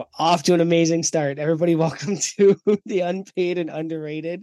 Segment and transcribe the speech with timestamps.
[0.00, 1.38] we're off to an amazing start.
[1.38, 2.56] Everybody, welcome to
[2.86, 4.42] the Unpaid and Underrated,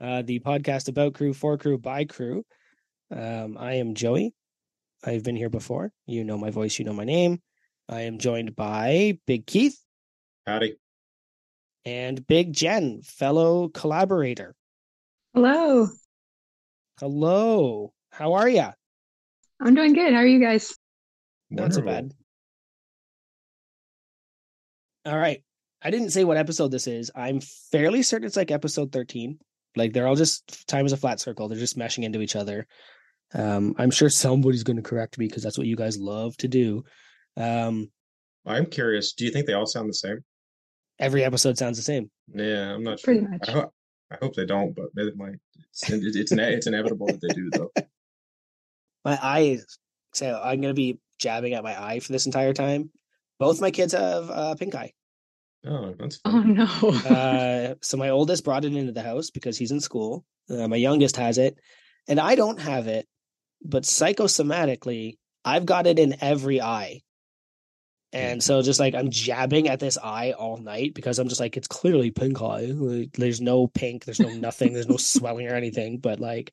[0.00, 2.44] uh, the podcast about crew, for crew, by crew.
[3.14, 4.34] Um, I am Joey.
[5.04, 5.92] I've been here before.
[6.06, 7.40] You know my voice, you know my name.
[7.88, 9.78] I am joined by Big Keith
[10.44, 10.74] Howdy.
[11.84, 14.56] and Big Jen, fellow collaborator.
[15.34, 15.86] Hello.
[16.98, 17.92] Hello.
[18.10, 18.66] How are you?
[19.60, 20.12] I'm doing good.
[20.12, 20.74] How are you guys?
[21.48, 22.12] Not so bad.
[25.06, 25.42] All right.
[25.82, 27.10] I didn't say what episode this is.
[27.14, 29.38] I'm fairly certain it's like episode 13.
[29.76, 31.48] Like they're all just time is a flat circle.
[31.48, 32.66] They're just meshing into each other.
[33.32, 36.48] Um, I'm sure somebody's going to correct me because that's what you guys love to
[36.48, 36.84] do.
[37.36, 37.90] Um,
[38.44, 39.12] I'm curious.
[39.12, 40.18] Do you think they all sound the same?
[40.98, 42.10] every episode sounds the same.
[42.34, 43.30] Yeah, I'm not Pretty sure.
[43.30, 43.48] much.
[43.48, 43.72] I, ho-
[44.10, 45.36] I hope they don't, but they might.
[45.70, 47.70] It's, it- it's, ine- it's inevitable that they do, though.
[49.06, 49.60] My eye,
[50.12, 52.90] so I'm going to be jabbing at my eye for this entire time.
[53.40, 54.92] Both my kids have uh, pink eye.
[55.66, 56.64] Oh, that's Oh no.
[56.64, 60.24] uh, so my oldest brought it into the house because he's in school.
[60.48, 61.58] Uh, my youngest has it,
[62.06, 63.06] and I don't have it.
[63.64, 67.00] But psychosomatically, I've got it in every eye,
[68.12, 71.56] and so just like I'm jabbing at this eye all night because I'm just like
[71.56, 72.66] it's clearly pink eye.
[72.74, 76.52] Like, there's no pink, there's no nothing, there's no swelling or anything, but like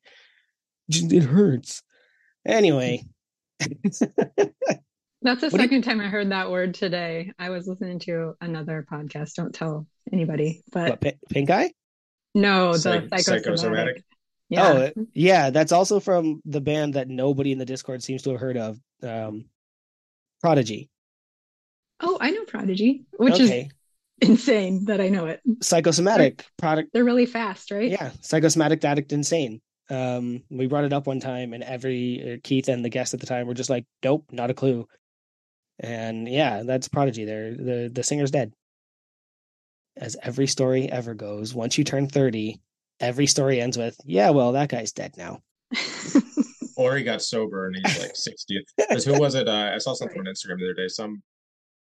[0.88, 1.82] it hurts.
[2.46, 3.04] Anyway,
[5.22, 7.32] That's the What do you- second time I heard that word today.
[7.38, 9.34] I was listening to another podcast.
[9.34, 10.62] Don't tell anybody.
[10.72, 11.72] But what, pi- pink eye?
[12.34, 13.44] no, the Psych- psychosomatic.
[13.44, 14.04] psychosomatic?
[14.48, 14.90] Yeah.
[14.96, 18.40] Oh, yeah, that's also from the band that nobody in the Discord seems to have
[18.40, 19.46] heard of, um,
[20.40, 20.88] Prodigy.
[22.00, 23.52] Oh, I know Prodigy, which is
[24.20, 25.40] insane that I know it.
[25.60, 26.90] psychosomatic product.
[26.92, 27.90] They're really fast, right?
[27.90, 29.60] Yeah, psychosomatic addict insane.
[29.90, 33.20] Um, we brought it up one time, and every uh, Keith and the guest at
[33.20, 34.86] the time were just like, "Nope, not a clue."
[35.80, 37.24] And yeah, that's Prodigy.
[37.24, 38.52] There, the the singer's dead.
[39.96, 42.60] As every story ever goes, once you turn thirty,
[43.00, 45.40] every story ends with, "Yeah, well, that guy's dead now."
[46.76, 48.64] Or he got sober and he's like 60.
[48.76, 49.48] Because who was it?
[49.48, 50.86] Uh, I saw something on Instagram the other day.
[50.86, 51.20] Some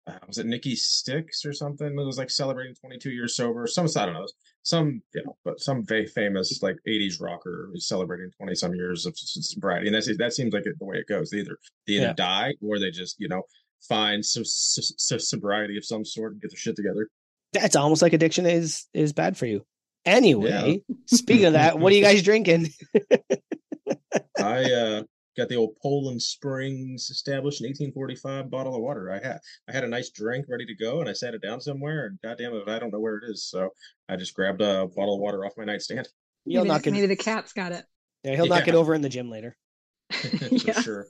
[0.05, 1.87] uh, was it Nikki Sixx or something?
[1.87, 3.65] It was like celebrating 22 years sober.
[3.67, 4.27] Some I don't know.
[4.63, 9.05] Some you know, but some very famous like 80s rocker is celebrating 20 some years
[9.05, 11.29] of sobriety, and that's that seems like it, the way it goes.
[11.29, 11.57] They either
[11.87, 12.13] they either Yeah.
[12.13, 13.43] die or they just you know
[13.87, 17.07] find some s- s- sobriety of some sort and get their shit together.
[17.53, 19.65] That's almost like addiction is is bad for you.
[20.05, 22.69] Anyway, speaking of that, what are you guys drinking?
[24.39, 25.03] I uh,
[25.37, 29.11] got the old Poland Springs established in 1845 bottle of water.
[29.11, 29.39] I had
[29.69, 32.19] I had a nice drink ready to go, and I sat it down somewhere, and
[32.23, 33.45] goddamn it, I don't know where it is.
[33.45, 33.69] So
[34.09, 36.07] I just grabbed a bottle of water off my nightstand.
[36.45, 36.91] He'll maybe, knock it.
[36.91, 37.85] maybe the cat's got it.
[38.23, 39.55] Yeah, he'll knock it over in the gym later.
[40.11, 40.81] For yeah.
[40.81, 41.07] sure.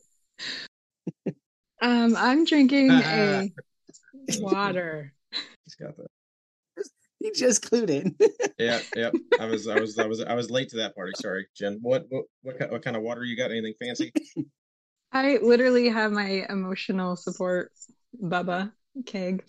[1.81, 3.49] Um, I'm drinking a
[4.39, 5.13] water.
[5.65, 6.07] He's got that.
[7.19, 8.15] He just clued in.
[8.57, 9.11] Yeah, yeah.
[9.39, 11.11] I was, I was, I was, I was late to that party.
[11.15, 11.77] Sorry, Jen.
[11.83, 13.51] What, what, what, what kind of water you got?
[13.51, 14.11] Anything fancy?
[15.11, 17.71] I literally have my emotional support
[18.19, 18.71] Bubba
[19.05, 19.43] keg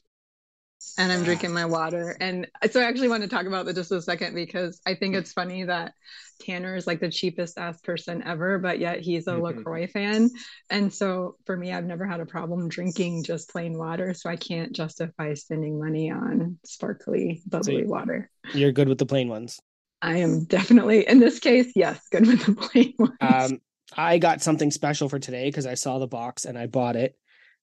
[0.99, 2.17] and I'm drinking my water.
[2.21, 5.15] And so I actually want to talk about that just a second because I think
[5.15, 5.93] it's funny that
[6.41, 9.43] Tanner is like the cheapest ass person ever, but yet he's a Mhm.
[9.43, 10.29] LaCroix fan.
[10.71, 14.13] And so for me, I've never had a problem drinking just plain water.
[14.15, 18.29] So I can't justify spending money on sparkly, bubbly you- water.
[18.53, 19.61] You're good with the plain ones.
[20.03, 23.13] I am definitely, in this case, yes, good with the plain ones.
[23.21, 23.61] Um,
[23.97, 27.17] I got something special for today because I saw the box and I bought it.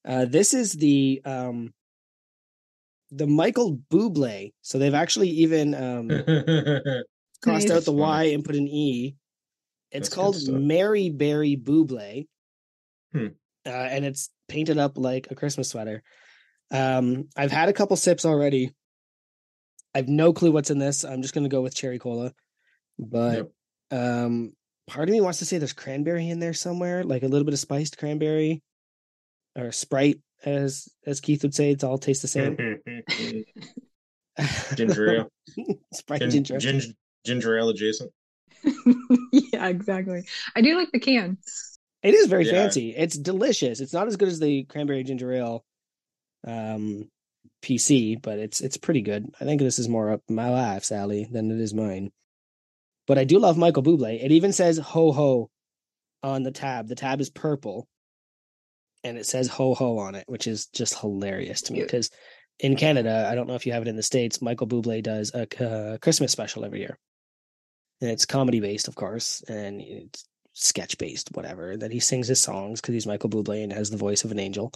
[0.06, 1.74] Uh, this is the um,
[3.12, 4.54] the Michael Bublé.
[4.62, 6.08] So they've actually even um,
[7.44, 7.72] crossed Nice.
[7.72, 7.92] out the.
[7.94, 9.16] Y and put an E.
[9.92, 10.48] It's That's called.
[10.50, 12.28] Mary Berry Bublé,
[13.12, 13.28] Hmm.
[13.66, 16.04] uh, and it's painted up like a Christmas sweater.
[16.72, 18.72] Um, I've had a couple sips already.
[19.96, 21.04] I've no clue what's in this.
[21.04, 22.34] I'm just gonna go with cherry cola,
[23.00, 23.50] but
[23.92, 24.00] Yep.
[24.00, 24.54] um,
[24.86, 27.54] part of me wants to say there's cranberry in there somewhere, like a little bit
[27.56, 28.62] of spiced cranberry
[29.58, 31.72] or Sprite, as as Keith would say.
[31.72, 32.79] It's all tastes the same.
[34.76, 35.32] ginger ale,
[35.94, 36.58] Sprite Gin- ginger.
[36.60, 36.88] ginger,
[37.26, 38.12] ginger ale adjacent.
[39.32, 40.24] yeah, exactly.
[40.56, 41.38] I do like the can.
[42.04, 42.54] It is very Yeah.
[42.54, 42.96] fancy.
[42.96, 43.80] It's delicious.
[43.80, 45.66] It's not as good as the cranberry ginger ale
[46.48, 47.10] um
[47.62, 49.26] PC, but it's it's pretty good.
[49.42, 52.12] I think this is more up my life, Sally, than it is mine.
[53.08, 54.24] But I do love Michael Bublé.
[54.24, 55.50] It even says ho ho
[56.24, 56.88] on the tab.
[56.88, 57.88] The tab is purple
[59.04, 61.88] and it says ho ho on it, which is just hilarious to me Cute.
[61.90, 62.10] because
[62.60, 65.32] in Canada, I don't know if you have it in the States, Michael Bublé does
[65.34, 66.98] a uh, Christmas special every year.
[68.02, 71.78] And it's comedy based, of course, and it's sketch based, whatever.
[71.78, 74.40] That he sings his songs because he's Michael Bublé and has the voice of an
[74.40, 74.72] angel.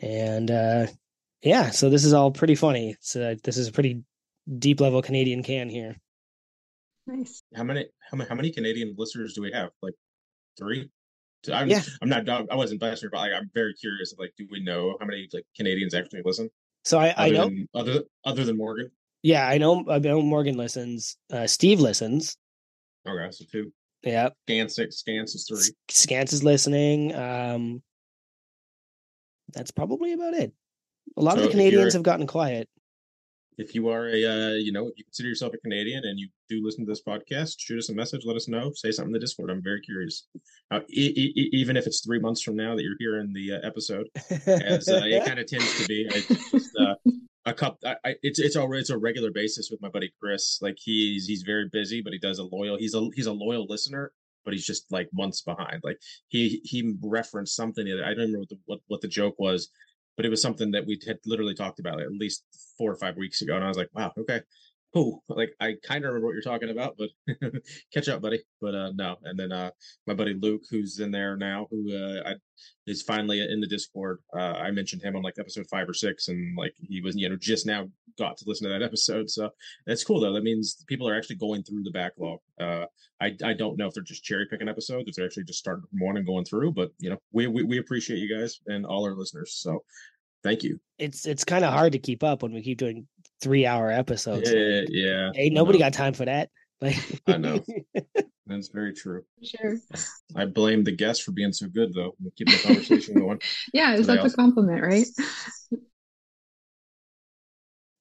[0.00, 0.86] And uh,
[1.42, 2.96] yeah, so this is all pretty funny.
[3.00, 4.02] So this is a pretty
[4.58, 5.96] deep level Canadian can here.
[7.06, 7.42] Nice.
[7.54, 9.70] How many how many how many Canadian listeners do we have?
[9.82, 9.94] Like
[10.58, 10.88] three?
[11.52, 11.82] I'm Yeah.
[12.00, 14.14] I'm not I wasn't bashing, but like I'm very curious.
[14.16, 16.48] Like, do we know how many like Canadians actually listen?
[16.84, 18.90] So I, I know, than, other other than Morgan.
[19.22, 19.84] yeah, I know.
[19.88, 21.16] I know Morgan listens.
[21.32, 22.36] Uh, Steve listens.
[23.06, 23.72] Okay, so two.
[24.02, 25.74] Yeah, Scan six, scans is three.
[25.88, 27.14] Scans is listening.
[27.14, 27.82] Um,
[29.52, 30.52] that's probably about it.
[31.16, 32.68] A lot of the Canadians have gotten quiet.
[33.58, 36.28] If you are a uh, you know, if you consider yourself a Canadian and you
[36.48, 39.12] do listen to this podcast, shoot us a message, let us know, say something in
[39.12, 39.50] the Discord.
[39.50, 40.26] I'm very curious.
[40.70, 43.66] Uh, e- e- even if it's three months from now that you're hearing the uh,
[43.66, 44.08] episode,
[44.46, 46.08] as uh, it kind of tends to be.
[46.08, 46.94] Just uh,
[47.44, 47.78] a cup.
[47.84, 50.58] I, I, it's it's a it's a regular basis with my buddy Chris.
[50.62, 52.76] Like he's he's very busy, but he does a loyal.
[52.78, 54.12] He's a he's a loyal listener,
[54.44, 55.80] but he's just like months behind.
[55.82, 57.86] Like he he referenced something.
[57.86, 59.68] I don't remember what the, what what the joke was,
[60.16, 62.44] but it was something that we had literally talked about at least
[62.76, 64.40] four or five weeks ago, and I was like, wow, okay.
[64.94, 65.24] Cool.
[65.26, 67.08] Like I kind of remember what you're talking about, but
[67.94, 68.42] catch up, buddy.
[68.60, 69.16] But uh no.
[69.24, 69.70] And then uh
[70.06, 72.34] my buddy Luke, who's in there now, who uh I,
[72.86, 74.18] is finally in the Discord.
[74.36, 77.26] Uh I mentioned him on like episode five or six, and like he was, you
[77.26, 79.30] know, just now got to listen to that episode.
[79.30, 79.48] So
[79.86, 80.34] that's cool though.
[80.34, 82.40] That means people are actually going through the backlog.
[82.60, 82.84] Uh
[83.18, 85.84] I I don't know if they're just cherry picking episodes, if they're actually just starting
[85.88, 88.84] from one and going through, but you know, we we, we appreciate you guys and
[88.84, 89.54] all our listeners.
[89.54, 89.84] So
[90.42, 90.78] thank you.
[90.98, 93.06] it's it's kind of hard to keep up when we keep doing
[93.42, 94.50] three hour episodes.
[94.50, 95.30] Yeah, yeah.
[95.34, 96.48] Hey, nobody got time for that.
[96.82, 96.98] Like
[97.28, 97.60] I know.
[98.48, 99.22] That's very true.
[99.40, 99.76] Sure.
[100.34, 102.16] I blame the guest for being so good, though.
[102.20, 103.40] and Keeping the conversation going.
[103.72, 105.06] Yeah, So they that's a compliment, right?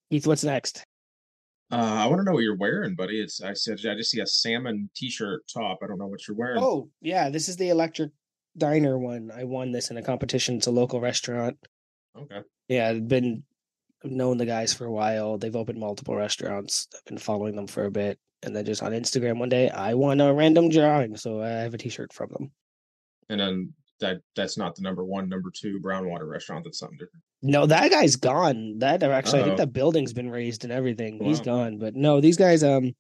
[0.10, 0.84] Keith, what's next?
[1.72, 3.22] Uh, I want to know what you're wearing, buddy.
[3.22, 5.78] It's I said I just see a salmon t-shirt top.
[5.84, 6.64] I don't know what you're wearing.
[6.64, 8.10] Oh, yeah, this is the electric
[8.58, 9.30] diner one.
[9.32, 10.58] I won this in a competition.
[10.58, 11.58] It's a local restaurant.
[12.18, 12.42] Okay.
[12.68, 13.51] Yeah, I've been I've
[14.04, 15.38] known the guys for a while.
[15.38, 16.88] They've opened multiple restaurants.
[16.96, 18.20] I've been following them for a bit.
[18.44, 21.16] And then just on Instagram one day, I won a random drawing.
[21.16, 22.52] So I have a t shirt from them.
[23.30, 26.64] And then that that's not the number one, number two brown water restaurant.
[26.64, 27.24] That's something different.
[27.44, 28.80] No, that guy's gone.
[28.80, 29.46] That actually, I Uh-oh.
[29.46, 31.24] think that building's been raised and everything.
[31.24, 31.78] He's gone.
[31.78, 32.64] But no, these guys.
[32.64, 32.96] Um,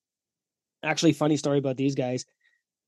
[0.83, 2.25] actually, funny story about these guys.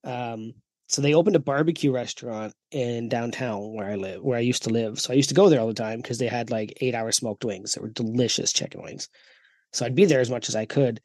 [0.03, 0.53] Um,
[0.87, 4.69] so they opened a barbecue restaurant in downtown where I live, where I used to
[4.69, 4.99] live.
[4.99, 7.45] So I used to go there all the time because they had like eight-hour smoked
[7.45, 9.09] wings that were delicious chicken wings.
[9.71, 11.01] So I'd be there as much as I could,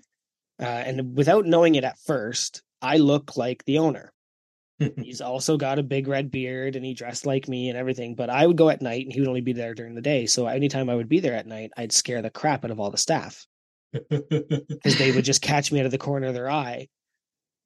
[0.60, 4.12] uh, and without knowing it at first, I look like the owner.
[4.96, 8.14] He's also got a big red beard and he dressed like me and everything.
[8.14, 10.26] But I would go at night and he would only be there during the day.
[10.26, 12.90] So anytime I would be there at night, I'd scare the crap out of all
[12.90, 13.46] the staff
[13.92, 16.88] because they would just catch me out of the corner of their eye.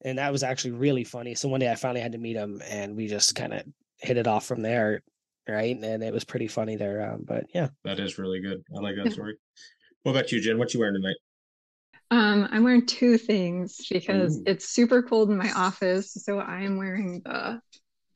[0.05, 1.35] And that was actually really funny.
[1.35, 3.63] So one day I finally had to meet him and we just kind of
[3.99, 5.03] hit it off from there.
[5.49, 5.77] Right.
[5.77, 7.13] And it was pretty funny there.
[7.13, 7.69] Um, but yeah.
[7.85, 8.63] that is really good.
[8.77, 9.37] I like that story.
[10.03, 10.59] What about you, Jen?
[10.59, 11.17] What you wearing tonight?
[12.11, 14.43] Um, I'm wearing two things because Ooh.
[14.47, 16.13] it's super cold in my office.
[16.13, 17.61] So I'm wearing the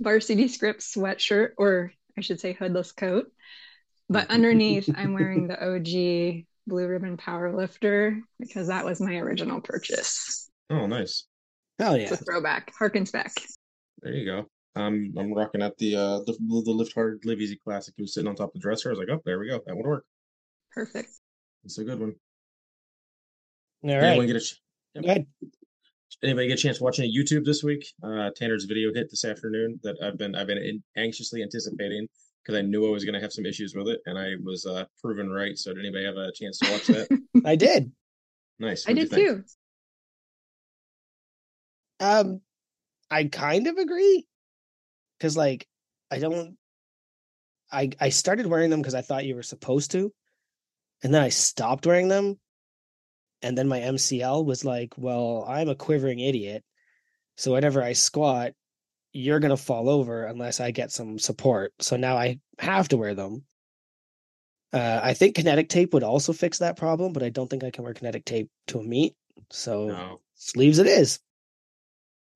[0.00, 3.26] varsity script sweatshirt, or I should say hoodless coat.
[4.08, 9.60] But underneath, I'm wearing the OG Blue Ribbon Power Lifter because that was my original
[9.60, 10.50] purchase.
[10.68, 11.24] Oh, nice.
[11.78, 12.14] Hell It's yeah.
[12.14, 13.32] a throwback, harkens back.
[14.02, 14.46] There you go.
[14.74, 17.94] I'm I'm rocking out the uh the the lift hard, live easy classic.
[17.98, 18.90] It was sitting on top of the dresser.
[18.90, 19.60] I was like, oh, there we go.
[19.66, 20.04] That would work.
[20.72, 21.10] Perfect.
[21.64, 22.14] It's a good one.
[23.84, 24.60] All Anyone get a ch-
[24.94, 25.26] Go ahead.
[26.22, 27.86] anybody get a chance watching YouTube this week?
[28.02, 32.06] Uh, Tanner's video hit this afternoon that I've been I've been in, anxiously anticipating
[32.42, 34.64] because I knew I was going to have some issues with it, and I was
[34.66, 35.56] uh, proven right.
[35.58, 37.20] So, did anybody have a chance to watch that?
[37.44, 37.92] I did.
[38.58, 38.86] nice.
[38.88, 39.44] I What'd did too.
[42.00, 42.40] Um,
[43.10, 44.26] I kind of agree
[45.18, 45.66] because, like,
[46.10, 46.56] I don't.
[47.72, 50.12] I I started wearing them because I thought you were supposed to,
[51.02, 52.38] and then I stopped wearing them,
[53.42, 56.64] and then my MCL was like, "Well, I'm a quivering idiot,
[57.36, 58.52] so whenever I squat,
[59.12, 63.14] you're gonna fall over unless I get some support." So now I have to wear
[63.14, 63.46] them.
[64.72, 67.70] Uh, I think kinetic tape would also fix that problem, but I don't think I
[67.70, 69.14] can wear kinetic tape to a meet.
[69.50, 71.20] So No, sleeves it is.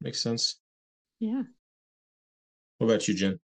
[0.01, 0.57] Makes sense.
[1.19, 1.43] Yeah.
[2.79, 3.39] What about you, Jen?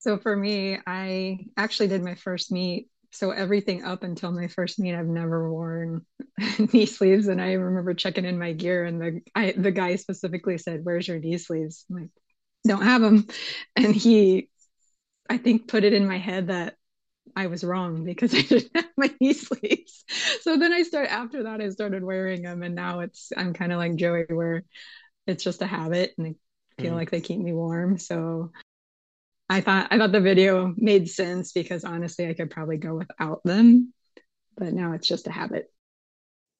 [0.00, 2.88] So for me, I actually did my first meet.
[3.10, 6.04] So everything up until my first meet, I've never worn
[6.72, 7.26] knee sleeves.
[7.26, 11.08] And I remember checking in my gear, and the I, the guy specifically said, "Where's
[11.08, 12.10] your knee sleeves?" I'm like,
[12.66, 13.26] "Don't have them."
[13.76, 14.50] And he,
[15.30, 16.76] I think, put it in my head that
[17.34, 20.04] I was wrong because I didn't have my knee sleeves.
[20.42, 23.72] So then I start after that, I started wearing them, and now it's I'm kind
[23.72, 24.64] of like Joey, where
[25.28, 26.96] it's just a habit, and I feel Mhm.
[26.96, 27.98] like they keep me warm.
[27.98, 28.52] So
[29.48, 33.42] I thought I thought the video made sense because honestly, I could probably go without
[33.44, 33.92] them,
[34.56, 35.72] but now it's just a habit.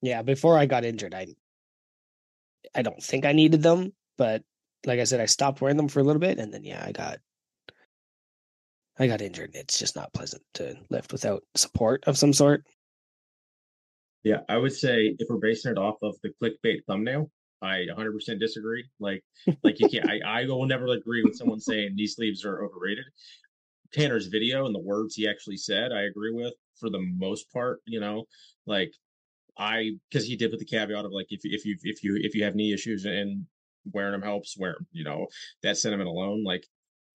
[0.03, 1.35] Yeah, before I got injured, I
[2.75, 4.45] I don't think I needed them, but
[4.85, 6.93] like I said, I stopped wearing them for a little bit, and then yeah, I
[6.93, 7.19] got
[8.99, 9.55] I got injured.
[9.55, 12.67] It's just not pleasant to lift without support of some sort.
[14.25, 17.31] Yeah, I would say if we're basing it off of the clickbait thumbnail,
[17.61, 18.85] I 100% disagree.
[19.01, 19.25] Like,
[19.63, 20.09] like you can't.
[20.09, 23.05] I I will never agree with someone saying these sleeves are overrated.
[23.93, 27.81] Tanner's video and the words he actually said, I agree with for the most part.
[27.87, 28.25] You know,
[28.67, 28.93] like
[29.57, 32.35] I because he did with the caveat of like if if you if you if
[32.35, 33.47] you have knee issues and
[33.93, 34.87] wearing them helps, wear them.
[34.93, 35.27] You know
[35.63, 36.45] that sentiment alone.
[36.45, 36.67] Like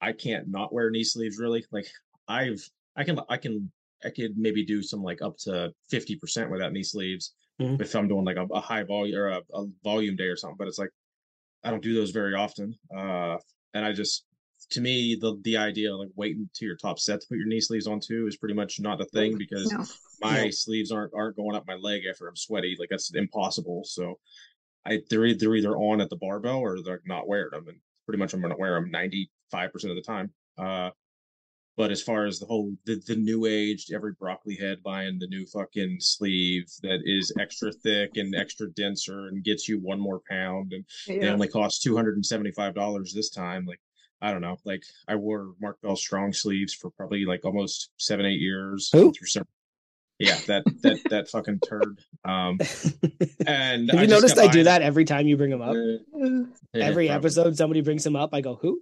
[0.02, 1.66] I can't not wear knee sleeves really.
[1.72, 1.88] Like
[2.28, 2.62] I've
[2.96, 3.72] I can I can
[4.04, 7.80] I could maybe do some like up to fifty percent without knee sleeves Mhm.
[7.82, 10.58] if I'm doing like a, a high volume or a, a volume day or something.
[10.58, 10.90] But it's like
[11.64, 12.76] I don't do those very often.
[12.96, 13.38] Uh,
[13.74, 14.26] and I just
[14.72, 17.48] to me the the idea of like waiting to your top set to put your
[17.48, 19.86] knee sleeves on too is pretty much not a thing because No.
[20.22, 20.50] my No.
[20.50, 22.76] sleeves aren't aren't going up my leg after I'm sweaty.
[22.80, 23.84] Like that's impossible.
[23.86, 24.20] So
[24.86, 28.20] I they're they're either on at the barbell or they're not wearing them, and pretty
[28.20, 30.34] much I'm going to wear them ninety five percent of the time.
[30.58, 30.90] Uh,
[31.76, 35.28] but as far as the whole the, the new age, every broccoli head buying the
[35.28, 40.22] new fucking sleeve that is extra thick and extra denser and gets you one more
[40.30, 41.32] pound, and Yeah.
[41.34, 43.66] only cost two hundred and seventy five dollars this time.
[43.66, 43.80] Like
[44.22, 48.26] I don't know, like I wore Mark Bell strong sleeves for probably like almost seven
[48.26, 48.90] eight years.
[48.94, 49.12] Who?
[50.20, 52.00] Yeah, that that that fucking turd.
[52.24, 52.60] Um,
[53.48, 55.72] and Have you just noticed I do that every time you bring them up?
[55.72, 55.74] Uh,
[56.16, 57.10] yeah, every probably.
[57.10, 58.30] episode, somebody brings them up.
[58.34, 58.80] I go, "Who?"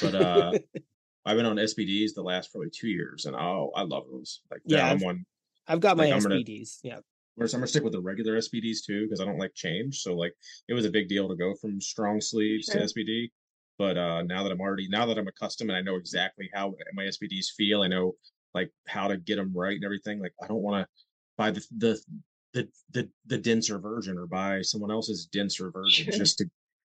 [0.00, 0.52] But uh,
[1.26, 4.40] I've been on SBDs the last probably two years, and oh, I love those.
[4.50, 5.26] Like, Yeah, yeah, I'm I've- one.
[5.66, 6.78] I've got my Like, I'm gonna- SBDs.
[6.84, 7.00] Yeah,
[7.34, 9.98] Whereas I'm gonna stick with the regular SBDs too because I don't like change.
[9.98, 10.32] So like,
[10.68, 12.76] it was a big deal to go from strong sleeves Sure.
[12.80, 13.30] to SBD.
[13.78, 16.72] But uh, now that I'm already now that I'm accustomed and I know exactly how
[16.94, 18.14] my SBDs feel, I know
[18.54, 20.18] like how to get them right and everything.
[20.20, 20.88] Like, I don't want to
[21.36, 22.00] buy the the
[22.54, 26.48] the the the denser version or buy someone else's denser version just to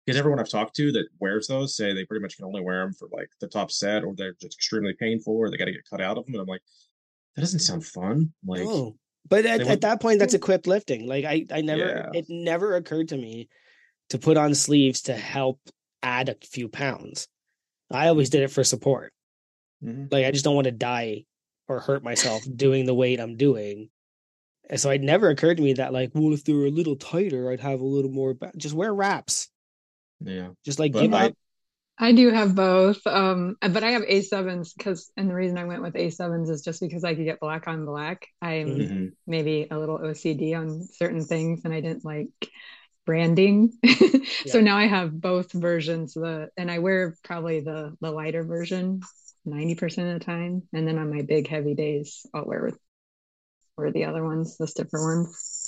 [0.07, 2.83] because everyone I've talked to that wears those say they pretty much can only wear
[2.85, 5.73] them for like the top set or they're just extremely painful or they got to
[5.73, 6.35] get cut out of them.
[6.35, 6.63] And I'm like,
[7.37, 8.33] that doesn't sound fun.
[8.45, 8.97] Like, no.
[9.29, 11.07] But at, they at that point, that's equipped lifting.
[11.07, 12.11] Like I, I never, Yeah.
[12.15, 13.49] it never occurred to me
[14.09, 15.61] to put on sleeves to help
[16.03, 17.29] add a few pounds.
[17.91, 19.13] I always did it for support.
[19.85, 20.11] mhm.
[20.11, 21.27] Like I just don't want to die
[21.69, 23.91] or hurt myself doing the weight I'm doing.
[24.69, 26.97] And so it never occurred to me that like, well, if they were a little
[26.97, 28.35] tighter, I'd have a little more.
[28.35, 28.53] Ba-.
[28.57, 29.50] Just wear wraps.
[30.21, 30.49] Yeah.
[30.65, 31.35] Just like But give I- up.
[32.03, 33.07] I do have both.
[33.07, 36.81] Um, but I have A7s because, and the reason I went with A7s is just
[36.81, 38.27] because I could get black on black.
[38.41, 38.89] I'm Mhm.
[38.91, 39.13] Mhm.
[39.27, 42.31] maybe a little OCD on certain things and I didn't like
[43.05, 43.75] branding.
[44.47, 49.03] so now I have both versions, the and I wear probably the the lighter version
[49.47, 50.63] 90% of the time.
[50.73, 52.79] And then on my big heavy days, I'll wear with
[53.77, 55.60] or the other ones, the stiffer ones.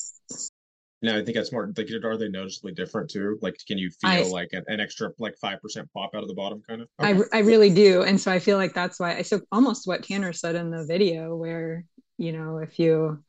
[1.03, 3.39] No, I think that's more like are they noticeably different too?
[3.43, 6.29] Like, can you feel I- like an, an extra like five percent pop out of
[6.29, 6.89] the bottom kind of?
[7.01, 7.23] I, Okay.
[7.33, 8.03] I really do.
[8.03, 10.85] And so I feel like that's why I so almost what Tanner said in the
[10.85, 11.85] video where,
[12.19, 13.23] you know, if you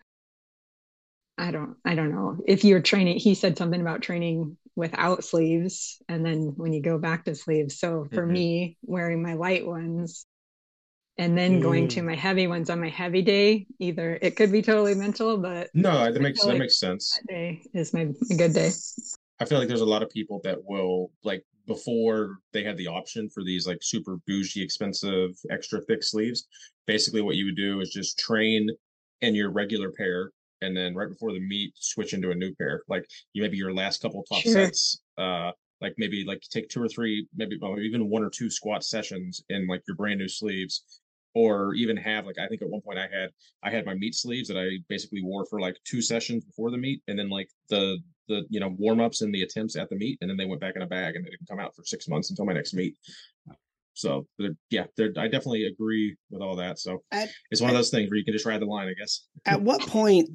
[1.38, 2.38] I don't I don't know.
[2.46, 6.98] If you're training, he said something about training without sleeves and then when you go
[6.98, 7.80] back to sleeves.
[7.80, 8.34] So for Mhm.
[8.34, 10.26] me, wearing my light ones
[11.18, 12.06] and then going to Mm.
[12.06, 16.12] my heavy ones on my heavy day, either it could be totally mental, but no,
[16.12, 17.20] that makes that makes sense.
[17.28, 18.02] that day is my
[18.32, 18.72] a good day.
[19.40, 22.88] I feel like there's a lot of people that will like before they had the
[22.88, 26.48] option for these like super bougie, expensive, extra thick sleeves.
[26.88, 28.70] Basically, what you would do is just train
[29.22, 32.84] in your regular pair, and then right before the meet, switch into a new pair.
[32.88, 34.54] Like you maybe your last couple top Sure.
[34.54, 35.52] sets, uh,
[35.82, 39.44] like maybe like take two or three, maybe well, even one or two squat sessions
[39.50, 41.02] in like your brand new sleeves.
[41.36, 43.32] Or even have like I think at one point I had
[43.64, 46.78] I had my meat sleeves that I basically wore for like two sessions before the
[46.78, 47.98] meet, and then like the
[48.28, 50.62] the you know warm ups and the attempts at the meet, and then they went
[50.62, 52.74] back in a bag and they didn't come out for six months until my next
[52.74, 52.96] meet.
[53.94, 54.28] So
[54.70, 56.80] yeah, I definitely agree with all that.
[56.80, 58.94] So At- it's one of those things where you can just ride the line, I
[58.94, 59.26] guess.
[59.46, 60.30] At what point?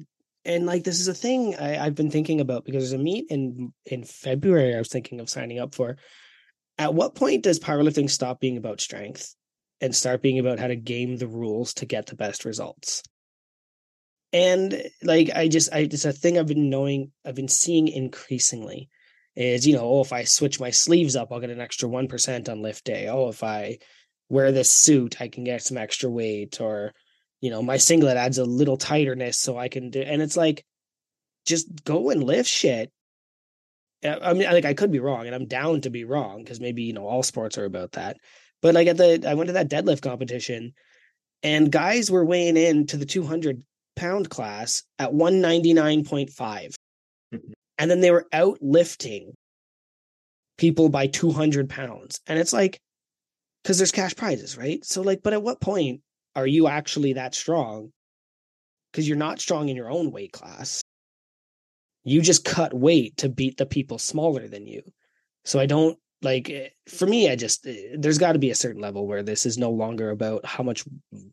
[0.45, 3.25] And like this is a thing I, I've been thinking about because there's a meet
[3.29, 5.97] in in February I was thinking of signing up for.
[6.77, 9.35] At what point does powerlifting stop being about strength
[9.81, 13.03] and start being about how to game the rules to get the best results?
[14.31, 18.89] And like I just I it's a thing I've been knowing I've been seeing increasingly
[19.35, 22.07] is you know oh if I switch my sleeves up I'll get an extra one
[22.07, 23.79] percent on lift day oh if I
[24.29, 26.93] wear this suit I can get some extra weight or
[27.41, 30.63] you know my singlet adds a little tighterness so I can do and it's like
[31.45, 32.91] just go and lift shit.
[34.03, 36.83] I mean like I could be wrong and I'm down to be wrong because maybe
[36.83, 38.17] you know all sports are about that
[38.61, 40.73] But like at the, I went to that deadlift competition,
[41.43, 43.63] and guys were weighing in to the 200
[43.95, 46.75] pound class at 199.5.
[47.33, 47.53] Mhm.
[47.77, 49.33] And then they were out lifting
[50.57, 52.19] people by 200 pounds.
[52.27, 52.79] And it's like,
[53.63, 54.83] because there's cash prizes, right?
[54.83, 56.01] So, like, but at what point
[56.35, 57.91] are you actually that strong?
[58.91, 60.81] Because you're not strong in your own weight class.
[62.03, 64.81] You just cut weight to beat the people smaller than you.
[65.45, 68.55] So I don't like eh, for me, I just eh, there's got to be a
[68.55, 70.83] certain level where this is no longer about how much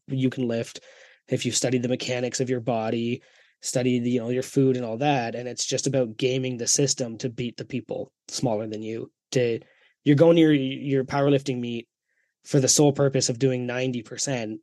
[0.08, 0.80] you can lift.
[1.28, 3.22] If you study the mechanics of your body,
[3.60, 7.18] study you know your food and all that, and it's just about gaming the system
[7.18, 9.10] to beat the people smaller than you.
[9.32, 9.60] To
[10.04, 11.88] you're going to your your powerlifting meet
[12.44, 14.60] for the sole purpose of doing ninety percent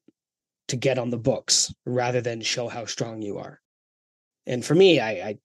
[0.70, 3.60] to get on the books rather than show how strong you are.
[4.46, 5.38] And for me, I I,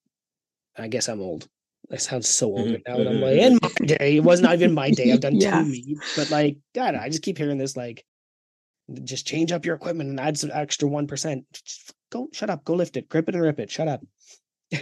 [0.76, 1.48] I guess I'm old.
[1.90, 3.00] I sound so old right now.
[3.00, 5.12] And I'm like, in my day, it was not even my day.
[5.12, 5.62] I've done Yeah.
[5.62, 8.04] two meets, but like, God, I just keep hearing this like,
[9.04, 11.44] just change up your equipment and add some extra one percent.
[12.10, 13.70] Go, shut up, go lift it, grip it and rip it.
[13.70, 14.02] Shut up.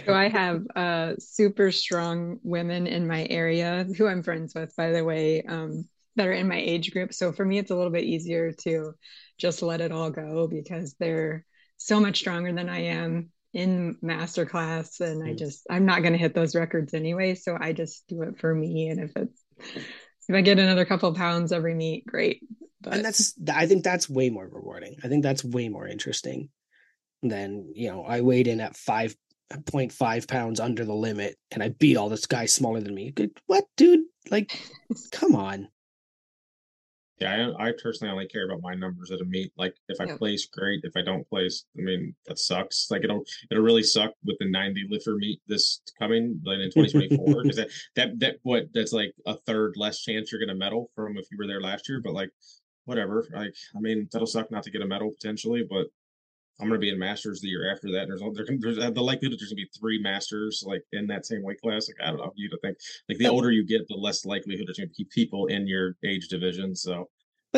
[0.05, 4.91] So I have uh, super strong women in my area who I'm friends with, by
[4.91, 5.85] the way, um,
[6.15, 7.13] that are in my age group.
[7.13, 8.93] So for me, it's a little bit easier to
[9.37, 11.45] just let it all go because they're
[11.77, 14.99] so much stronger than I am in master class.
[14.99, 15.37] And I Mm.
[15.37, 17.35] just, I'm not going to hit those records anyway.
[17.35, 18.89] So I just do it for me.
[18.89, 19.43] And if it's,
[20.29, 22.41] if I get another couple pounds every meet, great.
[22.81, 24.97] But and that's I think that's way more rewarding.
[25.03, 26.49] I think that's way more interesting
[27.23, 28.03] than you know.
[28.03, 29.15] I weighed in at five
[29.65, 33.13] point five pounds under the limit, and I beat all this guy smaller than me.
[33.47, 34.01] What, dude?
[34.29, 34.53] Like,
[35.11, 35.69] come on.
[37.19, 39.51] Yeah, I, I personally only care about my numbers at a meet.
[39.57, 40.17] Like if I Yeah.
[40.17, 40.81] place, great.
[40.83, 42.91] If I don't place, I mean that sucks.
[42.91, 47.43] Like it'll it'll really suck with the 90 lifter meet this coming like in 2024
[47.43, 51.17] because that that that what that's like a third less chance you're gonna medal from
[51.17, 52.01] if you were there last year.
[52.03, 52.29] But like
[52.85, 53.27] whatever.
[53.33, 55.87] Like I mean that'll suck not to get a medal potentially, but
[56.59, 58.09] I'm gonna be in masters the year after that.
[58.09, 61.25] And there's there's uh, the likelihood that there's gonna be three masters like in that
[61.25, 61.87] same weight class.
[61.87, 64.67] Like I don't know, you to think like the older you get, the less likelihood
[64.67, 66.75] there's gonna be people in your age division.
[66.75, 67.09] So.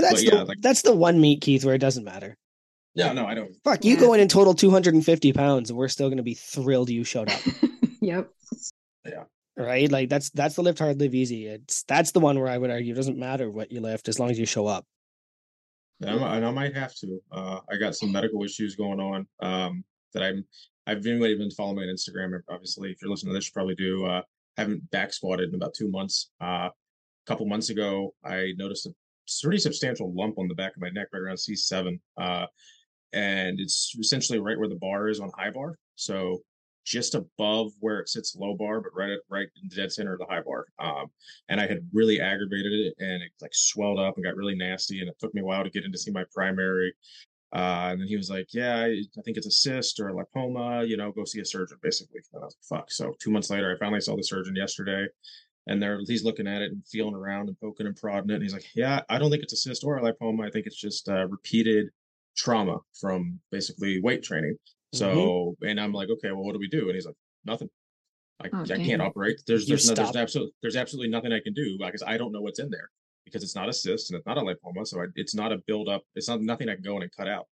[0.01, 2.37] But that's But yeah, the, like- that's the one meet, Keith, where it doesn't matter.
[2.95, 3.53] Yeah, no, I don't.
[3.63, 3.99] Fuck, you Yeah.
[3.99, 7.29] go in and total 250 pounds, and we're still going to be thrilled you showed
[7.29, 7.39] up,
[8.01, 8.29] yep.
[9.05, 9.23] Yeah.
[9.55, 9.91] Right?
[9.91, 11.45] Like that's that's the lift hard, live easy.
[11.47, 14.17] It's that's the one where I would argue it doesn't matter what you lift as
[14.19, 14.85] long as you show up.
[15.99, 17.19] Yeah, and I might have to.
[17.31, 19.83] Uh, I got some medical issues going on um,
[20.13, 20.45] that I'm.
[20.87, 22.39] I've been anybody been following me on Instagram.
[22.49, 24.05] Obviously, if you're listening to this, you probably do.
[24.05, 24.21] Uh,
[24.57, 26.31] haven't back squatted in about two months.
[26.41, 26.71] Uh, a
[27.27, 28.91] couple months ago, I noticed a
[29.41, 32.45] pretty substantial lump on the back of my neck, right around C7, uh,
[33.13, 35.77] and it's essentially right where the bar is on high bar.
[35.95, 36.41] So
[36.85, 40.13] just above where it sits low bar, but right at right in the dead center
[40.13, 40.65] of the high bar.
[40.79, 41.07] Um,
[41.47, 44.99] and I had really aggravated it, and it like swelled up and got really nasty,
[44.99, 46.93] and it took me a while to get in to see my primary.
[47.51, 50.13] Uh, and then he was like, "Yeah, I, I think it's a cyst or a
[50.13, 50.87] lipoma.
[50.87, 53.49] You know, go see a surgeon." Basically, and I was like, "Fuck." So two months
[53.49, 55.05] later, I finally saw the surgeon yesterday,
[55.69, 58.35] and there he's looking at it and feeling around and poking and prodding it.
[58.35, 60.45] And he's like, "Yeah, I don't think it's a cyst or a lipoma.
[60.45, 61.87] I think it's just uh, repeated
[62.35, 64.57] trauma from basically weight training."
[64.93, 67.69] So, and I'm like, "Okay, well, what do we do?" And he's like, "Nothing.
[68.41, 69.41] I, Oh, I can't operate.
[69.47, 72.41] There's there's no, there's absolutely there's absolutely nothing I can do because I don't know
[72.41, 72.89] what's in there."
[73.25, 75.57] because it's not a cyst and it's not a lipoma, so I, it's not a
[75.67, 76.01] buildup.
[76.15, 77.45] It's not nothing I can go in and cut out,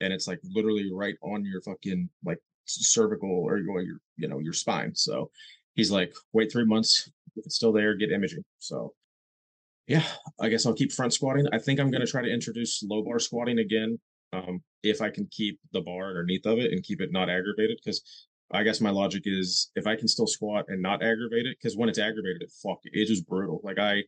[0.00, 4.52] and it's like literally right on your fucking like cervical or your you know your
[4.52, 4.94] spine.
[4.94, 5.30] So
[5.74, 7.10] he's like, wait three months.
[7.36, 8.44] If it's still there, get imaging.
[8.58, 8.94] So
[9.86, 10.04] yeah,
[10.40, 11.46] I guess I'll keep front squatting.
[11.52, 13.98] I think I'm gonna try to introduce low bar squatting again,
[14.32, 17.78] um, if I can keep the bar underneath of it and keep it not aggravated.
[17.84, 18.02] Because
[18.52, 21.76] I guess my logic is if I can still squat and not aggravate it, because
[21.76, 23.60] when it's aggravated, it fuck it is just brutal.
[23.64, 24.02] Like I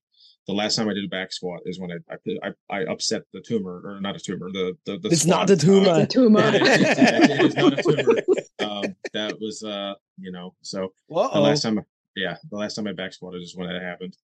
[0.47, 3.23] the last time I did a back squat is when I I, I, I upset
[3.33, 5.89] the tumor or not a tumor the the, the It's not the tumor.
[5.91, 6.41] uh, The tumor.
[6.41, 8.23] yeah, it- it is not a tumor.
[8.61, 10.93] um, that was uh you know so
[11.35, 11.81] the last time
[12.17, 14.17] yeah the last time I back squatted is when it happened,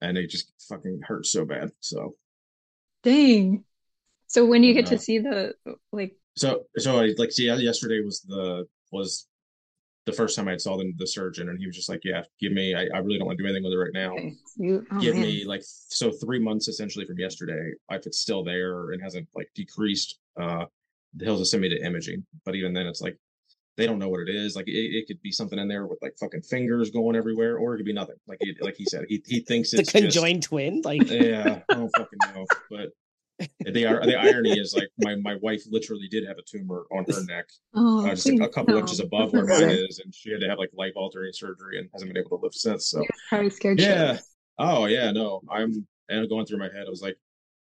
[0.00, 1.70] and it just fucking hurt so bad.
[1.80, 2.14] So
[3.02, 3.64] Dang.
[4.26, 5.54] So when you get to see the
[5.92, 9.26] like so so I like see yesterday was the was
[10.06, 12.52] the first time I saw the, the surgeon and he was just like yeah give
[12.52, 14.86] me I, I really don't want to do anything with it right now okay, you
[14.92, 15.24] oh give man.
[15.24, 19.50] me like so three months essentially from yesterday if it's still there and hasn't like
[19.54, 20.64] decreased uh
[21.20, 23.18] he'll just send me to imaging but even then it's like
[23.80, 25.98] they don't know what it is like it, it could be something in there with
[26.02, 29.04] like fucking fingers going everywhere or it could be nothing like it, like he said
[29.08, 32.90] he, he thinks the it's just- conjoined twin, like yeah i don't fucking know but
[33.72, 37.04] the, ir- the irony is like my, my wife literally did have a tumor on
[37.08, 38.80] her neck Oh, uh, just a, a couple no.
[38.80, 41.88] inches above where mine is and she had to have like life altering surgery and
[41.94, 44.12] hasn't been able to lift since so You're probably scared yeah.
[44.12, 44.22] shitless.
[44.62, 45.40] Oh yeah, no.
[45.50, 46.84] I'm and going through my head.
[46.86, 47.16] I was like,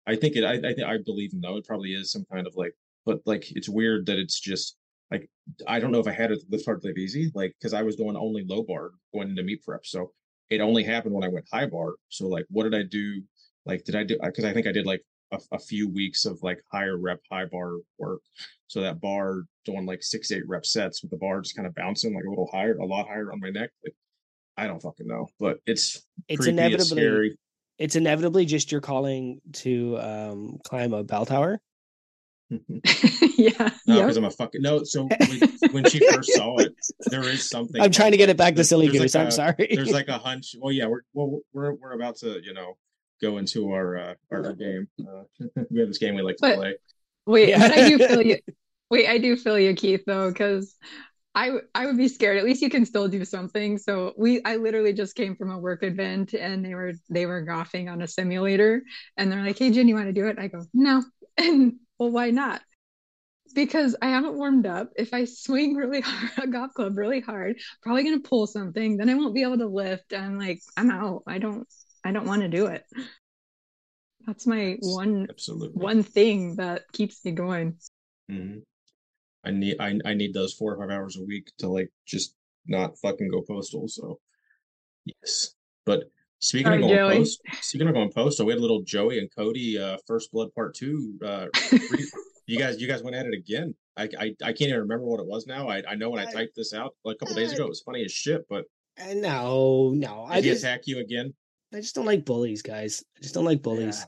[0.07, 0.45] I think it.
[0.45, 1.57] I I, think I believe him though.
[1.57, 2.73] It probably is some kind of like,
[3.05, 4.77] but like it's weird that it's just
[5.11, 5.29] like
[5.67, 7.95] I don't know if I had it lift hard live easy like because I was
[7.95, 10.11] doing only low bar going into meat prep, so
[10.49, 11.93] it only happened when I went high bar.
[12.09, 13.21] So like, what did I do?
[13.65, 14.17] Like, did I do?
[14.21, 17.45] Because I think I did like a, a, few weeks of like higher rep high
[17.45, 18.21] bar work.
[18.67, 21.73] So that bar doing like six eight rep sets with the bar just kind of
[21.75, 23.71] bouncing like a little higher, a lot higher on my neck.
[23.83, 23.95] Like,
[24.57, 27.37] I don't fucking know, but it's it's creepy, inevitably it's scary.
[27.77, 31.59] it's inevitably just you're calling to um climb a bell tower.
[33.37, 33.69] yeah.
[33.87, 34.03] No, yep.
[34.05, 34.83] because I'm a fucking no.
[34.83, 36.73] So when, when she first saw it,
[37.07, 37.81] there is something.
[37.81, 39.15] I'm trying to get it back to silly there's goose.
[39.15, 39.67] like I'm a- sorry.
[39.73, 40.55] There's like a hunch.
[40.59, 42.77] Well, yeah, we're well, we're we're about to you know
[43.21, 44.87] go into our uh, our, our game.
[44.99, 45.23] Uh,
[45.69, 46.75] we have this game we like to But- play.
[47.27, 47.57] Wait, Yeah.
[47.67, 48.37] but I do feel you.
[48.91, 50.75] Wait, I do feel you, Keith, though, because
[51.33, 52.37] I I would be scared.
[52.37, 53.79] At least you can still do something.
[53.79, 57.41] So we, I literally just came from a work event, and they were they were
[57.41, 58.83] golfing on a simulator,
[59.17, 61.03] and they're like, "Hey, Jen, you want to do it?" I go, "No,"
[61.37, 62.61] and well, why not?
[63.53, 64.91] Because I haven't warmed up.
[64.95, 68.97] If I swing really hard, a golf club really hard, probably gonna pull something.
[68.97, 70.13] Then I won't be able to lift.
[70.13, 71.23] I'm like, I'm out.
[71.27, 71.67] I don't.
[72.03, 72.83] I don't want to do it.
[74.27, 75.81] That's my one Absolutely.
[75.81, 77.77] one thing that keeps me going.
[78.29, 78.63] Mhm.
[79.43, 82.35] I need I I need those four or five hours a week to like just
[82.65, 83.87] not fucking go postal.
[83.87, 84.19] So
[85.05, 85.53] yes,
[85.85, 87.17] but speaking Sorry, of going Joey.
[87.17, 90.53] post, speaking of going postal, we had a little Joey and Cody uh, first blood
[90.55, 91.13] part two.
[91.23, 92.05] Uh, re-
[92.47, 93.73] you guys you guys went at it again.
[93.97, 95.67] I, I I can't even remember what it was now.
[95.69, 97.69] I I know when I I- typed this out like a couple days ago, it
[97.69, 98.45] was funny as shit.
[98.49, 98.65] But
[98.99, 100.25] Uh, no, no.
[100.29, 101.33] I he just attack you again?
[101.73, 103.03] I just don't like bullies, guys.
[103.17, 103.99] I just don't like bullies.
[103.99, 104.05] Yeah.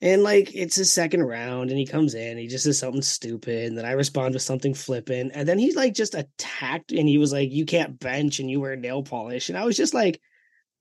[0.00, 3.66] And like it's his second round, and he comes in, he just says something stupid,
[3.66, 7.18] and then I respond with something flippant, and then he's like just attacked, and he
[7.18, 10.20] was like, "You can't bench, and you wear nail polish," and I was just like,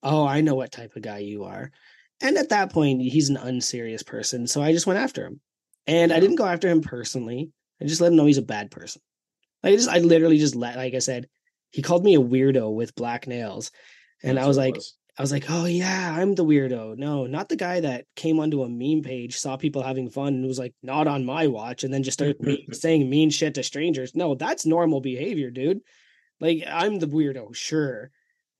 [0.04, 1.72] "Oh, I know what type of guy you are."
[2.22, 5.40] And at that point, he's an unserious person, so I just went after him,
[5.86, 7.52] and I didn't go after him personally.
[7.82, 9.02] I just let him know he's a bad person.
[9.64, 11.28] Like I just, I literally just let, like I said,
[11.72, 13.72] he called me a weirdo with black nails,
[14.24, 14.78] and That's I was like,
[15.18, 16.96] I was like, oh yeah, I'm the weirdo.
[16.96, 20.46] No, not the guy that came onto a meme page, saw people having fun, and
[20.46, 23.64] was like, not on my watch, and then just started me- saying mean shit to
[23.64, 24.16] strangers.
[24.16, 25.82] No, that's normal behavior, dude.
[26.40, 28.12] Like I'm the weirdo, sure.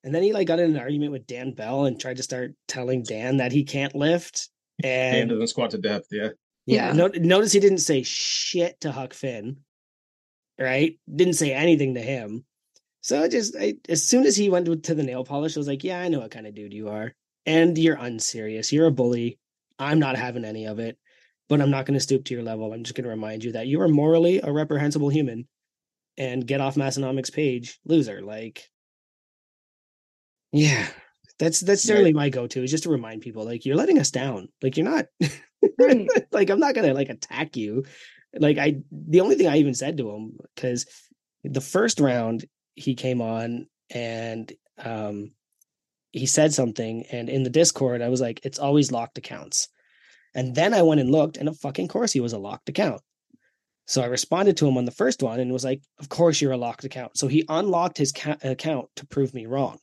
[0.04, 2.54] And then he like got in an argument with Dan Bell and tried to start
[2.68, 4.50] telling Dan that he can't lift.
[4.82, 6.08] Dan And doesn't squat to depth.
[6.12, 6.30] Yeah.
[6.66, 6.92] yeah, Yeah.
[6.94, 9.58] no, notice he didn't say shit to Huck Finn.
[10.60, 10.98] Right?
[11.14, 12.46] Didn't say anything to him.
[13.02, 15.60] So it just I, as soon as he went to- to the nail polish, I
[15.60, 17.14] was like, yeah, I know what kind of dude you are.
[17.46, 18.74] And you're unserious.
[18.74, 19.40] You're a bully.
[19.80, 20.98] I'm not having any of it.
[21.50, 22.74] But I'm not going to stoop to your level.
[22.74, 25.48] I'm just going to remind you that you are morally a reprehensible human.
[26.18, 28.22] And get off Massenomics page, loser.
[28.22, 28.68] Like,
[30.52, 30.88] yeah,
[31.40, 34.50] that's that's generally my go-to is just to remind people, like, you're letting us down.
[34.62, 35.06] Like, you're not.
[35.80, 36.08] Right.
[36.32, 37.86] like I'm not gonna like attack you.
[38.38, 40.86] Like I the only thing I even said to him because
[41.44, 44.52] the first round he came on and
[44.84, 45.32] um
[46.12, 49.70] he said something and in the Discord I was like, it's always locked accounts.
[50.36, 53.02] And then I went and looked and of fucking course he was a locked account.
[53.86, 56.52] So I responded to him on the first one and was like, of course you're
[56.52, 57.18] a locked account.
[57.18, 59.80] So he unlocked his ca- account to prove me wrong.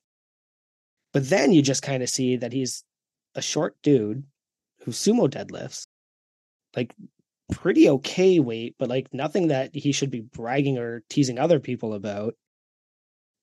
[1.15, 2.85] But then you just kind of see that he's
[3.35, 4.25] a short dude
[4.81, 5.87] who sumo deadlifts
[6.77, 6.93] like
[7.53, 11.95] pretty okay weight, but like nothing that he should be bragging or teasing other people
[11.95, 12.35] about.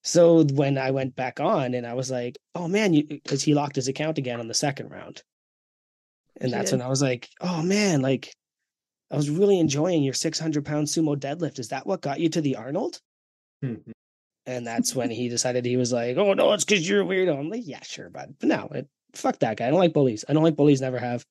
[0.03, 3.77] So when I went back on and I was like, oh man, because he locked
[3.77, 5.23] his account again on the second round.
[6.39, 6.77] And He that's did.
[6.79, 8.33] when I was like, oh man, like
[9.11, 11.59] I was really enjoying your 600 pound sumo deadlift.
[11.59, 12.99] Is that what got you to the Arnold?
[13.63, 13.91] Mhm.
[14.45, 17.37] And that's when he decided he was like, oh no, it's because you're a weirdo.
[17.37, 18.35] I'm like, yeah, sure, bud.
[18.39, 19.67] But no, it, fuck that guy.
[19.67, 20.25] I don't like bullies.
[20.27, 20.81] I don't like bullies.
[20.81, 21.25] Never have.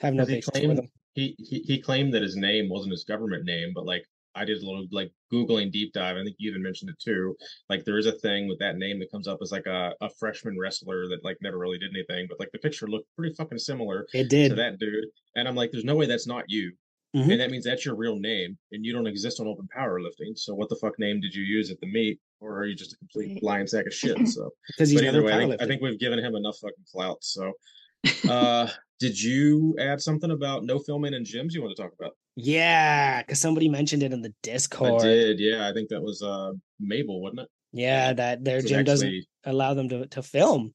[0.00, 0.90] Have no he patience claimed- them.
[1.14, 4.60] he, he he claimed that his name wasn't his government name, but like I did
[4.60, 6.16] a little like googling deep dive.
[6.16, 7.36] I think you even mentioned it too.
[7.68, 10.10] Like there is a thing with that name that comes up as like a, a
[10.18, 13.58] freshman wrestler that like never really did anything, but like the picture looked pretty fucking
[13.58, 15.04] similar It did to that dude.
[15.36, 16.72] And I'm like, there's no way that's not you.
[17.14, 17.30] Mhm.
[17.30, 20.36] And that means that's your real name, and you don't exist on open powerlifting.
[20.36, 22.92] So what the fuck name did you use at the meet, or are you just
[22.92, 24.28] a complete blind sack of shit?
[24.28, 26.84] So because he's but either way, I think, I think we've given him enough fucking
[26.90, 27.18] clout.
[27.22, 27.52] So,
[28.28, 28.68] uh,
[29.00, 32.12] did you add something about no filming in gyms you want to talk about?
[32.36, 35.02] Yeah, because somebody mentioned it in the Discord.
[35.02, 35.68] I did, yeah.
[35.68, 37.48] I think that was uh Mabel, wasn't it?
[37.72, 40.74] Yeah, that their gym doesn't allow them to to film,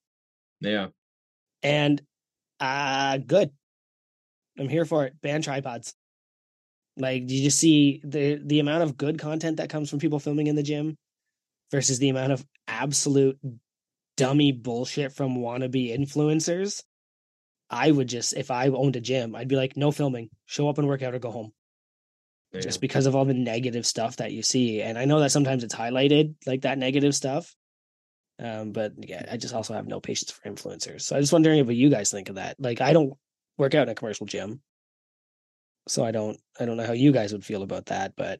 [0.60, 0.88] Yeah,
[1.64, 2.02] and
[2.60, 3.52] uh good.
[4.58, 5.14] I'm here for it.
[5.22, 5.94] Ban tripods.
[6.98, 10.20] Like, do you just see the the amount of good content that comes from people
[10.20, 10.98] filming in the gym
[11.72, 13.40] versus the amount of absolute
[14.18, 16.84] dummy bullshit from wannabe influencers.
[17.70, 20.78] I would just if I owned a gym, I'd be like, no filming, show up
[20.78, 21.54] and work out or go home.
[22.52, 22.62] Yeah.
[22.62, 24.82] Just because of all the negative stuff that you see.
[24.82, 27.56] And I know that sometimes it's highlighted like that negative stuff.
[28.40, 31.02] Um, but yeah, I just also have no patience for influencers.
[31.02, 32.56] So I was wondering what you guys think of that.
[32.60, 33.14] Like I don't
[33.58, 34.62] work out in a commercial gym.
[35.88, 38.40] So I don't I don't know how you guys would feel about that, but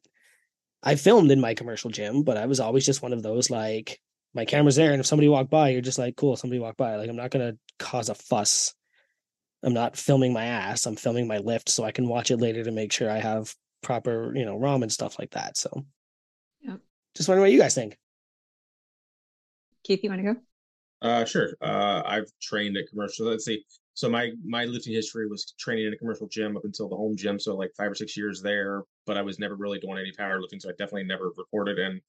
[0.82, 4.00] I filmed in my commercial gym, but I was always just one of those like
[4.34, 6.96] my camera's there and if somebody walked by, you're just like, cool, somebody walked by.
[6.96, 8.74] Like I'm not gonna cause a fuss.
[9.64, 10.86] I'm not filming my ass.
[10.86, 13.54] I'm filming my lift so I can watch it later to make sure I have
[13.82, 15.58] proper, you know, ROM and stuff like that.
[15.58, 15.86] So
[16.62, 16.78] yeah.
[17.16, 17.98] just wondering what you guys think.
[19.84, 20.40] Keith, you want to go?
[21.02, 21.56] Uh, sure.
[21.62, 23.28] Uh, I've trained at commercial.
[23.28, 23.64] Let's see.
[24.00, 27.18] So my my lifting history was training in a commercial gym up until the home
[27.18, 27.38] gym.
[27.38, 30.62] So like five or six years there, but I was never really doing any powerlifting.
[30.62, 31.80] So I definitely never recorded.
[31.80, 32.00] And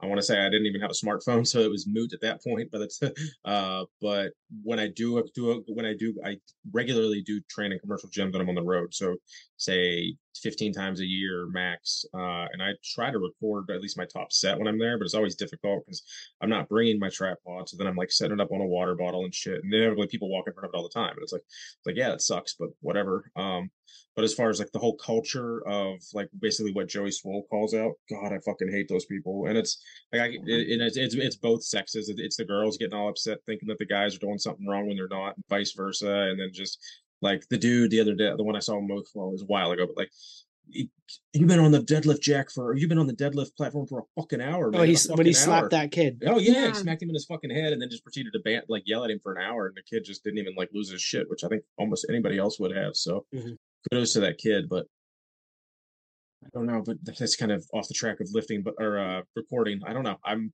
[0.00, 2.22] I want to say I didn't even have a smartphone, so it was moot at
[2.22, 2.70] that point.
[2.72, 3.02] But it's
[3.44, 6.38] uh, but when I do do when I do I
[6.72, 8.94] regularly do train in commercial gyms when I'm on the road.
[8.94, 9.16] So
[9.56, 12.04] say 15 times a year max.
[12.14, 15.04] Uh, and I try to record at least my top set when I'm there, but
[15.04, 16.02] it's always difficult because
[16.40, 17.68] I'm not bringing my tripod.
[17.68, 19.62] So then I'm like setting it up on a water bottle and shit.
[19.62, 21.10] And inevitably people walk in front of it all the time.
[21.10, 23.30] And it's like, it's like, yeah, it sucks, but whatever.
[23.36, 23.70] Um,
[24.14, 27.74] but as far as like the whole culture of like basically what Joey Swoll calls
[27.74, 29.46] out, God, I fucking hate those people.
[29.46, 29.78] And it's
[30.12, 32.12] like, I, it, it's, it's, it's both sexes.
[32.16, 34.96] It's the girls getting all upset thinking that the guys are doing something wrong when
[34.96, 36.10] they're not, and vice versa.
[36.30, 36.78] And then just
[37.22, 39.70] like the dude the other day, the one I saw most well was a while
[39.72, 40.10] ago, but like
[40.68, 44.20] you've been on the deadlift jack for you've been on the deadlift platform for a
[44.20, 44.68] fucking hour.
[44.68, 45.68] Oh, man, a he's when he fucking slapped hour.
[45.70, 46.22] that kid.
[46.26, 46.68] Oh yeah, Yeah.
[46.68, 49.04] he smacked him in his fucking head and then just proceeded to ban- like yell
[49.04, 51.30] at him for an hour, and the kid just didn't even like lose his shit,
[51.30, 52.96] which I think almost anybody else would have.
[52.96, 53.56] So Mhm.
[53.90, 54.86] kudos to that kid, but
[56.44, 59.22] I don't know, but that's kind of off the track of lifting, but or uh
[59.36, 59.80] recording.
[59.86, 60.18] I don't know.
[60.24, 60.52] I'm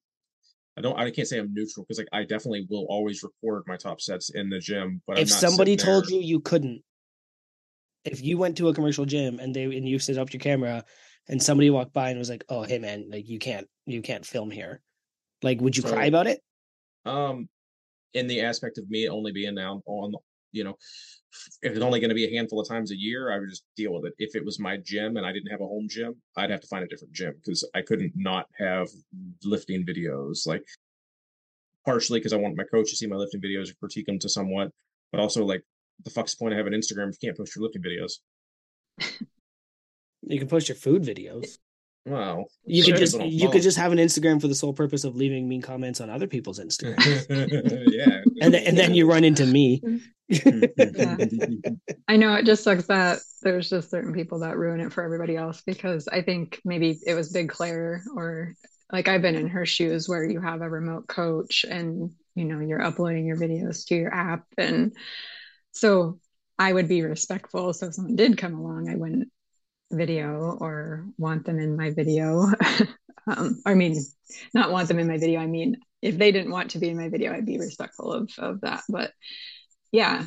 [0.76, 3.76] I don't I can't say I'm neutral because like I definitely will always record my
[3.76, 5.02] top sets in the gym.
[5.06, 6.82] But I'm if somebody told you you couldn't,
[8.04, 10.84] if you went to a commercial gym and they and you set up your camera
[11.28, 14.24] and somebody walked by and was like, "Oh, hey man, like you can't you can't
[14.24, 14.80] film here,"
[15.42, 16.40] like would you cry about it?
[17.04, 17.48] um
[18.14, 20.12] in the aspect of me only being now on
[20.52, 20.76] you know
[21.62, 23.64] if it's only going to be a handful of times a year i would just
[23.76, 26.14] deal with it if it was my gym and i didn't have a home gym
[26.36, 28.88] i'd have to find a different gym because i couldn't not have
[29.44, 30.64] lifting videos like
[31.84, 34.28] partially because i want my coach to see my lifting videos and critique them to
[34.28, 34.70] somewhat
[35.10, 35.62] but also like
[36.04, 38.18] the fuck's the point of having instagram if you can't post your lifting videos
[40.22, 41.58] You can post your food videos.
[42.06, 42.46] Wow.
[42.64, 43.52] You some could just you follow.
[43.52, 46.26] could just have an Instagram for the sole purpose of leaving mean comments on other
[46.26, 46.96] people's Instagram,
[47.92, 48.20] yeah.
[48.40, 49.82] And then, and then you run into me.
[52.08, 55.36] I know it just sucks that there's just certain people that ruin it for everybody
[55.36, 58.54] else because I think maybe it was Big Claire or
[58.90, 62.60] like I've been in her shoes where you have a remote coach and you know
[62.60, 64.44] you're uploading your videos to your app.
[64.56, 64.96] And
[65.72, 66.18] so
[66.58, 67.72] I would be respectful.
[67.72, 69.28] So if someone did come along I wouldn't
[69.92, 72.46] video or want them in my video.
[73.24, 73.94] Um, I mean
[74.52, 76.96] not want them in my video I mean if they didn't want to be in
[76.96, 79.12] my video I'd be respectful of of that but
[79.92, 80.26] yeah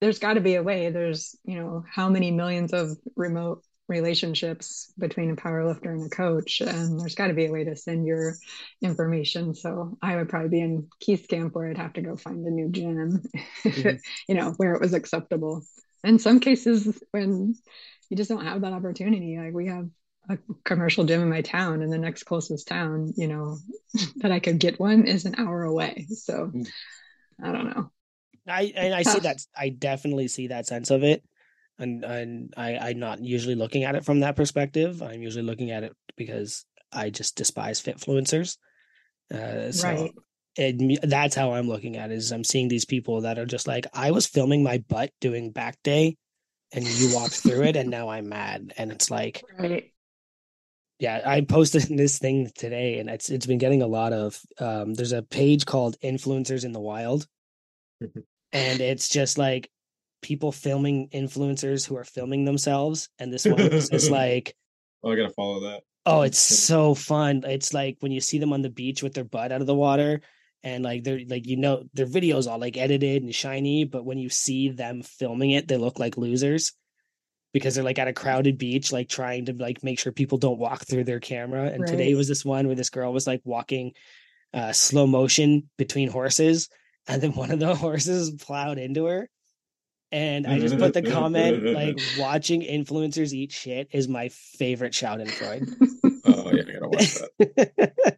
[0.00, 0.90] there's got to be a way.
[0.90, 6.14] There's you know how many millions of remote relationships between a power lifter and a
[6.14, 8.34] coach and there's got to be a way to send your
[8.82, 9.54] information.
[9.54, 12.50] So i would probably be in keith's camp where i'd have to go find a
[12.50, 13.22] new gym
[13.64, 15.62] it, you know where it was acceptable.
[16.04, 17.54] In some cases when
[18.10, 19.88] you just don't have that opportunity like we have
[20.30, 23.58] a commercial gym in my town and the next closest town you know
[24.16, 26.68] that i could get one is an hour away so Mm.
[27.42, 27.90] i don't know
[28.48, 31.22] I and I see that I definitely see that sense of it,
[31.78, 35.02] and and I I'm not usually looking at it from that perspective.
[35.02, 38.56] I'm usually looking at it because I just despise fitfluencers.
[39.32, 40.12] Uh, so Right.
[40.56, 42.14] it, that's how I'm looking at it.
[42.14, 45.50] Is I'm seeing these people that are just like I was filming my butt doing
[45.50, 46.16] back day,
[46.72, 49.92] and you walked through it, and now I'm mad, and it's like right.
[50.98, 54.94] Yeah i posted this thing today and it's it's been getting a lot of um
[54.94, 57.26] there's a page called influencers in the wild.
[58.50, 59.70] And it's just like
[60.22, 64.56] people filming influencers who are filming themselves and this one is just like
[65.04, 65.82] oh i gotta follow that.
[66.06, 67.44] Oh it's so fun.
[67.46, 69.74] It's like when you see them on the beach with their butt out of the
[69.74, 70.22] water
[70.62, 74.18] and like they're like you know their videos all like edited and shiny but when
[74.18, 76.72] you see them filming it they look like losers
[77.52, 80.58] because they're like at a crowded beach like trying to like make sure people don't
[80.58, 81.66] walk through their camera.
[81.66, 83.92] And today was this one where this girl was like walking
[84.54, 86.68] uh slow motion between horses
[87.06, 89.28] and then one of the horses plowed into her.
[90.10, 95.68] And i just put the comment like watching influencers eat shit is my favorite schadenfreude.
[96.24, 98.17] Oh yeah i gotta watch that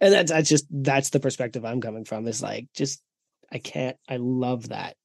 [0.00, 3.02] and that's that's just that's the perspective i'm coming from is like just
[3.52, 4.96] i can't i love that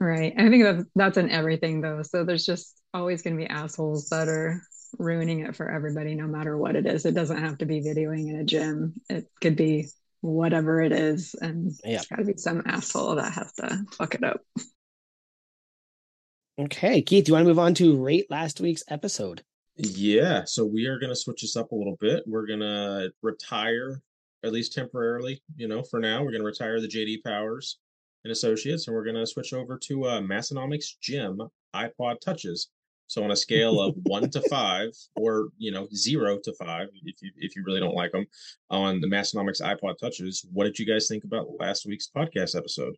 [0.00, 0.32] Right.
[0.38, 2.02] I think that's that's in everything though.
[2.04, 4.62] So there's just always going to be assholes that are
[4.96, 7.04] ruining it for everybody, no matter what it is.
[7.04, 8.94] It doesn't have to be videoing in a gym.
[9.10, 9.88] It could be
[10.20, 11.96] whatever it is, and Yeah.
[11.96, 14.40] there's got to be some asshole that has to fuck it up.
[16.60, 19.42] Okay, Keith, do you want to move on to rate last week's episode?
[19.80, 22.24] Yeah, so we are going to switch this up a little bit.
[22.26, 24.02] We're going to retire,
[24.42, 26.18] at least temporarily, you know, for now.
[26.18, 27.78] We're going to retire the JD Powers
[28.24, 31.40] and Associates, and we're going to switch over to uh, Massenomics Gym
[31.76, 32.70] iPod Touches.
[33.06, 37.22] So on a scale of one to five, or you know, zero to five, if
[37.22, 38.26] you if you really don't like them,
[38.70, 42.96] on the Massenomics iPod Touches, what did you guys think about last week's podcast episode?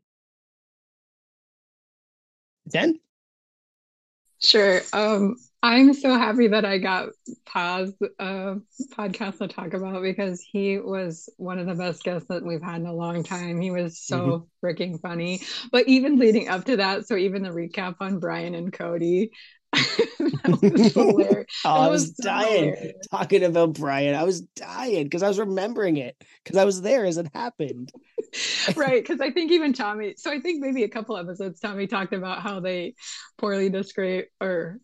[2.70, 2.98] Ten?
[4.38, 4.80] Sure.
[4.94, 7.10] Um, I'm so happy that I got
[7.44, 8.54] Paz uh,
[8.96, 12.80] podcast to talk about because he was one of the best guests that we've had
[12.80, 13.60] in a long time.
[13.60, 15.42] He was so freaking funny.
[15.70, 19.32] But even leading up to that, so even the recap on Brian and Cody,
[20.46, 21.36] was.
[21.64, 23.08] Oh, I It was dying hilarious.
[23.10, 24.14] talking about Brian.
[24.14, 27.92] I was dying because I was remembering it because I was there as it happened.
[28.76, 32.12] right because i think even tommy so i think maybe a couple episodes tommy talked
[32.12, 32.94] about how they
[33.38, 34.78] poorly describe or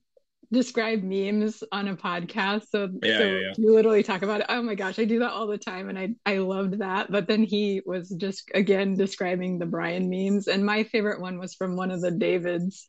[0.52, 3.52] describe memes on a podcast so, Yeah, so yeah, yeah.
[3.58, 5.98] you literally talk about it oh my gosh i do that all the time and
[5.98, 10.64] i i loved that but then he was just again describing the brian memes and
[10.64, 12.86] my favorite one was from one of the davids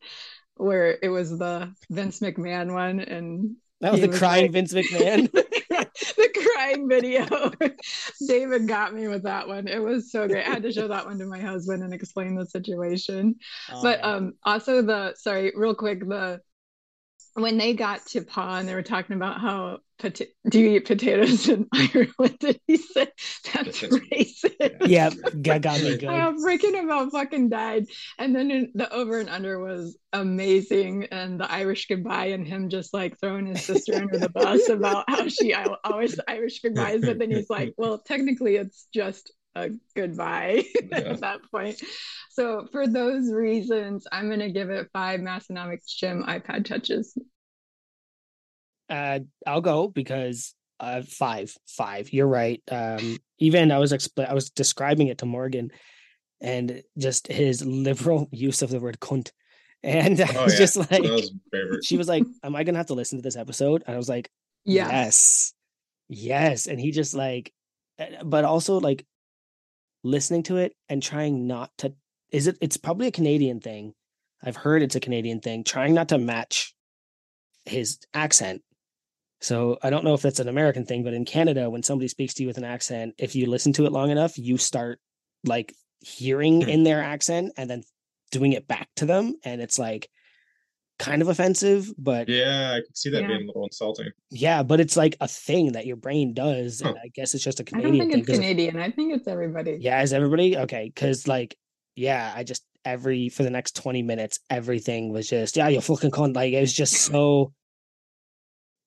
[0.55, 4.73] where it was the vince mcmahon one and That was the was crying like- Vince
[4.73, 5.31] McMahon.
[6.17, 7.51] the crying video.
[8.27, 9.67] David got me with that one.
[9.67, 10.45] It was so great.
[10.47, 13.35] I had to show that one to my husband and explain the situation.
[13.83, 16.41] But Oh, um also the sorry, real quick, the
[17.37, 20.85] when they got to Pa and they were talking about how pota- do you eat
[20.85, 22.37] potatoes in Ireland?
[22.43, 23.11] And he said
[23.53, 24.87] that's That's- racist.
[24.87, 26.05] yeah, got, got me good.
[26.09, 26.41] I good.
[26.43, 27.85] freaking about fucking died.
[28.17, 31.05] And then in- the over and under was amazing.
[31.11, 35.05] And the Irish goodbye and him just like throwing his sister under the bus about
[35.07, 37.01] how she always Irish goodbyes.
[37.05, 40.97] But then he's like, well, technically it's just a goodbye Yeah.
[40.99, 41.81] at that point.
[42.31, 47.17] So for those reasons, I'm going to give it five Massenomics Gym iPad touches.
[48.89, 52.13] Uh, I'll go because uh, five, five.
[52.13, 52.61] You're right.
[52.71, 55.71] Um, even I was expl- I was describing it to Morgan,
[56.39, 59.31] and just his liberal use of the word "cunt,"
[59.83, 60.59] and I Oh, was yeah.
[60.59, 61.31] just like, was
[61.83, 64.07] she was like, "Am I gonna have to listen to this episode?" And I was
[64.09, 64.29] like,
[64.63, 64.87] Yeah.
[64.89, 65.53] Yes.
[66.09, 66.67] Yes.
[66.67, 67.51] And he just like,
[67.99, 69.05] eh, but also like
[70.03, 71.93] listening to it and trying not to,
[72.31, 73.93] is it, it's probably a Canadian thing.
[74.43, 76.73] I've heard it's a Canadian thing, trying not to match
[77.65, 78.61] his accent.
[79.41, 82.33] So I don't know if that's an American thing, but in Canada, when somebody speaks
[82.35, 84.99] to you with an accent, if you listen to it long enough, you start
[85.43, 86.69] like hearing Hmm.
[86.69, 87.83] in their accent and then
[88.31, 89.35] doing it back to them.
[89.43, 90.09] And it's like
[90.99, 93.27] kind of offensive, but yeah, I could see that Yeah.
[93.27, 94.09] being a little insulting.
[94.31, 96.81] yeah, but it's like a thing that your brain does.
[96.81, 97.03] And Huh.
[97.03, 98.19] I guess it's just a I Canadian don't think thing.
[98.19, 98.77] it's 'cause of- Canadian.
[98.77, 99.77] I think it's everybody.
[99.79, 100.85] yeah, is everybody okay?
[100.93, 101.55] Because like,
[101.95, 106.11] yeah, I just every for the next twenty minutes, everything was just yeah, you're fucking
[106.11, 106.33] con.
[106.33, 107.53] Like it was just so.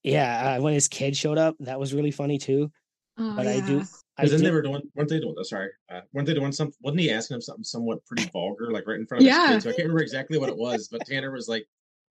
[0.03, 2.71] Yeah, uh, when his kid showed up, that was really funny too.
[3.19, 3.81] Oh, But I do.
[4.17, 5.35] I Because then they were doing, weren't they doing?
[5.39, 6.75] Oh, sorry, uh, weren't they doing something?
[6.83, 9.49] Wasn't he asking him something somewhat pretty vulgar, like right in front of Yeah.
[9.55, 9.63] his kid?
[9.65, 11.67] So I can't remember exactly what it was, but Tanner was like,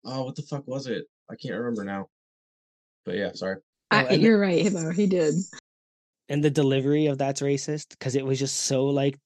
[0.05, 1.05] "Oh, what the fuck was it?
[1.31, 2.09] I can't remember now."
[3.05, 3.57] But yeah, sorry.
[3.91, 4.91] I, Oh, you're right, though.
[4.91, 5.35] He did.
[6.29, 9.19] and the delivery of that's racist because it was just so like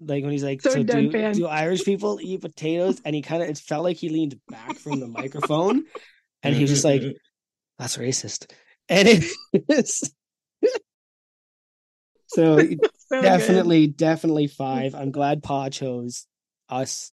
[0.00, 3.42] like when he's like So so, do, do irish people eat potatoes and he kind
[3.42, 5.84] of it felt like he leaned back from the microphone
[6.42, 7.02] and he was just like
[7.78, 8.50] that's racist
[8.88, 9.24] and it
[9.68, 10.12] is
[12.26, 12.80] so So good.
[13.22, 16.26] definitely definitely five i'm glad pa chose
[16.68, 17.12] us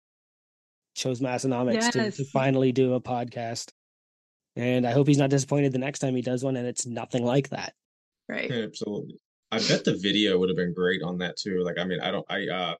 [0.94, 3.72] chose massenomics to, to finally do a podcast
[4.56, 7.24] and i hope he's not disappointed the next time he does one and it's nothing
[7.24, 7.74] like that
[8.26, 8.50] Right.
[8.50, 9.18] Absolutely.
[9.52, 11.62] I bet the video would have been great on that too.
[11.62, 12.74] Like, I mean, I don't, I, uh,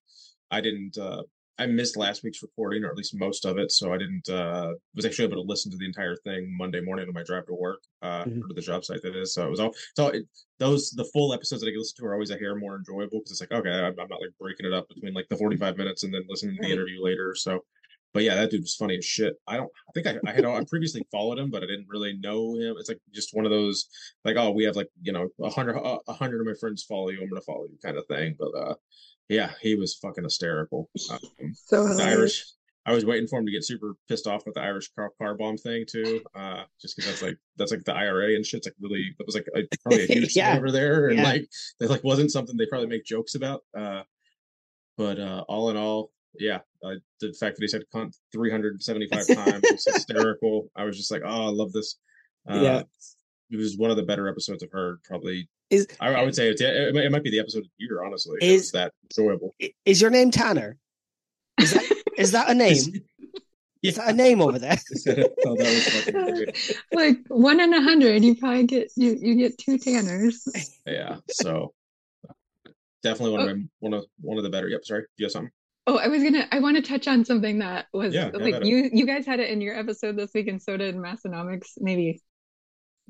[0.51, 1.23] I didn't, uh,
[1.59, 4.73] I missed last week's recording, or at least most of it, so I didn't, uh,
[4.95, 7.55] was actually able to listen to the entire thing Monday morning on my drive to
[7.55, 8.43] work, uh, Mhm.
[8.43, 9.35] or to the job site that is.
[9.35, 10.25] So it was all, so it,
[10.59, 13.19] those, the full episodes that I get listen to are always a hair more enjoyable
[13.19, 15.77] because it's like, okay, I'm, I'm not like breaking it up between like the 45
[15.77, 17.35] minutes and then listening to the interview later.
[17.37, 17.61] So,
[18.15, 19.35] but yeah, that dude was funny as shit.
[19.47, 22.17] I don't, I think I, I had, I previously followed him, but I didn't really
[22.17, 22.77] know him.
[22.79, 23.87] It's like just one of those,
[24.25, 27.11] like, oh, we have like, you know, a hundred, a hundred of my friends follow
[27.11, 27.21] you.
[27.21, 28.37] I'm to follow you kind of thing.
[28.39, 28.75] But, uh,
[29.29, 30.89] yeah, he was fucking hysterical.
[31.11, 31.19] Um,
[31.55, 31.87] So.
[32.01, 32.45] Irish,
[32.87, 35.35] I was waiting for him to get super pissed off with the Irish car, car
[35.35, 36.21] bomb thing too.
[36.37, 39.35] Uh, just because that's like, that's like the IRA and shit's like really, that was
[39.35, 40.51] like a, probably a huge Yeah.
[40.51, 41.09] thing over there.
[41.09, 41.25] And Yeah.
[41.25, 41.49] like,
[41.81, 43.63] that like wasn't something they probably make jokes about.
[43.77, 44.03] Uh,
[44.97, 49.63] but, uh, all in all, yeah, Uh, the fact that he said cunt 375 times
[49.71, 50.69] was hysterical.
[50.77, 51.97] I was just like, oh, I love this.
[52.49, 52.83] Uh, Yeah.
[53.51, 55.03] It was one of the better episodes I've heard.
[55.05, 57.65] Probably, Is I, I would say it's, it, might- it might be the episode of
[57.79, 58.03] the year.
[58.05, 59.55] Honestly, Is that enjoyable.
[59.85, 60.77] is your name Tanner?
[61.61, 62.77] Is that is that a name?
[63.83, 64.79] Is that a name over there?
[65.47, 69.77] oh, that was like one in a hundred, you probably get you you get two
[69.77, 70.43] tanners.
[70.87, 71.75] Yeah, so
[73.03, 74.69] definitely one of my, one of one of the better.
[74.69, 75.51] Yep, sorry, do you have something?
[75.87, 76.47] Oh, I was gonna.
[76.51, 78.89] I want to touch on something that was Yeah, like you.
[78.93, 82.23] You guys had it in your episode this week, and so did Massenomics, maybe.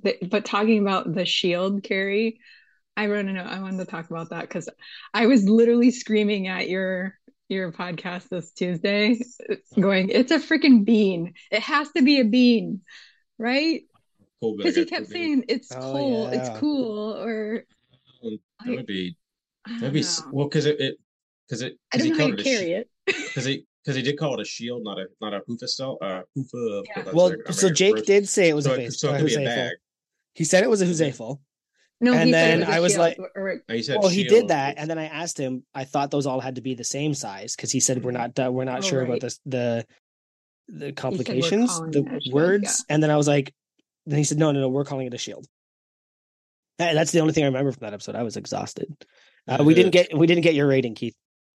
[0.02, 2.40] But, but talking about the shield carry,
[2.96, 3.46] I wrote a note.
[3.46, 4.68] I wanted to talk about that because
[5.12, 7.16] I was literally screaming at your
[7.48, 9.20] your podcast this Tuesday,
[9.80, 11.34] going, "It's a freaking bean!
[11.52, 12.80] It has to be a bean,
[13.38, 13.82] right?"
[14.40, 16.40] Cool, but I Because he kept would be- saying it's Oh, cool, yeah.
[16.40, 17.64] it's cool, or
[18.22, 19.16] that would be
[19.64, 20.08] I that'd be know.
[20.32, 20.98] well because it it
[21.48, 22.90] because it I don't he know how called to it a carry it.
[23.06, 25.98] because he because he did call it a shield, not a not a hoofa style.
[26.00, 26.82] Uh, hoofa.
[26.96, 27.04] Yeah.
[27.12, 28.06] Well, like so Jake first.
[28.06, 29.00] did say it was So a it, face.
[29.00, 29.44] so a could be a Huzeful.
[29.44, 29.72] bag.
[30.34, 31.40] He said it was a Huzeful.
[32.00, 33.82] No, And he said then it was a I was shield, like- or, And he
[33.82, 35.64] said Well, he did that, and then I asked him.
[35.74, 38.38] I thought those all had to be the same size because he said we're not
[38.38, 39.08] uh, we're not Oh, sure right.
[39.08, 39.86] about this the
[40.68, 43.54] the complications, the it a shield, words, and then I was like,
[44.06, 45.46] then he said, no, no, no, we're calling it a shield.
[46.78, 48.16] That- that's the only thing I remember from that episode.
[48.16, 48.92] I was exhausted.
[49.46, 51.14] Uh, we didn't get we didn't get your rating, Keith.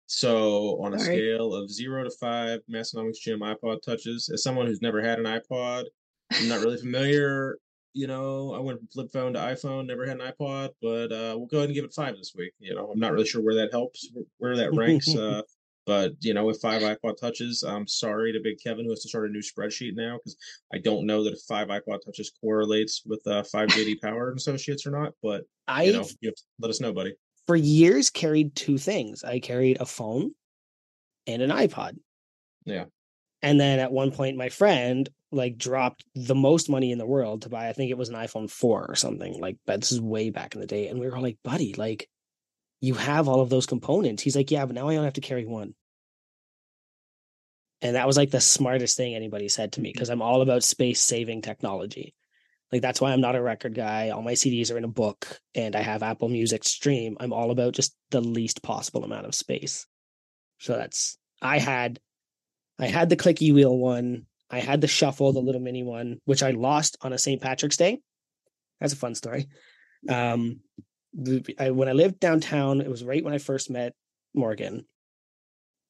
[0.07, 4.31] So, on a scale of zero to five, Massenomics Gym iPod touches.
[4.33, 5.85] As someone who's never had an iPod,
[6.33, 7.59] I'm not really familiar.
[7.93, 11.35] You know, I went from flip phone to iPhone, never had an iPod, but uh,
[11.37, 12.53] we'll go ahead and give it five this week.
[12.61, 15.09] You know, I'm not really sure where that helps, where that ranks.
[15.17, 15.43] uh,
[15.87, 19.09] but you know, with five iPod touches, I'm sorry to Big Kevin who has to
[19.09, 20.37] start a new spreadsheet now because
[20.73, 24.37] I don't know that if five iPod touches correlates with uh, five JD Power and
[24.37, 25.15] Associates or not.
[25.23, 27.15] But I you know, you let us know, buddy.
[27.47, 29.25] For years carried two things.
[29.25, 30.33] I carried a phone
[31.27, 31.99] and an iPod.
[32.65, 32.85] Yeah.
[33.43, 37.43] And then at one point, my friend like dropped the most money in the world
[37.43, 37.69] to buy.
[37.69, 39.41] I think it was an iPhone four or something.
[39.41, 41.75] Like but this is way back in the day, and we were all like, "Buddy,
[41.75, 42.09] like,
[42.81, 45.21] you have all of those components." He's like, "Yeah, but now I only have to
[45.21, 45.75] carry one."
[47.83, 49.95] And that was like the smartest thing anybody said to me mm-hmm.
[49.95, 52.15] because I'm all about space saving technology.
[52.73, 54.11] Like that's why I'm not a record guy.
[54.11, 57.17] All my CDs are in a book and I have Apple Music Stream.
[57.21, 59.87] I'm all about just the least possible amount of space.
[60.59, 62.01] So that's I had
[62.79, 64.27] I had the clicky wheel one.
[64.51, 67.41] I had the shuffle, the little mini one, which I lost on a St.
[67.41, 68.01] Patrick's Day.
[68.81, 69.47] That's a fun story.
[70.09, 70.61] Um
[71.59, 73.95] I, when I lived downtown, it was right when I first met
[74.35, 74.85] Morgan.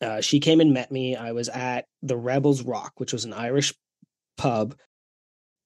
[0.01, 1.17] Uh, she came and met me.
[1.17, 3.75] I was at the Rebels Rock, which was an Irish
[4.37, 4.77] pub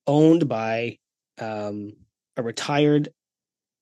[0.07, 0.99] owned by
[1.41, 1.93] um,
[2.37, 3.11] a retired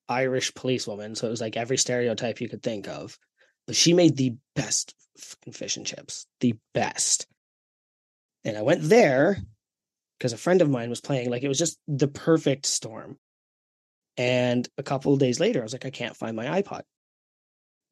[0.09, 1.14] Irish policewoman.
[1.14, 3.18] So it was like every stereotype you could think of.
[3.66, 4.94] But she made the best
[5.52, 7.26] fish and chips, the best.
[8.44, 9.38] And I went there
[10.18, 11.30] because a friend of mine was playing.
[11.30, 13.18] Like it was just the perfect storm.
[14.16, 16.82] And a couple of days later, I was like, I can't find my iPod.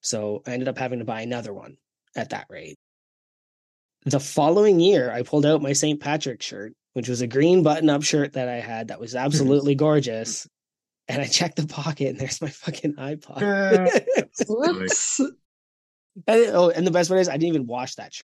[0.00, 1.76] So I ended up having to buy another one
[2.16, 2.78] at that rate.
[4.04, 6.00] The following year, I pulled out my St.
[6.00, 9.74] Patrick shirt, which was a green button up shirt that I had that was absolutely
[9.74, 10.48] gorgeous.
[11.08, 13.92] And I checked the pocket and there's my fucking iPod.
[14.48, 15.20] Whoops.
[16.26, 18.24] And, oh, and the best part is I didn't even wash that shirt.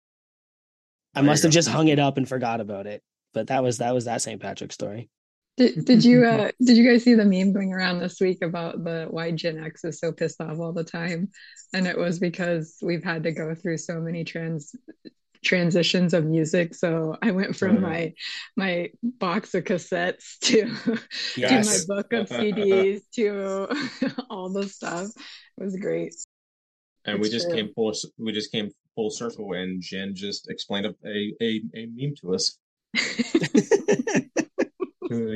[1.13, 1.53] I There must have go.
[1.53, 3.03] just hung it up and forgot about it.
[3.34, 4.41] But that was that was that St.
[4.41, 5.09] Patrick story.
[5.57, 8.84] Did, did you uh did you guys see the meme going around this week about
[8.84, 11.32] the why Gen X is so pissed off all the time?
[11.74, 14.74] And it was because we've had to go through so many trans
[15.43, 16.75] transitions of music.
[16.75, 17.81] So I went from yeah.
[17.81, 18.13] my
[18.55, 20.65] my box of cassettes to
[21.35, 23.67] to my book of CDs to
[24.29, 25.07] all the stuff.
[25.57, 26.13] It was great.
[27.05, 27.57] and we just true.
[27.57, 31.85] came full we just came full circle and jen just explained a a, a, a
[31.87, 32.57] meme to us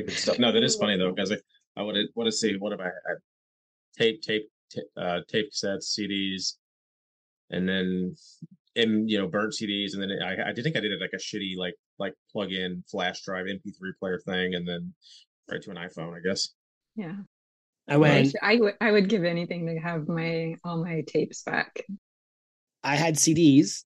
[0.08, 0.38] stuff.
[0.38, 1.36] no that is funny though because i
[1.76, 3.18] i would want to see what have i had
[3.98, 6.54] tape tape ta- uh tape cassettes cds
[7.50, 8.14] and then
[8.76, 11.10] and you know burnt cds and then i i did think i did it like
[11.14, 14.92] a shitty like like plug in flash drive mp3 player thing and then
[15.50, 16.50] right to an iphone i guess
[16.94, 17.14] Yeah.
[17.88, 21.02] I I, went sh- I would I would give anything to have my all my
[21.06, 21.84] tapes back.
[22.82, 23.84] I had CDs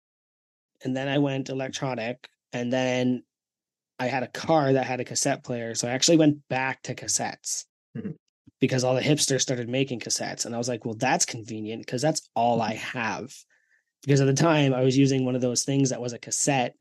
[0.82, 3.22] and then I went electronic and then
[3.98, 5.74] I had a car that had a cassette player.
[5.74, 8.14] So I actually went back to cassettes Mhm.
[8.58, 10.46] because all the hipsters started making cassettes.
[10.46, 13.30] And I was like, well, that's convenient because that's all I have.
[14.02, 16.74] Because at the time I was using one of those things that was a cassette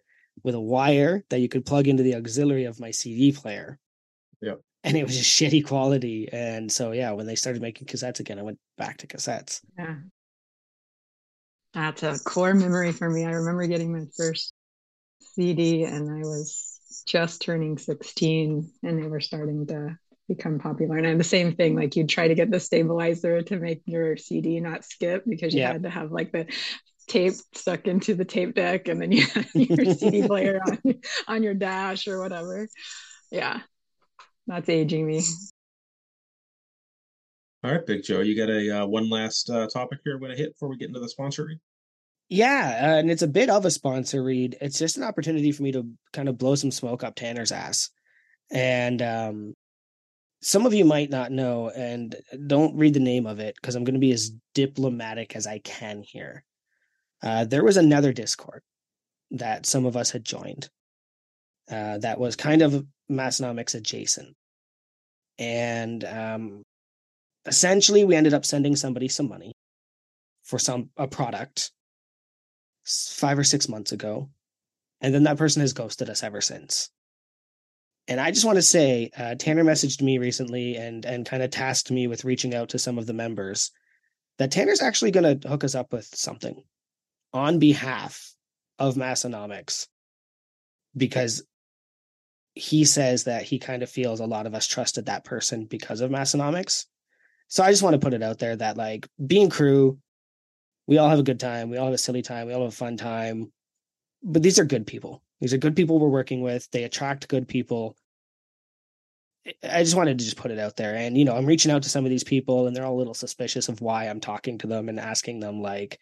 [0.44, 3.78] with a wire that you could plug into the auxiliary of my CD player.
[4.42, 4.62] Yep.
[4.84, 6.30] And it was just shitty quality.
[6.32, 9.62] And so, yeah, when they started making cassettes again, I went back to cassettes.
[9.78, 9.96] Yeah.
[11.74, 13.26] That's a core memory for me.
[13.26, 14.54] I remember getting my first
[15.36, 19.98] CD and I was just turning 16 and they were starting to
[20.28, 20.98] become popular.
[20.98, 24.18] And I'm the same thing, like you'd try to get the stabilizer to make your
[24.18, 25.74] CD not skip because you Yeah.
[25.74, 26.48] had to have like the
[27.10, 30.80] tape stuck into the tape deck and then you had your CD player on
[31.28, 32.68] on your dash or whatever.
[33.32, 33.62] Yeah.
[34.48, 35.22] That's aging me.
[37.64, 40.32] All right, Big Joe, you got a uh, one last uh, topic here I'm going
[40.32, 41.60] to hit before we get into the sponsor read?
[42.30, 44.56] Yeah, uh, and it's a bit of a sponsor read.
[44.62, 47.90] It's just an opportunity for me to kind of blow some smoke up Tanner's ass.
[48.50, 49.54] And um,
[50.42, 52.16] some of you might not know, and
[52.48, 55.60] don't read the name of it because I'm going to be as diplomatic as I
[55.60, 56.46] can here.
[57.22, 58.62] Uh, there was another Discord
[59.32, 60.70] that some of us had joined
[61.70, 64.36] uh, that was kind of Massenomics adjacent.
[65.38, 66.64] And um,
[67.46, 69.54] essentially, we ended up sending somebody some money
[70.44, 71.72] for some a product
[72.86, 74.30] five or six months ago,
[75.02, 76.90] and then that person has ghosted us ever since.
[78.08, 81.52] And I just want to say, uh, Tanner messaged me recently and and kind of
[81.52, 83.72] tasked me with reaching out to some of the members
[84.40, 86.64] that Tanner's actually going to hook us up with something
[87.34, 88.34] on behalf
[88.78, 89.88] of Massenomics
[90.96, 91.44] because
[92.54, 96.02] he says that he kind of feels a lot of us trusted that person because
[96.02, 96.86] of Massenomics.
[97.48, 100.00] So I just want to put it out there that like being crew,
[100.88, 102.74] we all have a good time, we all have a silly time, we all have
[102.74, 103.52] a fun time.
[104.24, 105.24] But these are good people.
[105.40, 106.70] These are good people we're working with.
[106.72, 107.96] They attract good people.
[109.64, 110.96] I just wanted to just put it out there.
[110.96, 113.00] And, you know, I'm reaching out to some of these people and they're all a
[113.00, 115.98] little suspicious of why I'm talking to them and asking them, like,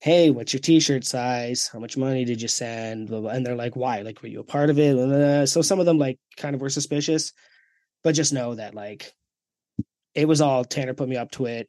[0.00, 1.68] hey, what's your t shirt size?
[1.72, 3.08] How much money did you send?
[3.08, 3.30] Blah, blah.
[3.30, 4.02] And they're like, why?
[4.02, 4.94] Like, were you a part of it?
[4.94, 5.44] Blah, blah, blah.
[5.44, 7.32] So some of them, like, kind of were suspicious.
[8.04, 9.12] But just know that, like,
[10.14, 11.68] it was all Tanner put me up to it.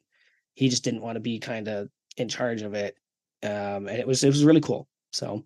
[0.54, 2.96] He just didn't want to be kind of in charge of it.
[3.42, 4.86] Um, and it was it was really cool.
[5.12, 5.44] So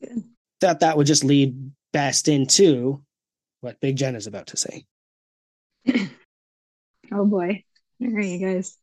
[0.00, 0.24] Good.
[0.60, 3.02] that that would just lead best into
[3.60, 4.84] what Big Jen is about to say.
[7.12, 7.62] Oh boy.
[8.02, 8.76] All right, you guys.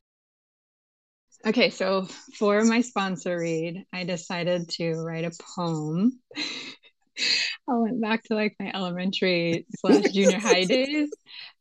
[1.45, 6.19] Okay, so for my sponsor read, I decided to write a poem.
[6.37, 11.09] I went back to like my elementary slash junior high days.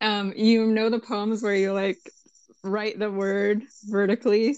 [0.00, 1.98] Um, you know the poems where you like
[2.62, 4.56] write the word vertically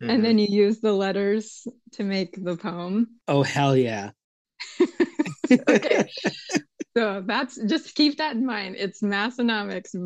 [0.00, 0.10] Mm-hmm.
[0.10, 3.16] and then you use the letters to make the poem.
[3.26, 4.10] Oh hell yeah.
[5.68, 6.08] okay.
[6.96, 8.76] So that's just keep that in mind.
[8.78, 9.96] It's Massenomics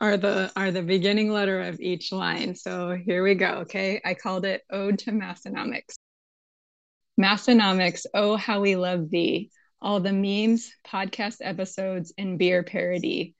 [0.00, 2.54] are the are the beginning letter of each line.
[2.54, 3.58] So here we go.
[3.62, 4.00] Okay.
[4.04, 5.94] I called it Ode to Massenomics.
[7.20, 9.50] Massenomics, oh how we love thee.
[9.80, 13.34] All the memes, podcast episodes, and beer parody.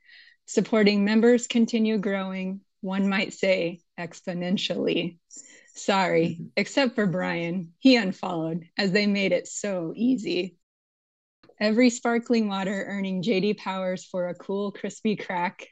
[0.47, 5.19] Supporting members continue growing, one might say exponentially.
[5.75, 6.45] Sorry, mm-hmm.
[6.57, 7.73] except for Brian.
[7.79, 10.57] He unfollowed as they made it so easy.
[11.59, 15.67] Every sparkling water earning JD Powers for a cool, crispy crack.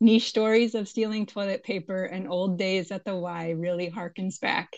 [0.00, 4.70] Niche stories of stealing toilet paper and old days at the Y really harkens back.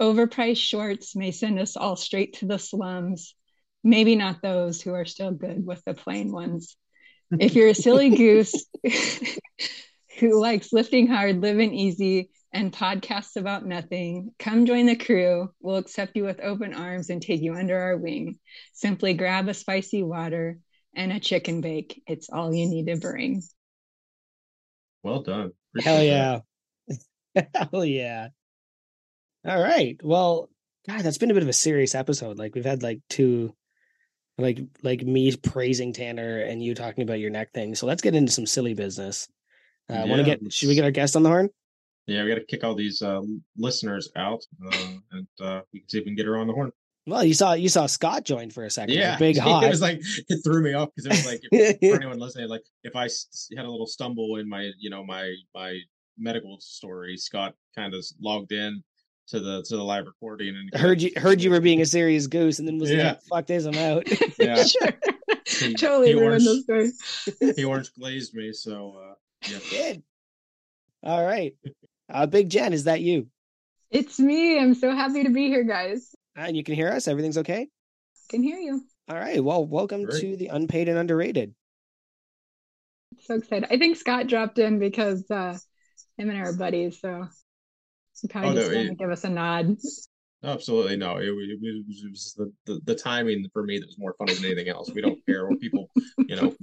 [0.00, 3.34] Overpriced shorts may send us all straight to the slums.
[3.82, 6.76] Maybe not those who are still good with the plain ones.
[7.38, 8.66] If you're a silly goose
[10.20, 15.50] who likes lifting hard, living easy, and podcasts about nothing, come join the crew.
[15.60, 18.38] We'll accept you with open arms and take you under our wing.
[18.72, 20.58] Simply grab a spicy water
[20.94, 22.02] and a chicken bake.
[22.06, 23.42] It's all you need to bring.
[25.06, 25.52] Well done.
[25.80, 26.40] Hell Appreciate yeah.
[27.54, 28.28] Hell yeah.
[29.46, 29.96] All right.
[30.02, 30.50] Well,
[30.88, 32.38] God, that's been a bit of a serious episode.
[32.38, 33.54] Like we've had like two
[34.36, 37.76] like like me praising Tanner and you talking about your neck thing.
[37.76, 39.28] So let's get into some silly business.
[39.88, 41.50] Uh, want to get should we get our guest on the horn?
[42.08, 43.22] Yeah, we got to kick all these uh,
[43.56, 46.52] listeners out, uh, and uh, we can see if we can get her on the
[46.52, 46.72] horn.
[47.06, 48.94] Well, you saw you saw Scott join for a second.
[48.96, 49.62] Yeah, Big hot.
[49.64, 52.48] It was like it threw me off because it was like if, for anyone listening,
[52.48, 53.02] like if I
[53.56, 55.78] had a little stumble in my, you know, my my
[56.18, 58.82] medical story, Scott kind of logged in
[59.28, 62.26] to the to the live recording and heard you heard you were being a serious
[62.26, 63.08] goose and then was Yeah.
[63.10, 64.06] like, fuck this, I'm out.
[64.38, 64.88] Yeah, sure.
[65.46, 66.92] He- totally he ruined orange- the
[67.32, 67.52] story.
[67.56, 69.14] he orange glazed me, so uh,
[69.48, 69.58] yeah.
[69.70, 70.02] Good.
[71.04, 71.54] All right.
[72.12, 73.28] Uh Big Jen, is that you?
[73.92, 74.58] It's me.
[74.58, 76.14] I'm so happy to be here, guys.
[76.36, 77.08] And you can hear us?
[77.08, 77.68] Everything's okay?
[78.28, 78.82] Can hear you.
[79.08, 79.42] All right.
[79.42, 80.20] Well, welcome Great.
[80.20, 81.54] to the unpaid and underrated.
[83.20, 83.68] So excited.
[83.72, 85.56] I think Scott dropped in because uh
[86.18, 87.26] him and I are buddies, so
[88.20, 89.76] he probably Oh, no, wanted it- to give us a nod.
[90.44, 91.16] Absolutely no.
[91.16, 94.34] It, it was, it was the, the the timing for me that was more funny
[94.34, 94.90] than anything else.
[94.94, 96.54] We don't care when people, you know,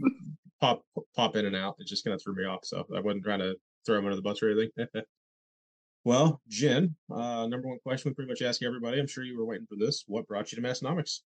[0.61, 0.83] pop
[1.15, 1.75] pop in and out.
[1.79, 2.59] It just kind of threw me off.
[2.63, 3.55] So I wasn't trying to
[3.85, 4.69] throw him under the bus or anything.
[6.05, 8.99] Well, Jen, uh, number one question we pretty much ask everybody.
[8.99, 10.03] I'm sure you were waiting for this.
[10.07, 11.19] What brought you to Massenomics?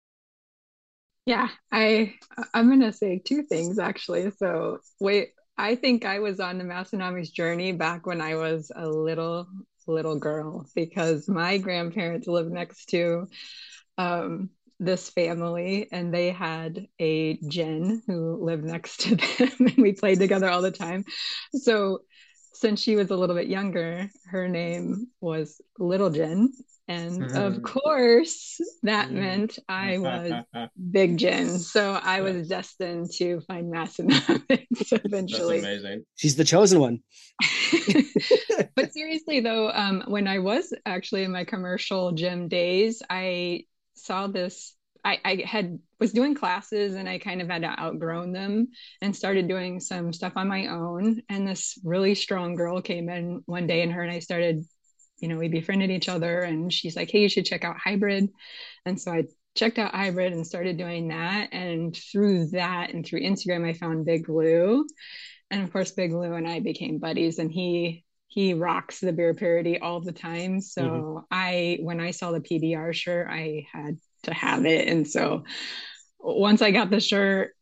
[1.25, 2.13] Yeah, I
[2.53, 4.31] I'm gonna say two things actually.
[4.31, 8.87] So wait, I think I was on the Massenomics journey back when I was a
[8.87, 9.47] little
[9.87, 13.27] little girl because my grandparents lived next to
[13.97, 19.93] um, this family and they had a Jen who lived next to them and we
[19.93, 21.03] played together all the time.
[21.53, 22.01] So
[22.59, 26.51] since she was a little bit younger, her name was Little Jen.
[26.87, 27.37] And mm-hmm.
[27.37, 29.19] of course, that mm-hmm.
[29.19, 30.31] meant I was
[30.91, 31.59] Big Jen.
[31.59, 34.65] So I was destined to find Massenomics
[35.05, 35.59] eventually.
[35.59, 36.05] That's amazing.
[36.15, 36.99] She's the chosen one.
[38.75, 44.27] but seriously, though, um, when I was actually in my commercial gym days, I saw
[44.27, 44.73] this
[45.07, 48.67] I, I had was doing classes and I kind of had to outgrown them
[49.01, 51.21] and started doing some stuff on my own.
[51.29, 54.65] And this really strong girl came in one day and her and I started,
[55.19, 58.27] you know, we befriended each other and she's like, Hey, you should check out hybrid.
[58.85, 59.23] And so I
[59.55, 61.53] checked out hybrid and started doing that.
[61.53, 64.85] And through that and through Instagram, I found Big Lou.
[65.49, 69.33] And of course, Big Lou and I became buddies and he he rocks the beer
[69.33, 70.59] parody all the time.
[70.59, 71.19] So mm-hmm.
[71.31, 73.97] I when I saw the PBR shirt, I had
[74.27, 74.87] to have it.
[74.87, 75.43] And so
[76.19, 77.53] once I got the shirt,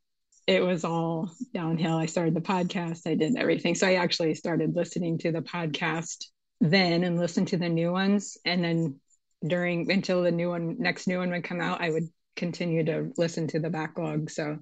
[0.47, 1.97] it was all downhill.
[1.97, 3.73] I started the podcast, I did everything.
[3.73, 6.25] So I actually started listening to the podcast
[6.61, 8.37] then and listened to the new ones.
[8.45, 8.99] And then
[9.45, 13.11] during until the new one, next new one would come out, I would continue to
[13.17, 14.29] listen to the backlog.
[14.29, 14.59] So it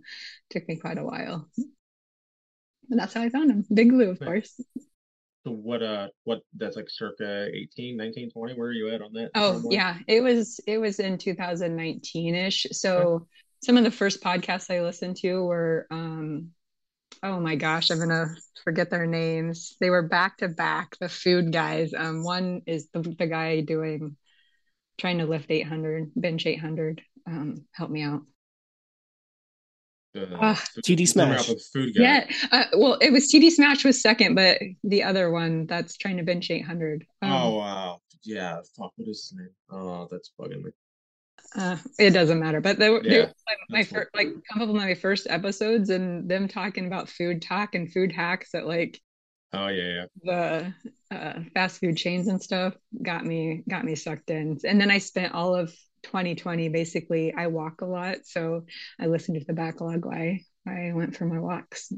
[0.49, 1.47] took me quite a while.
[2.89, 3.66] And that's how I found him.
[3.74, 4.60] Big Lou, of course.
[5.46, 8.54] So what uh what that's like circa 18, 19, 20?
[8.54, 9.32] Where are you at on that?
[9.36, 9.98] Oh yeah.
[10.08, 12.68] It was it was in 2019-ish.
[12.72, 13.26] So okay.
[13.64, 16.52] some of the first podcasts I listened to were um
[17.22, 19.76] oh my gosh, I'm gonna forget their names.
[19.82, 21.94] They were back to back, the food guys.
[21.94, 24.16] Um one is the, the guy doing
[24.98, 27.02] trying to lift 800, bench 800.
[27.26, 28.22] Um, help me out
[30.16, 30.55] uh,
[30.86, 31.49] TD Smash.
[31.72, 31.93] Food.
[31.95, 32.30] Yeah.
[32.51, 36.24] Uh, well, it was TD Smash was second, but the other one that's trying to
[36.24, 37.05] bench 800.
[37.22, 37.99] Um, oh, wow.
[38.24, 38.57] Yeah.
[38.78, 38.93] Fuck.
[38.95, 39.49] What is his name?
[39.72, 40.72] Oh, that's bugging me.
[41.55, 43.34] Uh, it doesn't matter, but they, yeah, they were
[43.70, 47.76] my first, like, a couple of my first episodes and them talking about food talk
[47.76, 48.99] and food hacks that like,
[49.53, 50.74] oh yeah, yeah.
[51.11, 54.89] the uh, fast food chains and stuff got me got me sucked in, and then
[54.89, 55.72] I spent all of
[56.04, 58.64] 2020 basically i walk a lot so
[58.99, 60.38] i listened to the backlog while
[60.68, 61.91] I, went for my walks.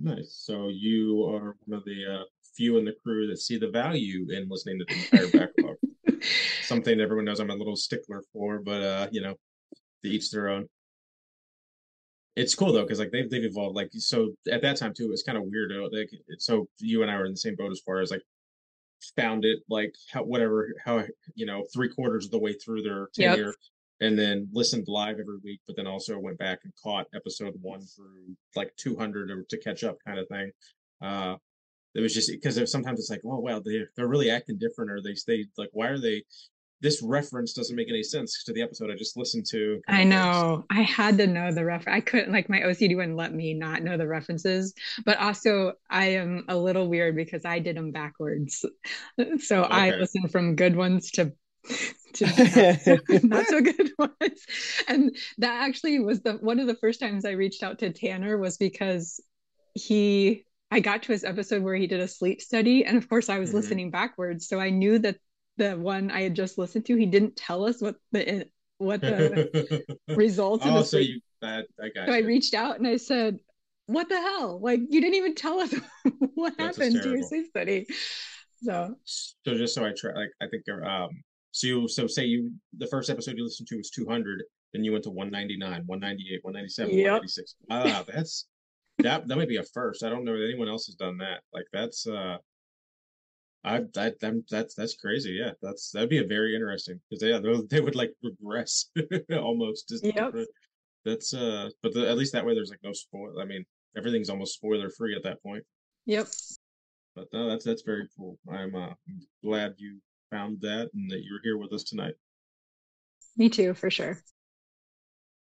[0.00, 0.40] Nice.
[0.44, 2.24] So you are one of the uh,
[2.56, 5.76] few in the crew that see the value in listening to the entire backlog.
[6.62, 9.34] Something everyone knows i'm a little stickler for but uh you know
[10.04, 10.66] to each their own.
[12.36, 15.10] It's cool though because like they've, they've evolved like so at that time too it
[15.10, 17.80] was kind of weird like so you and i were in the same boat as
[17.84, 18.22] far as like
[19.16, 23.08] found it like how, whatever how you know three quarters of the way through their
[23.14, 23.54] tenure yep.
[24.00, 27.80] and then listened live every week but then also went back and caught episode one
[27.80, 30.50] through like 200 to, to catch up kind of thing
[31.02, 31.36] uh
[31.94, 35.00] it was just because sometimes it's like oh wow they, they're really acting different or
[35.00, 36.22] they stay like why are they
[36.80, 39.80] this reference doesn't make any sense to the episode I just listened to.
[39.88, 40.64] I know.
[40.70, 41.96] I had to know the reference.
[41.96, 44.74] I couldn't like my OCD wouldn't let me not know the references.
[45.04, 48.64] But also I am a little weird because I did them backwards.
[49.40, 49.74] So okay.
[49.74, 51.32] I listened from good ones to
[52.14, 54.46] to not, not so good ones.
[54.86, 58.38] And that actually was the one of the first times I reached out to Tanner
[58.38, 59.20] was because
[59.74, 63.28] he I got to his episode where he did a sleep study and of course
[63.28, 63.58] I was mm-hmm.
[63.58, 65.16] listening backwards so I knew that
[65.58, 68.46] the one I had just listened to, he didn't tell us what the
[68.78, 72.24] what the results oh, of the so you, that, I got so you.
[72.24, 73.38] I reached out and I said,
[73.86, 74.60] "What the hell?
[74.60, 75.74] Like you didn't even tell us
[76.34, 77.86] what That's happened to your sleep study."
[78.62, 81.10] So, so just so I try, like I think, um,
[81.52, 84.42] so you so say you the first episode you listened to was 200,
[84.72, 87.04] then you went to 199, 198, 197, yep.
[87.20, 87.54] 196.
[87.68, 88.46] Wow, that's
[88.98, 90.02] that that might be a first.
[90.02, 91.40] I don't know that anyone else has done that.
[91.52, 92.38] Like that's uh
[93.68, 95.32] I that them that's that's crazy.
[95.32, 97.38] Yeah, that's that'd be a very interesting because yeah,
[97.68, 98.86] they would like regress
[99.32, 99.92] almost.
[100.02, 100.34] Yep.
[101.04, 103.40] That's uh, but the, at least that way there's like no spoil.
[103.40, 103.64] I mean,
[103.96, 105.64] everything's almost spoiler free at that point.
[106.06, 106.28] Yep.
[107.14, 108.38] But no, that's that's very cool.
[108.50, 108.94] I'm uh,
[109.44, 109.98] glad you
[110.30, 112.14] found that and that you're here with us tonight.
[113.36, 114.18] Me too, for sure.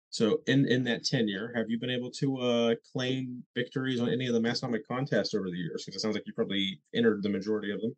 [0.09, 4.26] So in in that tenure, have you been able to uh, claim victories on any
[4.28, 5.84] of the Massenomic contests over the years?
[5.86, 7.95] Because it sounds like you probably entered the majority of them.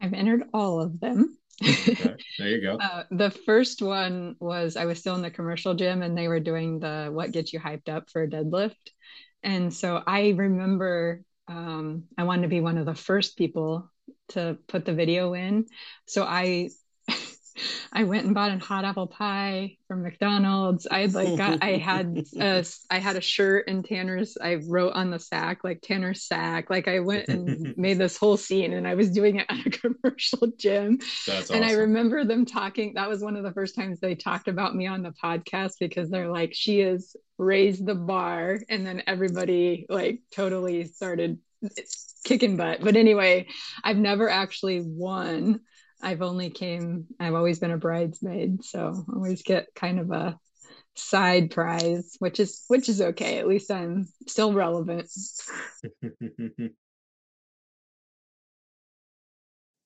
[0.00, 1.36] I've entered all of them.
[1.62, 2.14] okay.
[2.38, 2.78] There you go.
[2.88, 6.40] Uh, the first one was I was still in the commercial gym and they were
[6.40, 8.76] doing the what gets you hyped up for a deadlift.
[9.42, 13.90] And so I remember um, I wanted to be one of the first people
[14.28, 15.66] to put the video in.
[16.06, 16.70] So I
[17.92, 20.86] I went and bought a hot apple pie from McDonald's.
[20.90, 24.36] I had like got, I had a, I had a shirt and Tanner's.
[24.40, 26.70] I wrote on the sack like Tanner's sack.
[26.70, 29.70] Like I went and made this whole scene, and I was doing it at a
[30.04, 30.98] commercial gym.
[31.26, 32.94] That's and I remember them talking.
[32.94, 36.10] That was one of the first times they talked about me on the podcast because
[36.10, 41.38] they're like, she has raised the bar, and then everybody like totally started
[42.24, 42.80] kicking butt.
[42.82, 43.48] But anyway,
[43.82, 45.60] I've never actually won
[46.00, 48.64] I've only came, I've always been a bridesmaid.
[48.64, 50.38] So always get kind of a
[50.94, 53.38] side prize, which is, which is okay.
[53.38, 55.10] At least I'm still relevant.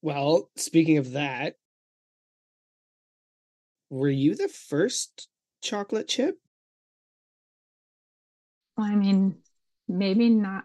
[0.02, 1.54] well, speaking of that,
[3.90, 5.28] were you the first
[5.62, 6.38] chocolate chip?
[8.76, 9.36] Well, I mean,
[9.86, 10.64] maybe not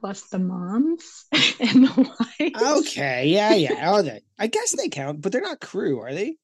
[0.00, 1.26] plus the moms
[1.60, 2.88] and the wives.
[2.88, 3.90] Okay, yeah, yeah.
[3.92, 6.36] Oh, they, I guess they count, but they're not crew, are they?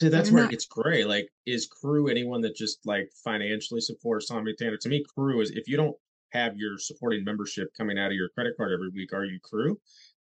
[0.00, 1.04] See, that's They're where not- it gets gray.
[1.04, 4.76] Like, is crew anyone that just like financially supports Tommy Tanner?
[4.78, 5.96] To me, crew is if you don't
[6.32, 9.78] have your supporting membership coming out of your credit card every week, are you crew?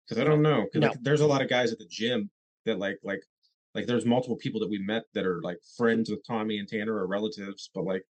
[0.08, 0.64] Because I don't know.
[0.64, 0.88] Because No.
[0.88, 2.30] like, there's a lot of guys at the gym
[2.66, 3.22] that like like
[3.74, 6.94] like there's multiple people that we met that are like friends with Tommy and Tanner
[6.96, 8.04] or relatives, but like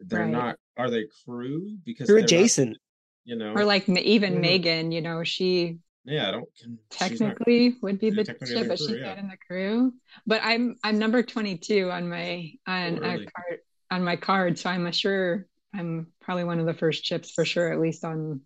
[0.00, 0.30] they're Right.
[0.30, 0.56] not.
[0.76, 1.76] Are they crew?
[1.84, 2.76] Because Crew they're not, adjacent.
[3.24, 3.52] You know.
[3.54, 4.40] Or like even.
[4.40, 6.48] Megan, you know, she yeah, I don't.
[6.60, 9.06] can- she's not- technically would be the technically chip, but crew, she's yeah.
[9.08, 9.92] not in the crew.
[10.26, 13.24] But I'm I'm number 22 on my on Oh, really?
[13.24, 13.58] a card
[13.90, 17.44] on my card, so I'm a sure I'm probably one of the first chips for
[17.44, 18.40] sure, at least on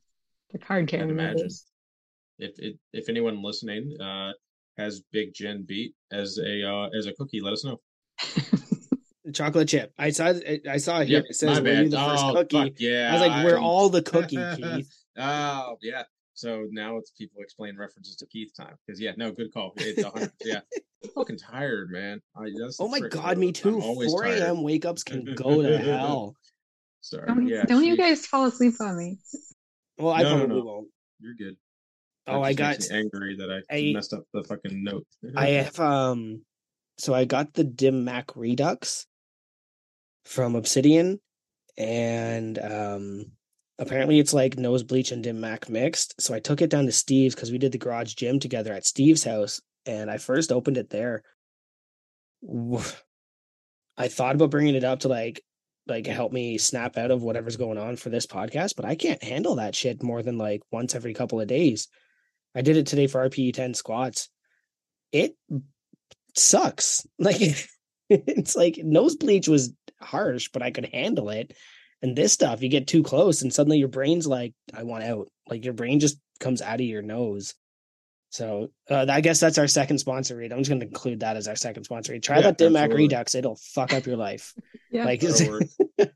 [0.52, 1.48] the card carrying imagine.
[2.38, 4.32] If if if anyone listening uh
[4.76, 7.80] has Big Jen beat as a uh as a cookie, let us know.
[9.32, 9.92] Chocolate chip.
[9.98, 11.18] I saw it- I saw it here.
[11.18, 11.90] Yep, it says my were you bad.
[11.90, 12.62] the first Oh, cookie.
[12.70, 13.08] fuck yeah.
[13.10, 14.92] I was like, we're I'm- all the cookie, Keith.
[15.18, 16.02] oh yeah.
[16.34, 19.72] So now it's people explain references to Keith time because yeah, no, good call.
[19.76, 20.32] It's hundred.
[20.44, 20.60] yeah,
[21.02, 22.20] I'm fucking tired, man.
[22.36, 23.80] I, that's Oh my god, me too.
[23.80, 24.62] always 4 a.m.
[24.62, 26.34] wake ups can go to hell.
[27.00, 27.26] Sorry.
[27.26, 29.18] Don't, yeah, don't you guys fall asleep on me?
[29.98, 30.64] Well, I No, no, probably no.
[30.64, 30.88] won't.
[31.20, 31.56] You're good.
[32.26, 35.06] Oh, I got angry that I, I- messed up the fucking note.
[35.36, 36.42] I have um
[36.98, 39.06] so I got the dim mac redux
[40.26, 41.20] from Obsidian
[41.78, 43.26] and um
[43.78, 46.20] apparently it's like nose bleach and dim mac mixed.
[46.20, 48.86] So I took it down to Steve's because we did the garage gym together at
[48.86, 51.22] Steve's house and I first opened it there.
[53.98, 55.42] I thought about bringing it up to like
[55.86, 59.22] like help me snap out of whatever's going on for this podcast, but I can't
[59.22, 61.88] handle that shit more than like once every couple of days.
[62.54, 64.28] I did it today for RPE 10 squats.
[65.12, 65.36] It
[66.34, 67.06] sucks.
[67.18, 67.68] Like
[68.26, 71.56] it's like nose bleach was harsh, but I could handle it.
[72.02, 75.28] And this stuff, you get too close, and suddenly your brain's like, I want out.
[75.48, 77.54] Like your brain just comes out of your nose.
[78.30, 80.52] So uh, I guess that's our second sponsor read.
[80.52, 82.22] I'm just going to include that as our second sponsor read.
[82.22, 83.04] Try Yeah, that Dim Mac absolutely.
[83.04, 84.52] Redux; it'll fuck up your life.
[84.88, 85.04] Yeah.
[85.04, 85.62] Like, That'll work.
[85.98, 86.10] and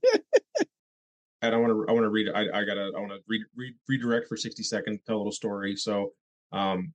[1.54, 3.74] I want to I want to read I I gotta I want to read, read
[3.88, 5.74] redirect for sixty seconds tell a little story.
[5.74, 6.12] So,
[6.52, 6.94] um,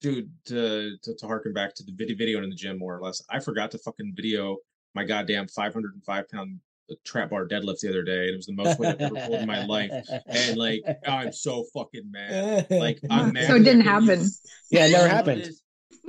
[0.00, 3.00] dude, to to, to harken back to the video video in the gym more or
[3.00, 4.58] less, I forgot to fucking video
[4.94, 6.60] my goddamn five hundred and five pound
[7.04, 9.40] trap bar deadlift the other day, and it was the most weight I've ever pulled
[9.40, 9.92] in my life.
[10.26, 12.66] And like, I'm so fucking mad.
[12.70, 13.46] Like, I'm mad.
[13.46, 14.26] So it didn't that I happen.
[14.70, 15.50] yeah, it never happened.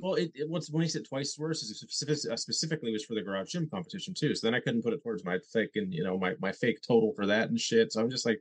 [0.01, 3.21] Well, it, it once when he said twice worse, it uh, specifically was for the
[3.21, 4.35] garage gym competition too.
[4.35, 6.79] So then I couldn't put it towards my fake and you know my my fake
[6.87, 7.91] total for that and shit.
[7.91, 8.39] So I'm just like,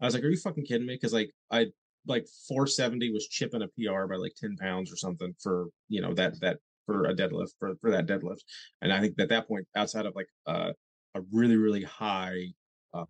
[0.00, 0.94] I was like, are you fucking kidding me?
[0.94, 1.66] Because like I
[2.06, 6.14] like 470 was chipping a PR by like 10 pounds or something for you know
[6.14, 8.40] that that for a deadlift for for that deadlift.
[8.82, 10.72] And I think at that point, outside of like uh,
[11.14, 12.46] a really really high
[12.94, 13.04] uh,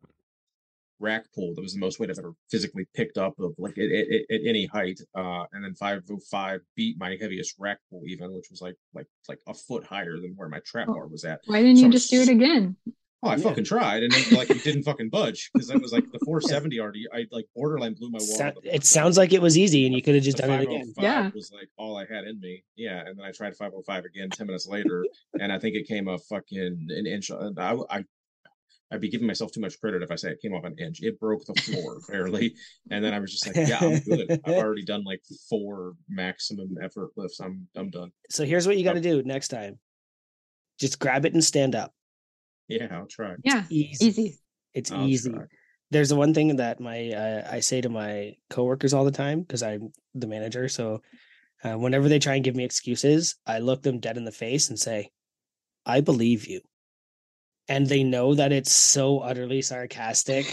[0.99, 3.91] rack pull that was the most weight I've ever physically picked up of like at,
[3.91, 4.99] at, at any height.
[5.15, 9.41] Uh, and then 505 beat my heaviest rack pull even, which was like like like
[9.47, 10.95] a foot higher than where my trap Oh.
[10.95, 11.41] bar was at.
[11.47, 12.77] Why didn't So you I'm just do it again?
[13.27, 13.43] Oh, I Yeah.
[13.43, 16.79] fucking tried, and it, like it didn't fucking budge because that was like the 470
[16.81, 17.05] already.
[17.13, 18.27] I like borderline blew my wall.
[18.39, 20.45] Sa- out the it sounds like it was easy, and you could have just the
[20.47, 20.93] done it again.
[20.95, 21.31] 505 Yeah.
[21.35, 22.63] was like all I had in me.
[22.77, 25.05] Yeah, and then I tried 505 again 10 minutes later,
[25.41, 27.31] and I think it came a fucking an inch.
[27.31, 28.05] And I, I,
[28.93, 31.01] I'd be giving myself too much credit if I say it came off an inch.
[31.03, 32.55] It broke the floor barely,
[32.91, 34.41] and then I was just like, "Yeah, I'm good.
[34.45, 37.41] I've already done like four maximum effort lifts.
[37.41, 39.81] I'm I'm done." So here's what you got to do next time:
[40.79, 41.93] just grab it and stand up.
[42.69, 43.35] Yeah, I'll try.
[43.45, 44.07] Yeah, Easy.
[44.07, 44.39] easy.
[44.75, 45.31] It's I'll easy.
[45.31, 45.45] try.
[45.91, 49.41] There's the one thing that my uh, I say to my coworkers all the time
[49.43, 50.69] because I'm the manager.
[50.69, 51.03] So
[51.63, 54.69] uh, whenever they try and give me excuses, I look them dead in the face
[54.69, 55.11] and say,
[55.87, 56.61] "I believe you,"
[57.69, 60.45] and they know that it's so utterly sarcastic.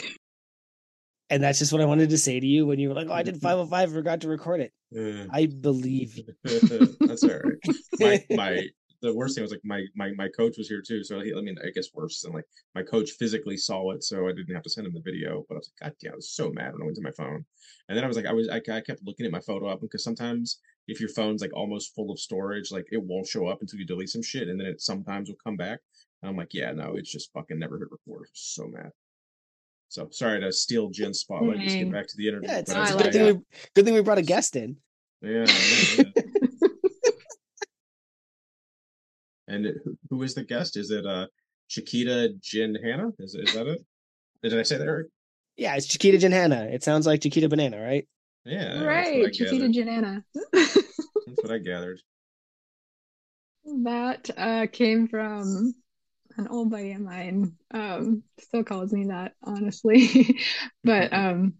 [1.30, 3.14] And that's just what I wanted to say to you when you were like, "Oh,
[3.14, 6.26] I did 505, forgot to record it." Uh, I believe you.
[7.08, 7.76] That's all right.
[8.00, 8.68] My my
[9.04, 11.04] the worst thing was like my my my coach was here too.
[11.04, 14.28] So he, I mean, I guess worse than like my coach physically saw it, so
[14.28, 15.46] I didn't have to send him the video.
[15.48, 17.12] But I was like, God damn, I was so mad when I went to my
[17.12, 17.46] phone.
[17.90, 19.88] And then I was like, I was I, I kept looking at my photo album
[19.92, 23.62] because sometimes if your phone's like almost full of storage, like it won't show up
[23.62, 25.80] until you delete some shit, and then it sometimes will come back.
[26.22, 28.26] And I'm like, yeah, no, it's just fucking never hit record.
[28.28, 28.92] I was so mad.
[29.90, 31.60] So sorry to steal Jen's spotlight.
[31.60, 32.50] Just get back to the interview.
[32.50, 34.02] Yeah, it's, but I it's a I just- good like thing, we, good thing we
[34.02, 34.78] brought a guest in.
[35.22, 36.22] yeah, yeah, yeah.
[39.54, 40.78] And it, who- who is the guest?
[40.78, 41.28] Is it uh
[41.70, 43.12] Chiquita Jin Hannah?
[43.20, 43.82] Is is that it?
[44.42, 45.06] Did I say that right?
[45.56, 46.74] Yeah, it's Chiquita Janhana.
[46.74, 48.08] It sounds like Chiquita Banana, right?
[48.46, 50.24] Yeah, right, Chiquita gathered.
[50.54, 52.00] That's what I gathered.
[53.84, 55.74] That uh, came from
[56.38, 57.54] an old buddy of mine.
[57.72, 60.40] Um, still calls me that, honestly.
[60.84, 61.54] But um,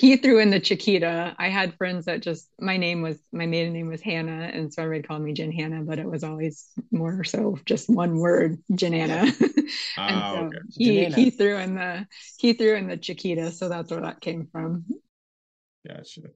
[0.00, 1.36] he threw in the Chiquita.
[1.38, 4.82] I had friends that just my name was my maiden name was Hannah, and so
[4.82, 9.30] everybody called me Jen Hannah, but it was always more so just one word, Janana.
[10.08, 10.58] and Ah, so okay.
[10.70, 11.14] he Janana.
[11.14, 12.06] he threw in the
[12.38, 14.86] he threw in the Chiquita, so that's where that came from.
[15.86, 16.30] Gotcha.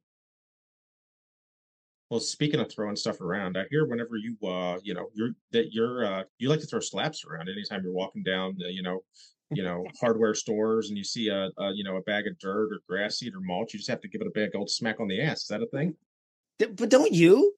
[2.10, 5.72] Well, speaking of throwing stuff around, I hear whenever you uh, you know, you're that
[5.72, 9.00] you're uh you like to throw slaps around anytime you're walking down the, you know,
[9.54, 12.72] you know, hardware stores and you see a, a you know, a bag of dirt
[12.72, 15.00] or grass seed or mulch, you just have to give it a big old smack
[15.00, 15.42] on the ass.
[15.42, 15.94] Is that a thing?
[16.58, 17.54] But don't you?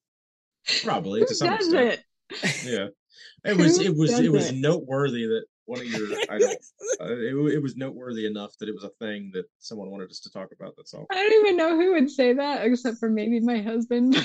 [0.84, 2.00] Probably Who to some does extent.
[2.30, 2.64] it?
[2.64, 3.50] Yeah.
[3.50, 4.60] It was Who it was it was doesn't?
[4.60, 6.52] noteworthy that one of your I don't
[7.00, 10.20] uh, it, it was noteworthy enough that it was a thing that someone wanted us
[10.20, 10.74] to talk about.
[10.76, 11.06] That's all.
[11.10, 14.16] I don't even know who would say that except for maybe my husband.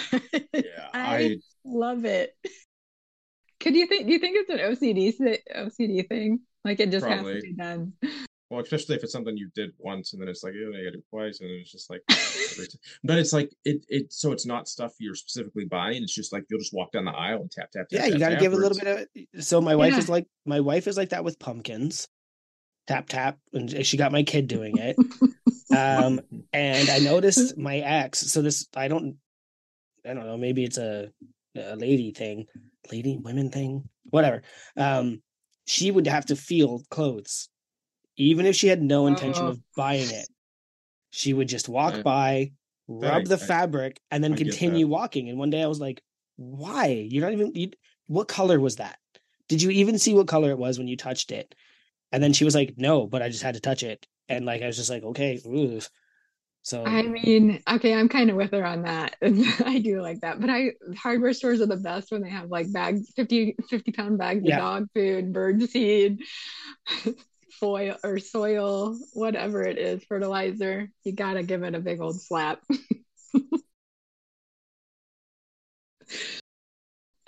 [0.54, 0.62] Yeah,
[0.94, 2.36] I I love it.
[3.60, 4.08] Could you think?
[4.08, 6.40] Do you think it's an OCD OCD thing?
[6.64, 7.94] Like it just has to be done.
[8.50, 10.92] Well, especially if it's something you did once and then it's like, oh, you gotta
[10.92, 12.02] do it twice, and it's just like,
[13.04, 16.04] but it's like it it so it's not stuff you're specifically buying.
[16.04, 18.00] It's just like you'll just walk down the aisle and tap tap tap.
[18.02, 19.44] Yeah, you got to tap, give a little bit of.
[19.44, 20.00] So my wife Yeah.
[20.00, 22.10] is like my wife is like that with pumpkins.
[22.88, 24.98] Tap tap, and she got my kid doing it.
[25.72, 26.20] Um,
[26.54, 28.20] and I noticed my ex.
[28.20, 29.16] So this, I don't,
[30.04, 30.36] I don't know.
[30.36, 31.10] Maybe it's a,
[31.56, 32.48] a lady thing,
[32.92, 34.42] lady women thing, whatever.
[34.76, 35.22] Um,
[35.66, 37.50] she would have to feel clothes,
[38.18, 39.50] even if she had no intention Oh.
[39.50, 40.28] of buying it.
[41.12, 42.02] She would just walk Yeah.
[42.04, 42.52] by,
[42.88, 45.30] rub I- the I- fabric, and then I continue walking.
[45.30, 46.02] And one day I was like,
[46.38, 46.88] "Why?
[46.88, 47.54] You're not even.
[47.56, 47.72] You,
[48.08, 48.98] what color was that?
[49.48, 51.54] Did you even see what color it was when you touched it?"
[52.12, 54.62] And then she was like, "No, but I just had to touch it." And like
[54.62, 55.82] I was just like, "Okay." Ooh.
[56.64, 59.16] So I mean, okay, I'm kind of with her on that.
[59.66, 60.40] I do like that.
[60.40, 64.18] But I hardware stores are the best when they have like bags, 50, 50 pound
[64.20, 64.58] bags Yeah.
[64.58, 66.20] of dog food, bird seed,
[67.60, 70.90] foil or soil, whatever it is, fertilizer.
[71.04, 72.62] You gotta give it a big old slap.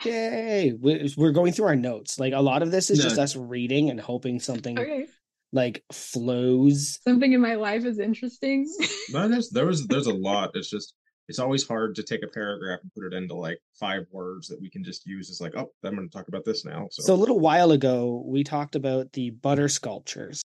[0.06, 0.74] Yay!
[0.80, 2.20] We- We're going through our notes.
[2.20, 5.08] Like a lot of this is just us reading and hoping something Okay.
[5.54, 7.00] Like flows.
[7.08, 8.68] Something in my life is interesting.
[9.12, 10.52] No, there's there was there's a lot.
[10.56, 10.94] It's just
[11.30, 14.60] it's always hard to take a paragraph and put it into like five words that
[14.60, 16.88] we can just use as like, oh, I'm going to talk about this now.
[16.92, 20.42] So, So a little while ago, we talked about the butter sculptures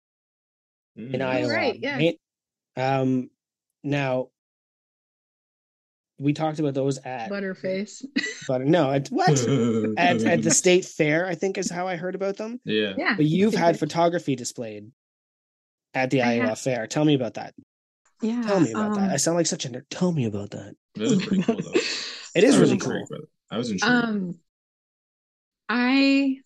[0.96, 1.24] in Mm.
[1.24, 1.48] Iowa.
[1.52, 1.96] right, yeah.
[1.96, 2.18] right?
[2.76, 3.30] Um,
[3.84, 4.28] now
[6.24, 8.04] we talked about those at Butterface.
[8.48, 8.64] butter.
[8.64, 9.28] No, at what?
[9.98, 12.60] at at the state fair, I think is how I heard about them.
[12.64, 12.94] yeah.
[12.98, 13.14] Yeah.
[13.16, 14.90] But you've had photography displayed
[15.94, 16.58] at the I Iowa have.
[16.58, 16.86] Fair.
[16.88, 17.54] Tell me about that.
[18.20, 18.42] that- Yeah.
[18.42, 19.04] Tell me about that.
[19.04, 19.84] um, I sound like such a nerd.
[19.90, 20.74] Tell me about that.
[20.96, 21.72] That is pretty cool though.
[22.34, 23.06] It is really cool.
[23.48, 23.94] I was intrigued.
[23.94, 24.34] Um,
[25.68, 26.38] I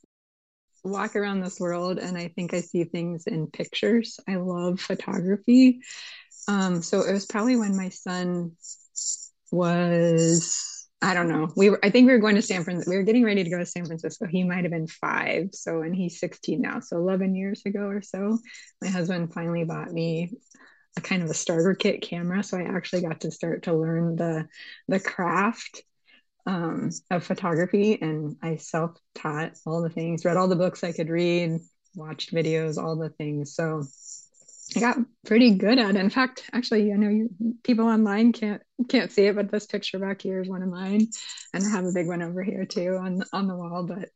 [0.85, 4.20] walk around this world and I think I see things in pictures.
[4.29, 5.81] I love photography.
[6.47, 8.53] Um, so it was probably when my son
[9.51, 12.90] was, I don't know, we were, I think we were going to San Francisco.
[12.90, 14.26] We were getting ready to go to San Francisco.
[14.26, 15.51] He might have been five.
[15.53, 16.80] So, and he's 16 now.
[16.80, 18.38] So 11 years ago or so,
[18.82, 20.32] my husband finally bought me
[20.96, 22.42] a kind of a starter kit camera.
[22.42, 24.49] So I actually got to start to learn the,
[24.88, 25.82] the craft
[26.46, 30.92] um, of photography and I self taught all the things, read all the books I
[30.92, 31.61] could read,
[31.94, 33.55] watched videos, all the things.
[33.55, 33.84] So
[34.77, 35.97] I got pretty good at it.
[35.97, 37.31] In fact, actually, I know you,
[37.64, 41.07] people online can't can't see it, but this picture back here is one of mine,
[41.55, 43.87] and I have a big one over here too on on the wall.
[43.87, 44.11] But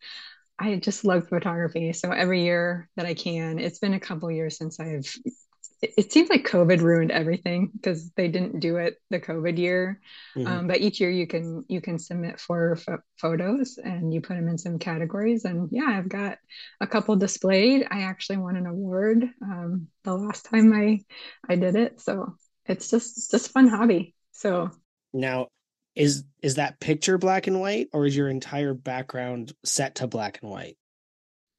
[0.58, 1.92] I just love photography.
[1.92, 5.10] So every year that I can, it's been a couple years since I've.
[5.82, 10.00] It, it seems like COVID ruined everything because they didn't do it the COVID year.
[10.36, 10.46] Mhm.
[10.46, 14.36] Um, but each year you can you can submit four pho- photos and you put
[14.36, 15.44] them in some categories.
[15.44, 16.38] And yeah, I've got
[16.80, 17.86] a couple displayed.
[17.90, 21.04] I actually won an award um, the last time I
[21.48, 22.00] I did it.
[22.00, 24.14] So it's just it's just fun hobby.
[24.32, 24.70] So
[25.12, 25.48] Now,
[25.94, 30.40] is is that picture black and white or is your entire background set to black
[30.42, 30.76] and white?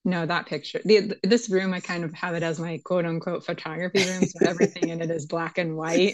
[0.05, 0.81] No, that picture.
[0.83, 4.25] The, this room, I kind of have it as my quote unquote photography room.
[4.25, 6.13] So everything in it is black and white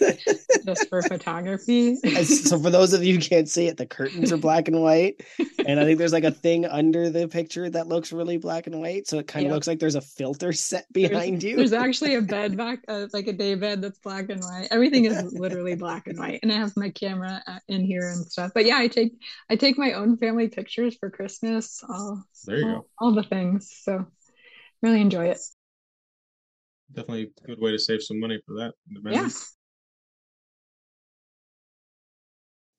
[0.63, 1.95] just for photography.
[2.23, 5.21] so for those of you who can't see it, the curtains are black and white.
[5.69, 8.79] And I think there's like a thing under the picture that looks really black and
[8.79, 9.07] white.
[9.07, 9.53] So it kind of yep.
[9.53, 11.55] looks like there's a filter set behind there's, you.
[11.57, 14.69] There's actually a bed back, uh, like a day bed that's black and white.
[14.71, 16.39] Everything is literally black and white.
[16.41, 18.49] And I have my camera uh, in here and stuff.
[18.55, 19.13] But yeah, I take
[19.47, 21.83] I take my own family pictures for Christmas.
[21.87, 22.85] All, there you all, go.
[22.97, 23.71] All the things.
[23.83, 24.07] So
[24.81, 25.39] really enjoy it.
[26.91, 28.73] Definitely a good way to save some money for that.
[29.05, 29.29] Yeah.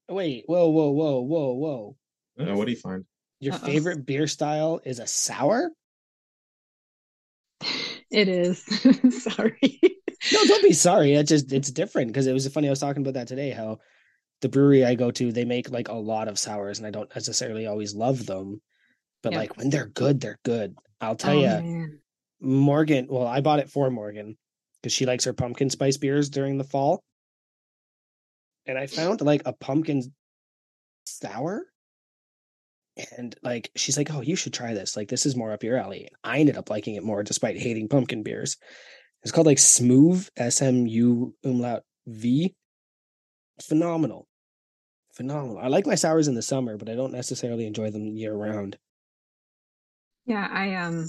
[0.08, 1.96] Wait, whoa, whoa, whoa, whoa, whoa.
[2.40, 3.04] Uh, what do you find?
[3.40, 3.66] Your Uh-oh.
[3.66, 5.70] favorite beer style is a sour?
[8.10, 8.62] It is.
[9.22, 9.80] sorry.
[10.32, 11.14] no, don't be sorry.
[11.14, 12.66] It's just it's different because it was funny.
[12.66, 13.50] I was talking about that today.
[13.50, 13.78] How
[14.40, 17.14] the brewery I go to, they make like a lot of sours, and I don't
[17.14, 18.60] necessarily always love them,
[19.22, 20.74] but like when they're good, they're good.
[21.00, 21.98] I'll tell oh, you.
[22.40, 23.06] Morgan.
[23.08, 24.36] Well, I bought it for Morgan
[24.82, 27.02] because she likes her pumpkin spice beers during the fall,
[28.66, 30.02] and I found like a pumpkin
[31.06, 31.64] sour,
[33.16, 34.96] and like she's like, "Oh, you should try this.
[34.96, 37.58] Like this is more up your alley." And I ended up liking it more despite
[37.58, 38.56] hating pumpkin beers.
[39.22, 42.54] It's called like Smooth S M U umlaut V.
[43.62, 44.26] Phenomenal,
[45.14, 45.58] phenomenal.
[45.58, 48.78] I like my sours in the summer, but I don't necessarily enjoy them year round.
[50.26, 51.08] Yeah, I um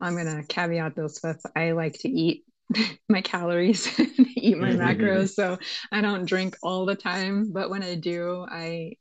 [0.00, 2.44] I'm gonna caveat this with I like to eat
[3.08, 5.34] my calories and eat my macros.
[5.34, 5.58] So
[5.92, 8.94] I don't drink all the time, but when I do, I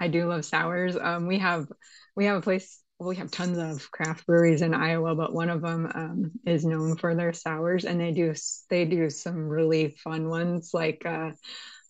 [0.00, 0.96] I do love sours.
[0.96, 1.66] Um we have
[2.16, 5.48] we have a place well, we have tons of craft breweries in Iowa, but one
[5.48, 8.34] of them um, is known for their sours, and they do
[8.68, 11.30] they do some really fun ones like uh,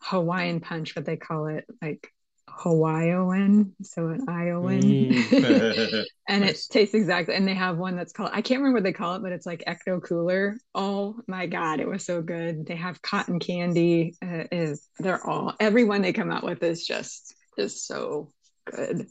[0.02, 2.12] Hawaiian punch, but they call it, like
[2.48, 6.04] Hawaiian, so an Iowan, mm.
[6.28, 6.66] and nice.
[6.66, 7.34] it tastes exactly.
[7.34, 9.46] And they have one that's called I can't remember what they call it, but it's
[9.46, 10.58] like Ecto Cooler.
[10.76, 12.66] Oh my god, it was so good.
[12.66, 14.14] They have cotton candy.
[14.22, 18.32] Uh, is they're all everyone they come out with is just is so
[18.64, 19.06] good.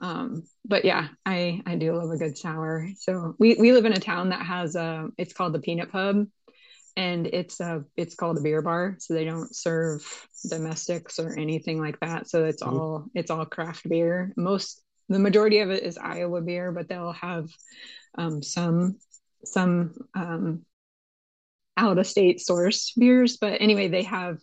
[0.00, 2.88] Um, but yeah, I I do love a good sour.
[2.98, 6.26] So we we live in a town that has a it's called the Peanut Pub,
[6.96, 11.80] and it's a it's called a beer bar so they don't serve domestics or anything
[11.80, 12.76] like that so it's mm-hmm.
[12.76, 17.12] all it's all craft beer most the majority of it is iowa beer but they'll
[17.12, 17.48] have
[18.16, 18.96] um, some
[19.44, 20.64] some um,
[21.76, 24.38] out of state source beers but anyway they have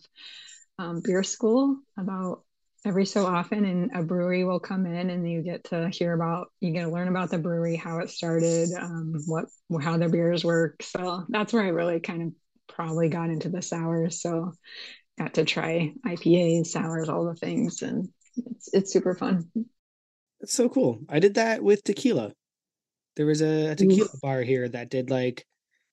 [0.78, 2.42] um, beer school about
[2.84, 6.48] every so often and a brewery will come in and you get to hear about
[6.60, 9.44] you get to learn about the brewery how it started um, what
[9.80, 12.32] how their beers work so that's where i really kind of
[12.74, 14.20] probably got into the sours.
[14.20, 14.52] So
[15.18, 18.08] got to try IPAs, sours, all the things, and
[18.46, 19.50] it's it's super fun.
[20.40, 21.00] That's so cool.
[21.08, 22.32] I did that with tequila.
[23.16, 24.20] There was a, a tequila Ooh.
[24.20, 25.44] bar here that did like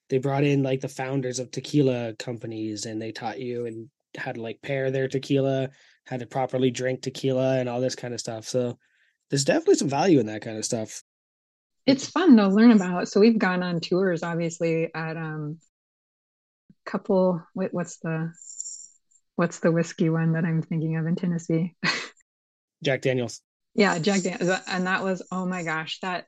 [0.09, 4.31] they brought in like the founders of tequila companies and they taught you and how
[4.31, 5.69] to like pair their tequila,
[6.07, 8.47] how to properly drink tequila and all this kind of stuff.
[8.47, 8.77] So
[9.29, 11.03] there's definitely some value in that kind of stuff.
[11.85, 13.07] It's fun to learn about.
[13.07, 15.59] So we've gone on tours obviously at um
[16.69, 18.33] a couple wait, what's the
[19.35, 21.75] what's the whiskey one that I'm thinking of in Tennessee?
[22.83, 23.41] Jack Daniels.
[23.75, 24.59] Yeah, Jack Daniels.
[24.67, 26.25] And that was oh my gosh, that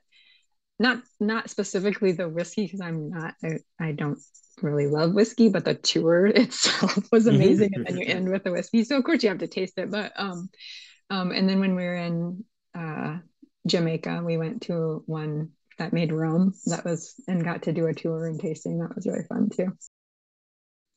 [0.78, 4.18] not not specifically the whiskey because I'm not I, I, don't
[4.62, 7.36] really love whiskey, but the tour itself was mm-hmm.
[7.36, 7.70] amazing.
[7.70, 7.86] Mm-hmm.
[7.86, 8.84] And then you end with the whiskey.
[8.84, 9.90] So of course you have to taste it.
[9.90, 10.48] But um
[11.10, 12.44] um and then when we were in
[12.74, 13.18] uh
[13.66, 17.94] Jamaica, we went to one that made rum that was and got to do a
[17.94, 18.78] tour and tasting.
[18.78, 19.72] That was really fun too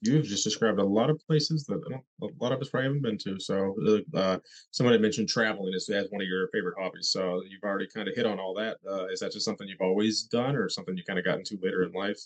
[0.05, 1.81] you've just described a lot of places that
[2.21, 3.39] a lot of us probably haven't been to.
[3.39, 3.75] So,
[4.13, 4.37] uh,
[4.71, 7.09] someone had mentioned traveling as, as one of your favorite hobbies.
[7.09, 8.77] So, you've already kind of hit on all that.
[8.87, 11.57] Uh, is that just something you've always done, or something you kind of got into
[11.61, 12.19] later in life?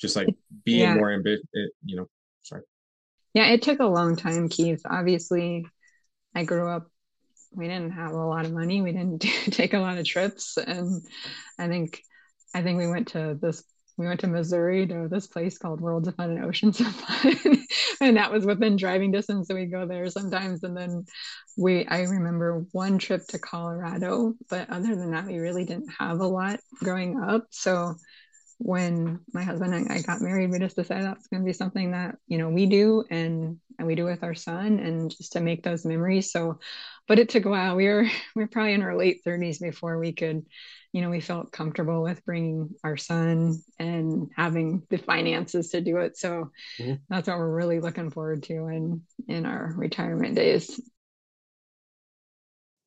[0.00, 0.28] Just like
[0.64, 0.94] being yeah.
[0.94, 2.06] more ambitious, eh, you know.
[2.42, 2.62] Sorry.
[3.34, 4.82] Yeah, it took a long time, Keith.
[4.88, 5.66] Obviously,
[6.34, 6.86] I grew up.
[7.52, 8.82] We didn't have a lot of money.
[8.82, 9.20] We didn't
[9.50, 11.02] take a lot of trips, and
[11.58, 12.02] I think,
[12.54, 13.62] I think we went to this
[13.98, 17.66] we went to Missouri to this place called Worlds of Fun and Oceans of Fun.
[18.00, 19.48] and that was within driving distance.
[19.48, 20.62] So we go there sometimes.
[20.62, 21.04] And then
[21.56, 26.20] we, I remember one trip to Colorado, but other than that, we really didn't have
[26.20, 27.46] a lot growing up.
[27.50, 27.96] So
[28.58, 31.92] when my husband and I got married, we just decided that's going to be something
[31.92, 35.40] that, you know, we do and, and we do with our son and just to
[35.40, 36.32] make those memories.
[36.32, 36.58] So,
[37.06, 37.76] but it took a while.
[37.76, 38.02] We were,
[38.34, 40.44] we were probably in our late 30s before we could
[40.92, 45.98] you know, we felt comfortable with bringing our son and having the finances to do
[45.98, 46.16] it.
[46.16, 46.94] So mm-hmm.
[47.08, 50.80] that's what we're really looking forward to in in our retirement days.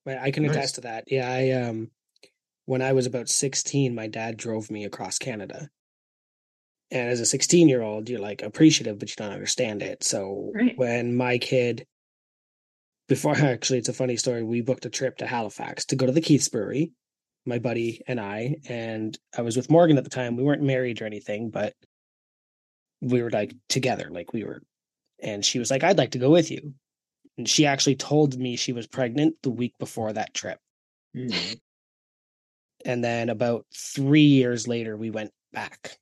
[0.04, 0.56] But I can Nice.
[0.56, 1.06] attest to that.
[1.08, 1.92] Yeah, I um
[2.66, 5.70] when I was about 16, my dad drove me across Canada.
[6.92, 10.04] And as a 16 year old, you're like appreciative, but you don't understand it.
[10.04, 10.78] So Right.
[10.78, 11.86] when my kid,
[13.08, 14.44] before actually, it's a funny story.
[14.44, 16.92] We booked a trip to Halifax to go to the Keith's Brewery,
[17.46, 18.58] my buddy and I.
[18.68, 20.36] And I was with Morgan at the time.
[20.36, 21.74] We weren't married or anything, but
[23.02, 24.62] we were like together, like we were.
[25.24, 26.74] And she was like, I'd like to go with you.
[27.38, 30.60] And she actually told me she was pregnant the week before that trip.
[31.16, 31.60] Mhm.
[32.86, 35.98] And then about three years later, we went back,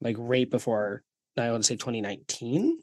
[0.00, 1.02] like right before,
[1.36, 2.78] I want to say 2019.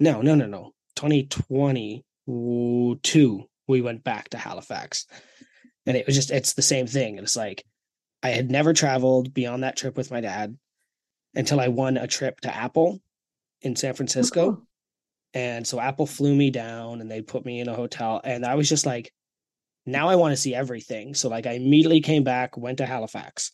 [0.00, 0.72] No, no, no, no.
[0.96, 5.06] 2022, we went back to Halifax.
[5.86, 7.18] And it was just, it's the same thing.
[7.18, 7.64] And it's like,
[8.22, 10.56] I had never traveled beyond that trip with my dad
[11.34, 13.00] until I won a trip to Apple
[13.62, 14.52] in San oh, Francisco.
[14.52, 14.64] cool.
[15.34, 18.20] And so Apple flew me down and they put me in a hotel.
[18.24, 19.12] And I was just like,
[19.90, 21.14] now I want to see everything.
[21.14, 23.52] So like I immediately came back, went to Halifax.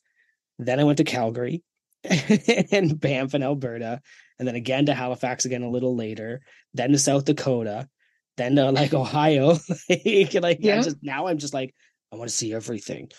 [0.59, 1.63] Then I went to Calgary
[2.73, 4.01] and Banff and Alberta.
[4.39, 6.41] And then again to Halifax again a little later.
[6.73, 7.89] Then to South Dakota.
[8.37, 9.59] Then to like Ohio.
[9.89, 10.83] like, like I Yeah.
[10.83, 11.75] just now I'm just like,
[12.13, 13.11] I want to see everything.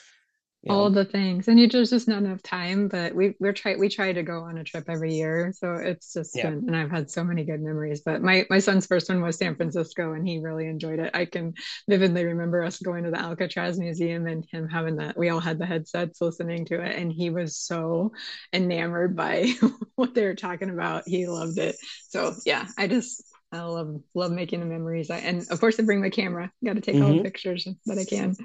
[0.65, 1.47] You all the things.
[1.47, 4.41] And you just just not enough time but we we're try we try to go
[4.41, 5.53] on a trip every year.
[5.55, 6.49] So it's just Yeah.
[6.49, 9.37] been and I've had so many good memories but my my son's first one was
[9.37, 11.11] San Francisco and he really enjoyed it.
[11.13, 11.53] I can
[11.87, 15.59] vividly remember us going to the Alcatraz Museum and him having that we all had
[15.59, 18.11] the headsets listening to it and he was so
[18.51, 19.53] enamored by
[19.95, 21.03] what they were talking about.
[21.05, 21.75] He loved it.
[22.09, 25.11] So yeah I just I love love making the memories.
[25.11, 26.51] I, and of course I bring my camera.
[26.63, 27.23] Got to take all the Mhm.
[27.23, 28.35] pictures that I can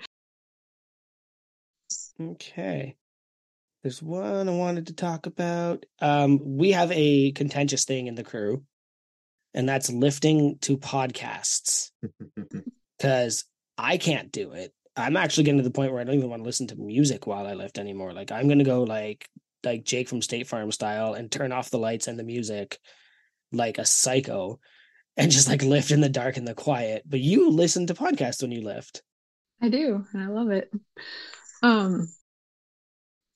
[2.20, 2.96] Okay.
[3.82, 5.86] There's one I wanted to talk about.
[6.00, 8.64] Um, we have a contentious thing in the crew,
[9.54, 11.90] and that's lifting to podcasts
[12.98, 13.44] because
[13.78, 14.74] I can't do it.
[14.96, 17.26] I'm actually getting to the point where I don't even want to listen to music
[17.26, 18.12] while I lift anymore.
[18.12, 19.26] Like I'm gonna go like
[19.64, 22.78] like Jake from State Farm style and turn off the lights and the music
[23.52, 24.60] like a psycho
[25.16, 27.02] and just like lift in the dark and the quiet.
[27.06, 29.02] But you listen to podcasts when you lift.
[29.62, 30.72] I do, and I love it.
[31.62, 32.08] Um,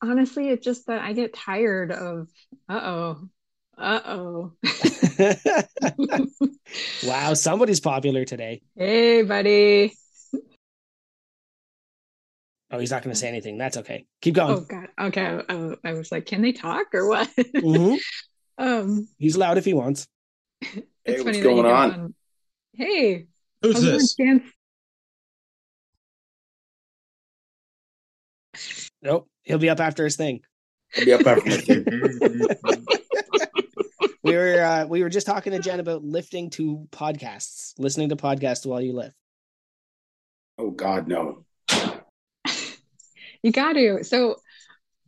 [0.02, 2.28] honestly, it's just that I get tired of,
[2.68, 3.28] uh-oh,
[3.78, 4.52] uh-oh.
[7.06, 8.62] wow, somebody's popular today.
[8.76, 9.94] Hey, buddy.
[12.70, 13.56] Oh, he's not going to say anything.
[13.56, 14.06] That's okay.
[14.20, 14.56] Keep going.
[14.56, 14.60] Oh.
[14.60, 14.88] God.
[15.00, 15.40] Okay.
[15.48, 17.28] I, I was like, can they talk or what?
[17.36, 17.98] Mhm.
[18.56, 20.06] Um, He's loud if he wants.
[20.60, 22.14] it's Hey, funny what's that you going get on?
[22.72, 23.26] Hey,
[23.62, 24.14] Who's how's it going, this?
[24.14, 24.42] Chance?
[29.04, 30.40] Nope, he'll be up after his thing.
[30.96, 32.46] I'll be up after my thing.
[34.24, 38.16] We were uh, we were just talking to Jen about lifting to podcasts, listening to
[38.16, 39.14] podcasts while you lift.
[40.56, 41.44] Oh God, no.
[43.42, 44.02] You got to.
[44.02, 44.36] So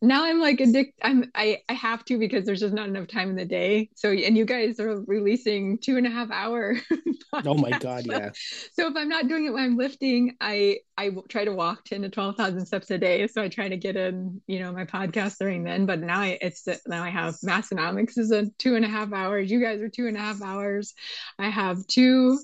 [0.02, 0.94] now I'm like addicted.
[1.02, 3.90] I'm I I have to because there's just not enough time in the day.
[3.94, 6.76] So and you guys are releasing two and a half hour.
[7.44, 8.30] Oh my god, yeah.
[8.72, 12.02] So if I'm not doing it when I'm lifting, I I try to walk 10
[12.02, 13.26] to 12,000 steps a day.
[13.26, 15.84] So I try to get in, you know, my podcast during then.
[15.84, 19.50] But now I, it's now I have Massenomics is a two and a half hours.
[19.50, 20.94] You guys are two and a half hours.
[21.38, 22.38] I have two,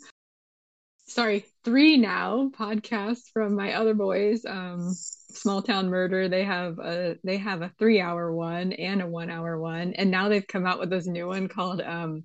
[1.12, 4.44] sorry, three now podcasts from my other boys.
[4.44, 6.28] Um, Small Town Murder.
[6.28, 10.10] They have a they have a three hour one and a one hour one, and
[10.10, 12.24] now they've come out with this new one called um,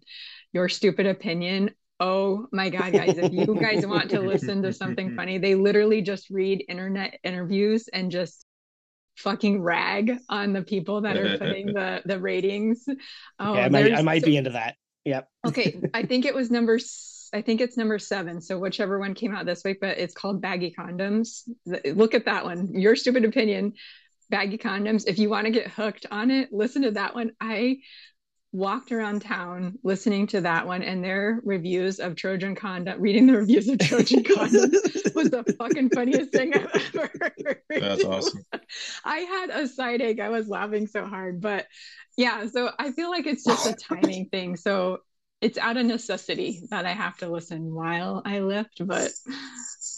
[0.54, 1.72] Your Stupid Opinion.
[2.00, 6.02] Oh my God, guys, if you guys want to listen to something funny, they literally
[6.02, 8.46] just read internet interviews and just
[9.16, 12.86] fucking rag on the people that are putting the the ratings.
[13.40, 14.76] Oh, yeah, I might I might so- be into that.
[15.06, 15.30] Yep.
[15.48, 16.78] okay i think it was number
[17.34, 20.42] i think it's number seven so whichever one came out this week but it's called
[20.42, 21.44] baggy condoms
[21.96, 23.74] look at that one your stupid opinion
[24.30, 27.78] baggy condoms if you want to get hooked on it listen to that one i
[28.54, 33.34] walked around town listening to that one and their reviews of trojan condom reading the
[33.34, 38.44] reviews of trojan condoms was the fucking funniest thing i've ever heard That's awesome.
[39.06, 40.20] I had a side ache.
[40.20, 41.42] I was laughing so hard.
[41.42, 41.68] But
[42.18, 44.56] yeah, so I feel like it's just a timing thing.
[44.56, 45.00] So
[45.42, 49.12] it's out of necessity that I have to listen while I lift, but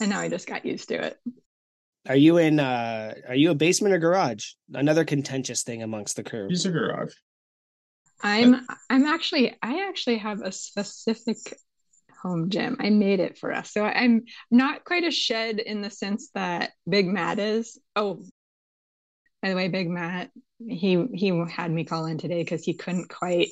[0.02, 1.18] and now I just got used to it.
[2.08, 4.52] Are you in uh are you a basement or garage?
[4.74, 6.48] Another contentious thing amongst the crew.
[6.50, 7.14] Use a garage.
[8.22, 11.38] I'm I'm actually I actually have a specific
[12.22, 12.78] home gym.
[12.80, 13.72] I made it for us.
[13.72, 17.80] So I'm not quite a shed in the sense that Big Matt is.
[17.96, 18.24] Oh,
[19.42, 23.10] by the way, Big Matt, he he had me call in today because he couldn't
[23.10, 23.50] quite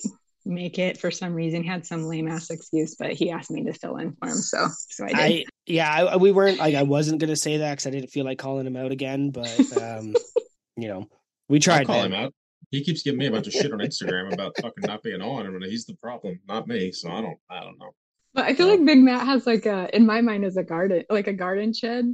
[0.47, 1.63] make it for some reason.
[1.63, 4.35] He had some lame ass excuse, but he asked me to fill in for him,
[4.35, 5.17] so so I did.
[5.17, 8.25] I yeah, I, we weren't like I wasn't gonna say that because I didn't feel
[8.25, 10.13] like calling him out again, but um,
[10.77, 11.07] you know,
[11.49, 11.87] we I'll tried.
[11.87, 12.05] call man.
[12.05, 12.33] him out.
[12.71, 15.45] He keeps giving me a bunch of shit on Instagram about fucking not being on,
[15.45, 16.91] and he's the problem, not me.
[16.91, 17.91] So I don't, I don't know.
[18.33, 21.05] but I feel like Big Matt has like a, in my mind, is a garden,
[21.09, 22.13] like a garden shed.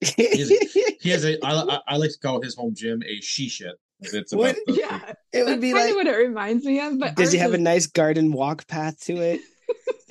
[0.00, 1.44] He has a.
[1.44, 3.74] I, I, I like to call his home gym a she shed.
[4.02, 4.56] It's about What?
[4.66, 5.96] the, Yeah, it that's would be kind like.
[5.96, 6.98] what it reminds me of.
[6.98, 9.40] But Does he ours have a nice garden walk path to it?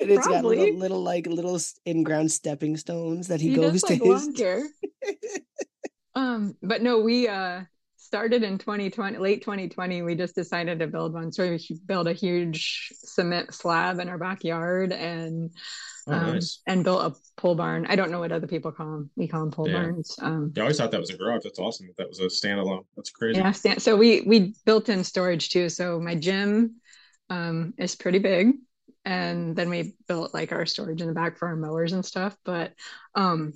[0.00, 0.56] And it's got Probably.
[0.56, 4.04] little, little like little in ground stepping stones that he, he goes does like to
[4.04, 4.26] his.
[4.26, 4.34] lawn
[6.14, 7.62] um, but no, we uh
[7.96, 10.02] started in 2020, late 2020.
[10.02, 11.32] We just decided to build one.
[11.32, 15.50] So we built a huge cement slab in our backyard and
[16.08, 16.60] oh, um, nice.
[16.66, 17.86] and built a pole barn.
[17.88, 19.10] I don't know what other people call them.
[19.16, 19.74] We call them pole Yeah.
[19.80, 20.16] barns.
[20.20, 21.42] Um, I always thought that was a garage.
[21.44, 21.88] That's awesome.
[21.98, 22.84] That was a standalone.
[22.96, 23.38] That's crazy.
[23.40, 25.68] yeah, stand, so we we built in storage too.
[25.68, 26.76] So my gym
[27.30, 28.52] um is pretty big.
[29.04, 32.36] And then we built like our storage in the back for our mowers and stuff.
[32.44, 32.72] But
[33.14, 33.52] um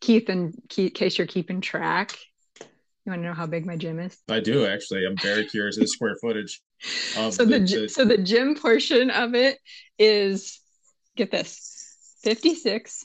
[0.00, 2.16] Keith and Keith, in case you're keeping track,
[2.60, 2.66] you
[3.12, 4.16] want to know how big my gym is?
[4.28, 5.04] I do actually.
[5.06, 6.60] I'm very curious of the square footage
[7.30, 9.58] So the, the, the- so the gym portion of it
[9.98, 10.60] is
[11.16, 11.74] get this
[12.22, 13.04] 56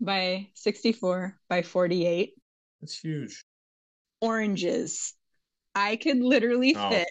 [0.00, 2.34] by 64 by 48
[2.80, 3.44] That's huge.
[4.20, 5.14] oranges.
[5.74, 6.90] I could literally Oh.
[6.90, 7.08] fit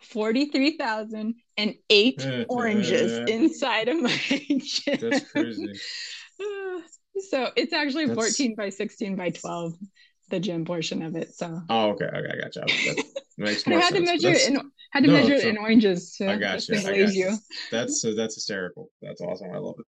[0.00, 4.98] 43,008 oranges inside of my gym.
[5.00, 5.72] That's crazy.
[7.30, 9.74] so it's actually That's- 14 by 16 by 12,
[10.30, 11.34] the gym portion of it.
[11.34, 12.06] So Oh, okay.
[12.06, 12.62] Okay, I got you.
[12.62, 13.04] That
[13.38, 13.96] makes I had sense.
[13.96, 16.66] to measure it in had to No, measure it so- in oranges to I got
[16.68, 16.76] you.
[16.78, 17.06] I got you.
[17.06, 17.36] you.
[17.70, 18.90] that's uh, that's hysterical.
[19.00, 19.50] That's awesome.
[19.52, 19.86] I love it.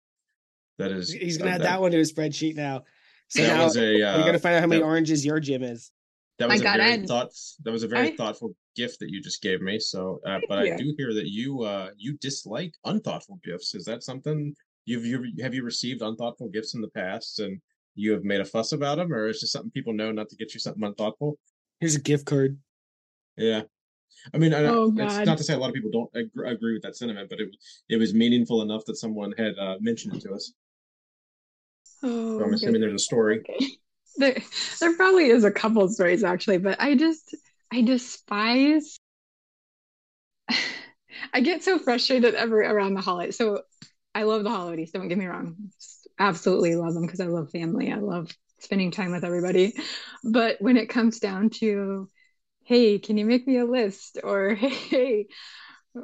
[0.78, 1.12] That is.
[1.12, 2.84] He's gonna add that one to his spreadsheet now.
[3.30, 4.02] So that now was a.
[4.02, 5.92] Uh, we're gonna find out how many that- oranges your gym is.
[6.40, 7.32] That was a God, very thought.
[7.64, 9.78] That was a very I- thoughtful gift that you just gave me.
[9.80, 13.76] So, uh, Thank but I do hear that you uh you dislike unthoughtful gifts.
[13.76, 17.62] Is that something you've you have you received unthoughtful gifts in the past and
[17.94, 20.30] you have made a fuss about them, or is it just something people know not
[20.30, 21.38] to get you something unthoughtful?
[21.80, 22.58] Here's a gift card.
[23.38, 23.64] Yeah.
[24.34, 26.74] I mean, I, Oh, it's not to say a lot of people don't ag- agree
[26.74, 27.50] with that sentiment, but it
[27.90, 30.54] it was meaningful enough that someone had uh, mentioned it to us.
[32.04, 33.40] Oh, So I'm assuming there's a story.
[33.40, 33.68] Okay.
[34.18, 34.38] There,
[34.82, 37.34] there probably is a couple stories actually, but I just,
[37.72, 39.00] I despise.
[41.34, 43.38] I get so frustrated every around the holidays.
[43.38, 43.62] So
[44.14, 44.92] I love the holidays.
[44.92, 45.56] Don't get me wrong.
[46.20, 47.92] Absolutely love them because I love family.
[47.92, 49.74] I love spending time with everybody.
[50.24, 52.10] But when it comes down to,
[52.72, 54.18] hey, can you make me a list?
[54.24, 55.28] Or hey,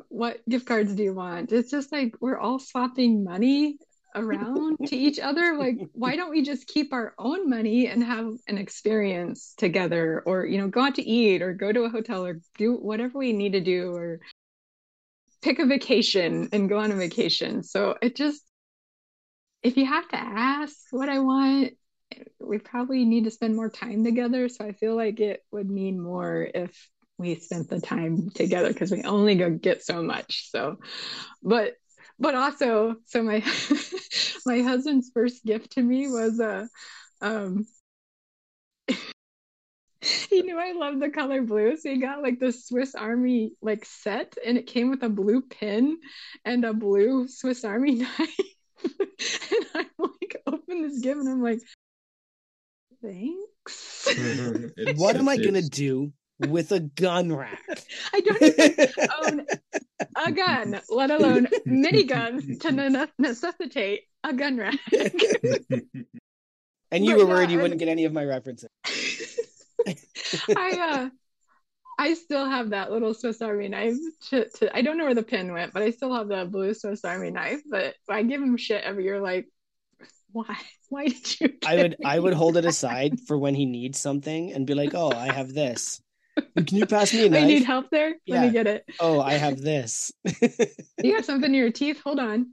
[0.10, 1.54] what gift cards do you want?
[1.54, 3.78] It's just like we're all swapping money
[4.16, 8.32] around to each other like why don't we just keep our own money and have
[8.48, 12.26] an experience together or you know go out to eat or go to a hotel
[12.26, 14.20] or do whatever we need to do or
[15.44, 18.42] pick a vacation and go on a vacation so it just
[19.62, 21.74] if you have to ask what i want
[22.40, 24.50] we probably need to spend more time together.
[24.50, 28.92] So i feel like it would mean more if we spent the time together because
[28.92, 30.50] we only go get so much.
[30.52, 30.78] So
[31.44, 31.74] but
[32.20, 33.44] but also so my
[34.46, 36.68] my husband's first gift to me was a
[37.22, 37.66] um
[40.30, 43.84] he knew I loved the color blue, so he got like the Swiss Army like
[43.86, 45.98] set, and it came with a blue pin
[46.46, 48.40] and a blue Swiss Army knife.
[48.84, 51.62] and I'm like, open this gift, and I'm like,
[53.02, 54.08] thanks.
[54.96, 57.60] What am I gonna do with a gun rack?
[58.14, 59.46] I don't even own
[60.16, 64.80] a gun, let alone mini guns to ne- necessitate a gun rack.
[66.92, 68.70] and you But were yeah, worried you wouldn't get any of my references.
[70.56, 71.10] I uh
[72.00, 73.96] I still have that little Swiss Army knife.
[74.30, 76.76] To, to, I don't know where the pin went, but I still have the blue
[76.76, 77.62] Swiss Army knife.
[77.68, 79.48] But I give him shit every year, like,
[80.38, 80.58] why?
[80.90, 81.50] Why did you?
[81.66, 84.74] I give would I would hold it aside for when he needs something and be
[84.74, 86.02] like, "Oh, I have this.
[86.56, 87.48] Can you pass me a I knife?
[87.50, 88.16] need help there.
[88.28, 88.86] Let me get it.
[89.00, 90.12] Oh, I have this."
[91.04, 92.00] You got something in your teeth?
[92.04, 92.48] Hold on.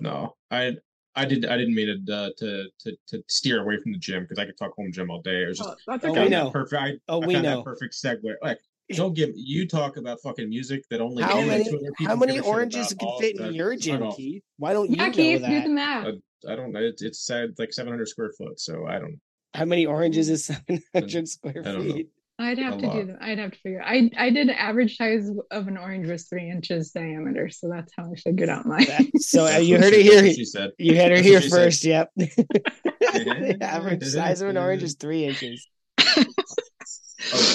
[0.00, 0.72] no, I
[1.14, 4.22] I did I didn't mean to uh, to to to steer away from the gym
[4.24, 5.44] because I could talk home gym all day.
[5.44, 6.30] It was just Oh, that's Oh, I we okay.
[6.30, 6.50] know.
[6.50, 6.82] perfect.
[6.82, 7.62] I, Oh, I we know.
[7.62, 8.34] perfect segue.
[8.42, 8.58] Like,
[8.92, 12.42] don't give you talk about fucking music that only How many people how many give
[12.42, 13.00] a shit oranges about.
[13.00, 14.10] can fit in your gym.
[14.12, 14.42] Keith?
[14.58, 15.68] Why don't you Yeah, know Keith, do the that?
[15.70, 16.06] math.
[16.48, 16.80] I don't know.
[16.80, 19.20] It's it's sad, like 700 square foot, so I don't.
[19.54, 21.94] How many oranges is seven hundred square I don't know.
[21.94, 22.08] feet?
[22.38, 23.06] I'd have a to do lot.
[23.06, 23.18] them.
[23.20, 23.82] I'd have to figure.
[23.84, 28.10] I I did average size of an orange was three inches diameter, so that's how
[28.10, 28.86] I figured out mine.
[28.86, 30.22] That- so uh, you heard she- it here.
[30.24, 30.70] what She said.
[30.78, 31.64] You had her That's here what she said.
[31.64, 31.84] first.
[31.84, 32.10] Yep.
[32.16, 35.68] the average size of an orange is three inches.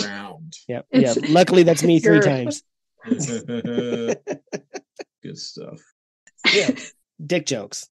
[0.04, 0.54] Around.
[0.68, 0.86] Yep.
[0.92, 1.12] Yeah.
[1.12, 2.64] It's- Luckily, that's me three times.
[3.06, 4.18] Good
[5.38, 5.80] stuff.
[6.54, 6.72] Yeah.
[7.26, 7.90] Dick jokes.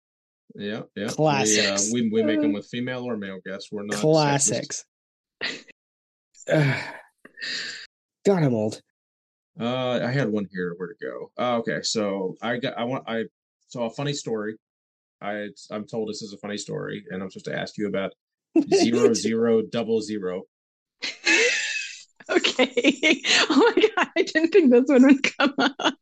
[0.55, 1.09] Yeah, yeah.
[1.09, 1.91] Classics.
[1.93, 3.71] We, uh, we we make them with female or male guests.
[3.73, 3.97] We're not.
[3.97, 4.85] Classics.
[6.49, 6.83] Ugh.
[8.27, 8.81] God, I'm old.
[9.59, 10.75] Uh, I had one here.
[10.77, 11.31] Where to go?
[11.39, 12.77] Uh, okay, so I got.
[12.77, 13.05] I want.
[13.09, 13.25] I
[13.69, 14.57] saw a funny story.
[15.23, 18.13] I I'm told this is a funny story, and I'm supposed to ask you about
[18.75, 20.43] zero zero double zero.
[22.31, 23.23] okay.
[23.51, 25.95] Oh my god, I didn't think this one would come up.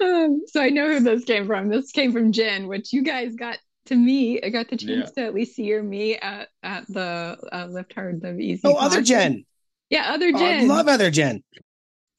[0.00, 1.68] Um, so I know who this came from.
[1.68, 4.40] This came from Jen, which you guys got to me.
[4.42, 7.92] I got the chance to at least see or me at at the uh, Lift
[7.94, 8.62] Hard the Easy.
[8.64, 9.02] Oh, other.
[9.02, 9.44] Jen.
[9.90, 10.70] Yeah, other Oh, Jen.
[10.70, 11.42] I love other Jen.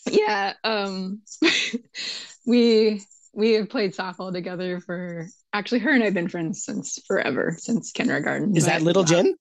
[0.09, 1.21] yeah um
[2.45, 3.01] we
[3.33, 7.91] we have played softball together for actually her and i've been friends since forever since
[7.91, 9.35] kindergarten Is that little Jen?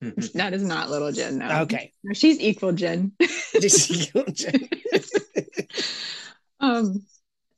[0.34, 1.92] that is not little jen no Okay.
[2.04, 3.12] No, she's equal jen
[3.60, 4.68] Just little Jen.
[6.60, 7.02] um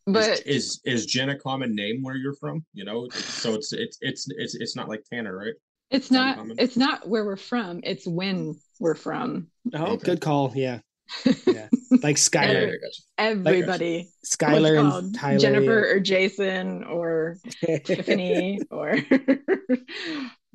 [0.07, 2.65] but is, is is Jen a common name where you're from?
[2.73, 5.53] You know, so it's it's it's it's it's not like Tanner, right?
[5.91, 6.57] it's not uncommon?
[6.59, 10.05] it's not where we're from it's when we're from Oh, Okay.
[10.05, 10.53] good call.
[10.55, 10.81] Yeah.
[11.47, 11.69] Yeah.
[12.03, 15.15] Like Yeah, Skylar, I got everybody Skylar What's and?
[15.15, 15.39] Tyler.
[15.39, 17.37] jennifer or jason or
[17.85, 18.97] tiffany or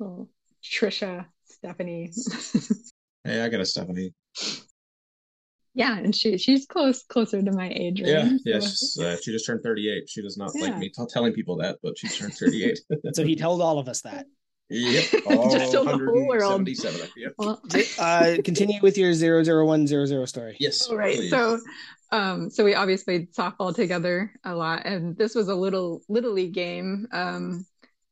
[0.00, 0.28] oh,
[0.64, 1.26] trisha
[1.66, 2.10] stephanie
[3.24, 4.14] Hey, I got a Stephanie.
[5.74, 8.40] Yeah, and she she's close closer to my age Yeah, range.
[8.44, 8.60] yeah.
[8.60, 10.08] so- She's, uh, she just turned 38.
[10.08, 12.78] She does not like me t- telling people that, but she's turned 38.
[13.14, 14.26] So he told all of us that.
[14.70, 15.04] yep.
[15.50, 16.52] Just told the whole world.
[16.64, 17.10] 177.
[17.16, 17.32] Yep.
[17.36, 17.60] Well,
[17.98, 20.56] Uh, continue with your zero zero one zero zero story.
[20.60, 20.86] Yes.
[20.88, 21.16] all right.
[21.16, 21.30] please.
[21.30, 21.58] So,
[22.12, 26.32] um, so we obviously played softball together a lot, and this was a little little
[26.32, 27.06] league game.
[27.12, 27.66] Um,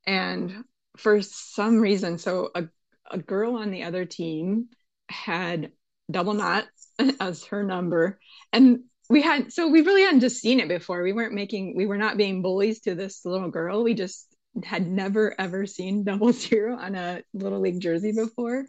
[0.07, 0.65] and
[0.97, 2.65] for some reason, so a
[3.11, 4.69] a girl on the other team
[5.09, 5.73] had
[6.11, 6.65] double knot
[7.21, 8.19] as her number,
[8.53, 11.03] and we had so we really hadn't just seen it before.
[11.03, 13.83] We weren't making we were not being bullies to this little girl.
[13.83, 18.67] We just had never ever seen double zero on a little league jersey before.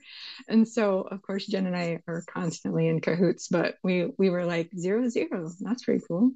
[0.47, 4.45] And so of course jen and i are constantly in cahoots but we we were
[4.45, 5.51] like zero zero.
[5.59, 6.31] That's pretty cool.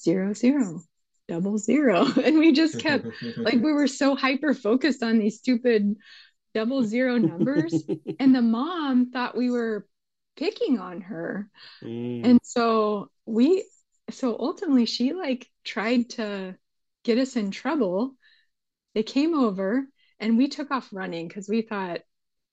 [0.00, 0.82] Zero zero.
[1.28, 2.06] Double zero.
[2.24, 3.06] And we just kept
[3.36, 5.96] like we were so hyper focused on these stupid
[6.54, 7.84] double zero numbers.
[8.20, 9.86] And the mom thought we were
[10.36, 11.50] picking on her.
[11.82, 12.24] Mm.
[12.24, 13.64] and so we
[14.10, 16.56] so ultimately she like tried to
[17.04, 18.16] get us in trouble.
[18.94, 19.86] They came over
[20.18, 22.00] and we took off running because we thought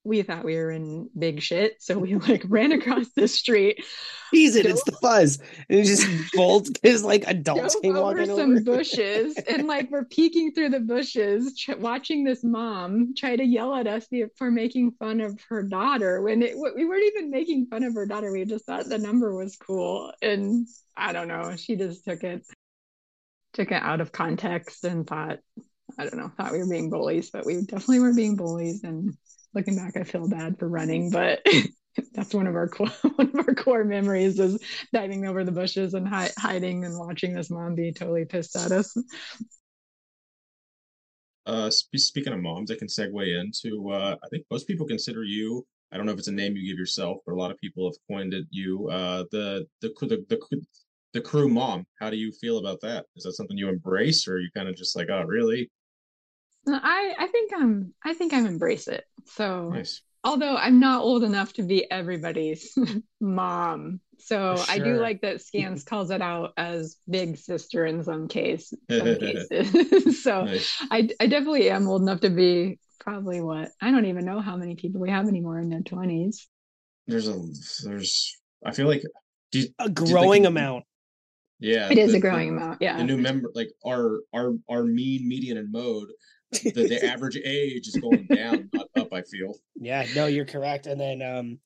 [0.06, 3.84] we thought we were in big shit so we like ran across the street
[4.32, 5.40] He's it, it's the fuzz.
[5.69, 8.61] And it just bolts because like adults came over walking some over.
[8.61, 13.73] bushes and like we're peeking through the bushes ch- watching this mom try to yell
[13.73, 14.07] at us
[14.38, 18.06] for making fun of her daughter when it, we weren't even making fun of her
[18.06, 20.68] daughter we just thought the number was cool and
[20.98, 22.45] i don't know she just took it
[23.53, 25.40] took it out of context and thought
[25.98, 29.15] i don't know thought we were being bullies but we definitely were being bullies and
[29.56, 31.45] looking back i feel bad for running but
[32.14, 34.60] that's one of our core, one of our core memories is
[34.94, 38.72] diving over the bushes and hi- hiding and watching this mom be totally pissed at
[38.72, 38.95] us.
[41.45, 43.91] Uh, sp- speaking of moms, I can segue into.
[43.91, 45.65] Uh, I think most people consider you.
[45.91, 47.88] I don't know if it's a name you give yourself, but a lot of people
[47.88, 48.90] have coined it you.
[48.90, 50.61] Uh, the the the the,
[51.14, 51.86] the crew mom.
[51.99, 53.06] How do you feel about that?
[53.15, 55.69] Is that something you embrace, or you kind of just like, oh, really?
[56.68, 59.04] I I think I'm I think I'm embrace it.
[59.26, 60.02] So Nice.
[60.24, 62.74] although I'm not old enough to be everybody's
[63.22, 68.28] mom, so I do like that Scans calls it out as big sister in some
[68.28, 70.24] case some cases.
[70.24, 70.76] so Nice.
[70.92, 74.56] I I definitely am old enough to be probably what I don't even know how
[74.58, 76.48] many people we have anymore in their twenties.
[77.08, 77.40] There's a
[77.84, 78.36] there's.
[78.66, 79.04] I feel like.
[79.52, 80.86] Do you, A growing you- amount.
[81.60, 82.98] yeah, It is the- a growing the, amount, yeah.
[82.98, 86.08] The new member, like our our our mean, median, and mode.
[86.61, 89.14] The, the average age is going down, not up.
[89.14, 89.56] I feel.
[89.76, 90.88] Yeah, no, you're correct.
[90.88, 91.60] And then um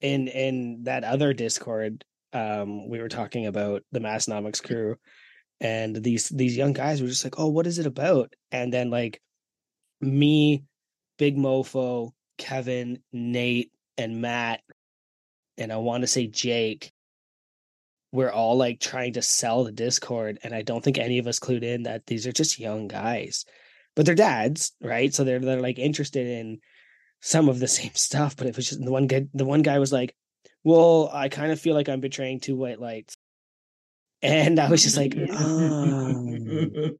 [0.00, 4.96] in in that other Discord, um, we were talking about the Massenomics crew
[5.62, 8.34] and these these young guys were just like, Oh, what is it about?
[8.50, 9.22] And then like
[10.00, 10.64] me,
[11.18, 14.60] Big Mofo, Kevin, Nate, and Matt,
[15.56, 16.92] and I want to say Jake,
[18.10, 21.38] we're all like trying to sell the Discord, and I don't think any of us
[21.38, 23.44] clued in that these are just young guys.
[23.94, 25.12] But they're dads, right?
[25.12, 26.60] So they're they're like interested in
[27.20, 29.26] some of the same stuff, but it was just the one guy.
[29.34, 30.14] The one guy was like,
[30.64, 33.16] "Well, I kind of feel like I'm betraying two white lights,"
[34.22, 35.14] and I was just like.
[35.16, 36.96] "Oh,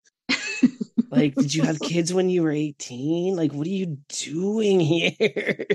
[1.10, 3.36] like, did you have kids when you were 18?
[3.36, 5.66] Like, what are you doing here?"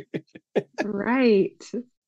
[0.84, 1.64] right.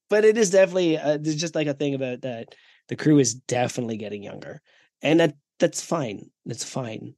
[0.09, 2.55] but it is definitely uh, there's just like a thing about that
[2.87, 4.61] the crew is definitely getting younger
[5.01, 7.13] and that that's fine that's fine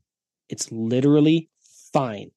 [0.50, 1.50] it's literally
[1.94, 2.32] fine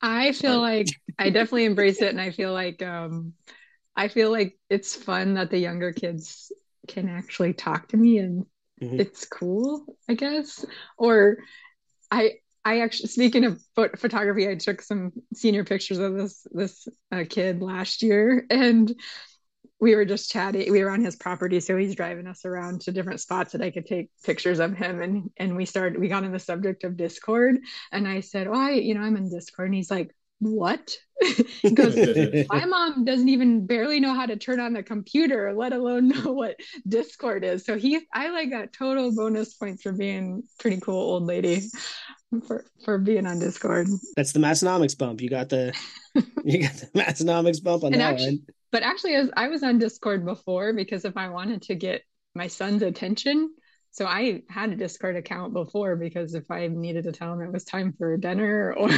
[0.00, 3.34] I feel like I definitely embrace it and I feel like um
[3.96, 6.52] I feel like it's fun that the younger kids
[6.88, 8.46] can actually talk to me and
[8.80, 8.98] Mhm.
[8.98, 10.64] it's cool, I guess.
[10.98, 11.38] Or
[12.10, 12.34] I
[12.64, 17.24] I actually speaking of pho- photography, I took some senior pictures of this this uh,
[17.28, 18.94] kid last year and
[19.80, 20.70] we were just chatting.
[20.70, 23.70] We were on his property, so he's driving us around to different spots that I
[23.70, 25.00] could take pictures of him.
[25.00, 26.00] And and we started.
[26.00, 27.58] We got on the subject of Discord,
[27.92, 30.96] and I said, "Oh, I, you know, I'm in Discord." And he's like, "What?"
[31.62, 31.96] he goes,
[32.48, 36.32] my mom doesn't even barely know how to turn on the computer let alone know
[36.32, 36.56] what
[36.88, 41.22] discord is so he i like got total bonus points for being pretty cool old
[41.24, 41.62] lady
[42.46, 43.86] for for being on discord
[44.16, 45.72] that's the massenomics bump you got the
[46.44, 48.42] you got the massenomics bump on And that actu- one
[48.74, 52.02] but actually as i was on discord before because if i wanted to get
[52.34, 53.54] my son's attention
[53.92, 57.52] so i had a discord account before because if i needed to tell him it
[57.52, 58.90] was time for dinner or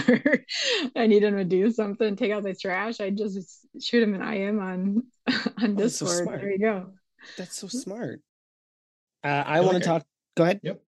[0.96, 4.22] i needed him to do something take out the trash I'd just shoot him an
[4.34, 5.02] im on
[5.62, 6.40] on Oh, that's so discord smart.
[6.40, 6.92] there you go
[7.36, 8.22] that's so smart
[9.24, 10.82] uh, i feel want like to I- talk go ahead Yep.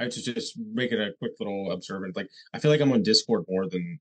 [0.00, 2.16] I just just make it a quick little observant.
[2.16, 4.00] Like I feel like I'm on Discord more than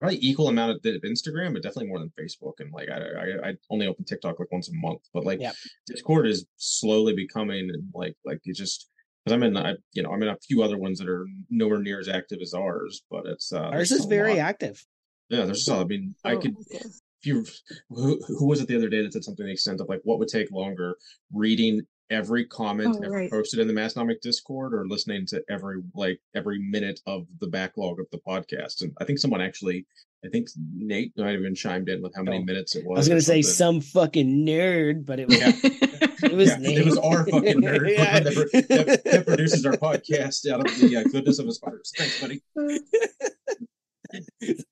[0.00, 2.54] probably equal amount of, of Instagram, but definitely more than Facebook.
[2.60, 5.54] And like I I, I only open TikTok like once a month, but like Yep.
[5.86, 8.88] Discord is slowly becoming like like it just
[9.24, 11.80] because I'm in I, you know I'm in a few other ones that are nowhere
[11.80, 14.40] near as active as ours, but it's uh, ours is very lot.
[14.50, 14.84] active
[15.28, 15.44] yeah.
[15.44, 15.82] There's just a lot.
[15.82, 16.84] I mean I Oh, could okay.
[17.20, 17.44] if you
[17.90, 20.00] who, who was it the other day that said something to the extent of like
[20.04, 20.96] what would take longer
[21.34, 23.30] reading every comment Oh, ever right.
[23.30, 28.00] posted in the Massenomic Discord or listening to every like every minute of the backlog
[28.00, 29.86] of the podcast and I think someone actually
[30.24, 32.42] I think Nate might have even chimed in with how many Oh.
[32.44, 35.52] minutes it was i was gonna say some fucking nerd but it was Yeah.
[35.62, 38.20] it was yeah, it was our fucking nerd Yeah.
[38.20, 38.34] that,
[38.68, 41.86] that, that produces our podcast out of the uh, goodness of his heart.
[41.96, 42.42] Thanks, buddy.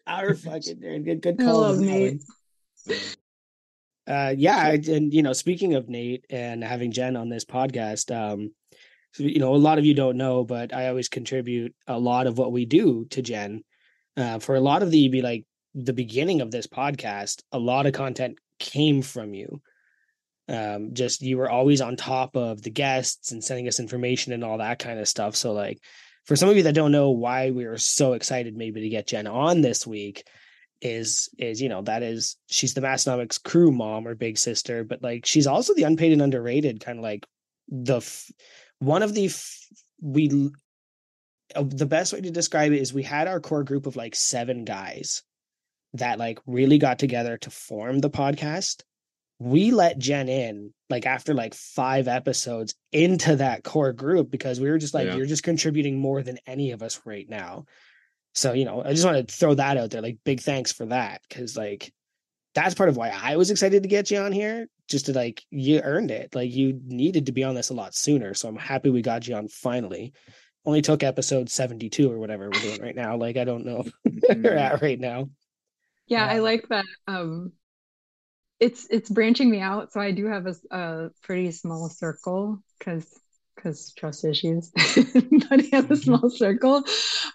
[0.06, 2.22] our fucking nerd good good I call love Nate.
[4.06, 8.52] Uh, yeah, and you know, speaking of Nate and having Jen on this podcast, um,
[9.18, 12.38] you know, a lot of you don't know, but I always contribute a lot of
[12.38, 13.62] what we do to Jen.
[14.16, 17.86] Uh, for a lot of the be like the beginning of this podcast, a lot
[17.86, 19.60] of content came from you.
[20.48, 24.44] Um, just you were always on top of the guests and sending us information and
[24.44, 25.34] all that kind of stuff.
[25.34, 25.80] So, like,
[26.24, 29.08] for some of you that don't know why we were so excited maybe to get
[29.08, 30.24] Jen on this week,
[30.82, 35.02] is is you know that is she's the Massenomics crew mom or big sister, but
[35.02, 37.26] like she's also the unpaid and underrated kind of like
[37.68, 38.30] the f-
[38.78, 39.58] one of the f-
[40.00, 40.50] we
[41.54, 44.14] uh, the best way to describe it is we had our core group of like
[44.14, 45.22] seven guys
[45.94, 48.82] that like really got together to form the podcast.
[49.38, 54.70] We let Jen in like after like five episodes into that core group because we
[54.70, 55.16] were just like, Yeah.
[55.16, 57.64] you're just contributing more than any of us right now.
[58.36, 60.02] So, you know, I just want to throw that out there.
[60.02, 61.22] Like, big thanks for that.
[61.30, 61.92] Cause like
[62.54, 64.68] that's part of why I was excited to get you on here.
[64.88, 66.34] Just to like you earned it.
[66.34, 68.34] Like you needed to be on this a lot sooner.
[68.34, 70.12] So I'm happy we got you on finally.
[70.64, 73.16] Only took episode 72 or whatever we're doing right now.
[73.16, 73.84] Like I don't know
[74.26, 75.30] where you're at right now.
[76.06, 76.84] Yeah, I Um, like that.
[77.06, 77.52] Um,
[78.58, 83.06] it's it's branching me out, so I do have a pretty small circle because
[83.54, 85.96] because trust issues, but I have a Mhm.
[85.96, 86.82] small circle.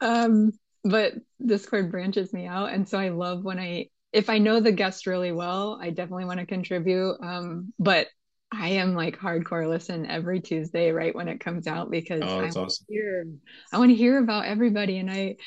[0.02, 0.52] Um,
[0.84, 1.14] but
[1.46, 5.08] Discord branches me out, and so I love when I if I know the guest
[5.08, 7.18] really well, I definitely want to contribute.
[7.22, 8.08] Um, but
[8.52, 12.44] I am like hardcore listen every Tuesday right when it comes out because Oh, I
[12.44, 12.88] that's awesome.
[12.90, 13.26] hear
[13.72, 15.38] I want to hear about everybody and I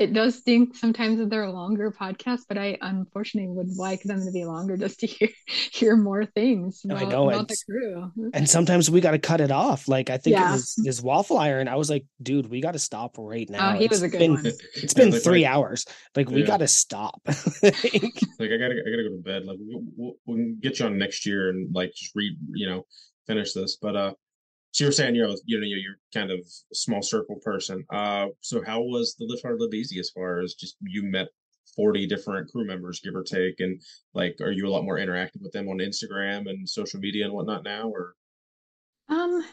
[0.00, 4.32] it does stink sometimes that they're longer podcasts, but I unfortunately would like them to
[4.32, 5.28] be longer just to hear
[5.72, 8.30] hear more things I about, know, about and the crew.
[8.32, 9.86] And sometimes we got to cut it off.
[9.88, 10.48] Like I think Yeah.
[10.48, 11.68] it was this waffle iron.
[11.68, 13.74] I was like, dude, we got to stop right now.
[13.74, 14.46] Oh, he was a good been- one.
[14.74, 15.84] It's been Yeah, like, three like- hours.
[16.16, 16.46] Like we Yeah.
[16.46, 17.20] got to stop.
[17.62, 19.44] like I gotta I gotta go to bed.
[19.44, 22.66] Like we, we, we can get you on next year and like just read you
[22.68, 22.86] know
[23.26, 23.76] finish this.
[23.80, 24.14] But uh,
[24.72, 27.84] so you're saying you're you know you're kind of a small circle person.
[27.90, 31.28] Uh, so how was the live hard live easy as far as just you met
[31.76, 33.80] forty different crew members give or take, and
[34.14, 37.34] like are you a lot more interactive with them on Instagram and social media and
[37.34, 38.14] whatnot now, or
[39.08, 39.44] Um,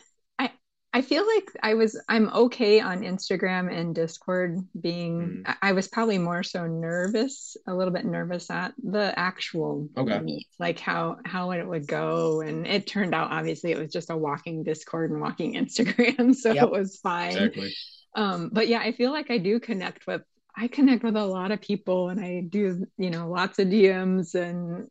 [0.97, 5.55] I feel like I was I'm okay on Instagram and Discord being Mm.
[5.61, 10.19] I I was probably more so nervous, a little bit nervous at the actual Okay.
[10.19, 12.41] meet, like how how it would go.
[12.41, 16.51] And it turned out obviously it was just a walking Discord and walking Instagram, so
[16.51, 16.63] Yep.
[16.63, 17.27] it was fine.
[17.27, 17.75] exactly?
[18.15, 20.23] Um, but yeah, I feel like I do connect with
[20.57, 24.33] I connect with a lot of people and I do, you know, lots of DMs
[24.33, 24.87] and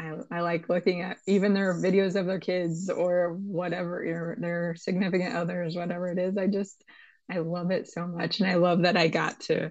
[0.00, 4.74] I, I like looking at even their videos of their kids or whatever their, their
[4.76, 6.38] significant others, whatever it is.
[6.38, 6.82] I just
[7.30, 9.70] I love it so much, and I love that I got to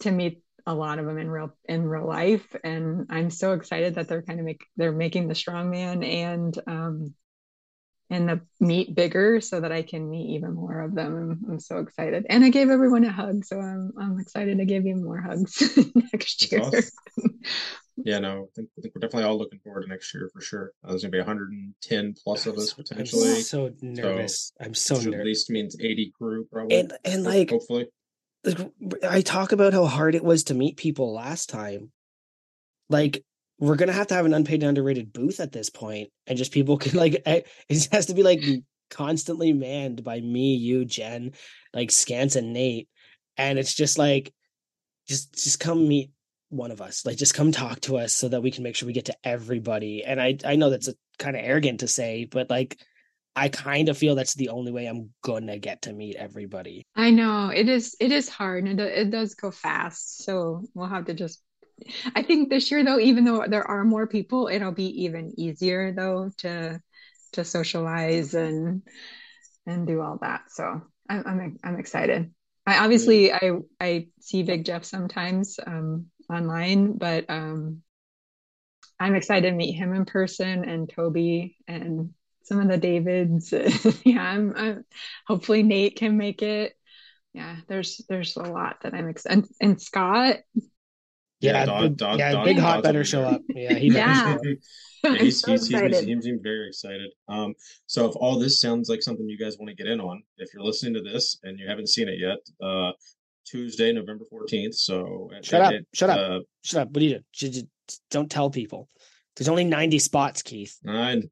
[0.00, 3.94] to meet a lot of them in real in real life, and I'm so excited
[3.94, 7.14] that they're kind of make they're making the strongman and um
[8.10, 11.16] and the meet bigger so that I can meet even more of them.
[11.16, 12.26] I'm, I'm, so excited.
[12.28, 13.42] And I gave everyone a hug.
[13.42, 15.62] So I'm, I'm excited to give you more hugs
[16.12, 16.60] next year.
[16.60, 16.90] Awesome.
[17.96, 20.40] yeah, no, I think, I think, we're definitely all looking forward to next year for
[20.40, 20.72] sure.
[20.84, 23.36] Uh, there's going to be 110 plus of us potentially.
[23.36, 24.52] I'm so nervous.
[24.58, 25.20] So, I'm so nervous.
[25.20, 26.80] At least means 80 crew probably.
[26.80, 27.88] And, and like, hopefully.
[29.08, 31.92] I talk about how hard it was to meet people last time.
[32.88, 33.24] Like
[33.58, 36.52] we're gonna have to have an unpaid and underrated booth at this point, and just
[36.52, 37.46] people can like it
[37.92, 38.42] has to be like
[38.90, 41.32] constantly manned by me, you, Jen,
[41.72, 42.88] like Scans and Nate,
[43.36, 44.32] and it's just like,
[45.08, 46.10] just just come meet
[46.52, 48.86] one of us, like just come talk to us so that we can make sure
[48.86, 50.04] we get to everybody.
[50.04, 52.78] And I I know that's a kind of arrogant to say, but like
[53.34, 56.86] I kind of feel that's the only way I'm gonna get to meet everybody.
[56.94, 57.96] I know it is.
[57.98, 60.24] It is hard, and it, it does go fast.
[60.24, 61.42] So we'll have to just
[62.14, 65.92] I think this year though, even though there are more people, it'll be even easier
[65.92, 66.80] though to
[67.32, 68.82] to socialize and
[69.66, 70.42] and do all that.
[70.50, 72.32] So I'm I'm, I'm excited.
[72.66, 77.82] I obviously I I see Big Jeff sometimes um, online, but um,
[78.98, 82.10] I'm excited to meet him in person and Toby and
[82.44, 83.52] some of the Davids.
[84.04, 84.84] yeah, I'm, I'm,
[85.26, 86.74] hopefully Nate can make it.
[87.32, 89.38] Yeah, there's there's a lot that I'm excited.
[89.38, 90.36] And, and Scott,
[91.42, 93.42] yeah, Don, Don, yeah, Don, Big Hot better show up.
[93.48, 94.36] Yeah, he yeah.
[95.04, 97.10] yeah he's, he's, he's, he's, he's, very excited.
[97.28, 97.54] Um,
[97.86, 100.54] so if all this sounds like something you guys want to get in on, if
[100.54, 102.92] you're listening to this and you haven't seen it yet, uh,
[103.44, 104.74] Tuesday, November 14th.
[104.74, 106.88] So shut up, shut up, uh, shut up.
[106.88, 107.62] What do you do?
[108.10, 108.88] Don't tell people.
[109.36, 110.78] There's only 90 spots, Keith.
[110.82, 111.30] Nine.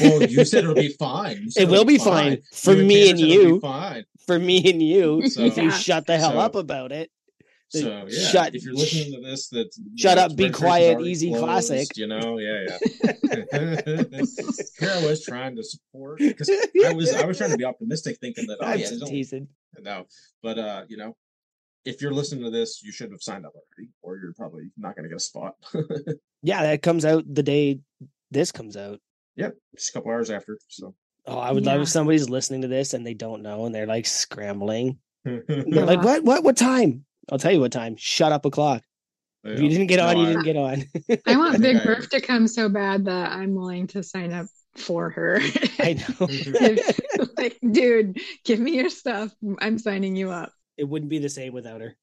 [0.00, 1.48] Well, you said it'll be fine.
[1.56, 2.42] It will be fine, fine.
[2.52, 3.60] for you me and you.
[3.60, 5.28] Fine for me and you.
[5.28, 7.10] So, if you shut the hell so, up about it.
[7.70, 11.28] So yeah, shut, if you're listening to this, that shut know, up, be quiet, easy
[11.28, 11.96] closed, classic.
[11.96, 12.78] You know, yeah, yeah.
[14.78, 18.18] Here I was trying to support because I was I was trying to be optimistic,
[18.20, 19.48] thinking that oh yeah, teasing.
[19.80, 20.06] No,
[20.42, 21.14] but uh, you know,
[21.84, 24.94] if you're listening to this, you should have signed up already, or you're probably not
[24.94, 25.54] going to get a spot.
[26.42, 27.80] yeah, that comes out the day
[28.30, 29.00] this comes out.
[29.36, 30.58] Yeah, just a couple hours after.
[30.68, 30.94] So.
[31.26, 31.72] Oh, I would yeah.
[31.72, 34.98] love if somebody's listening to this and they don't know and they're like scrambling.
[35.24, 35.44] they're
[35.86, 36.24] like, "What?
[36.24, 36.42] What?
[36.42, 37.04] What time?
[37.30, 37.96] I'll tell you what time.
[37.96, 38.82] Shut up o'clock.
[39.44, 39.52] Yeah.
[39.52, 40.84] If you didn't get on, no, you didn't get on.
[41.26, 44.46] I want Big Murph to come so bad that I'm willing to sign up
[44.76, 45.40] for her.
[45.78, 46.28] I know.
[47.36, 49.32] like, dude, give me your stuff.
[49.60, 50.52] I'm signing you up.
[50.78, 51.96] It wouldn't be the same without her.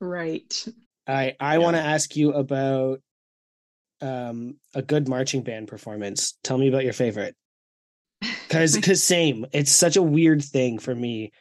[0.00, 0.68] Right.
[1.06, 1.58] I I yeah.
[1.58, 3.00] want to ask you about
[4.00, 6.38] um a good marching band performance.
[6.44, 7.34] Tell me about your favorite.
[8.48, 9.46] Cause cause same.
[9.52, 11.32] It's such a weird thing for me.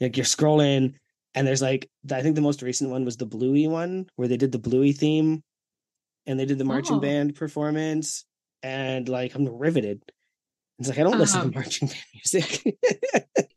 [0.00, 0.94] Like you're scrolling
[1.34, 4.36] and there's like I think the most recent one was the Bluey one where they
[4.36, 5.42] did the Bluey theme
[6.26, 7.00] and they did the marching oh.
[7.00, 8.24] band performance
[8.62, 10.02] and like I'm riveted.
[10.78, 11.60] It's like I don't listen to uh-huh.
[11.60, 12.76] marching band music.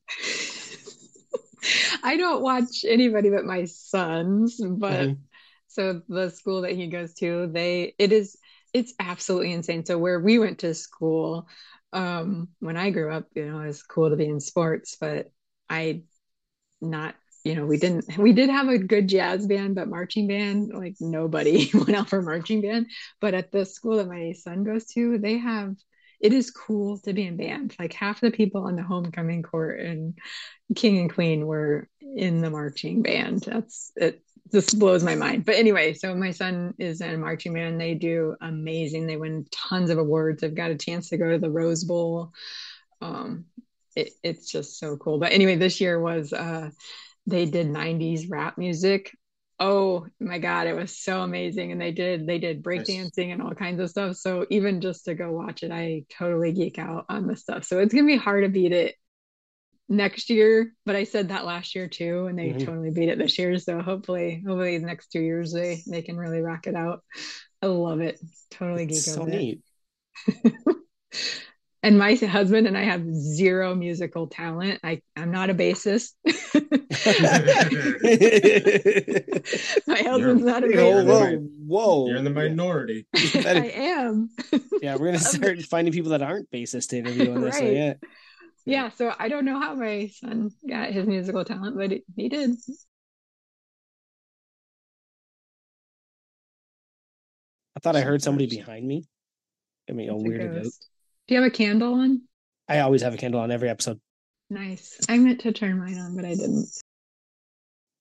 [2.04, 5.22] I don't watch anybody but my sons, but mm-hmm.
[5.68, 8.38] so the school that he goes to, they it is
[8.74, 9.86] it's absolutely insane.
[9.86, 11.48] So where we went to school,
[11.94, 15.32] um, when I grew up, you know, it was cool to be in sports, but
[15.70, 16.04] I
[16.82, 17.16] not
[17.48, 20.98] you know, we didn't, we did have a good jazz band, but marching band, like
[21.00, 22.88] nobody went out for marching band.
[23.22, 25.74] But at the school that my son goes to, they have,
[26.20, 27.76] it is cool to be in band.
[27.80, 30.18] Like half the people on the homecoming court and
[30.76, 33.42] King and Queen were in the marching band.
[33.42, 34.22] That's it.
[34.52, 35.46] Just blows my mind.
[35.46, 37.80] But anyway, so my son is in a marching band.
[37.80, 39.06] They do amazing.
[39.06, 40.42] They win tons of awards.
[40.42, 42.32] They've got a chance to go to the Rose Bowl.
[43.02, 43.46] Um,
[43.96, 45.20] it, it's just so cool.
[45.20, 46.70] But anyway, this year was uh,
[47.26, 49.12] they did 90s rap music
[49.60, 53.56] oh my god it was so amazing and they did they did breakdancing and all
[53.56, 57.26] kinds of stuff so even just to go watch it i totally geek out on
[57.26, 58.96] the stuff so it's gonna be hard to beat it
[59.90, 62.66] next year but i said that last year too and they mm-hmm.
[62.66, 66.18] totally beat it this year so hopefully hopefully the next two years they they can
[66.18, 67.04] really rock it out
[67.64, 68.20] i love it
[68.52, 69.62] totally geek so neat
[71.84, 74.80] and my husband and I have zero musical talent.
[74.84, 76.12] I, I'm not a bassist.
[79.88, 81.06] my husband's not a bassist.
[81.06, 83.06] Whoa, whoa, You're in the minority.
[83.16, 84.30] I am.
[84.82, 87.56] yeah, we're gonna start finding people that aren't bassist to interview on this.
[87.56, 87.64] Right.
[87.64, 87.94] So yeah.
[88.66, 92.52] Yeah, so I don't know how my son got his musical talent, but he did.
[97.78, 99.06] I thought I heard somebody behind me.
[99.90, 100.90] I mean, a It's a weird ghost.
[101.28, 102.22] Do you have a candle on?
[102.68, 104.02] I always have a candle on every episode.
[104.50, 104.98] Nice.
[105.10, 106.70] I meant to turn mine on, but I didn't.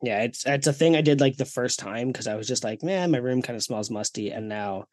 [0.03, 2.65] Yeah, it's it's a thing I did like the first time because I was just
[2.65, 4.85] like, man, my room kind of smells musty, and now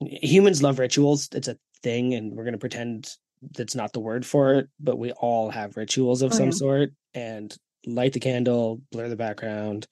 [0.00, 1.28] humans love rituals.
[1.32, 3.10] It's a thing, and we're gonna pretend
[3.56, 6.52] that's not the word for it, but we all have rituals of Oh, some yeah.
[6.52, 6.90] sort.
[7.14, 7.54] And
[7.86, 9.86] light the candle, blur the background,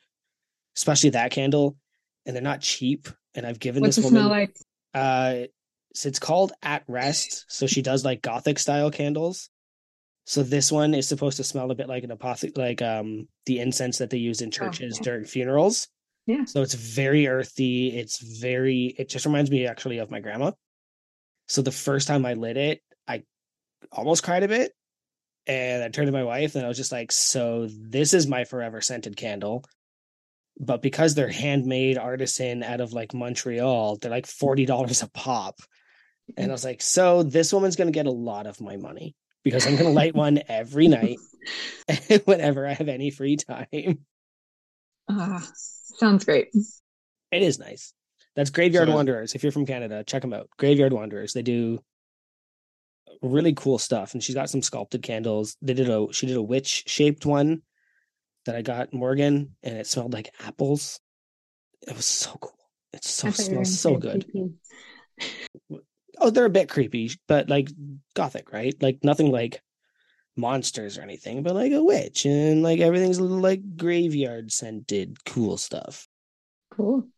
[0.77, 1.77] especially that candle,
[2.27, 3.09] and they're not cheap.
[3.35, 4.57] And I've given What's this it woman smell like?
[4.95, 5.47] uh
[5.95, 9.49] so it's called at rest so she does like gothic style candles
[10.25, 13.59] so this one is supposed to smell a bit like an apothe like um the
[13.59, 15.05] incense that they use in churches yeah.
[15.05, 15.89] during funerals
[16.27, 16.45] Yeah.
[16.45, 20.53] so it's very earthy it's very it just reminds me actually of my grandma
[21.49, 23.23] so the first time i lit it i
[23.91, 24.73] almost cried a bit
[25.47, 28.45] and i turned to my wife and i was just like so this is my
[28.45, 29.65] forever scented candle
[30.59, 35.59] but because they're handmade artisan out of like Montreal, they're like forty dollars a pop.
[36.37, 39.67] And I was like, so this woman's gonna get a lot of my money because
[39.67, 41.19] I'm gonna light one every night
[42.25, 44.05] whenever I have any free time.
[45.09, 46.49] Ah, sounds great.
[47.31, 47.93] It is nice.
[48.37, 49.35] That's Graveyard So Wanderers.
[49.35, 50.49] If you're from Canada, check them out.
[50.59, 51.33] Graveyard Wanderers.
[51.33, 51.81] They do
[53.21, 54.15] really cool stuff.
[54.15, 55.57] And she's got some sculpted candles.
[55.61, 57.63] They did a she did a witch shaped one
[58.47, 61.01] that I got Morgan, and it smelled like apples.
[61.87, 62.53] It was so cool.
[62.93, 64.27] It so I thought you were smells so good.
[66.23, 66.29] Pee-pee.
[66.29, 67.69] Oh, they're a bit creepy, but like
[68.15, 68.75] gothic, right?
[68.81, 69.63] Like nothing like
[70.37, 75.25] monsters or anything, but like a witch and like everything's a little like graveyard scented,
[75.25, 76.09] cool stuff.
[76.71, 77.09] Cool.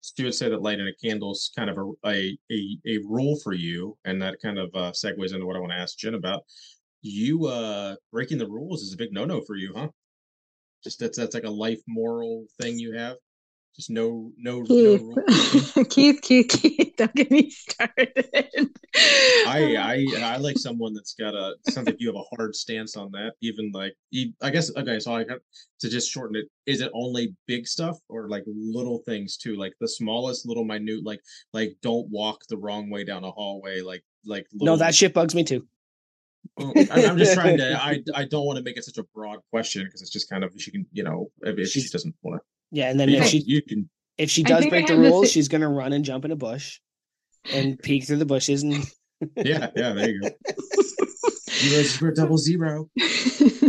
[0.00, 2.98] So said would say that lighting a candle is kind of a, a a a
[3.04, 5.98] rule for you, and that kind of uh, segues into what I want to ask
[5.98, 6.44] Jen about.
[7.02, 9.88] You uh breaking the rules is a big no no for you, huh?
[10.82, 13.16] Just that's that's like a life moral thing you have.
[13.78, 15.72] Just no no no Keith, rules.
[15.88, 18.24] Keith, Keith, Keith, don't get me started.
[19.46, 22.96] I I I like someone that's got a sounds like you have a hard stance
[22.96, 23.34] on that.
[23.40, 23.94] Even like
[24.42, 25.38] I guess okay, so I got
[25.78, 26.46] to just shorten it.
[26.66, 29.54] Is it only big stuff or like little things too?
[29.54, 31.20] Like the smallest little minute, like
[31.52, 33.80] like don't walk the wrong way down a hallway.
[33.80, 35.64] Like like No, that shit bugs me too.
[36.58, 37.80] I, I'm just trying to.
[37.80, 40.42] I I don't want to make it such a broad question because it's just kind
[40.42, 43.14] of she can you know if, if she doesn't want Yeah, and then to.
[43.14, 43.88] if she you can.
[44.18, 46.36] if she does break the have the rules, she's gonna run and jump in a
[46.36, 46.80] bush
[47.52, 48.74] and peek through the bushes and
[49.36, 49.92] Yeah, yeah.
[49.94, 50.28] There you go.
[51.50, 52.88] Zero zero double zero.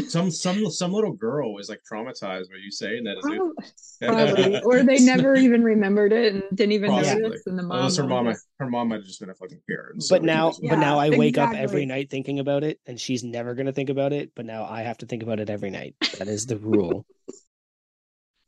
[0.09, 3.17] Some some some little girl was like traumatized by you saying that.
[3.17, 4.07] Is Prob- it?
[4.07, 7.21] Probably, or they never even remembered it and didn't even Possibly.
[7.23, 7.43] notice.
[7.45, 8.47] And the mom, Unless her mom, noticed.
[8.59, 10.01] her mom might have just been a fucking Karen.
[10.01, 12.79] so but now just- but now Yeah, I wake up every night thinking about it
[12.87, 15.49] and she's never gonna think about it, but now I have to think about it
[15.49, 15.95] every night.
[16.17, 17.05] That is the rule.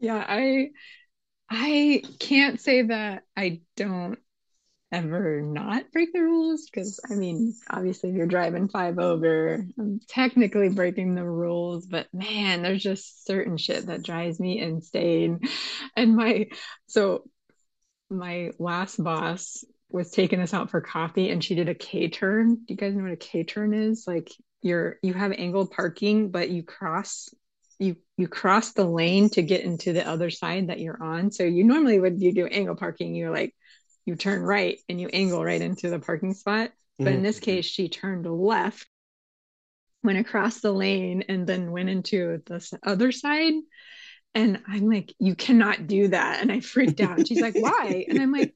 [0.01, 0.71] Yeah, I
[1.49, 4.19] I can't say that I don't
[4.91, 10.01] ever not break the rules because I mean, obviously, if you're driving five over, I'm
[10.07, 15.41] technically breaking the rules, but man, there's just certain shit that drives me insane.
[15.95, 16.47] And my
[16.87, 17.25] so
[18.09, 22.55] my last boss was taking us out for coffee and she did a K turn.
[22.55, 24.05] Do you guys know what a K turn is?
[24.07, 27.29] Like you're you have angled parking, but you cross
[27.81, 31.31] you you cross the lane to get into the other side that you're on.
[31.31, 33.55] So you normally would you do angle parking, you're like
[34.05, 36.71] you turn right and you angle right into the parking spot.
[37.03, 37.23] But in Mhm.
[37.23, 38.87] this case, she turned left,
[40.03, 43.53] went across the lane, and then went into the other side.
[44.35, 46.41] And I'm like, you cannot do that.
[46.41, 47.27] And I freaked out.
[47.27, 48.05] She's like, why?
[48.09, 48.55] And I'm like,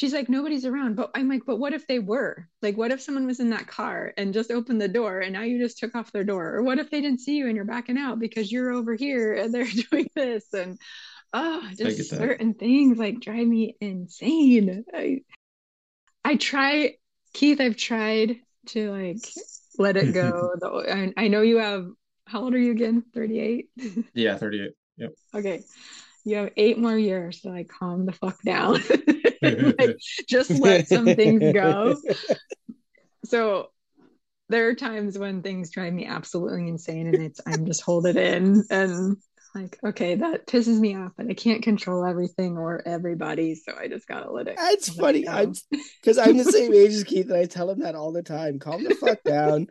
[0.00, 0.96] she's like, nobody's around.
[0.96, 2.48] But I'm like, but what if they were?
[2.62, 5.42] Like, what if someone was in that car and just opened the door and now
[5.42, 6.54] you just took off their door?
[6.54, 9.34] Or what if they didn't see you and you're backing out because you're over here
[9.40, 10.54] and they're doing this?
[10.54, 10.78] And
[11.34, 14.84] oh, just certain things like drive me insane.
[14.92, 15.20] I
[16.24, 16.94] I try,
[17.34, 18.36] Keith, I've tried
[18.68, 19.18] to like
[19.78, 20.54] let it go.
[20.60, 21.86] Though I, I know you have
[22.26, 23.04] how old are you again?
[23.12, 23.68] 38?
[24.14, 24.72] yeah, thirty-eight.
[24.96, 25.12] Yep.
[25.34, 25.62] Okay.
[26.24, 28.80] You have eight more years to like calm the fuck down.
[29.78, 29.96] like
[30.28, 31.96] just let some things go.
[33.24, 33.68] So
[34.48, 38.16] there are times when things drive me absolutely insane and it's I'm just hold it
[38.16, 39.16] in and
[39.54, 43.88] like, okay, that pisses me off and I can't control everything or everybody, so I
[43.88, 44.56] just gotta let it.
[44.56, 45.28] That's funny.
[45.28, 45.54] I'm
[46.00, 48.58] because I'm the same age as Keith, and I tell him that all the time.
[48.58, 49.66] Calm the fuck down.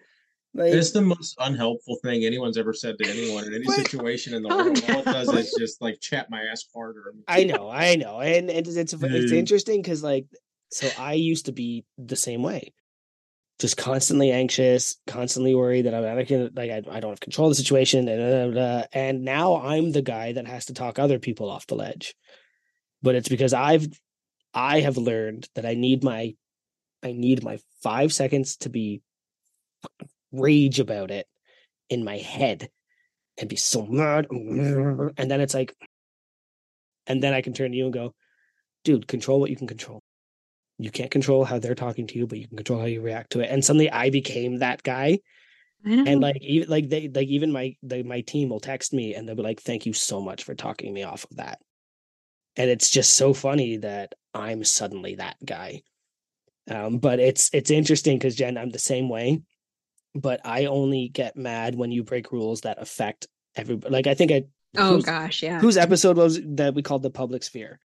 [0.53, 3.75] Like It's the most unhelpful thing anyone's ever said to anyone in any What?
[3.75, 4.83] situation in the world.
[4.89, 7.13] All it does is just like chat my ass harder.
[7.27, 10.25] I know, I know, and, and it's it's, it's interesting because like,
[10.71, 12.73] so I used to be the same way,
[13.59, 17.51] just constantly anxious, constantly worried that I'm not like I, I don't have control of
[17.51, 21.67] the situation, and and now I'm the guy that has to talk other people off
[21.67, 22.15] the ledge,
[23.03, 23.87] but it's because I've
[24.53, 26.35] I have learned that I need my
[27.03, 29.01] I need my five seconds to be
[30.31, 31.27] rage about it
[31.89, 32.69] in my head
[33.37, 34.27] and be so mad.
[34.31, 35.75] And then it's like,
[37.07, 38.13] and then I can turn to you and go,
[38.83, 40.01] dude, control what you can control.
[40.77, 43.31] You can't control how they're talking to you, but you can control how you react
[43.31, 43.49] to it.
[43.49, 45.19] And suddenly I became that guy.
[46.07, 49.27] And like even like they like even my the, my team will text me and
[49.27, 51.59] they'll be like, Thank you so much for talking me off of that.
[52.55, 55.81] And it's just so funny that I'm suddenly that guy.
[56.69, 59.41] Um, but it's it's interesting because Jen, I'm the same way,
[60.15, 63.93] but I only get mad when you break rules that affect everybody.
[63.93, 64.43] Like I think I
[64.77, 65.59] oh gosh, yeah.
[65.59, 67.79] whose episode was that we called the public sphere.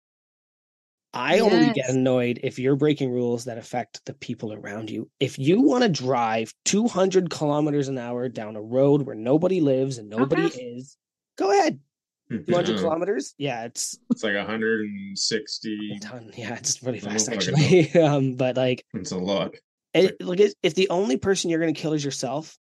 [1.13, 5.09] I only get annoyed if you're breaking rules that affect the people around you.
[5.19, 9.97] If you want to drive 200 kilometers an hour down a road where nobody lives
[9.97, 10.57] and nobody fast?
[10.61, 10.97] is,
[11.37, 11.81] go ahead.
[12.29, 13.33] 200 Uh, kilometers?
[13.37, 15.95] Yeah, it's It's like 160.
[15.97, 16.31] a ton.
[16.37, 17.91] Yeah, it's really fast actually.
[18.01, 19.53] um, but like, It's a lot.
[19.93, 22.57] It, like if- the only person you're going to kill is yourself,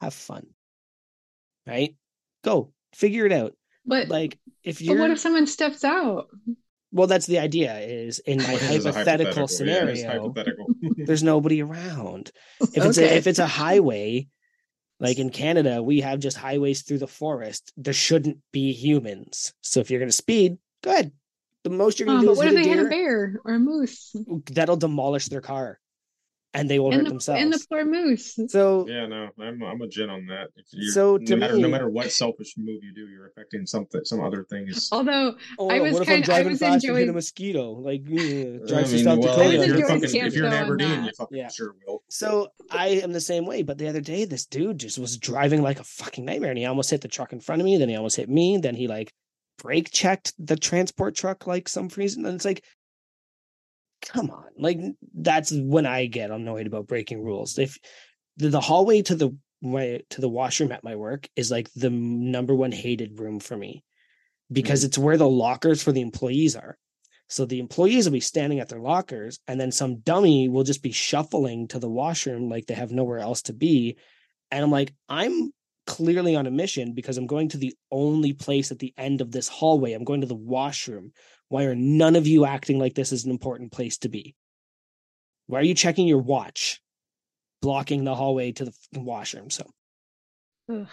[0.00, 0.46] have fun.
[1.66, 1.96] Right?
[2.44, 3.54] Go figure it out.
[3.84, 6.28] but Like if you're what if someone steps out?
[6.92, 7.78] well, that's the idea.
[7.80, 10.66] Is in my This is a hypothetical, yeah, scenario, hypothetical.
[10.96, 12.30] there's nobody around.
[12.60, 14.28] If it's a, if it's a highway,
[15.00, 17.72] like in Canada, we have just highways through the forest.
[17.76, 19.52] There shouldn't be humans.
[19.62, 21.12] So if you're going to speed, go ahead.
[21.64, 22.88] The most you're going Oh, uh, to do but is what if they hit a
[22.88, 24.14] bear or a moose?
[24.52, 25.80] That'll demolish their car,
[26.58, 27.42] and they will And hurt the, themselves.
[27.42, 28.38] and the poor moose.
[28.48, 30.48] so yeah, no, I'm I'm a gin on that.
[30.72, 34.04] You're, So, no matter me- no matter what selfish move you do, you're affecting something
[34.04, 34.88] some other things.
[34.92, 37.08] Although oh, I was what if I'm kind- I driving was in fast and hit
[37.08, 37.70] a mosquito?
[37.72, 39.44] Like yeah, I drive to mean, South well, Dakota.
[39.62, 41.04] if you're Joey's fucking if you're in Aberdeen, that.
[41.06, 41.48] you fucking Yeah.
[41.48, 42.02] sure will.
[42.08, 43.62] So I am the same way.
[43.62, 46.64] But the other day, this dude just was driving like a fucking nightmare, and he
[46.66, 47.76] almost hit the truck in front of me.
[47.76, 48.58] Then he almost hit me.
[48.58, 49.12] Then he like
[49.58, 52.62] brake checked the transport truck like some reason, and it's like,
[54.08, 54.78] come on, like
[55.14, 57.58] that's when I get annoyed about breaking rules.
[57.58, 57.78] If
[58.36, 61.90] the, the hallway to the my to the washroom at my work is like the
[61.90, 63.82] number one hated room for me
[64.52, 64.86] because mm.
[64.86, 66.76] it's where the lockers for the employees are.
[67.28, 70.82] So the employees will be standing at their lockers, and then some dummy will just
[70.82, 73.96] be shuffling to the washroom like they have nowhere else to be.
[74.52, 75.52] And I'm like, I'm
[75.86, 79.30] clearly on a mission because I'm going to the only place at the end of
[79.32, 79.92] this hallway.
[79.92, 81.12] I'm going to the washroom.
[81.48, 84.34] Why are none of you acting like this is an important place to be?
[85.46, 86.80] Why are you checking your watch,
[87.62, 89.50] blocking the hallway to the washroom?
[89.50, 89.64] So
[90.72, 90.88] Ugh.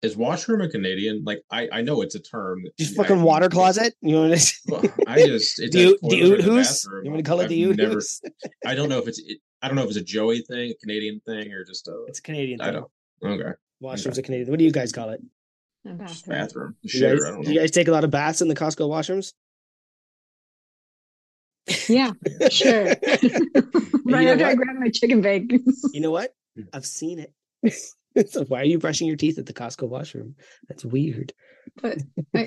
[0.00, 1.22] Is washroom a Canadian?
[1.24, 2.62] Like I I know it's a term.
[2.64, 3.94] that just I- fucking water closet.
[4.00, 4.90] You know what I mean?
[4.94, 6.82] Well, I just it's The, a oot- the toilet or oot the hoos?
[6.84, 7.04] bathroom.
[7.04, 8.00] You want to call it I've the oot never-
[8.66, 10.74] I don't know if it's it, I don't know if it's a Joey thing, a
[10.74, 12.82] Canadian thing, or just a It's a Canadian I thing.
[13.22, 13.50] don't okay
[13.82, 14.20] Washrooms okay.
[14.20, 14.50] a Canadian.
[14.50, 15.20] What do you guys call it?
[15.84, 16.38] A just bathroom.
[16.38, 16.76] bathroom.
[16.82, 18.88] You guys, I don't do you guys take a lot of baths in the Costco
[18.88, 19.32] washrooms?
[21.88, 22.12] Yeah,
[22.50, 22.84] sure.
[24.04, 25.52] right know after I grab my chicken bake.
[25.92, 26.34] You know what?
[26.72, 28.28] I've seen it.
[28.30, 30.36] so why are you brushing your teeth at the Costco washroom?
[30.68, 31.32] That's weird.
[31.80, 31.98] but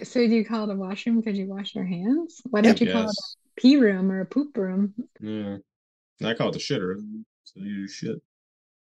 [0.03, 2.41] so do you call it a washroom because you wash your hands?
[2.49, 4.93] Why don't you call it a pee room or a poop room?
[5.19, 5.57] Yeah.
[6.23, 6.95] I call it the shitter.
[7.43, 8.21] So you do shit.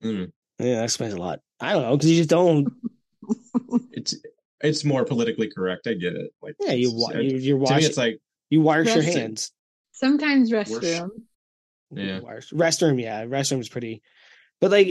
[0.04, 0.32] Mm.
[0.60, 1.42] Yeah, that explains a lot.
[1.60, 2.68] I don't know because you just don't.
[3.92, 4.16] It's
[4.62, 5.86] it's more politically correct.
[5.88, 6.32] I get it.
[6.42, 8.20] Like Yeah, you it's- wa- you you to wash me, it's like
[8.50, 9.52] you wash your That's hands.
[9.92, 11.10] Sometimes restroom.
[11.92, 12.20] Yeah.
[12.54, 13.02] Restroom.
[13.02, 14.02] Yeah, restroom's pretty.
[14.62, 14.88] But like,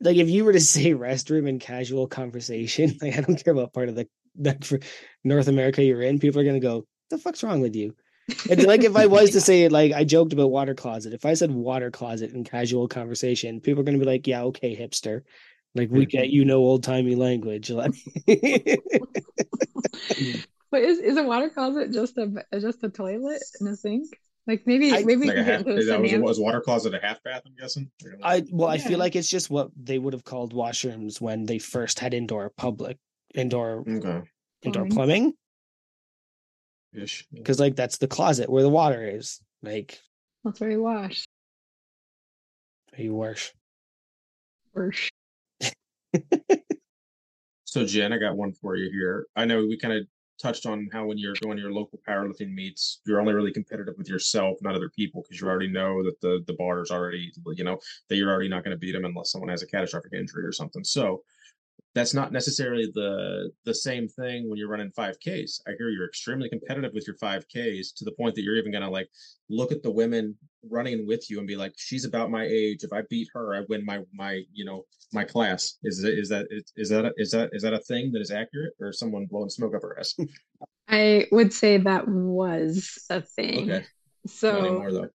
[0.00, 3.72] like if you were to say restroom in casual conversation, like I don't care what
[3.72, 4.78] part of the that for
[5.24, 7.94] North America you're in, people are gonna go, "The fuck's wrong with you?"
[8.48, 11.12] And like if I was to say like I joked about water closet.
[11.12, 14.74] If I said water closet in casual conversation, people are gonna be like, "Yeah, okay,
[14.76, 15.22] hipster."
[15.74, 17.70] Like we get you know old timey language.
[17.70, 17.92] Like,
[20.70, 24.08] But is, is a water closet just a just a toilet and a sink?
[24.46, 25.64] Like maybe I- maybe like half.
[25.64, 27.42] get into That was, was water closet a half bath?
[27.46, 27.90] I'm guessing.
[28.04, 31.44] Or I well, I feel like it's just what they would have called washrooms when
[31.44, 32.96] they first had indoor public
[33.34, 34.22] indoor okay.
[34.62, 34.92] indoor Plumbing.
[34.92, 35.32] plumbing.
[36.94, 37.26] Ish.
[37.32, 39.40] because like that's the closet where the water is.
[39.62, 40.00] Like
[40.44, 41.24] That's where you wash.
[42.94, 43.52] Where you wash.
[44.74, 45.10] Or sh-
[47.64, 49.26] So Jen, I got one for you here.
[49.36, 50.06] I know we kind of
[50.40, 53.94] touched on how when you're going to your local powerlifting meets, you're only really competitive
[53.96, 57.32] with yourself, not other people, because you already know that the the bar is already,
[57.54, 57.78] you know,
[58.08, 60.52] that you're already not going to beat them unless someone has a catastrophic injury or
[60.52, 60.84] something.
[60.84, 61.22] So
[61.94, 65.60] that's not necessarily the the same thing when you're running 5Ks.
[65.66, 68.82] I hear you're extremely competitive with your 5Ks to the point that you're even going
[68.82, 69.08] to like
[69.50, 70.36] look at the women
[70.70, 72.82] running with you and be like, she's about my age.
[72.82, 75.78] If I beat her, I win my my you know my class.
[75.82, 76.46] Is is that
[76.76, 79.50] is that a, is that is that a thing that is accurate or someone blowing
[79.50, 80.14] smoke up her ass?
[80.88, 83.70] I would say that was a thing.
[83.70, 83.86] okay,
[84.26, 85.10] So anymore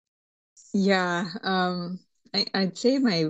[0.72, 2.00] yeah, um,
[2.34, 3.26] I, I'd say my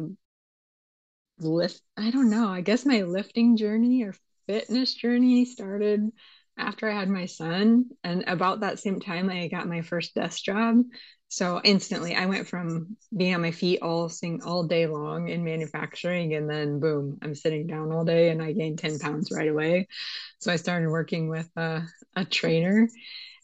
[1.38, 4.14] lift, I don't know, I guess my lifting journey or
[4.46, 6.10] fitness journey started
[6.58, 7.86] after I had my son.
[8.02, 10.82] And about that same time, I got my first desk job.
[11.28, 15.44] So instantly, I went from being on my feet all sing all day long in
[15.44, 19.48] manufacturing, and then boom, I'm sitting down all day, and I gained ten pounds right
[19.48, 19.88] away.
[20.38, 21.82] So I started working with a,
[22.14, 22.88] a trainer,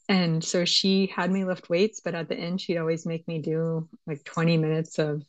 [0.09, 3.41] and so she had me lift weights, but at the end, she'd always make me
[3.41, 5.25] do like 20 minutes of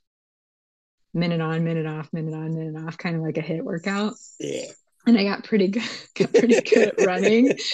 [1.13, 4.13] minute on, minute off, minute on, minute off, kind of like a hit workout.
[4.39, 4.65] Yeah.
[5.05, 5.83] And I got pretty good,
[6.15, 7.57] got pretty good at running.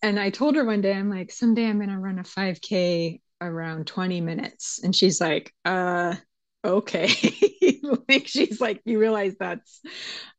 [0.00, 3.88] And I told her one day, I'm like, someday I'm gonna run a 5K around
[3.88, 4.80] 20 minutes.
[4.84, 6.14] And she's like, uh,
[6.64, 7.08] okay.
[8.08, 9.80] like she's like, you realize that's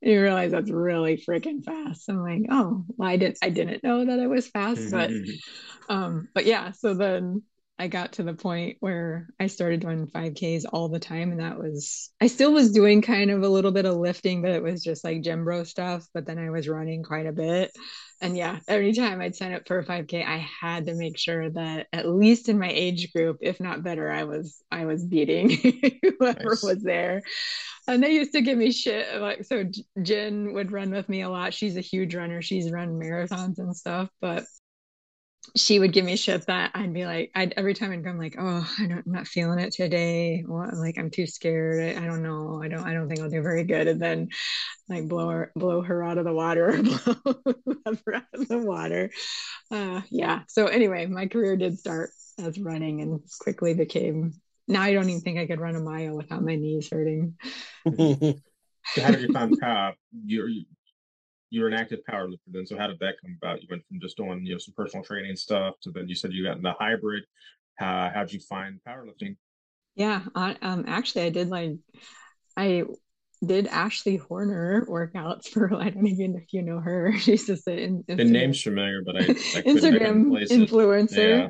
[0.02, 2.10] you realize that's really freaking fast.
[2.10, 5.12] I'm like, oh, well, I didn't I didn't know that it was fast, but
[5.90, 7.44] um, but yeah, so then
[7.80, 11.32] I got to the point where I started doing 5Ks all the time.
[11.32, 14.52] And that was, I still was doing kind of a little bit of lifting, but
[14.52, 16.06] it was just like gym bro stuff.
[16.14, 17.72] But then I was running quite a bit.
[18.20, 21.50] And yeah, every time I'd sign up for a 5K, I had to make sure
[21.52, 25.50] that at least in my age group, if not better, I was, I was beating
[26.20, 26.64] whoever nice.
[26.64, 27.22] was there.
[27.88, 29.22] And they used to give me shit.
[29.22, 29.64] Like, so
[30.02, 31.54] Jen would run with me a lot.
[31.54, 32.42] She's a huge runner.
[32.42, 34.10] She's run marathons and stuff.
[34.20, 34.44] But
[35.56, 38.18] she would give me shit that I'd be like, I'd every time I'd go, I'm
[38.18, 40.44] like, oh, I I'm not feeling it today.
[40.48, 41.98] Like I'm too scared.
[41.98, 42.62] I, I, don't know.
[42.64, 43.88] I don't, I don't think I'll do very good.
[43.88, 44.30] And then
[44.88, 49.12] like blow her, blow her out of the water, blow whoever out of the water.
[49.72, 50.42] Uh, yeah.
[50.48, 54.34] So anyway, my career did start as running and quickly became.
[54.68, 57.36] Now I don't even think I could run a mile without my knees hurting.
[57.88, 59.92] so how did you find uh,
[60.26, 60.48] your
[61.50, 62.66] you're an active powerlifter then.
[62.66, 63.62] So how did that come about?
[63.62, 66.34] You went from just doing you know some personal training stuff to then you said
[66.34, 67.24] you got in the hybrid.
[67.76, 69.38] How how'd you find powerlifting?
[69.96, 71.78] Yeah, I, um, actually, I did like
[72.56, 72.84] I
[73.46, 77.14] did Ashley Horner workouts for I don't even know if you know her.
[77.18, 79.24] She's just an the name's familiar, but I, I
[79.64, 81.50] Instagram influencer.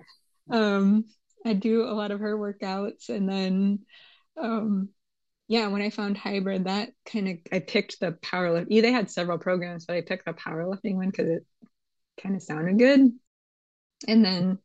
[0.50, 0.56] Yeah.
[0.56, 1.06] Um,
[1.46, 3.80] I do a lot of her workouts, and then
[4.38, 4.90] um,
[5.50, 8.84] yeah, when I found hybrid, that kind of I picked the powerlifting.
[8.84, 11.46] They had several programs, but I picked the powerlifting one because it
[12.22, 13.12] kind of sounded good.
[14.08, 14.60] And then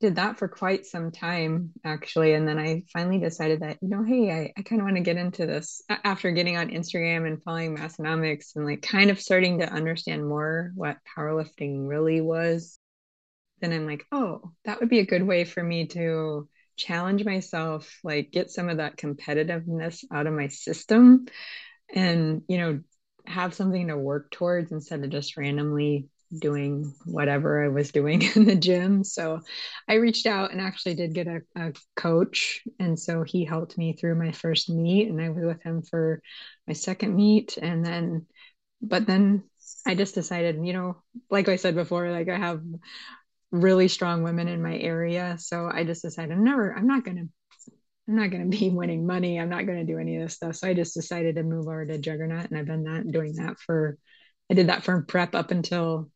[0.00, 2.32] did that for quite some time actually.
[2.34, 5.02] And then I finally decided that, you know, hey, I, I kind of want to
[5.02, 9.58] get into this after getting on Instagram and following Massenomics and like kind of starting
[9.58, 12.78] to understand more what powerlifting really was.
[13.60, 16.48] Then I'm like, oh, that would be a good way for me to
[16.82, 21.26] challenge myself, like get some of that competitiveness out of my system
[21.94, 22.80] and, you know,
[23.26, 28.44] have something to work towards instead of just randomly doing whatever I was doing in
[28.44, 29.04] the gym.
[29.04, 29.40] So
[29.88, 32.62] I reached out and actually did get a, a, coach.
[32.78, 36.22] And so he helped me through my first meet and I was with him for
[36.66, 37.58] my second meet.
[37.58, 38.26] And then,
[38.80, 39.44] but then
[39.86, 40.96] I just decided, you know,
[41.30, 42.62] like I said before, like I have
[43.52, 45.36] really strong women in my area.
[45.38, 47.28] So I just decided I'm never, I'm not going to,
[48.08, 49.38] I'm not going to be winning money.
[49.38, 50.56] I'm not going to do any of this stuff.
[50.56, 53.60] So I just decided to move over to Juggernaut and I've been that doing that
[53.60, 53.98] for,
[54.50, 56.10] I did that for prep up until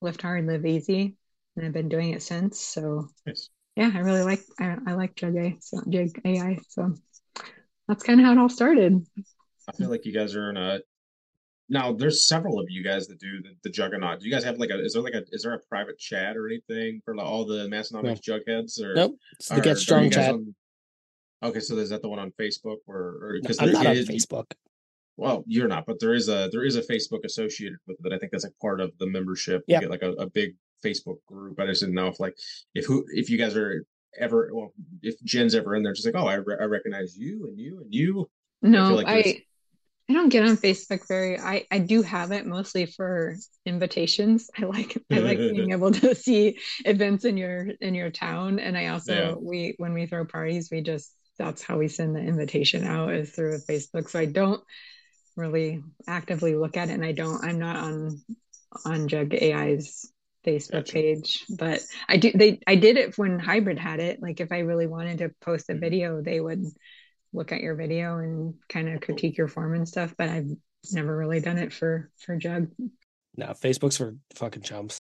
[0.00, 1.16] lift hard, live easy.
[1.56, 2.60] And I've been doing it since.
[2.60, 3.50] So nice.
[3.74, 6.58] yeah, I really like, I, I like Jug A, so Jug AI.
[6.68, 6.94] So
[7.88, 9.04] that's kind of how it all started.
[9.68, 10.80] I feel like you guys are in a
[11.70, 14.20] now there's several of you guys that do the, the juggernaut.
[14.20, 16.36] Do you guys have like a is there like a is there a private chat
[16.36, 18.38] or anything for like all the Massenomics no.
[18.38, 19.16] jugheads or nope?
[19.34, 20.34] It's the Get Strong chat.
[20.34, 20.54] On,
[21.44, 24.52] okay, so is that the one on Facebook or because no, I'm not on Facebook.
[25.16, 28.12] Well, you're not, but there is a there is a Facebook associated with it.
[28.12, 29.62] I think that's like part of the membership.
[29.68, 31.60] You get like a, a big Facebook group.
[31.60, 32.36] I just didn't know if like
[32.74, 33.84] if who if you guys are
[34.18, 34.72] ever well
[35.02, 37.80] if Jen's ever in there, just like oh I, re- I recognize you and you
[37.80, 38.28] and you.
[38.62, 39.42] No, I, like I
[40.10, 44.50] I don't get on Facebook very I I do have it mostly for invitations.
[44.58, 48.76] I like I like being able to see events in your in your town and
[48.76, 49.34] I also yeah.
[49.40, 53.30] we when we throw parties we just that's how we send the invitation out is
[53.30, 54.10] through Facebook.
[54.10, 54.60] So I don't
[55.36, 58.20] really actively look at it and I don't I'm not on
[58.84, 60.10] on Jug AI's
[60.44, 60.92] Facebook gotcha.
[60.92, 64.20] page, but I do they I did it when Hybrid had it.
[64.20, 65.80] Like if I really wanted to post a mm-hmm.
[65.80, 66.64] video, they would
[67.32, 70.50] look at your video and kind of critique your form and stuff, but I've
[70.92, 72.70] never really done it for for Jug.
[73.36, 74.98] No, Facebook's for fucking chumps.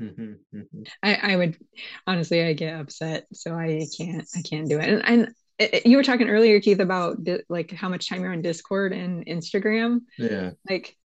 [0.00, 0.82] Mm-hmm, mm-hmm.
[1.02, 1.58] I, I would
[2.06, 4.88] honestly, I get upset, so I can't, I can't do it.
[4.88, 8.32] And, and it, you were talking earlier, Keith, about di- like how much time you're
[8.32, 10.00] on Discord and Instagram.
[10.16, 10.96] Yeah, like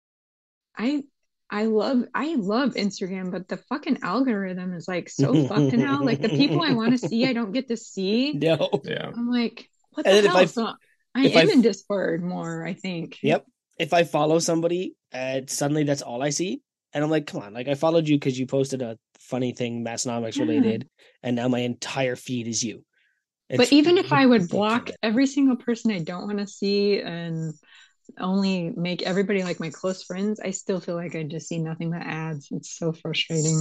[0.76, 1.02] I,
[1.50, 6.02] I love, I love Instagram, but the fucking algorithm is like so fucked now.
[6.02, 8.32] Like the people I want to see, I don't get to see.
[8.38, 9.10] No, yeah.
[9.14, 10.36] I'm like, What And the then if hell?
[10.40, 10.66] I- So
[11.14, 13.18] I if am I- in Discord more, I think.
[13.22, 13.46] Yep.
[13.78, 16.60] If I follow somebody, and suddenly that's all I see,
[16.92, 19.84] and I'm like, come on, like I followed you because you posted a funny thing,
[19.84, 20.44] Massenomics Yeah.
[20.44, 20.88] related,
[21.22, 22.84] and now my entire feed is you.
[23.50, 27.52] But even if I would block every single person I don't want to see and
[28.18, 31.90] only make everybody like my close friends, I still feel like I just see nothing
[31.90, 32.48] but ads.
[32.52, 33.60] It's so frustrating.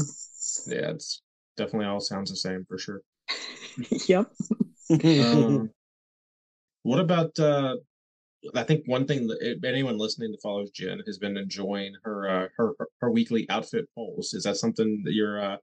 [0.67, 1.21] Yeah, it's
[1.57, 3.01] definitely all sounds the same for sure.
[4.07, 4.27] yep.
[4.91, 5.69] Um,
[6.83, 7.75] what about uh
[8.55, 12.29] I think one thing that if anyone listening that follows Jen has been enjoying her
[12.29, 14.33] uh her her, weekly outfit polls.
[14.33, 15.57] Is that something that you're uh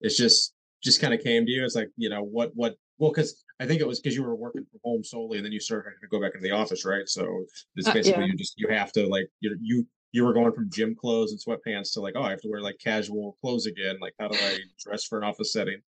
[0.00, 1.64] it's just just kind of came to you?
[1.64, 4.34] It's like, you know, what what well because I think it was because you were
[4.36, 7.08] working from home solely and then you started to go back into the office, right?
[7.08, 8.26] So it's Uh, basically yeah.
[8.26, 11.40] you just you have to like you you you were going from gym clothes and
[11.40, 13.98] sweatpants to like, oh I have to wear like casual clothes again.
[14.00, 15.80] Like how do I dress for an office setting?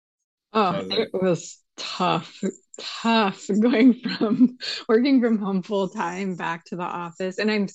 [0.55, 2.43] Oh, So it was tough,
[2.81, 4.57] tough going from
[4.89, 7.39] working from home full time back to the office.
[7.39, 7.69] And I'm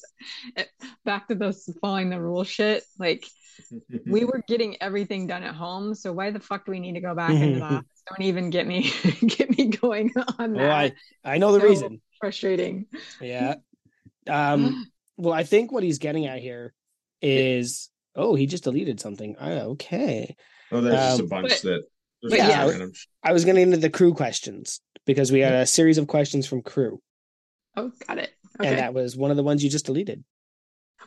[1.05, 2.83] back to those following the rule shit.
[2.99, 3.25] Like
[4.05, 5.95] we were getting everything done at home.
[5.95, 7.85] So why the fuck do we need to go back into the office?
[8.09, 8.91] Don't even get me
[9.25, 10.95] get me going on well, I that.
[11.25, 12.01] I know the So reason.
[12.19, 12.85] Frustrating.
[13.21, 13.55] Yeah.
[14.29, 14.85] Um.
[15.19, 16.75] Well, I think what he's getting at here
[17.23, 19.35] is, oh, he just deleted something.
[19.35, 20.35] Okay.
[20.71, 21.83] Oh, there's just a Um, bunch but- that there's
[22.21, 22.87] but just yeah.
[23.23, 26.61] I was getting into the crew questions because we had a series of questions from
[26.61, 27.01] crew,
[27.75, 28.31] Oh, got it.
[28.59, 28.69] Okay.
[28.69, 30.23] and that was one of the ones you just deleted.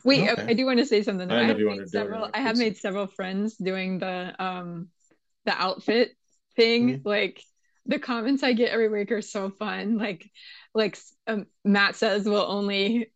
[0.05, 0.43] Wait, I- Okay.
[0.49, 1.27] I do want to say something.
[1.27, 1.35] though.
[1.35, 2.29] I I, have made wanted to do it or several.
[2.33, 4.87] I have made several friends doing the um
[5.45, 6.15] the outfit
[6.55, 6.99] thing.
[6.99, 7.05] Mhm.
[7.05, 7.41] Like
[7.85, 9.97] the comments I get every week are so fun.
[9.97, 10.29] Like
[10.73, 10.97] like
[11.27, 13.11] um, Matt says, we'll only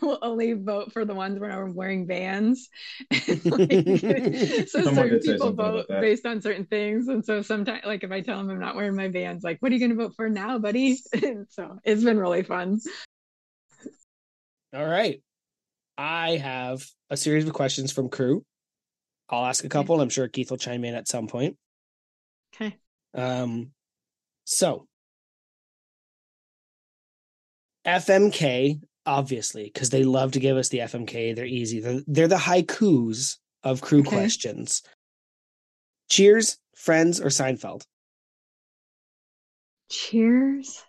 [0.00, 2.68] we'll only vote for the ones when I'm wearing Vans.
[3.10, 3.72] And, like,
[4.68, 8.20] so Someone certain people vote based on certain things, and so sometimes, like if I
[8.20, 10.28] tell them I'm not wearing my Vans, like, what are you going to vote for
[10.28, 10.96] now, buddy?
[11.50, 12.80] So it's been really fun.
[14.74, 15.22] All right.
[15.98, 18.44] I have a series of questions from crew.
[19.28, 19.96] I'll ask a couple.
[19.96, 21.56] and I'm sure Keith will chime in at some point.
[22.54, 22.76] Okay.
[23.14, 23.72] Um,
[24.44, 24.86] so
[27.86, 31.34] FMK, obviously, because they love to give us the FMK.
[31.34, 31.80] They're easy.
[31.80, 34.10] They're, they're the haikus of crew Okay.
[34.10, 34.82] questions.
[36.10, 37.84] Cheers, Friends, or Seinfeld?
[39.90, 40.82] Cheers,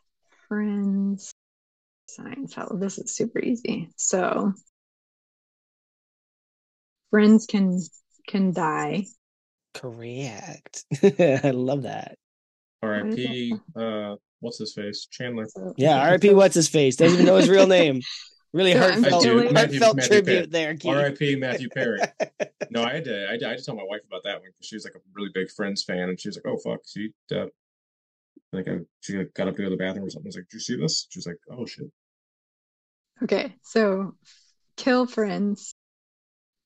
[0.47, 1.33] friends.
[2.09, 2.79] Seinfeld.
[2.79, 3.89] This is super easy.
[3.95, 4.53] So,
[7.11, 7.79] friends can
[8.27, 9.05] can die.
[9.73, 10.85] Correct.
[11.03, 12.15] I love that.
[12.81, 13.55] R.I.P.
[13.75, 15.07] Uh, what's his face?
[15.09, 15.47] Chandler.
[15.77, 16.95] Yeah, RIP, what's his face?
[16.95, 18.01] Doesn't even know his real name.
[18.53, 20.45] Really So heartfelt, Matthew- heartfelt Matthew tribute Perry.
[20.47, 20.91] there, Keith.
[20.93, 21.35] R.I.P.
[21.37, 21.99] Matthew Perry.
[22.69, 23.27] No, I had to.
[23.27, 24.83] I had to, I had to tell my wife about that one because she was
[24.83, 27.45] like a really big Friends fan, and she was like, "Oh fuck!" She, uh,
[28.51, 30.27] like, I, she like, got up to go to the bathroom or something.
[30.27, 31.85] I was like, "Did you see this?" She was like, "Oh shit."
[33.21, 34.15] Okay, so
[34.75, 35.75] kill friends.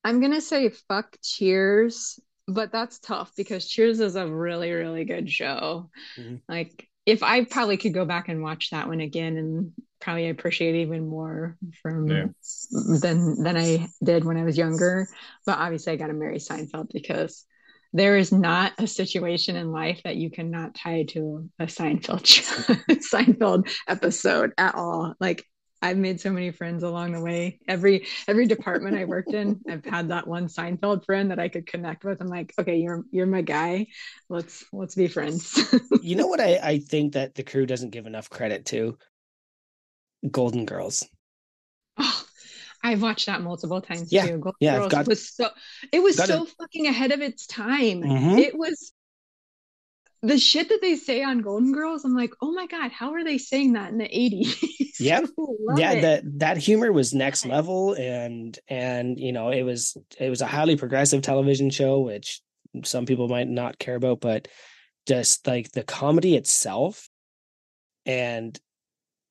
[0.03, 5.29] I'm gonna say fuck Cheers, but that's tough because Cheers is a really, really good
[5.29, 5.89] show.
[6.17, 6.41] Mhm.
[6.47, 9.71] Like, if I probably could go back and watch that one again and
[10.01, 12.25] probably appreciate it even more from Yeah.
[13.01, 15.07] than than I did when I was younger.
[15.45, 17.45] But obviously, I got to marry Seinfeld because
[17.93, 22.23] there is not a situation in life that you cannot tie to a Seinfeld
[22.89, 25.15] Seinfeld episode at all.
[25.21, 25.45] Like
[25.81, 27.59] I've made so many friends along the way.
[27.67, 31.67] Every every department I worked in, I've had that one Seinfeld friend that I could
[31.67, 32.19] connect with.
[32.21, 33.87] I'm like, okay, you're you're my guy.
[34.29, 35.59] Let's let's be friends.
[36.01, 38.97] you know what I, I think that the crew doesn't give enough credit to?
[40.29, 41.07] Golden Girls.
[41.97, 42.23] Oh,
[42.83, 44.37] I've watched that multiple times Yeah, too.
[44.37, 45.49] Golden yeah, Girls got- was so
[45.91, 48.01] it was so fucking ahead of its time.
[48.01, 48.39] Mhm.
[48.39, 48.93] It was
[50.23, 52.03] the shit that they say on Golden Girls.
[52.05, 54.65] I'm like, oh my god, how are they saying that in the 80s?
[54.99, 55.25] Yep.
[55.37, 60.27] Love yeah, that that humor was next level and and you know, it was it
[60.31, 62.41] was a highly progressive television show, which
[62.83, 64.47] some people might not care about, but
[65.05, 67.07] just like the comedy itself
[68.07, 68.59] and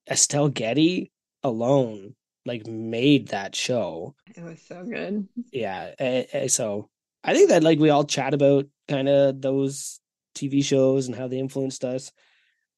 [0.09, 1.11] Estelle Getty
[1.43, 2.15] alone
[2.45, 4.15] like made that show.
[4.37, 5.27] it was so good.
[5.53, 6.89] yeah eh, eh, so
[7.25, 10.01] i think that like we all chat about kind of those
[10.37, 12.13] tv shows and how they influenced us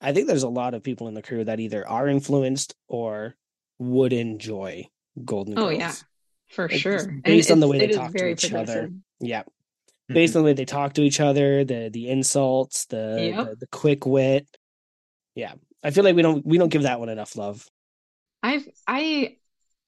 [0.01, 3.35] i think there's a lot of people in the crew that either are influenced or
[3.78, 4.86] would enjoy
[5.24, 5.93] golden Oh, girls yeah.
[6.48, 6.93] For It's sure.
[6.94, 8.64] just And based on the way they talk to very each other.
[8.64, 8.93] progressive.
[9.20, 9.43] yeah
[10.09, 10.44] based on mm-hmm.
[10.44, 13.47] the way they talk to each other the the insults the, Yep.
[13.51, 14.47] the the quick wit
[15.35, 15.52] yeah
[15.85, 17.66] i feel like we don't we don't give that one enough love
[18.43, 19.38] I've I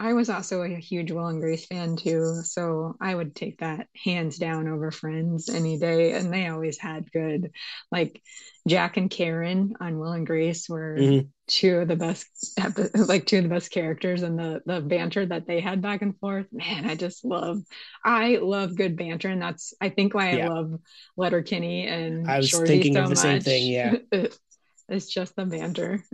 [0.01, 3.87] I was also a huge Will and Grace fan too, so I would take that
[4.03, 6.13] hands down over Friends any day.
[6.13, 7.51] And they always had good,
[7.93, 8.23] like
[8.67, 11.29] Jack and Karen on Will and Grace were Mhm.
[11.49, 12.59] two of the best
[12.95, 16.17] like two of the best characters and the the banter that they had back and
[16.21, 17.61] forth man i just love
[18.05, 20.45] i love good banter and that's i think why Yeah.
[20.45, 20.79] i love
[21.17, 23.97] letterkenny and I was Shoresy thinking so of the same thing, yeah.
[24.89, 26.05] it's just the banter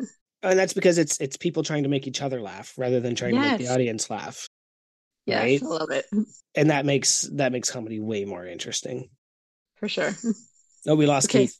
[0.42, 3.14] Oh, and that's because it's it's people trying to make each other laugh rather than
[3.14, 4.48] trying to make the audience laugh
[5.26, 5.62] yes Right?
[5.62, 6.06] i love it
[6.54, 9.08] and that makes that makes comedy way more interesting
[9.76, 10.14] for sure
[10.86, 11.44] oh we lost Okay.
[11.46, 11.58] keith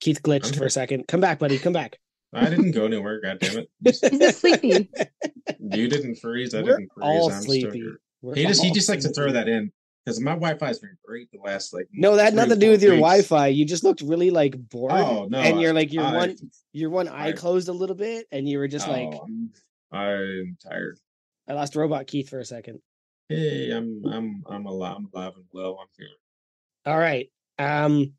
[0.00, 1.98] keith glitched for a second come back buddy come back
[2.32, 3.20] I didn't go anywhere.
[3.22, 3.70] God damn it!
[3.82, 4.90] he's just sleepy
[5.58, 6.54] You didn't freeze.
[6.54, 7.04] I We're didn't freeze.
[7.06, 7.60] all I'm sleepy.
[7.60, 8.00] still here.
[8.20, 9.72] We're He just he just likes to throw that in
[10.06, 11.88] because my Wi-Fi has been great the last like.
[11.92, 13.00] no that had nothing to do with your weeks.
[13.02, 15.38] wi-fi you just looked really like bored Oh no!
[15.38, 16.36] and you're like your I- one
[16.72, 19.50] your one eye I- closed a little bit and you were just like oh, I'm,
[19.92, 20.98] I'm tired.
[21.48, 22.80] i lost robot keith for a second
[23.28, 24.96] Hey, I'm I'm I'm alive.
[24.98, 25.78] I'm alive and well.
[25.82, 26.08] I'm here.
[26.86, 27.28] all right
[27.58, 28.12] um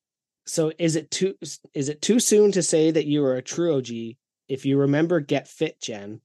[0.46, 1.36] so is it too
[1.74, 3.88] is it too soon to say that you are a true og
[4.50, 6.20] if you remember get fit jen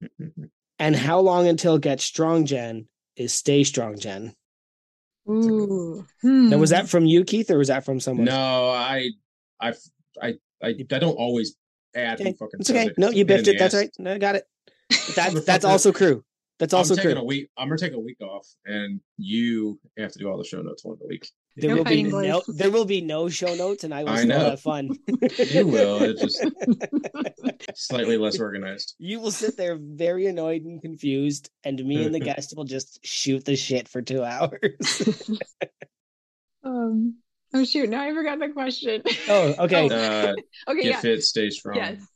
[0.78, 2.86] and how long until get strong jen
[3.16, 4.34] is stay strong jen
[5.28, 6.06] Ooh.
[6.22, 6.74] now was Hmm.
[6.74, 9.10] that from you keith or was that from someone No, I
[9.60, 9.74] I
[10.22, 11.56] I I, I don't always
[11.94, 12.20] add.
[12.20, 12.98] Okay, fucking it's okay it.
[12.98, 13.80] no It's you biffed it that's ass.
[13.80, 14.44] right no, i got it
[15.14, 16.24] that, that's also crew
[16.58, 17.50] that's also I'm taking crew a week.
[17.58, 20.84] I'm gonna take a week off, and you have to do all the show notes
[20.86, 21.28] one the week.
[21.56, 24.10] There No will be fighting no there will be no show notes and I will
[24.10, 24.50] I still know.
[24.50, 24.90] have fun.
[25.38, 26.02] You will.
[26.02, 26.20] It's
[27.66, 28.94] just slightly less organized.
[28.98, 33.04] You will sit there very annoyed and confused, and me and the guest will just
[33.04, 35.32] shoot the shit for two hours.
[36.64, 37.14] um
[37.54, 39.88] oh shoot now i forgot the question oh, okay.
[39.88, 40.34] Uh,
[40.68, 41.76] okay get yeah fit, stay strong.
[41.76, 42.06] Yes.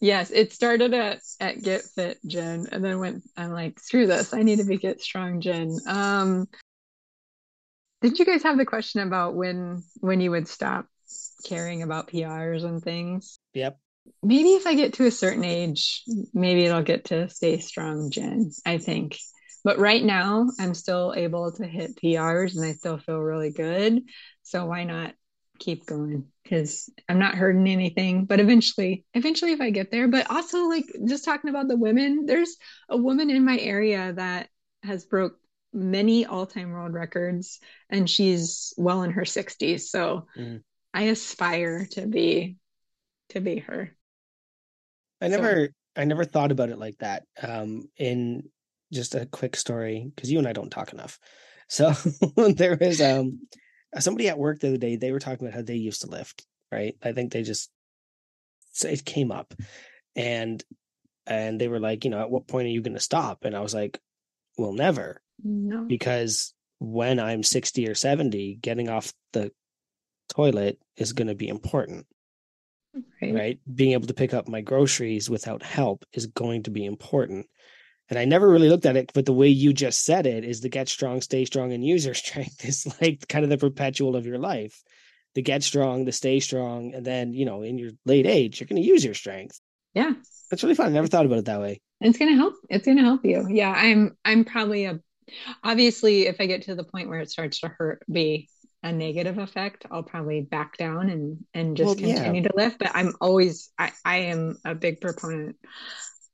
[0.00, 0.30] Yes.
[0.30, 4.34] It started at, at Get Fit Jen and then went, I'm like, screw this.
[4.34, 5.74] I need to be Get Strong Jen.
[5.86, 6.48] Um,
[8.00, 10.86] did you guys have the question about when when you would stop
[11.44, 13.38] caring about PRs and things?
[13.54, 13.78] Yep.
[14.22, 16.02] Maybe if I get to a certain age,
[16.32, 19.18] maybe it'll get to stay strong, Jen, I think.
[19.64, 24.02] But right now, I'm still able to hit PRs and I still feel really good.
[24.44, 25.14] So why not
[25.58, 26.26] keep going?
[26.44, 28.26] Because I'm not hurting anything.
[28.26, 32.26] But eventually, eventually, if I get there, but also like just talking about the women,
[32.26, 32.56] there's
[32.88, 34.48] a woman in my area that
[34.84, 35.36] has broke
[35.76, 39.90] many all-time world records and she's well in her 60s.
[39.90, 40.62] So Mhm.
[40.94, 42.56] I aspire to be
[43.30, 43.94] to be her.
[45.20, 47.24] I So- never I never thought about it like that.
[47.40, 48.50] Um in
[48.92, 51.18] just a quick story, because you and I don't talk enough.
[51.68, 51.90] So
[52.56, 53.46] there was um
[53.98, 56.46] somebody at work the other day, they were talking about how they used to lift,
[56.72, 56.96] right?
[57.02, 57.70] I think they just
[58.72, 59.54] so it came up
[60.14, 60.62] and
[61.26, 63.44] and they were like, you know, at what point are you gonna stop?
[63.44, 64.00] And I was like,
[64.56, 65.20] well, never.
[65.42, 65.84] No.
[65.84, 69.50] because when I'm 60 or 70, getting off the
[70.28, 72.06] toilet is going to be important,
[73.22, 73.34] Right.
[73.34, 73.60] right?
[73.72, 77.46] Being able to pick up my groceries without help is going to be important.
[78.08, 80.60] And I never really looked at it, but the way you just said it is
[80.60, 84.16] the get strong, stay strong, and use your strength is like kind of the perpetual
[84.16, 84.82] of your life.
[85.34, 88.68] The get strong, the stay strong, and then, you know, in your late age, you're
[88.68, 89.60] going to use your strength.
[89.92, 90.12] Yeah.
[90.50, 90.86] That's really fun.
[90.86, 91.80] I never thought about it that way.
[92.00, 92.54] It's gonna help.
[92.68, 93.46] It's gonna help you.
[93.48, 95.00] Yeah, I'm I'm probably a
[95.62, 98.48] obviously if I get to the point where it starts to hurt be
[98.82, 102.16] a negative effect, I'll probably back down and and just Well, yeah.
[102.16, 102.78] continue to lift.
[102.78, 105.56] But I'm always I, I am a big proponent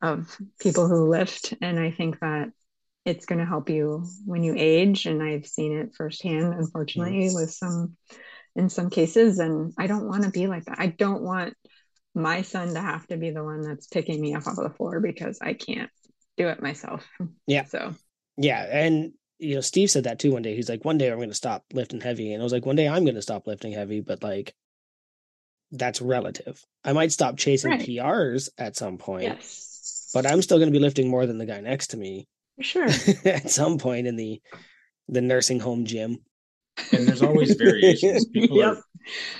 [0.02, 2.50] of people who lift and I think that
[3.04, 5.06] it's gonna help you when you age.
[5.06, 7.96] And I've seen it firsthand, unfortunately, with some
[8.56, 9.38] in some cases.
[9.38, 10.78] And I don't want to be like that.
[10.80, 11.54] I don't want
[12.14, 14.76] my son to have to be the one that's picking me up off of the
[14.76, 15.90] floor because I can't
[16.36, 17.06] do it myself.
[17.46, 17.64] Yeah.
[17.64, 17.94] So
[18.36, 20.54] Yeah, and you know, Steve said that too one day.
[20.54, 22.76] He's like, one day I'm going to stop lifting heavy, and I was like, one
[22.76, 24.54] day I'm going to stop lifting heavy, but like,
[25.72, 26.64] that's relative.
[26.84, 27.80] I might stop chasing Right.
[27.80, 31.46] PRs at some point, yes, but I'm still going to be lifting more than the
[31.46, 32.86] guy next to me for sure.
[33.24, 34.40] at some point in the
[35.08, 36.18] the nursing home gym.
[36.92, 38.26] And there's always variations.
[38.26, 38.66] People Yep.
[38.76, 38.84] are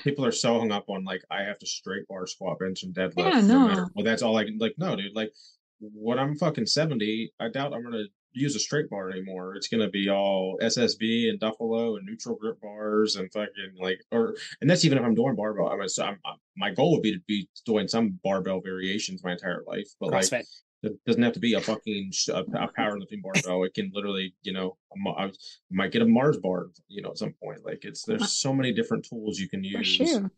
[0.04, 2.94] people are so hung up on like I have to straight bar squat bench and
[2.94, 3.32] deadlift.
[3.32, 3.58] Yeah, no.
[3.60, 3.66] no.
[3.68, 5.14] matter well that's all I can like no dude.
[5.14, 5.32] Like
[5.80, 9.54] when I'm fucking seventy, I doubt I'm gonna use a straight bar anymore.
[9.56, 14.34] It's gonna be all SSB and Duffalo and neutral grip bars and fucking like or
[14.60, 15.68] and that's even if I'm doing barbell.
[15.68, 19.32] I'm, so I'm, I'm my goal would be to be doing some barbell variations my
[19.32, 19.88] entire life.
[20.00, 20.44] But like CrossFit.
[20.82, 23.64] it doesn't have to be a fucking sh- a, a powerlifting barbell.
[23.64, 25.30] It can literally, you know, a mo- I
[25.70, 27.64] might get a Mars bar, you know, at some point.
[27.64, 29.86] Like it's there's so many different tools you can For use.
[29.88, 30.30] sure.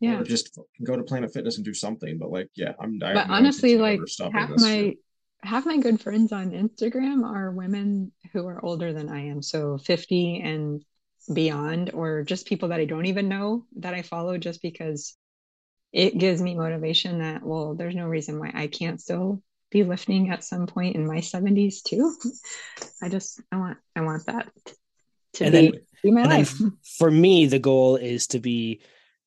[0.00, 0.20] Yeah.
[0.20, 2.18] Or just go to Planet Fitness and do something.
[2.18, 3.00] But like, yeah, I'm.
[3.02, 4.00] I But honestly, like
[4.32, 4.96] half my shit.
[5.44, 9.42] Half my good friends on Instagram are women who are older than I am.
[9.42, 10.84] So 50 and
[11.32, 15.16] beyond, or just people that I don't even know that I follow just because
[15.92, 19.40] it gives me motivation that well there's no reason why i can't still
[19.70, 22.12] be lifting at some point in my 70s too
[23.02, 24.50] i just i want i want that
[25.34, 26.58] to And be, then- be my life
[26.98, 28.80] for me, the goal is to be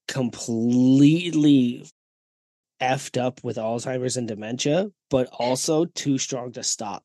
[0.07, 1.85] completely
[2.81, 7.03] effed up with Alzheimer's and dementia, but also too strong to stop.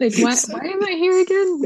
[0.00, 1.62] like why, why am i here again?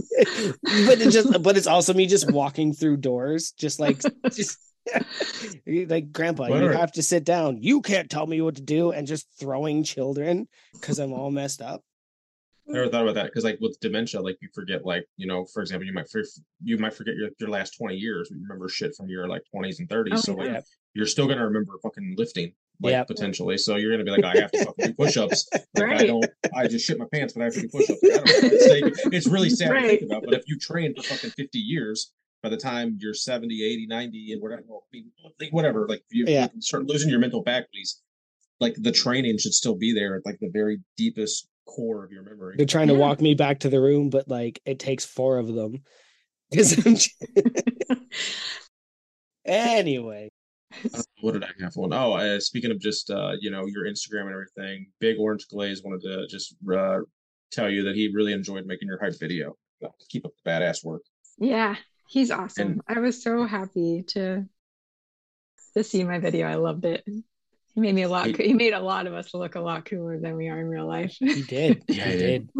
[0.86, 4.00] But it just but it's also me just walking through doors just like
[4.32, 4.58] just
[5.66, 7.58] like grandpa What you have to sit down.
[7.60, 11.60] You can't tell me what to do and just throwing children because i'm all messed
[11.60, 11.82] up
[12.68, 12.90] I never mm.
[12.90, 15.86] thought about that because, like, with dementia, like you forget, like, you know, for example,
[15.86, 16.22] you might for,
[16.62, 18.28] you might forget your, your last twenty years.
[18.30, 20.14] You remember shit from your like twenties and thirties.
[20.16, 20.64] Oh, so like,
[20.94, 23.06] you're still gonna remember fucking lifting, like Yep.
[23.06, 23.58] potentially.
[23.58, 25.48] So you're gonna be like, oh, I have to fucking do push-ups.
[25.76, 26.24] Like, I don't.
[26.56, 28.02] I just shit my pants, but I have to do push-ups.
[28.02, 28.48] Like, I don't know.
[28.52, 28.68] It's,
[29.04, 30.24] like, it's really sad to think about.
[30.24, 32.12] But if you train for fucking fifty years,
[32.42, 36.24] by the time you're 70, 80, 90, and whatever, well, I mean, whatever, like you,
[36.28, 36.48] Yeah.
[36.54, 38.00] you start losing your mental faculties.
[38.60, 42.22] Like the training should still be there at like the very deepest core of your
[42.22, 42.54] memory.
[42.56, 45.52] they're trying to walk me back to the room but like it takes four of
[45.52, 45.82] them.
[46.56, 46.96] I'm
[49.44, 50.30] anyway
[50.94, 51.92] Uh, what did I have one?
[51.92, 55.82] Oh, uh, speaking of just uh, you know your Instagram and everything, Big Orange Glaze
[55.82, 56.98] wanted to just uh,
[57.52, 59.56] tell you that he really enjoyed making your hype video.
[60.10, 61.02] Keep up the badass work.
[61.38, 61.76] yeah
[62.08, 64.44] he's awesome And- i was so happy to
[65.74, 67.04] to see my video i loved it
[67.76, 69.84] he made me a lot He- he made a lot of us look a lot
[69.86, 72.50] cooler than we are in real life he did Yeah, he he did did.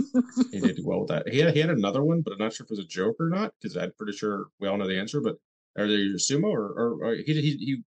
[0.53, 1.29] He did well with that.
[1.29, 3.17] He had he had another one, but I'm not sure if it was a joke
[3.21, 5.21] or not because I'm pretty sure we all know the answer.
[5.21, 5.37] But
[5.79, 7.83] are they sumo or, or, or he he he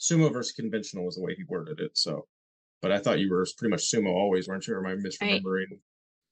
[0.00, 1.96] sumo versus conventional was the way he worded it.
[1.96, 2.26] So,
[2.82, 4.74] but I thought you were pretty much sumo always, weren't you?
[4.74, 5.78] Or am I misremembering?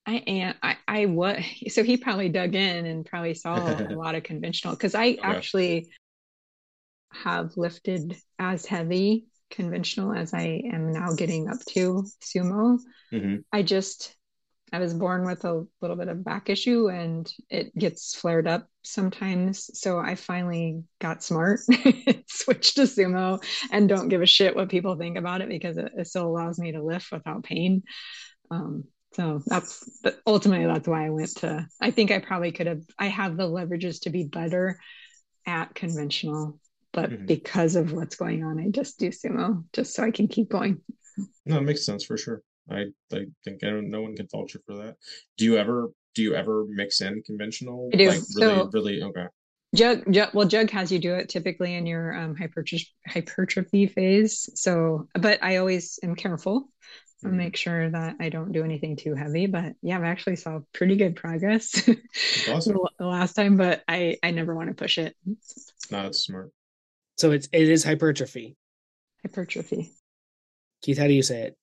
[0.07, 0.55] I am.
[0.63, 1.43] I, I was.
[1.71, 5.89] So he probably dug in and probably saw a lot of conventional because I actually
[7.13, 12.79] have lifted as heavy conventional as I am now getting up to sumo.
[13.13, 13.45] Mhm.
[13.53, 14.17] I just,
[14.73, 18.69] I was born with a little bit of back issue and it gets flared up
[18.83, 19.71] sometimes.
[19.79, 21.61] So I finally got smart,
[22.29, 25.93] switched to sumo, and don't give a shit what people think about it because it,
[25.97, 27.83] it still allows me to lift without pain.
[28.51, 31.67] Um, so that's but ultimately that's why I went to.
[31.81, 32.83] I think I probably could have.
[32.99, 34.79] I have the leverages to be better
[35.47, 36.61] at conventional,
[36.93, 37.27] but Mhm.
[37.27, 40.81] because of what's going on, I just do sumo just so I can keep going.
[41.47, 42.43] No, it makes sense for sure.
[42.69, 44.97] I I think I don't, no one can fault you for that.
[45.37, 47.91] Do you ever do you ever mix in conventional?
[47.93, 48.09] I do.
[48.09, 49.27] Like really, So- really okay.
[49.73, 54.51] Jug, jug, well, Jug has you do it typically in your um, hypertrophy, hypertrophy phase.
[54.57, 56.73] So, but I always am careful
[57.23, 57.37] and Mhm.
[57.37, 59.47] make sure that I don't do anything too heavy.
[59.47, 61.71] But yeah, I've actually saw pretty good progress
[62.49, 62.73] awesome.
[62.75, 65.15] the the last time, but I I never want to push it.
[65.25, 66.51] No, that's smart.
[67.21, 68.57] So it's it is hypertrophy
[69.23, 69.93] Hypertrophy.
[70.83, 71.57] keith how do you say it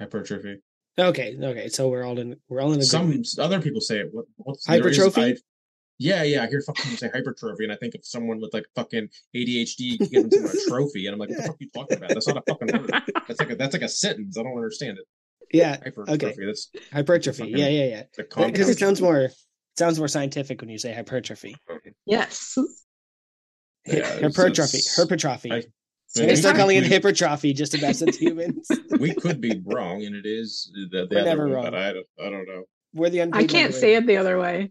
[0.00, 0.58] Hypertrophy.
[0.98, 3.26] okay okay so we're all in we're all in agreement.
[3.26, 4.08] Some other people say it.
[4.12, 5.32] What, what's there is- Hypertrophy?
[5.32, 5.36] I-
[6.00, 6.44] yeah, yeah.
[6.44, 9.98] I hear fucking people say hypertrophy, and I think of someone with like fucking ADHD
[10.08, 12.10] giving someone a trophy, and I'm like, what the fuck are you talking about?
[12.10, 12.90] That's not a fucking word.
[13.26, 14.38] That's like a that's like a sentence.
[14.38, 15.04] I don't understand it.
[15.52, 16.46] yeah Hypertrophy.
[16.46, 19.34] That's hypertrophy Fucking- yeah yeah yeah because it sounds more it
[19.76, 21.56] sounds more scientific when you say hypertrophy
[22.06, 22.56] yes.
[23.88, 25.64] Yeah, it's- hypertrophy it's- hypertrophy I-
[26.14, 29.60] they start we- calling it we- hypertrophy just to mess with humans We could be
[29.64, 31.64] wrong, and it is the, the We're other never way, wrong.
[31.64, 32.64] but I don't, I don't know.
[32.94, 34.70] we're the I can't say it the other way.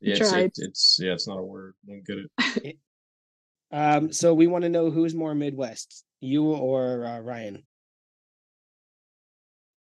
[0.00, 0.44] Yeah, it's, Tried.
[0.44, 1.74] it, it's yeah, it's not a word.
[1.88, 2.78] I don't get it.
[3.72, 7.64] um so we want to know who's more midwest you or uh, ryan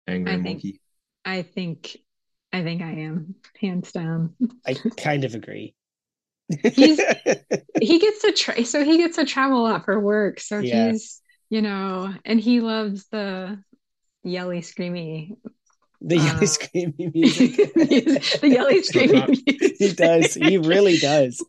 [0.08, 0.82] Angry I think- monkey.
[1.26, 1.98] I think
[2.52, 4.36] I think I am hands down.
[4.66, 5.76] i kind of agree
[6.50, 7.00] He's-
[7.82, 10.40] He gets to try, so he gets to travel a lot for work.
[10.40, 10.92] So Yeah.
[10.92, 13.62] he's you know, and he loves the
[14.24, 15.36] yelly, screamy,
[16.02, 17.56] the yelly Uh, screaming music
[18.42, 19.28] the yelly, screamy.
[19.48, 19.76] music.
[19.80, 21.44] he does he really does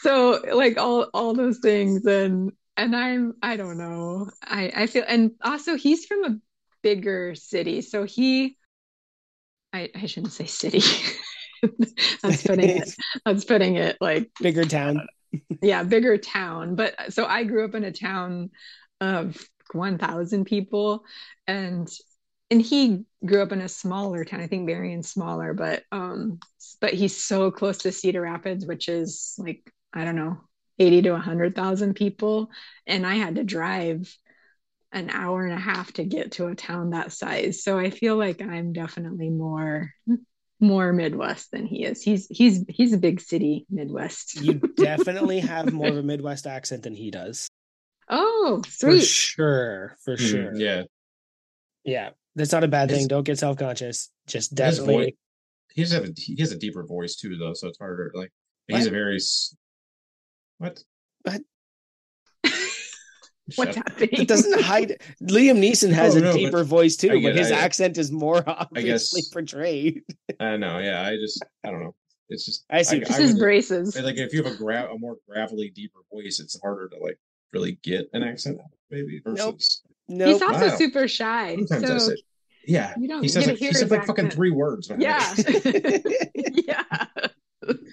[0.00, 5.04] so like all all those things and and i'm i don't know i i feel
[5.08, 6.36] and also he's from a
[6.82, 8.56] bigger city so he
[9.72, 10.82] i i shouldn't say city
[12.22, 12.94] that's putting it.
[13.24, 15.06] That's putting it like bigger town.
[15.62, 16.74] Yeah bigger town.
[16.76, 18.50] But so i grew up in a town
[19.00, 19.36] of
[19.72, 21.04] 1000 people
[21.46, 21.88] and
[22.50, 26.38] and he grew up in a smaller town i think Marion's smaller but um
[26.80, 30.38] but he's so close to cedar rapids which is like i don't know
[30.78, 32.50] 80 to 100000 people.
[32.86, 34.14] And i had to drive
[34.92, 37.62] an hour and a half to get to a town that size.
[37.62, 39.90] So i feel like i'm definitely more
[40.60, 42.02] more Midwest than he is.
[42.02, 44.40] He's he's he's a big city Midwest.
[44.40, 47.48] You definitely have more of a Midwest accent than he does.
[48.08, 49.96] oh, For sure.
[50.04, 50.54] For Mhm, sure.
[50.56, 50.82] Yeah,
[51.84, 52.10] Yeah.
[52.36, 53.08] That's not a bad His- thing.
[53.08, 54.10] Don't get self conscious.
[54.26, 54.94] Just His definitely.
[55.04, 55.12] voice-
[55.74, 58.10] he has a he has a deeper voice too, though, so it's harder.
[58.14, 58.30] Like
[58.68, 58.86] he's What?
[58.86, 59.18] a very
[60.58, 60.82] what?
[61.22, 61.42] What?
[63.54, 64.08] What's Shut- happening?
[64.12, 64.96] It doesn't hide.
[65.22, 68.10] Liam Neeson has Oh, a no, deeper voice too, I but his I- accent is
[68.10, 70.02] more obviously guess- portrayed.
[70.40, 70.78] I know.
[70.78, 71.94] Yeah, I just I don't know.
[72.28, 72.98] It's just I see.
[72.98, 73.96] This is would- braces.
[74.02, 77.18] like if you have a gra- a more gravelly, deeper voice, it's harder to like
[77.52, 78.58] really get an accent,
[78.90, 79.54] maybe Nope.
[79.54, 79.82] versus.
[80.08, 80.76] No, He's also Wow.
[80.76, 81.56] super shy.
[81.66, 82.14] Sometimes So
[82.66, 84.90] yeah, you don't he says like, he says his like fucking three words.
[84.90, 85.00] man.
[85.00, 85.34] yeah.
[86.52, 86.82] yeah.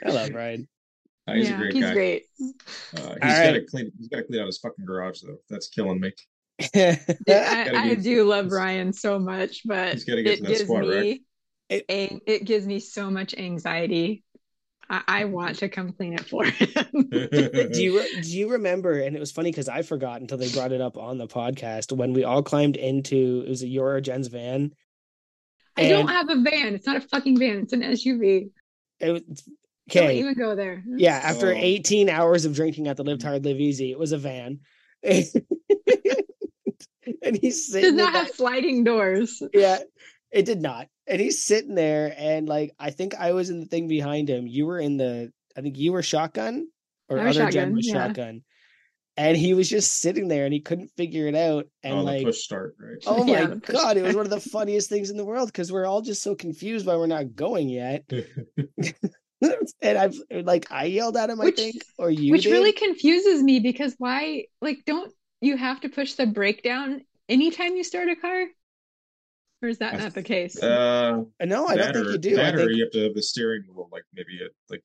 [0.06, 0.68] I love Ryan.
[1.28, 1.94] Uh, he's yeah, a great he's guy.
[1.94, 2.24] great.
[2.42, 3.52] Uh, he's All got right.
[3.54, 3.92] to clean.
[3.98, 5.38] He's got to clean out his fucking garage though.
[5.50, 6.12] That's killing me.
[6.76, 6.98] I,
[7.28, 10.62] Gotta I do love Ryan so much, but He's gotta get it to that gives
[10.64, 11.02] squat rack.
[11.04, 11.24] me
[11.70, 11.86] It-
[12.28, 14.24] it gives me so much anxiety.
[14.90, 16.68] I, I want to come clean it for him.
[17.12, 19.00] do you re- do you remember?
[19.00, 21.96] And it was funny because I forgot until they brought it up on the podcast
[21.96, 24.74] when we all climbed into it was a your or Jen's van.
[25.78, 26.76] I don't have a van.
[26.76, 27.60] It's not a fucking van.
[27.60, 28.52] It's an SUV.
[29.00, 29.22] it was
[29.90, 30.20] Don't okay.
[30.20, 30.82] even go there.
[30.82, 30.98] Hmm?
[30.98, 31.58] Yeah, after Oh.
[31.58, 34.60] 18 hours of drinking at the Lift Hard Live Easy, it was a van.
[35.04, 35.26] and
[37.40, 39.42] he's sitting does not have that- sliding doors.
[39.54, 39.80] yeah,
[40.32, 40.88] it did not.
[41.08, 44.48] And he's sitting there and like I think I was in the thing behind him.
[44.48, 46.68] You were in the I think you were shotgun
[47.10, 47.94] or I other Jen shotgun, was yeah.
[47.94, 48.42] shotgun.
[49.18, 51.68] And he was just sitting there and he couldn't figure it out.
[51.84, 52.98] And oh, like push start, right?
[53.06, 55.26] Oh my Yeah, the push god, it was one of the funniest things in the
[55.26, 58.10] world because we're all just so confused why we're not going yet.
[59.82, 62.52] and I've like I yelled at him, Which- I think, or you Which did.
[62.52, 65.12] really confuses me because why like don't
[65.42, 68.46] you have to push the brake down anytime you start a car?
[69.62, 70.62] Or is that I- not the case?
[70.62, 72.40] uh, Uh, no, I don't that think you do.
[72.40, 74.84] I or think you have to have the steering wheel, like maybe it, like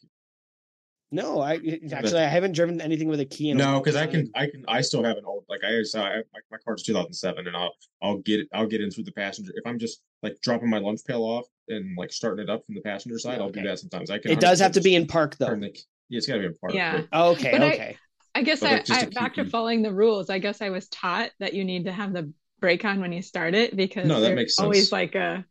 [1.11, 1.41] no.
[1.41, 1.55] I
[1.93, 4.31] actually I haven't driven anything with a key in a no, because I can.
[4.35, 7.47] I can, I still have an old, like I saw, I, my, my car's 2007,
[7.47, 7.73] and I'll,
[8.03, 9.53] I'll get, I'll get in through the passenger.
[9.55, 12.75] If I'm just like dropping my lunch pail off and like starting it up from
[12.75, 14.11] the passenger side, I'll do that sometimes.
[14.11, 14.31] I can.
[14.31, 15.55] It does have to be in park though.
[15.57, 15.77] the-
[16.11, 16.73] yeah, it's got to be in park.
[16.75, 17.03] Yeah.
[17.11, 17.97] but- Okay, But okay.
[18.35, 20.31] I guess But, I, like, just I to back keep to following the rules.
[20.31, 23.21] I guess I was taught that you need to have the brake on when you
[23.23, 25.45] start it because No, that there's makes always like a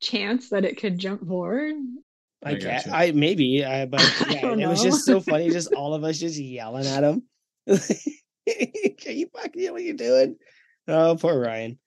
[0.00, 1.74] chance that it could jump forward.
[2.44, 2.96] I I guess gotcha.
[2.96, 6.18] I maybe, I, but yeah, don't it was just so funny, just all of us
[6.18, 7.22] just yelling at him.
[7.68, 10.36] Can you fucking what are you doing?
[10.88, 11.78] Oh, poor Ryan.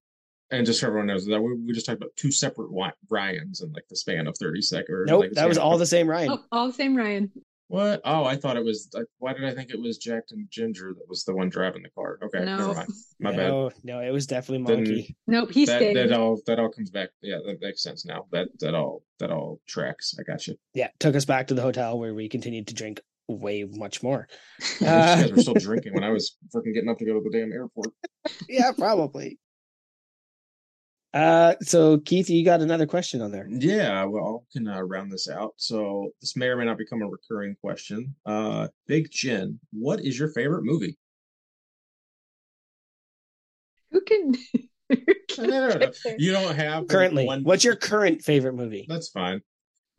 [0.51, 3.61] And just so everyone knows that we, we just talked about two separate Wy- Ryans
[3.61, 5.05] in like the span of 30 seconds.
[5.07, 6.29] Nope, like, that was span of- all the same Ryan.
[6.31, 7.31] Oh, all the same, Ryan.
[7.69, 8.01] What?
[8.05, 8.89] Oh, I thought it was.
[8.93, 11.81] Like, why did I think it was Jack and Ginger that was the one driving
[11.81, 12.19] the car?
[12.23, 12.89] Okay, no, never mind.
[13.19, 13.37] My bad.
[13.47, 15.15] no, no, it was definitely Didn't- Monkey.
[15.25, 15.49] nope.
[15.51, 15.95] he's that stayed.
[15.95, 17.09] that all that all comes back.
[17.23, 18.25] Yeah, that makes sense now.
[18.31, 20.13] That that all that all tracks.
[20.19, 20.55] I got you.
[20.75, 24.27] Yeah, took us back to the hotel where we continued to drink way much more.
[24.79, 27.27] you Uh, guys were still drinking when I was freaking getting up to go to
[27.27, 27.87] the damn airport.
[28.49, 29.39] yeah, probably.
[31.13, 33.47] Uh, so Keith, you got another question on there.
[33.49, 35.53] Yeah, well, can uh, round this out.
[35.57, 38.15] So this may or may not become a recurring question.
[38.25, 40.97] Uh, Big Jen, what is your favorite movie?
[43.91, 44.33] Who can?
[44.89, 44.97] who
[45.37, 45.91] No, no, no, no.
[46.17, 47.43] You don't have Currently, one.
[47.43, 48.85] what's your current favorite movie?
[48.89, 49.41] That's fine.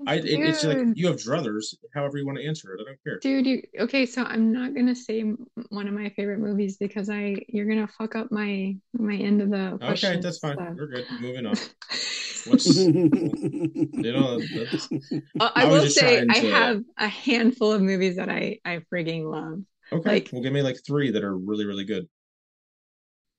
[0.06, 1.74] I it, it's like you have druthers.
[1.94, 3.18] However you want to answer it, I don't care.
[3.20, 4.06] Dude, you okay?
[4.06, 5.22] So I'm not gonna say
[5.70, 9.51] one of my favorite movies because I you're gonna fuck up my my end of
[9.51, 10.56] the Okay, that's fine.
[10.56, 10.74] so.
[10.76, 11.06] We're good.
[11.20, 11.55] Moving on.
[12.47, 14.39] What's you know?
[14.39, 14.89] That's,
[15.40, 18.59] Uh, I I will say trying I to- have a handful of movies that I
[18.64, 19.60] I frigging love.
[19.93, 20.10] okay.
[20.10, 22.06] Like- well, give me like three that are really really good.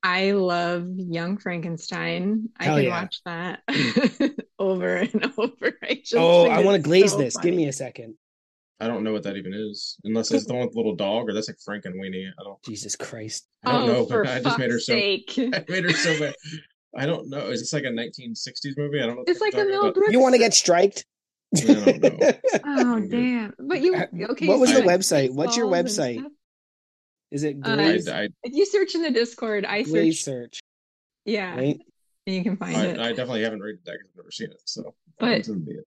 [0.01, 2.49] I love Young Frankenstein.
[2.59, 2.89] I can yeah.
[3.01, 3.63] watch that
[4.65, 5.73] over and over.
[5.83, 7.37] I just oh, I want to glaze so this.
[7.37, 8.15] Give me a second.
[8.79, 11.29] I don't know what that even is, unless it's the one with the little dog,
[11.29, 12.27] or that's like Frankenweenie.
[12.27, 12.61] I don't.
[12.63, 13.47] Jesus Christ.
[13.63, 14.05] I don't oh, know.
[14.05, 14.93] for but I just made her fuck's so.
[14.93, 15.33] sake!
[15.37, 16.35] I made her so bad.
[16.97, 17.47] I don't know.
[17.47, 19.01] Is this like a 1960s movie?
[19.01, 19.23] I don't know.
[19.27, 20.11] It's like fuck a you're Mel Brooks.
[20.11, 21.05] You want to get striked?
[21.57, 22.31] I don't know.
[22.65, 23.53] Oh damn!
[23.59, 23.95] But you
[24.31, 24.47] okay?
[24.47, 25.33] What was so the like website?
[25.33, 26.21] What's your website?
[27.31, 28.07] Is it Uh, Glaze?
[28.07, 30.55] I, I, If you search in the Discord, I Glaze search.
[30.55, 30.59] search.
[31.25, 31.79] Yeah, Right?
[32.25, 32.99] And you can find I, it.
[32.99, 34.61] I definitely haven't read that because I've never seen it.
[34.65, 35.85] So, But- that wouldn't be it.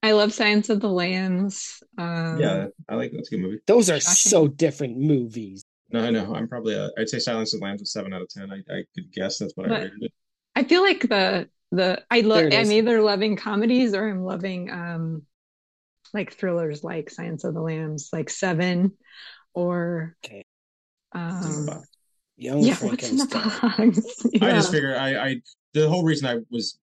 [0.00, 1.82] I love Silence of the Lambs.
[1.98, 3.58] Um, yeah, I like that's a good movie.
[3.66, 4.28] Those are Shawshank.
[4.30, 5.64] so different movies.
[5.90, 6.34] No, I know.
[6.36, 8.48] I'm probably a, I'd say Silence of the Lambs is seven out of ten.
[8.52, 10.12] I, I could guess that's what I rated it.
[10.54, 12.38] I feel like the the I love.
[12.38, 12.68] There it is.
[12.68, 15.22] I'm either loving comedies or I'm loving um
[16.14, 18.92] like thrillers, like Silence of the Lambs, like Seven,
[19.52, 20.44] or Okay.
[21.10, 21.66] um
[22.40, 23.90] Young yeah, what's in the Frankenstein.
[23.90, 24.26] box?
[24.42, 24.72] I just Yeah.
[24.72, 25.36] figure I, I
[25.74, 26.78] the whole reason I was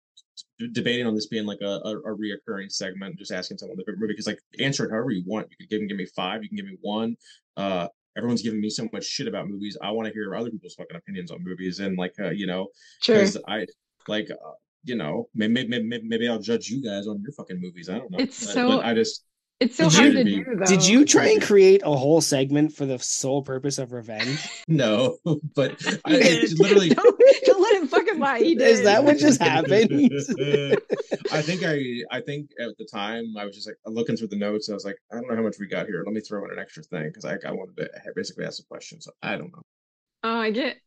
[0.73, 3.99] debating on this being like a, a, a reoccurring segment, just asking someone a different
[3.99, 5.47] movie because like answer it however you want.
[5.49, 7.15] You could give give me five, you can give me one.
[7.57, 7.87] Uh,
[8.17, 9.77] everyone's giving me so much shit about movies.
[9.81, 12.67] I want to hear other people's fucking opinions on movies and like uh, you know
[13.01, 13.15] Sure.
[13.15, 13.65] because I
[14.09, 14.51] like uh,
[14.83, 17.89] you know maybe, maybe maybe I'll judge you guys on your fucking movies.
[17.89, 18.17] I don't know.
[18.19, 19.23] It's But- so- but I just
[19.61, 20.65] It's so Did hard you- to do though.
[20.65, 24.45] Did you try and create a whole segment for the sole purpose of revenge?
[24.67, 25.17] no,
[25.55, 28.39] but I, He literally don't, don't let him fucking lie.
[28.39, 28.67] He did.
[28.67, 30.11] Is that what just happened?
[31.31, 31.79] I think I
[32.11, 34.69] I think at the time I was just like looking through the notes.
[34.69, 36.03] I was like, I don't know how much we got here.
[36.05, 38.65] Let me throw in an extra thing because I, I wanted to basically ask a
[38.65, 38.99] question.
[39.01, 39.61] So I don't know.
[40.23, 40.77] Oh, I get,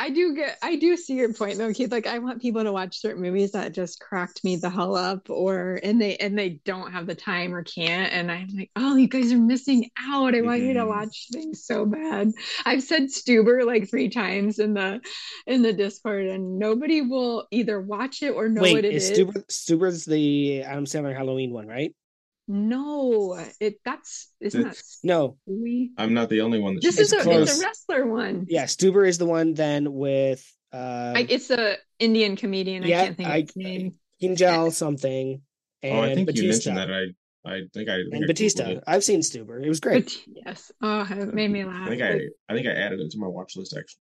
[0.00, 1.90] I do get, I do see your point though, Keith.
[1.90, 5.28] Like, I want people to watch certain movies that just cracked me the hell up,
[5.28, 8.94] or and they and they don't have the time or can't, and I'm like, oh,
[8.94, 10.36] you guys are missing out.
[10.36, 10.88] I want you to Mhm.
[10.88, 12.30] watch things so bad.
[12.64, 15.00] I've said Stuber like three times in the
[15.48, 19.10] in the Discord, and nobody will either watch it or know Wait, what it is
[19.10, 19.18] is.
[19.18, 21.92] Stuber, Stuber's the Adam Sandler Halloween one, right?
[22.48, 25.90] No, it that's isn't that No, Stewie?
[25.98, 26.82] I'm not the only one that.
[26.82, 27.50] This is a close.
[27.50, 28.46] it's a wrestler one.
[28.48, 32.82] yeah, Stuber is the one then with uh, I, it's a Indian comedian.
[32.84, 33.94] Yeah, I can't think I- of his name.
[34.22, 35.40] Kinjal something,
[35.82, 36.70] and Oh, I think Batista.
[36.70, 36.90] you mentioned that.
[36.90, 38.68] I I think I I think and Googled Batista.
[38.70, 38.84] it.
[38.86, 39.62] I've seen Stuber.
[39.64, 40.04] It was great.
[40.26, 41.86] But yes, oh, it made me laugh.
[41.86, 44.00] I think I I think I added it to my watch list actually.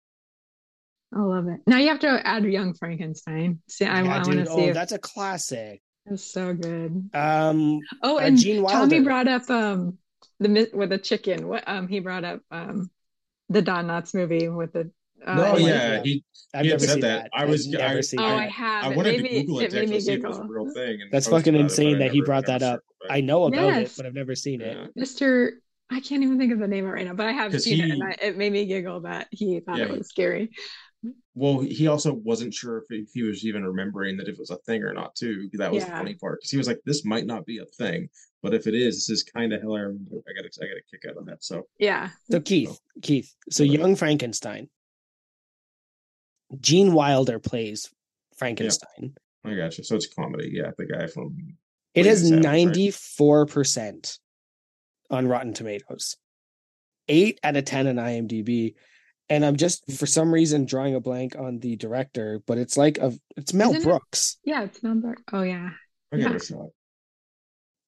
[1.15, 1.61] I love it.
[1.65, 3.59] Now you have to add Young Frankenstein.
[3.67, 4.45] See, I, yeah, want dude.
[4.45, 5.81] to see oh, if that's a classic.
[6.05, 7.09] It's so good.
[7.13, 8.79] Um, Oh, uh, and Gene Wilder.
[8.79, 9.97] Tommy brought up um
[10.39, 11.47] the with the chicken.
[11.47, 12.89] What um he brought up um
[13.49, 14.91] the Don Knotts movie with the
[15.25, 16.23] uh, No, Oh yeah, he
[16.53, 17.23] I've he never said seen that.
[17.23, 17.31] that.
[17.33, 18.37] I was- I've never I- seen Oh, that.
[18.39, 18.85] I have.
[18.85, 20.27] I It wanted made to me Google it it to me actually see if it
[20.27, 21.01] was a real thing.
[21.01, 22.79] And That's fucking about it, insane but I that he brought that up.
[23.01, 23.17] circled.
[23.17, 24.77] I know about it, but I've never seen it.
[24.97, 25.51] Mr.
[25.89, 27.81] I can't even think of the name of it right now, but I have seen
[27.81, 30.49] it and I, it made me giggle that he thought Yeah, it was scary.
[31.35, 34.57] Well, he also wasn't sure if, if he was even remembering that it was a
[34.57, 35.49] thing or not, too.
[35.53, 38.09] That was the funny part because he was like, "This might not be a thing,
[38.41, 41.09] but if it is, this is kind of hilarious." I got I got a kick
[41.09, 41.43] out of that.
[41.43, 42.09] So Yeah.
[42.29, 43.33] So Keith, Keith.
[43.49, 43.73] So Okay.
[43.73, 44.69] Young Frankenstein.
[46.59, 47.89] Gene Wilder plays
[48.37, 49.15] Frankenstein.
[49.43, 49.83] I got you.
[49.83, 50.51] So it's comedy.
[50.53, 51.35] Yeah, the guy from
[51.95, 54.19] It has ninety four percent
[55.09, 56.17] on Rotten Tomatoes,
[57.07, 58.75] eight out of ten on IMDb,
[59.29, 62.97] and I'm just for some reason drawing a blank on the director, but it's like
[62.97, 64.37] a it's Mel Isn't it- Brooks.
[64.43, 65.15] Yeah, it's number.
[65.31, 65.69] Oh yeah.
[66.11, 66.33] I Yeah.
[66.33, 66.51] it.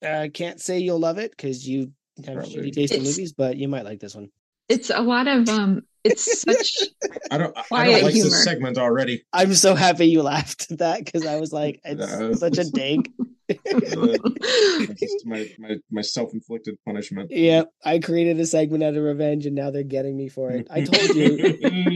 [0.04, 1.92] I can't say you'll love it because you
[2.26, 2.56] have Probably.
[2.72, 4.30] shitty taste in movies, but you might like this one.
[4.70, 6.76] It's a lot of um it's such
[7.32, 7.56] I don't.
[7.72, 8.30] I don't like humor.
[8.30, 9.24] this segment already.
[9.34, 12.34] I'm so happy you laughed at that because I was like, it's No.
[12.34, 13.12] such a dig.
[13.48, 17.32] It's just my my, my self inflicted punishment.
[17.32, 20.68] Yeah, I created a segment out of revenge, and now they're getting me for it.
[20.70, 21.36] I told you.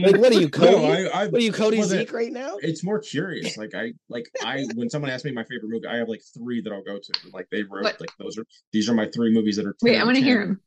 [0.00, 0.70] Like, what are you, Cody?
[0.76, 2.56] No, I, I, What are you, Cody was it- Zeke, right now?
[2.60, 3.56] It's more curious.
[3.56, 6.60] Like I like I when someone asks me my favorite movie, I have like three
[6.62, 7.12] that I'll go to.
[7.32, 8.00] Like they wrote What?
[8.00, 9.74] like those are these are my three movies that are.
[9.84, 10.60] 10 Wait, I want to hear them.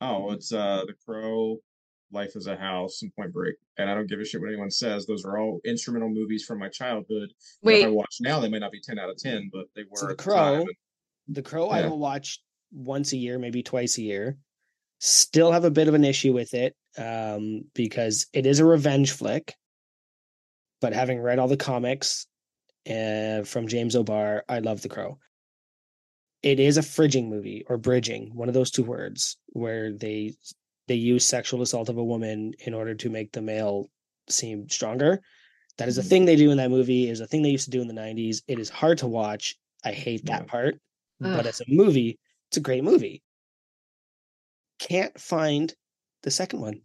[0.00, 1.58] Oh, it's uh The Crow,
[2.12, 3.56] Life is a House, and Point Break.
[3.78, 5.06] And I don't give a shit what anyone says.
[5.06, 7.32] Those are all instrumental movies from my childhood.
[7.62, 9.82] that If I watch now, they might not be ten out of ten, but they
[9.82, 10.66] were So The at the Crow.
[11.28, 12.40] The Crow, I will watch
[12.72, 14.36] once a year, maybe twice a year.
[14.98, 19.12] Still have a bit of an issue with it um, because it is a revenge
[19.12, 19.54] flick.
[20.80, 22.26] But having read all the comics
[22.88, 25.18] uh, from James O'Barr, I love The Crow.
[26.42, 30.32] It is a fridging movie or bridging, one of those two words, where they
[30.90, 33.88] they use sexual assault of a woman in order to make the male
[34.28, 35.20] seem stronger.
[35.78, 36.08] That is a Mhm.
[36.08, 37.08] thing they do in that movie.
[37.08, 38.42] Is a thing they used to do in the '90s.
[38.48, 39.56] It is hard to watch.
[39.84, 40.46] I hate that Yeah.
[40.54, 40.80] part,
[41.20, 42.18] but as a movie,
[42.48, 43.22] it's a great movie.
[44.80, 45.72] Can't find
[46.22, 46.82] the second one,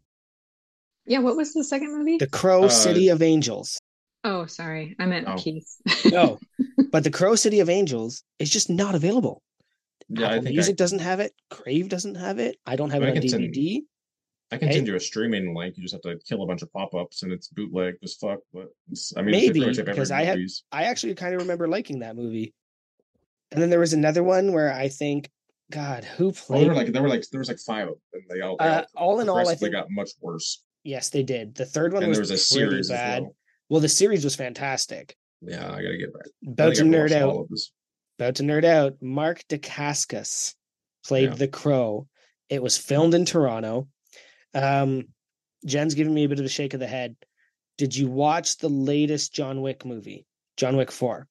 [1.08, 2.18] yeah, what was the second movie?
[2.18, 3.80] The Crow Uh, City of Angels.
[4.24, 4.96] Oh, sorry.
[5.00, 5.36] I meant Oh.
[5.36, 5.68] Keith.
[6.06, 6.40] No,
[6.92, 9.42] but The Crow City of Angels is just not available.
[10.10, 11.34] Yeah, I Apple think Music I, doesn't have it.
[11.50, 12.58] Crave doesn't have it.
[12.66, 13.82] I don't have I it on think it's in- DVD.
[14.56, 15.78] I can send you a streaming link.
[15.78, 18.40] You just have to kill a bunch of pop ups, and it's bootleg as fuck.
[18.54, 18.68] But
[19.18, 20.64] I mean, Maybe, pretty much every because I movies.
[20.72, 22.54] I actually kind of remember liking that movie.
[23.52, 25.30] And then there was another one where I think,
[25.72, 26.62] God, who played?
[26.64, 28.22] there were like there were like there was like five of them.
[28.30, 30.64] They all, they Uh, all in all, I think got much worse.
[30.84, 31.56] yes, they did.
[31.56, 33.24] The third one And was, was a series bad.
[33.24, 33.36] well.
[33.70, 35.16] well, the series was fantastic.
[35.42, 36.28] Yeah, I gotta get back.
[36.48, 37.30] About to nerd out.
[37.30, 37.72] all of this.
[38.18, 38.96] about to nerd out.
[39.02, 40.56] Mark Dacascos
[41.08, 41.36] played Yeah.
[41.36, 42.08] the Crow.
[42.50, 43.88] It was filmed in Toronto.
[44.56, 45.10] Um,
[45.66, 47.16] Jen's giving me a bit of a shake of the head.
[47.78, 50.26] Did you watch the latest John Wick movie,
[50.58, 51.28] John Wick Four?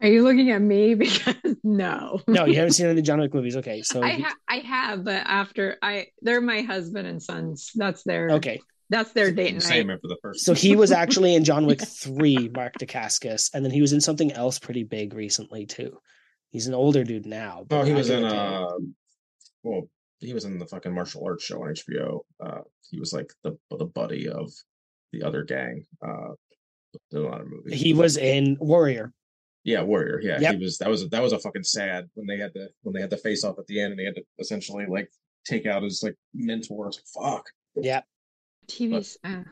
[0.00, 0.94] Are you looking at me?
[1.02, 2.20] Because no.
[2.26, 3.56] No, you haven't seen any of the John Wick movies.
[3.56, 7.70] Okay, so I ha- I have, but after I they're my husband and sons.
[7.74, 9.62] That's their okay, That's their date night.
[9.62, 10.44] Same after the first.
[10.44, 14.00] So he was actually in John Wick 3, Mark Dacascos, and then he was in
[14.00, 15.98] something else pretty big recently too.
[16.50, 17.64] He's an older dude now.
[17.68, 18.66] but Oh, he was in the day- uh,
[19.62, 19.82] well,
[20.22, 22.20] he was in the fucking martial arts show on HBO.
[22.44, 24.50] Uh, he was like the the buddy of
[25.12, 25.84] the other gang.
[26.06, 26.30] Uh,
[27.10, 27.80] there's a lot of movies.
[27.80, 29.12] he was in Warrior.
[29.64, 30.20] yeah, warrior.
[30.22, 30.54] Yeah, Yep.
[30.54, 30.78] he was.
[30.78, 33.16] That was that was a fucking sad when they had to when they had the
[33.16, 35.08] face off at the end and they had to essentially like
[35.46, 36.86] take out his like mentor.
[36.86, 37.46] I like, fuck.
[37.74, 38.02] Yeah.
[38.68, 39.16] TV's.
[39.24, 39.42] Uh,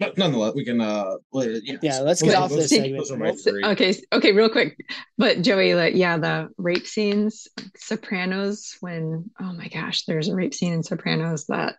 [0.00, 0.80] But nonetheless, we can.
[0.80, 2.96] uh yeah, Yeah, let's get those- off this segment.
[2.96, 3.62] Those are my three.
[3.64, 4.76] okay, okay, real quick.
[5.18, 7.46] But Joey, like, yeah, the rape scenes,
[7.76, 8.76] Sopranos.
[8.80, 11.76] When oh my gosh, there's a rape scene in Sopranos that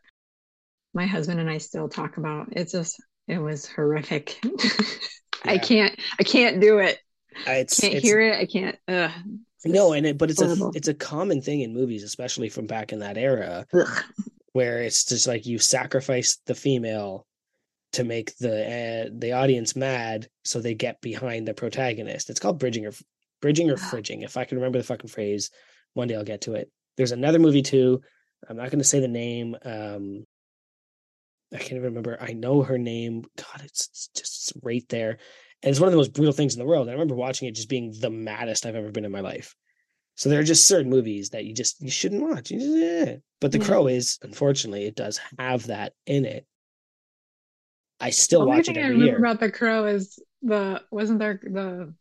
[0.94, 2.50] my husband and I still talk about.
[2.52, 4.40] It's just, it was horrific.
[5.44, 7.00] I can't, I can't do it.
[7.48, 8.38] Uh, It's Can't it's hear it.
[8.40, 8.78] I can't.
[8.88, 9.12] Ugh.
[9.66, 12.92] no, and it but it's a it's a common thing in movies, especially from back
[12.92, 13.66] in that era,
[14.54, 17.26] where it's just like you sacrifice the female
[17.94, 22.30] to make the uh, the audience mad, so they get behind the protagonist.
[22.30, 22.94] It's called bridging or
[23.42, 24.24] bridging or fridging.
[24.24, 25.50] If I can remember the fucking phrase,
[25.94, 26.72] one day I'll get to it.
[26.98, 28.02] There's another movie too.
[28.48, 29.56] I'm not going to say the name.
[29.64, 30.26] Um,
[31.54, 32.18] I can't even remember.
[32.20, 33.24] I know her name.
[33.38, 35.18] God, it's, it's just right there.
[35.64, 36.88] And it's one of the most brutal things in the world.
[36.88, 39.54] I remember watching it just being the maddest I've ever been in my life.
[40.16, 42.52] So there are just certain movies that you just you shouldn't watch.
[42.52, 43.18] Eh.
[43.40, 43.60] But The.
[43.60, 46.46] Crow is unfortunately it does have that in it.
[48.02, 49.18] I still The only watch it thing I every remember year.
[49.20, 51.94] about The Crow is the wasn't there the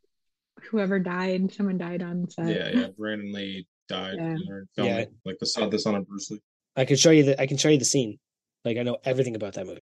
[0.71, 2.49] whoever died, someone died on set.
[2.49, 2.87] Yeah, yeah.
[2.99, 4.37] Brandon Lee died Yeah.
[4.47, 5.05] during filming, Yeah.
[5.25, 6.41] like the son, the son of Bruce Lee.
[6.77, 8.19] I can show you the I can show you the scene.
[8.65, 9.83] Like I know everything about that movie.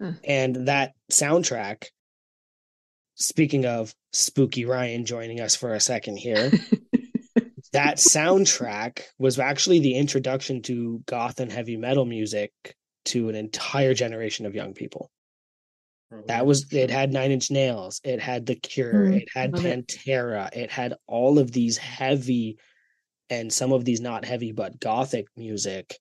[0.00, 0.12] Huh.
[0.24, 1.84] And that soundtrack.
[3.16, 6.50] Speaking of Spooky Ryan joining us for a second here,
[7.72, 12.52] that soundtrack was actually the introduction to goth and heavy metal music
[13.06, 15.10] to an entire generation of young people.
[16.14, 16.28] Probably.
[16.28, 19.64] That was it had Nine Inch Nails, it had The Cure, Mm, it had love
[19.66, 19.86] it.
[19.86, 22.58] Pantera, it had all of these heavy
[23.30, 25.98] and some of these not heavy but gothic music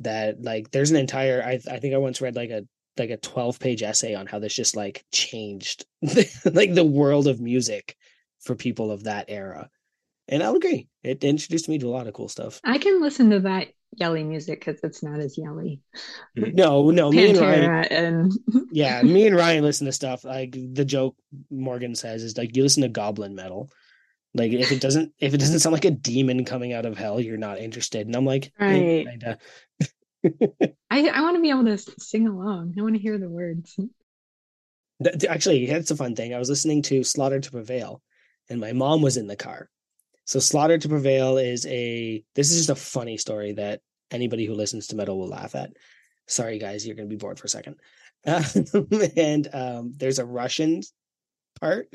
[0.00, 2.66] that like there's an entire I I think I once read like a
[2.98, 7.40] like a 12 page essay on how this just like changed like the world of
[7.40, 7.96] music
[8.40, 9.68] for people of that era.
[10.28, 10.88] And I'll agree.
[11.02, 12.60] It introduced me to a lot of cool stuff.
[12.64, 15.80] I can listen to that yelly music because it's not as yelly.
[16.34, 18.32] No, no, me and Ryan and
[18.70, 21.16] yeah, me and Ryan listen to stuff like the joke
[21.50, 23.70] Morgan says is like you listen to goblin metal.
[24.34, 27.20] Like if it doesn't if it doesn't sound like a demon coming out of hell,
[27.20, 28.06] you're not interested.
[28.06, 29.38] And I'm like, eh, Right.
[30.90, 32.74] I, I want to be able to sing along.
[32.78, 33.78] I want to hear the words.
[35.28, 36.34] Actually, that's a fun thing.
[36.34, 38.02] I was listening to Slaughter to Prevail,
[38.48, 39.68] and my mom was in the car.
[40.26, 43.80] So Slaughter to Prevail is a this is just a funny story that
[44.10, 45.70] anybody who listens to metal will laugh at.
[46.26, 47.76] Sorry guys, you're gonna be bored for a second.
[48.26, 48.42] Uh,
[49.16, 50.82] and um, there's a Russian
[51.60, 51.88] part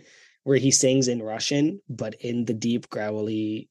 [0.44, 3.70] where he sings in Russian, but in the deep, growly,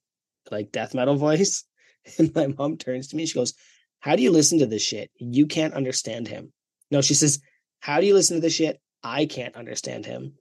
[0.50, 1.64] like death metal voice.
[2.16, 3.52] And my mom turns to me, she goes,
[4.00, 5.10] How do you listen to this shit?
[5.16, 6.50] You can't understand him.
[6.90, 7.40] No, she says,
[7.78, 8.80] How do you listen to this shit?
[9.02, 10.32] I can't understand him.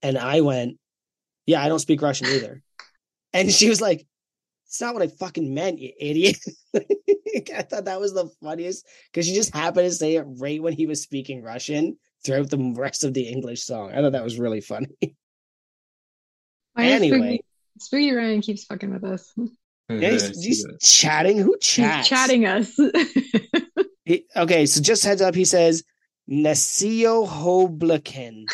[0.00, 0.78] And I went,
[1.44, 2.62] Yeah, I don't speak Russian either.
[3.32, 4.06] And she was like,
[4.66, 6.38] It's not what I fucking meant, you idiot.
[6.76, 10.72] I thought that was the funniest because she just happened to say it right when
[10.72, 13.92] he was speaking Russian throughout the rest of the English song.
[13.92, 14.88] I thought that was really funny.
[16.74, 17.18] Why Anyway.
[17.18, 17.44] Spooky,
[17.78, 19.32] Spooky Ryan keeps fucking with us.
[19.90, 21.38] Yeah, he's, he's chatting.
[21.38, 22.08] Who He's chats?
[22.10, 22.78] chatting us.
[24.04, 25.82] He- okay, so just heads up, he says
[26.30, 28.44] Nesio Hoblakin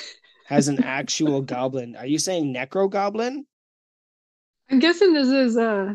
[0.46, 1.96] has an actual goblin.
[1.96, 3.46] Are you saying necro goblin?
[4.70, 5.94] I'm guessing this is uh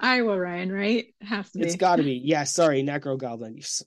[0.00, 1.06] Iowa Ryan, right?
[1.22, 1.64] Has to be.
[1.64, 2.20] It's got to be.
[2.24, 3.54] Yeah, sorry, necro goblin.
[3.54, 3.82] You s-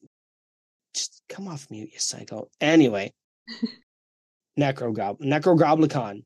[0.93, 2.49] just come off mute, you psycho.
[2.61, 3.13] Anyway,
[4.59, 6.23] necro goblin, Necrogoblikon.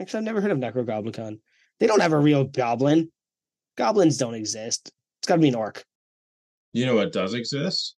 [0.00, 1.38] Actually, I've never heard of Necrogoblikon.
[1.80, 3.10] They don't have a real goblin.
[3.76, 4.90] Goblins don't exist.
[5.20, 5.84] It's got to be an orc.
[6.72, 7.96] You know what does exist?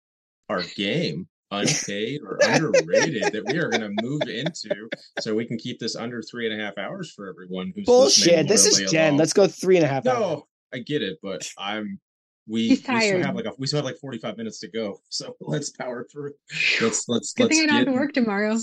[0.48, 4.88] Our game, unpaid or underrated, that we are going to move into,
[5.20, 8.48] so we can keep this under three and a half hours for everyone who's Bullshit.
[8.48, 9.08] This is Jen.
[9.08, 9.18] along.
[9.18, 10.18] Let's go three and a half hours.
[10.18, 12.00] No, I get it, but I'm.
[12.48, 15.34] We, we still have like a, we still have like 45 minutes to go, so
[15.40, 16.32] let's power through.
[16.80, 18.56] Let's let's Good let's thing I don't have to work tomorrow.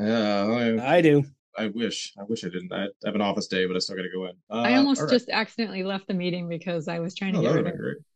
[0.00, 1.24] Uh, I, I do.
[1.58, 2.72] I wish I wish I didn't.
[2.72, 4.32] I have an office day, but I still got to go in.
[4.50, 5.12] Uh, I almost all right.
[5.12, 7.74] just accidentally left the meeting because I was trying to Oh, get rid of.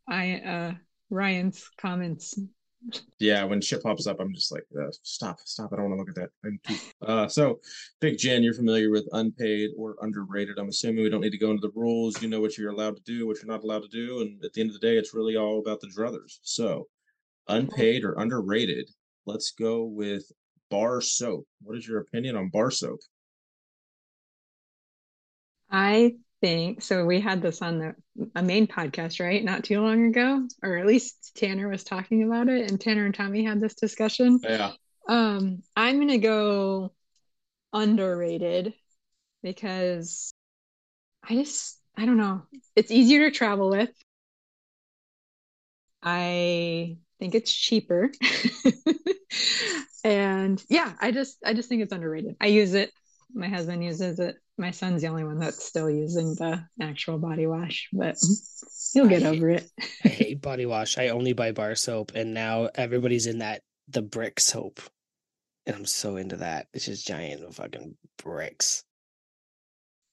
[0.08, 0.72] I uh
[1.10, 2.38] Ryan's comments.
[3.18, 5.72] Yeah, when shit pops up, I'm just like, uh, stop, stop.
[5.72, 6.30] I don't want to look at that.
[6.44, 6.76] I'm too...
[7.06, 7.60] Uh, so,
[8.00, 10.58] Big Jen, you're familiar with unpaid or underrated.
[10.58, 12.20] I'm assuming we don't need to go into the rules.
[12.22, 14.52] You know what you're allowed to do, what you're not allowed to do, and at
[14.52, 16.38] the end of the day, it's really all about the druthers.
[16.42, 16.88] So,
[17.48, 18.88] unpaid or underrated
[19.26, 20.30] let's go with
[20.70, 21.46] bar soap.
[21.62, 23.00] What is your opinion on bar soap?
[25.70, 26.16] I
[26.80, 27.04] so.
[27.04, 27.94] We had this on the
[28.34, 29.42] a main podcast, right?
[29.42, 33.14] Not too long ago, or at least Tanner was talking about it, and Tanner and
[33.14, 34.38] Tommy had this discussion.
[34.42, 34.72] Yeah.
[35.08, 36.92] Um, I'm gonna go
[37.72, 38.74] underrated
[39.42, 40.32] because
[41.28, 42.42] I just I don't know.
[42.76, 43.90] It's easier to travel with.
[46.02, 48.12] I think it's cheaper.
[50.04, 52.36] and yeah, I just I just think it's underrated.
[52.40, 52.92] I use it.
[53.34, 54.36] My husband uses it.
[54.56, 58.16] My son's the only one that's still using the actual body wash, but
[58.92, 59.68] he'll get I- over it.
[60.04, 60.96] I hate body wash.
[60.98, 64.80] I only buy bar soap, and now everybody's in that the brick soap,
[65.66, 66.68] and I'm so into that.
[66.72, 68.84] It's just giant fucking bricks.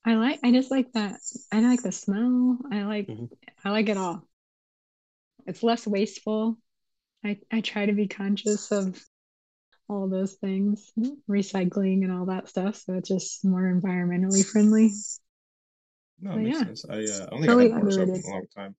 [0.03, 1.19] I like I just like that.
[1.51, 2.57] I like the smell.
[2.71, 3.29] I like Mhm.
[3.63, 4.27] I like it all.
[5.45, 6.57] It's less wasteful.
[7.23, 8.99] I I try to be conscious of
[9.91, 10.91] all those things,
[11.29, 14.91] recycling and all that stuff, so it's just more environmentally friendly.
[16.21, 16.65] No, makes yeah.
[16.65, 16.85] sense.
[16.89, 18.75] I uh, I don't think Really I've had bar soap in a long time.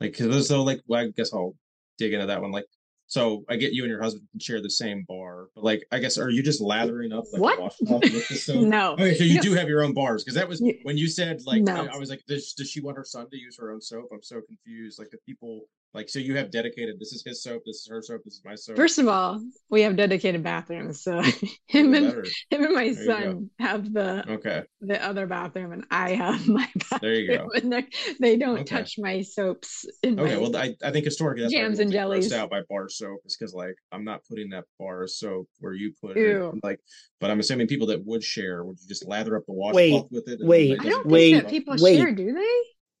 [0.00, 1.54] Like, cause so like, well, I guess I'll
[1.98, 2.52] dig into that one.
[2.52, 2.66] Like,
[3.14, 6.00] so I get you and your husband can share the same bar, but like, I
[6.00, 7.60] guess are you just lathering up like What?
[7.60, 8.66] washcloth with the soap?
[8.76, 8.94] No.
[8.94, 9.42] Okay, so you No.
[9.42, 11.76] do have your own bars because that was when you said like No.
[11.86, 14.08] I, I was like, does, does she want her son to use her own soap?
[14.12, 14.98] I'm so confused.
[14.98, 15.62] Like the people
[15.94, 16.98] like so you have dedicated.
[16.98, 17.62] This is his soap.
[17.64, 18.22] This is her soap.
[18.24, 18.74] This is my soap.
[18.76, 21.20] First of all, we have dedicated bathrooms, so
[21.68, 22.06] him and
[22.50, 23.04] him and my go.
[23.06, 26.98] son have the Okay, the other bathroom, and I have my bathroom.
[27.00, 27.48] there you go.
[27.54, 28.64] And they're- don't Okay.
[28.76, 29.86] touch my soaps.
[30.02, 32.32] In Okay, my, well, I, I think historically that's Jams and jellies.
[32.32, 35.72] out by bar soap is because like I'm not putting that bar of soap where
[35.74, 36.52] you put Ew.
[36.54, 36.64] it.
[36.64, 36.80] Like,
[37.20, 40.28] but I'm assuming people that would share would you just lather up the washcloth with
[40.28, 40.40] it?
[40.40, 41.96] and wait, I don't go wait, think that people wait.
[41.96, 42.40] share, do they?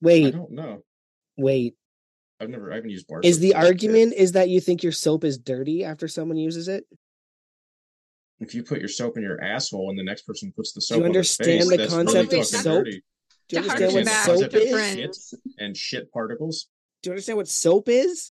[0.02, 0.82] Wait, I Wait, don't know.
[1.36, 1.74] wait.
[2.40, 2.70] I've never.
[2.72, 3.20] I haven't used bar.
[3.22, 3.86] Is soap the since I was a kid.
[3.86, 6.84] argument is that you think your soap is dirty after someone uses it?
[8.40, 10.96] if you put your soap in your asshole and the next person puts the soap
[10.96, 12.64] do you on their understand face, the concept really of soap?
[12.84, 13.02] dirty.
[13.48, 14.70] Do you understand what harken back soap is?
[14.70, 15.34] friends.
[15.58, 16.66] and shit particles.
[17.02, 18.32] Do you understand what soap is?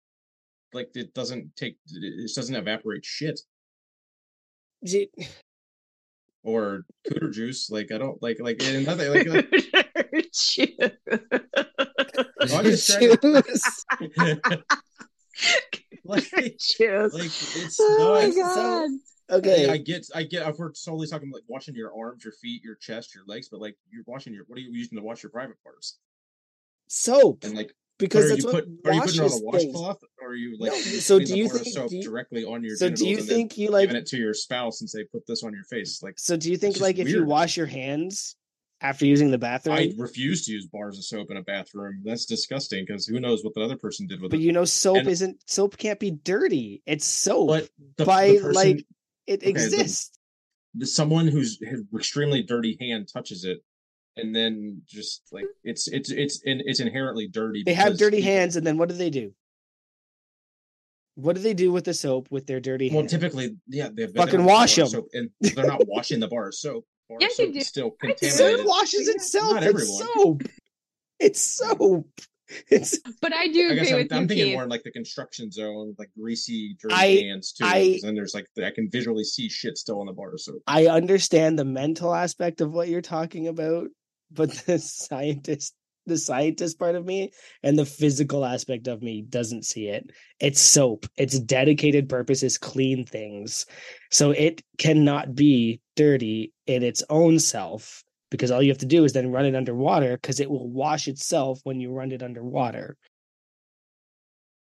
[0.73, 1.77] Like it doesn't take.
[1.91, 3.39] It doesn't evaporate shit
[4.83, 5.25] Do you-
[6.43, 7.69] or cooter juice.
[7.69, 9.27] Like I don't like like and nothing like.
[9.27, 10.91] like Cheers.
[12.41, 13.85] I'm to- Juice.
[16.05, 16.23] like,
[16.59, 17.13] Cheers.
[17.13, 18.89] like it's oh no, my it's- god.
[19.37, 19.69] okay.
[19.69, 20.47] I get, I get.
[20.47, 23.59] If we're solely talking like washing your arms, your feet, your chest, your legs, but
[23.59, 25.97] like you're washing your, what are you using to wash your private parts?
[26.91, 27.43] soap.
[27.43, 29.43] And like, but Because are that's you what put, are you putting it on a
[29.43, 32.63] washcloth, or are you like, No, so do you think- soap do you- directly on
[32.63, 35.27] your So do you think you like giving it to your spouse and say, put
[35.27, 36.01] this on your face?
[36.01, 38.35] Like, so do you think like if you wash your hands
[38.81, 42.01] after using the bathroom I refuse to use bars of soap in a bathroom.
[42.05, 44.37] That's disgusting because who knows what the other person did with it.
[44.37, 46.81] but you know soap And- isn't soap can't be dirty.
[46.85, 47.49] It's soap.
[47.49, 48.85] But the, by, the person, like,
[49.27, 50.17] it the- exists.
[50.75, 51.59] the- someone who's
[51.93, 53.59] extremely dirty hand touches it
[54.17, 58.31] and then just like it's it's it's in, it's inherently dirty They have dirty people-
[58.31, 59.33] hands and then what do they do?
[61.15, 63.11] What do they do with the soap with their dirty well hands?
[63.11, 64.85] typically yeah they've Fucking wash bar 'em.
[64.85, 67.61] of soap, and they're not washing the bar of soap bar Yeah, of you do.
[67.61, 69.53] still contaminated Soap washes itself.
[69.55, 70.43] Not It's soap.
[71.19, 72.07] It's soap.
[72.71, 74.53] It's But I do I guess agree I'm, with I'm you, thinking Keith.
[74.53, 77.63] more in like the construction zone, like greasy, dirty I- hands too.
[77.63, 80.41] I- 'cause then there's like I can visually see shit still on the bar of
[80.41, 80.63] soap.
[80.65, 83.89] I understand the mental aspect of what you're talking about,
[84.31, 85.73] but the scientist
[86.05, 87.31] the scientist part of me
[87.63, 90.09] and the physical aspect of me doesn't see it.
[90.39, 91.05] It's soap.
[91.17, 93.65] Its dedicated purpose is clean things.
[94.09, 99.03] So it cannot be dirty in its own self because all you have to do
[99.03, 102.97] is then run it underwater because it will wash itself when you run it underwater.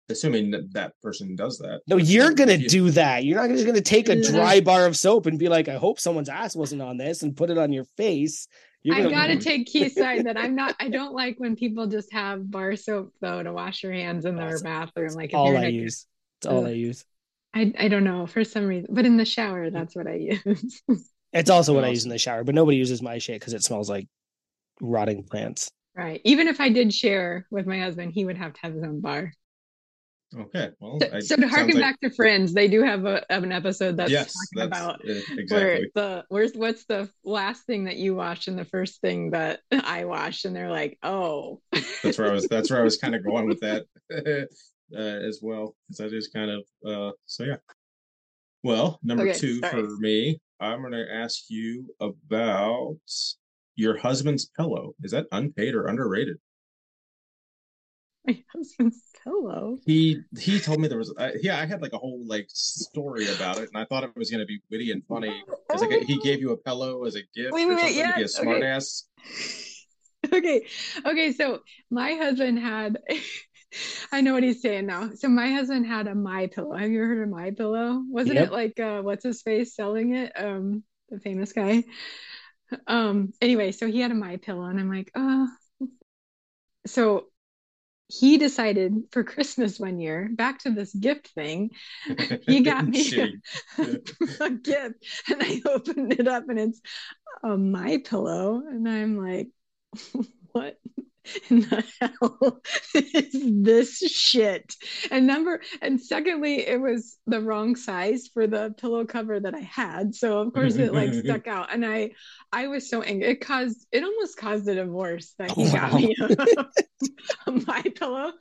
[0.10, 1.82] Assuming that that person does that.
[1.88, 3.24] No, you're gonna you- do that.
[3.24, 6.00] You're not just gonna take a dry bar of soap and be like, "I hope
[6.00, 8.48] someone's ass wasn't on this," and put it on your face.
[8.92, 10.76] I gotta take Keith's side that I'm not.
[10.80, 14.36] I don't like when people just have bar soap though to wash your hands in
[14.36, 15.14] their That's bathroom.
[15.14, 16.06] Like all I use.
[16.40, 17.04] It's all I use.
[17.54, 19.74] I I don't know for some reason, but in the shower, mm.
[19.74, 20.82] that's what I use.
[21.32, 23.64] It's also what I use in the shower, but nobody uses my shit because it
[23.64, 24.08] smells like
[24.82, 25.70] rotting plants.
[25.96, 26.22] right.
[26.24, 29.00] Even if I did share with my husband, he would have to have his own
[29.00, 29.34] bar.
[30.38, 33.26] Okay, well, So, I- so to harken like- back to Friends, they do have a
[33.32, 37.66] have an episode that's yes, talking that's about uh, where the where's what's the last
[37.66, 41.62] thing that you wash and the first thing that I wash, and they're like, oh,
[42.04, 42.48] That's where I was.
[42.48, 43.86] That's where I was kind of going with that
[44.96, 47.56] uh, as well, because that is kind of uh, so yeah.
[48.64, 49.72] Well, number Okay, two sorry.
[49.84, 52.98] for me, I'm going to ask you about
[53.76, 54.94] your husband's pillow.
[55.02, 56.38] Is that unpaid or underrated?
[58.26, 59.80] My husband's pillow.
[59.86, 63.28] He he told me there was uh, yeah I had like a whole like story
[63.34, 65.44] about it and I thought it was gonna be witty and funny.
[65.70, 68.44] It's like he gave you a pillow as a gift Wait, or wait, yeah, to
[68.44, 68.66] be a okay.
[68.68, 69.06] ass.
[70.34, 70.66] okay
[71.06, 72.98] okay so my husband had
[74.12, 77.00] i know what he's saying now so my husband had a my pillow have you
[77.00, 78.48] heard of my pillow wasn't Yep.
[78.48, 81.84] it like uh what's his face selling it um the famous guy
[82.88, 85.48] um anyway so he had a my pillow and i'm like oh
[86.86, 87.28] so
[88.10, 91.70] he decided for christmas one year back to this gift thing.
[92.48, 93.40] He got me Shitty.
[94.42, 96.82] a gift and I opened it up and it's
[97.44, 98.64] a my pillow.
[98.68, 99.50] And I'm like
[100.52, 100.80] what
[101.50, 102.62] in the hell
[102.94, 104.74] is this shit?
[105.12, 109.62] And number and secondly it was the wrong size for the pillow cover that I
[109.62, 110.16] had.
[110.16, 111.74] So of course it like stuck out.
[111.74, 112.12] And I
[112.52, 113.30] I was so angry.
[113.30, 115.98] It caused it almost caused a divorce that he oh, got Wow.
[115.98, 116.16] me
[117.48, 118.32] a my pillow.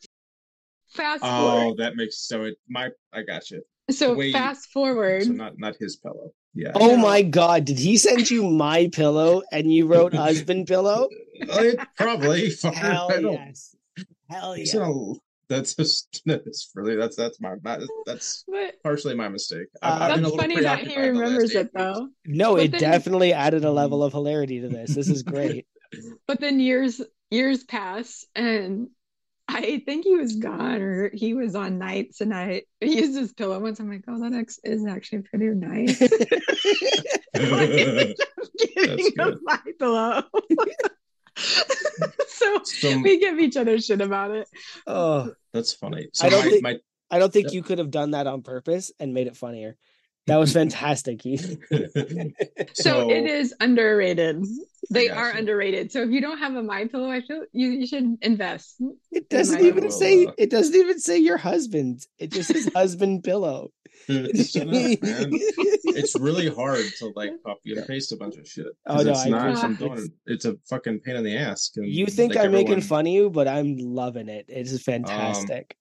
[0.90, 1.72] Fast oh, forward.
[1.72, 3.62] Oh, that makes so it my I got you.
[3.90, 6.30] So wait, fast forward So not not his pillow.
[6.54, 6.72] Yeah.
[6.74, 6.98] Oh No.
[6.98, 11.08] my god, did he send you my pillow and you wrote husband pillow?
[11.34, 12.52] It probably.
[12.74, 13.74] Hell yes.
[14.30, 14.80] Hell it's yeah.
[14.80, 15.16] not-
[15.48, 19.66] that's just that's really that's that's my, my that's but partially my mistake.
[19.82, 22.08] Uh, I've been a That's little funny that he preoccupied the last remembers it though.
[22.26, 24.94] No, But it then- definitely added a level of hilarity to this.
[24.94, 25.66] This is great.
[26.26, 27.00] But then years
[27.30, 28.88] years pass and
[29.58, 33.58] I think he was gone or he was on nights and I used his pillow
[33.58, 33.80] once.
[33.80, 35.98] I'm like, oh, that ex- is actually pretty nice.
[37.34, 40.22] Giving him my pillow.
[41.36, 44.48] so So we give each other shit about it.
[44.86, 46.08] oh, that's funny.
[46.12, 46.78] So I don't my, think- my
[47.10, 47.54] I don't think Yep.
[47.54, 49.76] you could have done that on purpose and made it funnier.
[50.28, 51.58] That was fantastic, Keith.
[52.74, 54.44] So, it is underrated.
[54.90, 55.38] They are gotcha.
[55.38, 55.92] underrated.
[55.92, 58.80] So if you don't have a my pillow, I feel you, you should invest.
[59.10, 62.06] It doesn't might even will, say it doesn't even say your husband.
[62.18, 63.70] It just says husband pillow.
[64.06, 65.00] Shut up, man.
[66.00, 68.66] It's really hard to like copy and paste a bunch of shit.
[68.86, 69.60] Oh, no, it's I not agree.
[69.60, 71.72] some It's- it's a fucking pain in the ass.
[71.74, 74.46] You think like, I'm making fun of you, but I'm loving it.
[74.48, 75.76] It Um, fantastic.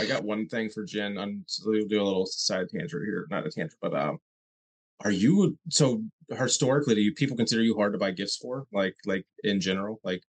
[0.00, 1.18] I got one thing for Jen.
[1.18, 4.18] On so we'll do a little side tangent here, not a tangent, but um,
[5.04, 6.94] are you so historically?
[6.94, 8.66] Do you people consider you hard to buy gifts for?
[8.72, 10.22] Like, like in general, like,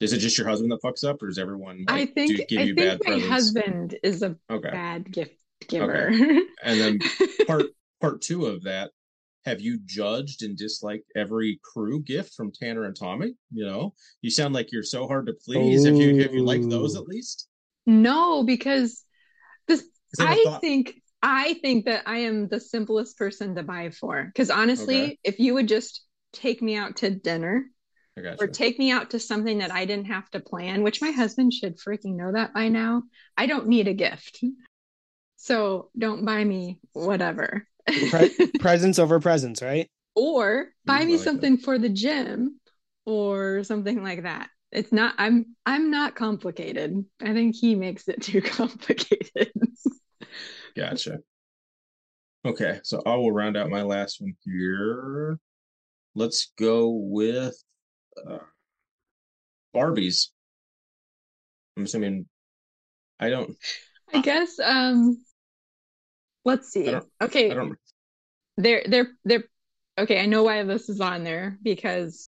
[0.00, 1.84] is it just your husband that fucks up, or is everyone?
[1.88, 3.28] Like, I think do, give I you think bad my presents?
[3.28, 5.36] husband is a Okay, bad gift
[5.68, 6.08] giver.
[6.62, 6.98] and then
[7.46, 7.66] part
[8.00, 8.90] part two of that.
[9.46, 13.34] Have you judged and disliked every CRÜ gift from Tanner and Tommy?
[13.52, 15.84] You know, you sound like you're so hard to please.
[15.84, 17.46] If you if you like those at least,
[17.86, 19.02] no, because
[19.68, 19.84] this
[20.18, 23.90] I never I thought- think I think that I am the simplest person to buy
[23.90, 24.24] for.
[24.24, 25.18] Because honestly, Okay.
[25.24, 26.02] if you would just
[26.34, 27.64] take me out to dinner
[28.40, 31.54] or take me out to something that I didn't have to plan, which my husband
[31.54, 33.04] should freaking know that by now,
[33.38, 34.44] I don't need a gift.
[35.36, 37.66] So don't buy me whatever.
[38.10, 38.30] Pre-
[38.60, 39.88] presents over presents, right?
[40.16, 42.60] or buy mm, me something for the gym
[43.04, 44.48] or something like that.
[44.74, 47.04] It's not I'm I'm not complicated.
[47.22, 49.52] I think he makes it too complicated.
[50.76, 51.20] Gotcha.
[52.44, 55.38] Okay, so I will round out my last one here.
[56.14, 57.56] Let's go with
[58.28, 58.38] uh,
[59.74, 60.28] Barbies.
[61.76, 62.26] I'm assuming
[63.18, 63.56] I don't.
[64.12, 65.24] I guess um
[66.44, 66.94] let's see.
[66.94, 67.78] I Okay, I don't.
[68.56, 69.44] they're they're they're
[69.98, 72.28] okay, I know why this is on there because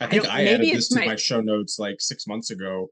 [0.00, 2.50] I I think I, maybe added this to my- my show notes like six months
[2.50, 2.88] ago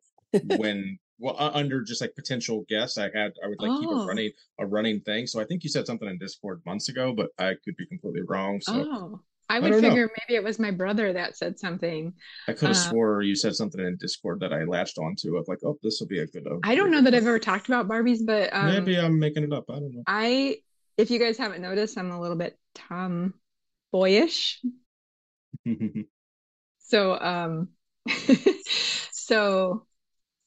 [0.56, 3.92] when well uh, under just like potential guests I had I would like keep a
[3.92, 4.06] Oh.
[4.06, 4.30] running
[4.60, 5.26] a running thing.
[5.26, 8.22] So I think you said something in Discord months ago, but I could be completely
[8.28, 8.60] wrong.
[8.60, 9.20] So oh
[9.50, 9.80] I I would know.
[9.80, 12.12] figure maybe it was my brother that said something.
[12.46, 15.48] I could have uh, swore you said something in Discord that I latched onto of
[15.48, 16.46] like, oh, this will be a good.
[16.46, 19.44] uh, I don't know that I've ever talked about Barbies, but um Maybe I'm making
[19.44, 19.64] it up.
[19.70, 20.02] I don't know.
[20.06, 20.58] I
[20.98, 24.60] if you guys haven't noticed, I'm a little bit tomboyish.
[26.88, 27.68] So um
[29.12, 29.86] so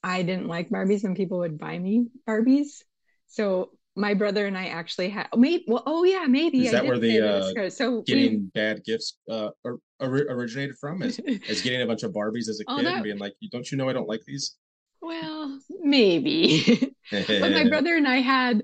[0.04, 2.84] I didn't like Barbies when people would buy me Barbies.
[3.28, 6.98] So my brother and I actually had maybe well oh yeah maybe Is that where
[6.98, 11.82] the, uh, so we- getting bad gifts uh or, ori- originated from is is getting
[11.82, 13.90] a bunch of Barbies as a Oh, kid that- and being like, don't you know
[13.90, 14.56] I don't like these?
[15.02, 16.64] well maybe
[17.12, 18.64] but my brother and I had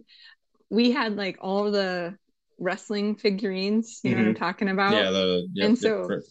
[0.70, 2.16] we had like all the
[2.60, 6.28] wrestling figurines you know what I'm talking about yeah, the yep, and so- correct.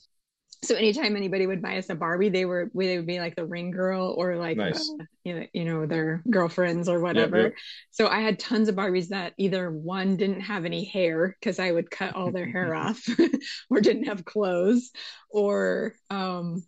[0.66, 3.44] So anytime anybody would buy us a Barbie, they were they would be like the
[3.46, 4.90] ring girl or like Nice.
[5.00, 7.42] uh, you know you know their girlfriends or whatever.
[7.44, 7.52] yep.
[7.90, 11.70] So I had tons of Barbies that either one didn't have any hair because I
[11.72, 13.02] would cut all their hair off,
[13.70, 14.90] or didn't have clothes,
[15.30, 16.64] or um,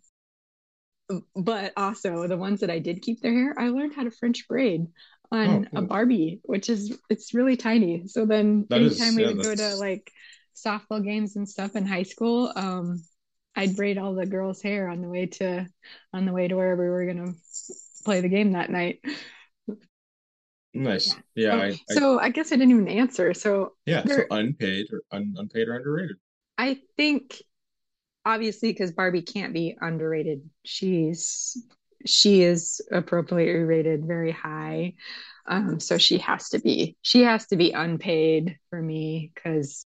[1.35, 4.47] but also the ones that I did keep their hair, I learned how to French
[4.47, 4.87] braid
[5.31, 5.81] on Oh, a.
[5.81, 8.07] Barbie, which is it's really tiny.
[8.07, 10.11] So then That is- anytime we yeah, would go to like
[10.55, 13.03] softball games and stuff in high school, um,
[13.59, 15.67] I'd braid all the girls' hair on the way to
[16.13, 17.33] on the way to wherever we were gonna
[18.05, 19.01] play the game that night.
[20.73, 21.15] Nice.
[21.35, 21.55] Yeah.
[21.55, 21.55] Yeah.
[21.55, 23.33] so, I, I, so I guess I didn't even answer.
[23.33, 24.05] So yeah.
[24.05, 26.15] So unpaid or un, unpaid or underrated.
[26.57, 27.41] I think
[28.25, 30.49] obviously because Barbie can't be underrated.
[30.63, 31.61] She's
[32.05, 34.93] she is appropriately rated very high.
[35.47, 39.85] Um, so she has to be she has to be unpaid for me because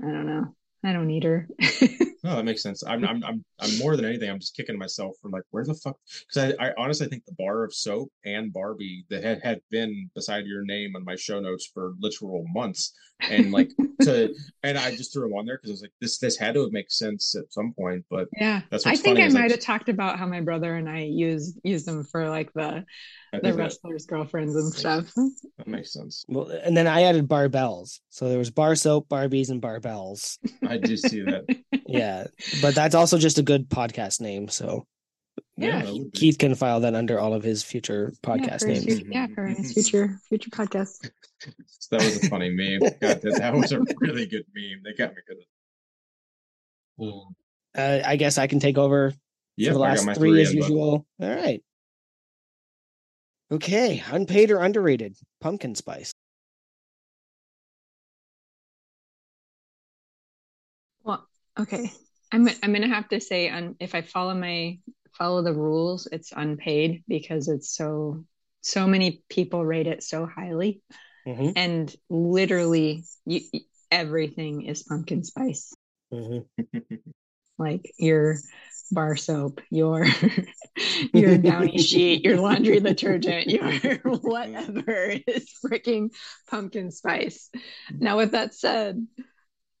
[0.00, 0.54] I don't know.
[0.84, 1.48] I don't need her.
[2.22, 2.82] No, that makes sense.
[2.86, 4.30] I'm, I'm, I'm, I'm more than anything.
[4.30, 5.96] I'm just kicking myself for like, where the fuck?
[6.28, 10.10] Because I, I honestly think the bar of soap and Barbie that had, had been
[10.14, 13.70] beside your name on my show notes for literal months, and like
[14.02, 16.54] to, and I just threw them on there because I was like, this, this had
[16.54, 18.04] to make sense at some point.
[18.10, 18.62] But yeah.
[18.70, 20.74] That's I what's think funny I is, like- might have talked about how my brother
[20.76, 22.84] and I use use them for like the
[23.32, 25.12] the think that, wrestlers' girlfriends and stuff.
[25.14, 26.24] that makes sense.
[26.26, 28.00] Well, and then I added barbells.
[28.08, 30.38] So there was bar soap, Barbies, and barbells.
[30.66, 31.44] I do see that.
[31.86, 32.28] Yeah,
[32.62, 34.48] but that's also just a good podcast name.
[34.48, 34.86] So
[35.56, 36.10] Yeah, that.
[36.14, 39.00] Keith can file that under all of his future podcast for his names.
[39.00, 41.10] future, yeah, for his future future podcast.
[41.90, 42.80] That was a funny meme.
[43.00, 44.82] God, that, that was a really good meme.
[44.84, 47.22] They got me good.
[47.74, 49.14] Uh, I guess I can take over
[49.56, 51.06] Yeah, for the last three, three as in, but- usual.
[51.20, 51.62] All right.
[53.50, 55.16] Okay, unpaid or underrated?
[55.40, 56.12] Pumpkin spice.
[61.02, 61.26] Well,
[61.58, 61.90] okay.
[62.32, 64.78] I'm I'm gonna have to say un, if I follow my
[65.12, 68.24] follow the rules, it's unpaid because it's so
[68.62, 70.82] so many people rate it so highly,
[71.26, 73.40] Mhm, and literally you,
[73.90, 75.72] everything is pumpkin spice.
[76.12, 76.44] mhm.
[77.58, 78.36] Like your
[78.90, 80.06] bar soap, your
[81.12, 86.10] your downy sheet, your laundry detergent, your whatever is freaking
[86.48, 87.50] pumpkin spice.
[87.98, 89.06] Now, with that said,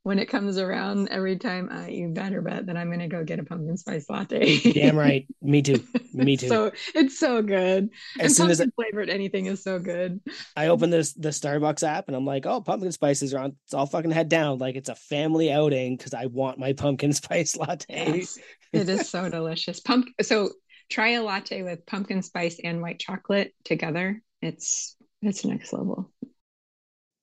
[0.02, 3.38] when it comes around every time, uh, you better bet that I'm gonna go get
[3.38, 4.58] a pumpkin spice latte.
[4.72, 5.26] Damn right.
[5.42, 5.84] Me too.
[6.14, 6.48] Me too.
[6.48, 7.90] so it's so good.
[8.18, 10.20] as and soon as pumpkin flavored anything is so good.
[10.56, 13.56] I open this the Starbucks app and I'm like, oh, pumpkin spices are on.
[13.64, 14.58] It's all fucking head down.
[14.58, 18.18] Like it's a family outing because I want my pumpkin spice latte.
[18.18, 18.38] Yes,
[18.72, 19.80] it is so delicious.
[19.80, 20.08] Pump.
[20.22, 20.50] So
[20.88, 24.22] try a latte with pumpkin spice and white chocolate together.
[24.40, 26.10] It's it's next level.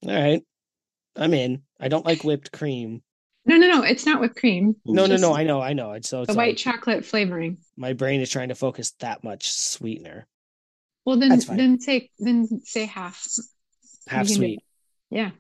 [0.06, 0.44] All right,
[1.18, 1.64] I'm in.
[1.80, 3.02] I don't like whipped cream.
[3.46, 3.84] No, no, no.
[3.84, 4.76] It's not whipped cream.
[4.86, 5.34] No, no, no.
[5.34, 5.94] I know, I know.
[5.94, 7.58] It's so The white like, chocolate flavoring.
[7.76, 10.28] my brain is trying to focus that much sweetener,
[11.06, 13.26] Well, then then say then say half.
[14.08, 14.60] half You can do- sweet.
[15.10, 15.32] Yeah.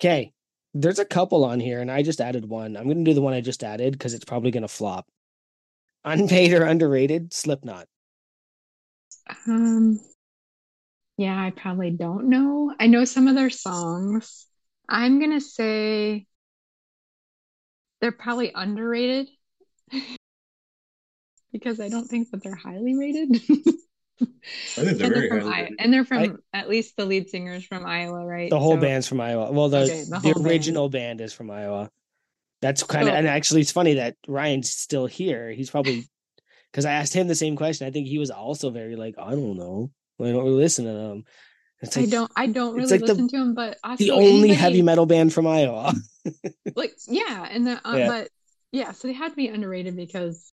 [0.00, 0.32] Okay,
[0.74, 2.76] there's a couple on here, and I just added one.
[2.76, 5.06] I'm gonna do the one I just added because it's probably gonna flop.
[6.04, 7.32] Unpaid or underrated?
[7.32, 7.86] Slipknot.
[9.46, 10.00] Um.
[11.16, 12.74] Yeah, I probably don't know.
[12.80, 14.46] I know some of their songs.
[14.88, 16.26] I'm gonna say
[18.00, 19.28] they're probably underrated
[21.52, 23.40] because I don't think that they're highly rated.
[24.20, 24.26] I
[24.84, 27.64] think they're And very they're from I- and they're from at least the lead singer's
[27.64, 28.50] from Iowa, right?
[28.50, 29.50] The whole So- band's from Iowa.
[29.52, 30.46] Well, the Okay, the the, whole band.
[30.46, 31.20] original band.
[31.20, 31.90] is from Iowa.
[32.60, 35.50] That's kind of So- and actually it's funny that Ryan's still here.
[35.50, 36.04] He's probably
[36.70, 37.86] because I asked him the same question.
[37.86, 39.90] I think he was also very like, I don't know.
[40.20, 41.24] I don't really listen to them.
[41.82, 44.26] It's I don't I don't really like the- listen to them, but also the only
[44.50, 45.92] anybody- heavy metal band from Iowa.
[46.76, 48.08] like yeah and the uh, Yeah.
[48.08, 48.28] but
[48.70, 50.52] yeah so they had to be underrated because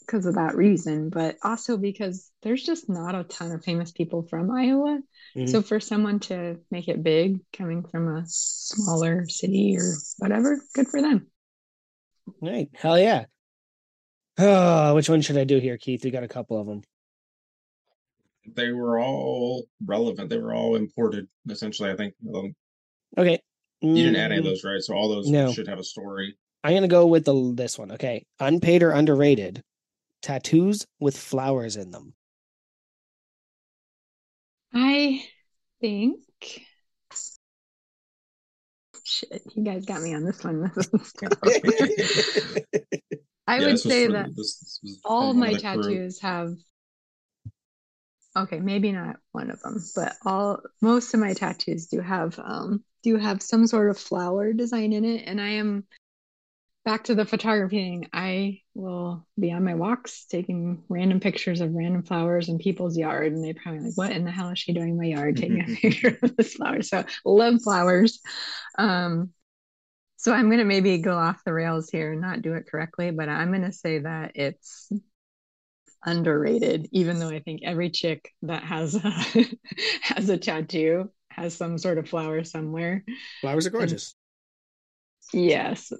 [0.00, 4.22] because of that reason but also because there's just not a ton of famous people
[4.22, 5.00] from iowa
[5.36, 5.48] Mhm.
[5.50, 10.88] so for someone to make it big coming from a smaller city or whatever good
[10.88, 11.26] for them
[12.40, 12.68] Right.
[12.74, 13.26] Hell yeah.
[14.38, 16.02] Oh, which one should I do here, Keith?
[16.04, 16.82] We got a couple of them.
[18.54, 20.30] They were all relevant.
[20.30, 21.90] They were all imported, essentially.
[21.90, 22.54] I think um,
[23.18, 23.40] Okay.
[23.80, 24.80] you didn't add any of Mm, those, right?
[24.80, 25.52] So all those No.
[25.52, 26.36] should have a story.
[26.64, 27.92] I'm gonna go with the this one.
[27.92, 28.24] Okay.
[28.40, 29.62] Unpaid or underrated?
[30.22, 32.14] Tattoos with flowers in them.
[34.72, 35.22] i
[35.80, 36.18] think
[39.04, 40.90] shit you guys got me on this one This
[43.46, 45.60] i Yeah, would this say for- that this- this all of from one my the
[45.60, 45.82] crew.
[45.82, 46.56] tattoos have
[48.36, 52.84] okay maybe not one of them but all most of my tattoos do have um
[53.02, 55.24] do have some sort of flower design in it.
[55.26, 55.84] And i am
[56.84, 61.72] back to the photography thing i will be on my walks taking random pictures of
[61.72, 63.32] random flowers in people's yard.
[63.32, 65.62] And they probably like what in the hell is she doing in my yard taking
[65.62, 66.82] a picture of this flower?
[66.82, 68.20] So love flowers.
[68.78, 69.30] Um
[70.16, 73.10] so i'm going to maybe go off the rails here and not do it correctly
[73.10, 74.90] but i'm going to say that it's
[76.06, 79.10] underrated, even though I think every chick that has a,
[80.02, 83.04] has a tattoo has some sort of flower somewhere.
[83.42, 84.14] Flowers are gorgeous.
[85.32, 85.92] Yes,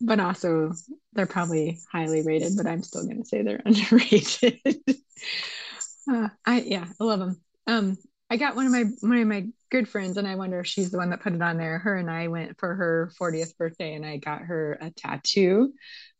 [0.00, 0.72] but also
[1.12, 4.60] they're probably highly rated, but I'm still going to say they're underrated.
[6.10, 7.40] uh, I yeah, I love them.
[7.66, 7.98] Um,
[8.30, 10.90] I got one of my one of my good friends, and I wonder if she's
[10.90, 11.78] the one that put it on there.
[11.78, 15.72] Her and I went for her 40th birthday, and I got her a tattoo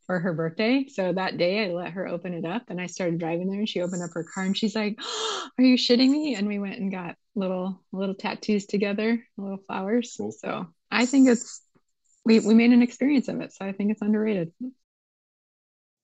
[0.09, 0.87] for her birthday.
[0.87, 3.59] So that day, I let her open it up, and I started driving there.
[3.59, 6.47] And she opened up her car, and she's like, oh, "Are you shitting me?" And
[6.47, 10.15] we went and got little little tattoos together, little flowers.
[10.17, 10.31] Cool.
[10.31, 11.61] So I think it's
[12.25, 13.53] we we made an experience of it.
[13.53, 14.51] So I think it's underrated.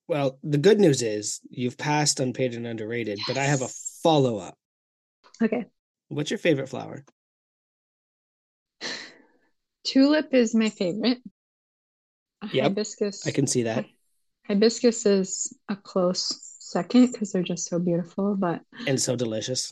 [0.07, 3.69] Well, the good news is you've passed unpaid and underrated, but I have a
[4.03, 4.55] follow up.
[5.41, 5.65] Okay.
[6.09, 7.03] What's your favorite flower?
[9.83, 11.23] Tulip is my favorite.
[12.53, 13.25] Yep, Hibiscus.
[13.25, 13.85] I can see that.
[14.47, 19.71] Hibiscus is a close second because they're just so beautiful, but And so delicious.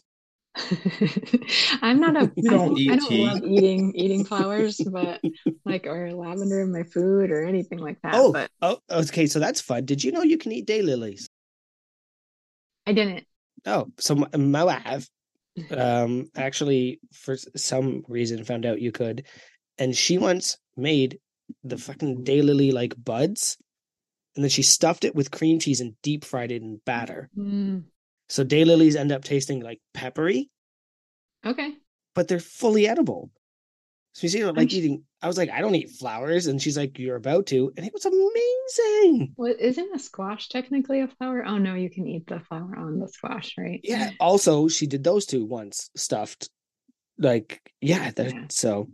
[1.82, 3.20] I'm not a You don't don't, eat I don't tea.
[3.20, 5.22] love eating eating flowers, but
[5.66, 8.22] like or lavender in my food or anything like that.
[8.22, 9.28] Oh, But oh, okay.
[9.28, 9.86] So that's fun.
[9.86, 11.26] Did you know you can eat daylilies?
[12.86, 13.26] I didn't.
[13.66, 15.10] Oh, so my, my wife,
[15.72, 19.26] um, actually for some reason found out you could,
[19.78, 21.20] and she once made
[21.64, 23.58] the fucking daylily like buds,
[24.36, 27.30] and then she stuffed it with cream cheese and deep fried it in batter.
[27.38, 27.84] Mm,
[28.30, 30.50] So daylilies end up tasting like peppery,
[31.46, 31.74] okay.
[32.16, 33.32] but they're fully edible.
[34.16, 35.04] So you see, like sh- eating.
[35.24, 37.94] I was like, I don't eat flowers, and she's like, you're about to, and it
[37.94, 39.34] was amazing.
[39.38, 41.44] Well, isn't a squash technically a flower?
[41.46, 43.80] Oh no, you can eat the flower on the squash, right?
[43.84, 44.12] Yeah.
[44.20, 46.50] Also, she did those two once stuffed.
[47.18, 48.12] Like, yeah.
[48.18, 48.46] Yeah.
[48.50, 48.90] So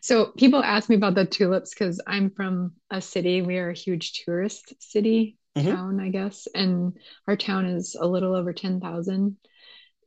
[0.00, 3.42] So people ask me about the tulips because I'm from a city.
[3.42, 5.70] We are a huge tourist city Mhm.
[5.70, 9.36] town, I guess, and our town is a little over 10,000.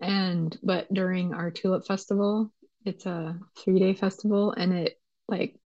[0.02, 2.52] And but during our tulip festival,
[2.86, 5.60] it's a three-day festival and it like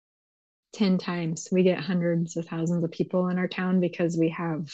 [0.72, 4.70] 10 times we get hundreds of thousands of people in our town because we have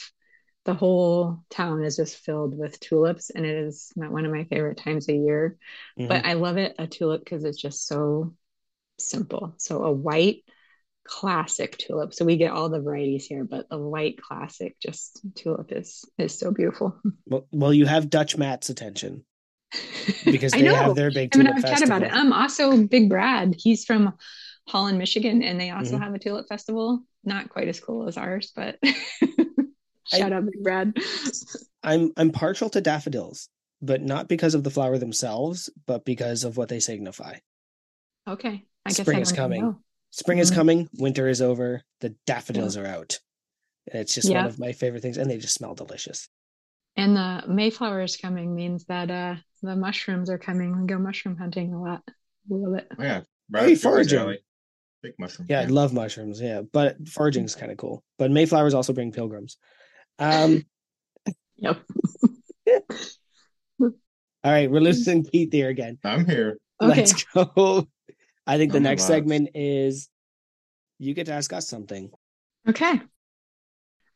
[0.65, 4.44] the whole town is just filled with tulips and it is not one of my
[4.44, 5.57] favorite times a year.
[5.99, 6.08] mhm.
[6.08, 8.34] But I love it a tulip because it's just so
[8.99, 9.55] simple.
[9.58, 10.44] So a white
[11.05, 12.15] classic tulip.
[12.15, 16.39] So we get all the varieties here, but the white classic just tulip is is
[16.39, 17.00] so beautiful.
[17.26, 19.25] well, well, you have Dutch Matt's attention
[20.25, 22.12] because I they have their big I'm tulip gonna have a chat about it.
[22.12, 23.55] Um, also Big Brad.
[23.57, 24.15] He's from
[24.68, 26.02] Holland, Michigan, and they also Mhm.
[26.02, 27.02] have a tulip festival.
[27.25, 28.78] Not quite as cool as ours, but
[30.07, 30.94] shout out Big Brad.
[31.83, 33.49] I'm I'm partial to daffodils,
[33.81, 37.39] but not because of the flower themselves, but because of what they signify.
[38.28, 39.63] Okay, I guess Spring I is coming.
[39.63, 39.81] know.
[40.11, 40.55] Spring is Mhm.
[40.55, 43.19] coming, winter is over, the daffodils are out.
[43.93, 46.29] And it's just one of my favorite things, and they just smell delicious.
[46.97, 50.81] And the Mayflower is coming means that uh the mushrooms are coming.
[50.81, 52.03] We go mushroom hunting a lot.
[52.49, 52.87] We love it.
[52.99, 54.37] Oh yeah, Hey, right up foraging.
[55.03, 55.47] Big mushroom.
[55.51, 56.41] Yeah, I love mushrooms.
[56.41, 58.03] Yeah, but foraging is kind of cool.
[58.19, 59.59] But Mayflowers also bring pilgrims.
[60.19, 60.65] Um,
[61.59, 61.79] Yep.
[63.81, 63.91] all
[64.45, 65.99] right, we're losing Keith here again.
[66.05, 66.59] I'm here.
[66.81, 67.01] Okay.
[67.03, 67.89] Let's go.
[68.47, 69.08] I think the Oh next God.
[69.08, 70.08] segment is
[70.99, 72.10] you get to ask us something.
[72.68, 73.00] Okay.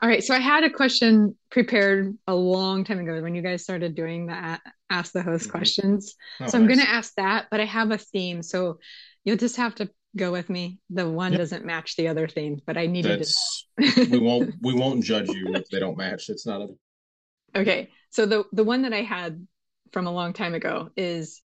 [0.03, 0.25] All right.
[0.25, 4.27] So I had a question prepared a long time ago when you guys started doing
[4.27, 5.51] the ask the host Mhm.
[5.51, 6.17] questions.
[6.41, 6.77] Oh, so I'm nice.
[6.77, 8.43] going to ask that, but I have a theme.
[8.43, 8.79] So
[9.25, 10.79] you'll just have to go with me.
[10.89, 11.41] The one Yep.
[11.41, 14.07] doesn't match the other theme, but I needed That's to.
[14.11, 16.31] we won't we won't judge you if they don't match.
[16.31, 16.69] It's not a
[17.55, 17.91] Okay.
[18.11, 19.47] So the the one that I had
[19.93, 21.43] from a long time ago is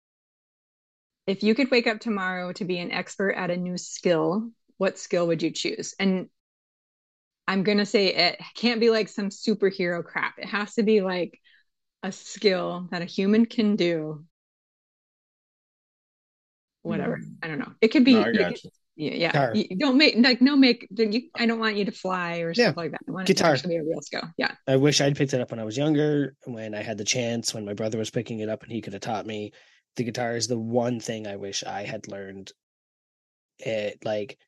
[1.31, 4.99] if you could wake up tomorrow to be an expert at a new skill, what
[4.99, 5.95] skill would you choose?
[6.01, 6.29] And
[7.47, 10.35] I'm going to say it can't be like some superhero crap.
[10.39, 11.39] It has to be like
[12.03, 14.25] a skill that a human can do.
[16.83, 17.19] Whatever.
[17.19, 17.33] Hmm.
[17.43, 17.73] I don't know.
[17.81, 18.59] It could be no, I you could-
[18.97, 19.33] yeah, yeah.
[19.33, 19.53] Guitar.
[19.55, 22.65] You don't make like no make you, I don't want you to fly or Yeah.
[22.67, 23.01] stuff like that.
[23.09, 23.57] I want it to Guitar.
[23.67, 24.25] be a real skill.
[24.37, 24.53] Yeah.
[24.67, 27.55] I wish I'd picked it up when I was younger, when I had the chance,
[27.55, 29.53] when my brother was picking it up and he could have taught me.
[29.97, 32.53] The guitar is the one thing I wish I had learned.
[33.59, 34.39] It like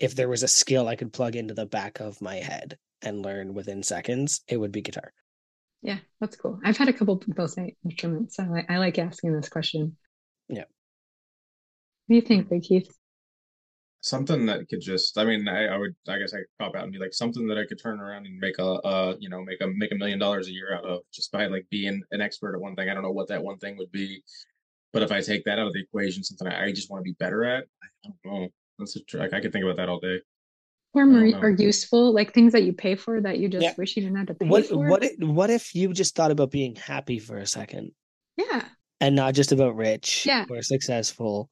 [0.00, 3.22] if there was a skill I could plug into the back of my head and
[3.24, 5.12] learn within seconds, it would be guitar.
[5.82, 6.58] Yeah, that's cool.
[6.64, 8.38] I've had a couple of those instruments.
[8.40, 9.96] I like, I like asking this question.
[10.48, 10.64] Yeah.
[12.06, 12.90] What do you think, Big Keith?
[14.00, 16.84] Something that could just I mean, I, I would I guess I could pop out
[16.84, 19.42] and be like something that I could turn around and make a uh you know,
[19.42, 22.20] make a make a million dollars a year out of just by like being an
[22.20, 22.88] expert at one thing.
[22.88, 24.22] I don't know what that one thing would be.
[24.98, 27.04] But if I take that out of the equation, something I, I just want to
[27.04, 28.48] be better at, I don't know.
[28.80, 30.18] That's a tr- like I could think about that all day.
[30.92, 33.62] Or I don't more or useful, like things that you pay for that you just
[33.62, 33.74] Yeah.
[33.78, 34.88] wish you didn't have to pay What for.
[34.88, 37.92] what if- what if you just thought about being happy for a second
[38.36, 38.64] Yeah.
[39.00, 40.46] and not just about rich Yeah.
[40.50, 41.48] or successful?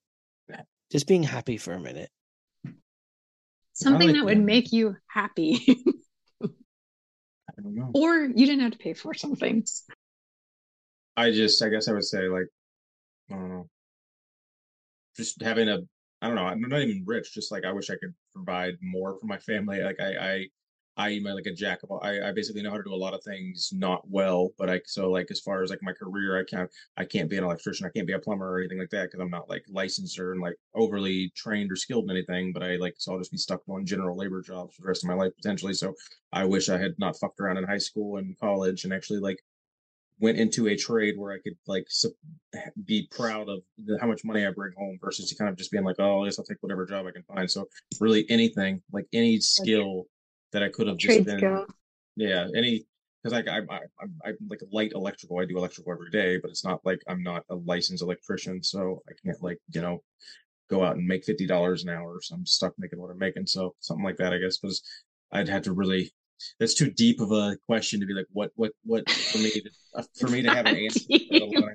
[0.91, 2.11] Just being happy for a minute.
[3.75, 4.43] Something like that would that.
[4.43, 5.61] make you happy.
[6.43, 7.91] I don't know.
[7.95, 9.85] or you didn't have to pay for some things.
[11.17, 12.47] I just, I guess I would say like,
[13.31, 13.63] I
[15.17, 15.79] just having a,
[16.23, 17.33] I don't know, I'm not even rich.
[17.35, 19.83] Just like I wish I could provide more for my family.
[19.83, 20.47] Like I, I,
[20.99, 22.01] I am like a jack of all.
[22.03, 24.81] I, I basically know how to do a lot of things not well, but I
[24.87, 27.87] so like as far as like my career, I can't, I can't be an electrician.
[27.87, 30.33] I can't be a plumber or anything like that because I'm not like licensed or
[30.33, 32.53] and like overly trained or skilled in anything.
[32.53, 35.05] But I like so I'll just be stuck on general labor jobs for the rest
[35.05, 35.75] of my life potentially.
[35.75, 35.95] So
[36.33, 39.39] I wish I had not fucked around in high school and college and actually like
[40.19, 41.87] went into a trade where I could like
[42.85, 45.85] be proud of the, how much money I bring home versus kind of just being
[45.85, 47.51] like, oh, I guess I'll take whatever job I can find.
[47.51, 47.67] So
[48.01, 50.05] really anything, like any skill
[50.53, 51.67] that I could have just Trade been, skill.
[52.17, 52.85] yeah, any
[53.23, 53.59] because I, I
[54.01, 55.39] I'm I'm like light electrical.
[55.39, 59.03] I do electrical every day, but it's not like I'm not a licensed electrician, so
[59.09, 60.03] I can't like you know
[60.71, 62.19] go out and make fifty dollars an hour.
[62.23, 63.47] So I'm stuck making what I'm making.
[63.47, 64.83] So something like that, I guess, was
[65.33, 66.13] I'd have to really.
[66.61, 69.71] That's too deep of a question to be like, what, what, what for me to,
[69.95, 71.01] uh, for me to have an answer.
[71.11, 71.73] I don't wanna-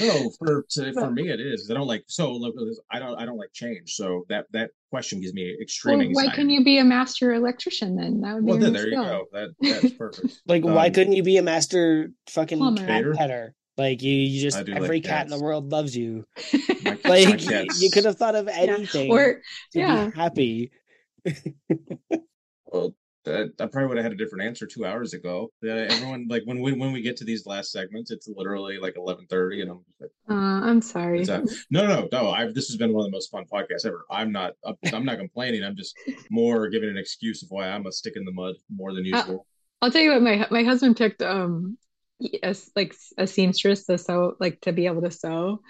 [0.00, 1.70] no, for to, for me it is.
[1.70, 2.30] I don't like so.
[2.32, 2.54] look,
[2.90, 3.94] I don't I don't like change.
[3.94, 6.30] So that that question gives me extreme Well, why anxiety.
[6.36, 8.20] couldn't you be a master electrician then?
[8.20, 9.24] That would be Well, then, new there you go.
[9.32, 10.40] That that's perfect.
[10.46, 12.86] Like, why Um, couldn't you be a master fucking Plumber.
[12.86, 13.54] cat petter?
[13.78, 16.26] Like you, you just every like cat in the world loves you.
[16.84, 19.36] My- my Like you, you could have thought of anything Or
[19.72, 20.10] to yeah.
[20.10, 20.70] be happy.
[22.66, 22.94] Well, that,
[23.26, 25.52] I probably would have had a different answer two hours ago.
[25.62, 28.96] Yeah, everyone like when we when we get to these last segments, it's literally like
[28.96, 31.20] eleven thirty, and I'm like, Uh, I'm sorry.
[31.20, 32.30] it's a, no, no, no.
[32.30, 34.04] I've this has been one of the most fun podcasts ever.
[34.10, 34.52] I'm not
[34.92, 35.62] I'm not complaining.
[35.62, 35.94] I'm just
[36.30, 39.46] more giving an excuse of why I'm a stick in the mud more than usual.
[39.80, 41.76] I'll tell you what, my my husband picked um
[42.42, 45.60] a, like a seamstress to sew, like to be able to sew,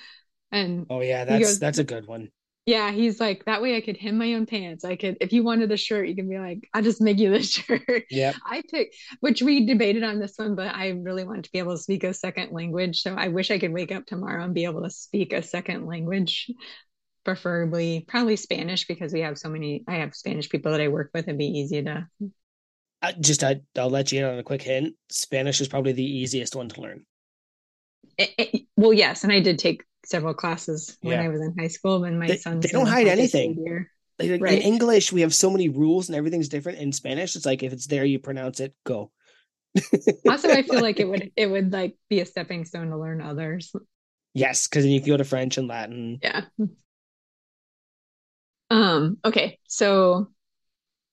[0.52, 2.31] and Oh yeah, that's goes- that's a good one.
[2.65, 4.84] Yeah, he's like that way I could hem my own pants.
[4.84, 7.31] I could if you wanted a shirt, you can be like, I'll just make you
[7.31, 8.05] this shirt.
[8.10, 8.36] Yep.
[8.47, 11.73] I picked, which we debated on this one, but I really want to be able
[11.76, 13.02] to speak a second language.
[13.02, 15.86] So I wish I could wake up tomorrow and be able to speak a second
[15.86, 16.50] language,
[17.24, 19.82] preferably probably Spanish because we have so many.
[19.89, 21.26] I have Spanish people that I work with.
[21.26, 22.07] It'd be easy to.
[23.02, 24.94] I, just I, I'll let you in on a quick hint.
[25.10, 27.05] Spanish is probably the easiest one to learn.
[28.16, 31.24] It, it- well, yes, and I did take several classes when Yeah.
[31.24, 32.05] I was in high school.
[32.05, 33.86] And my son they don't hide anything.
[34.18, 34.55] Like, Right.
[34.55, 36.78] In English, we have so many rules and everything's different.
[36.78, 38.74] In Spanish, it's like if it's there, you pronounce it.
[38.84, 39.10] Go.
[40.28, 43.20] Also, I feel like it would it would like be a stepping stone to learn
[43.20, 43.72] others.
[44.34, 46.18] yes, because then you can go to French and Latin.
[46.22, 46.42] Yeah.
[48.70, 50.28] Um, okay, so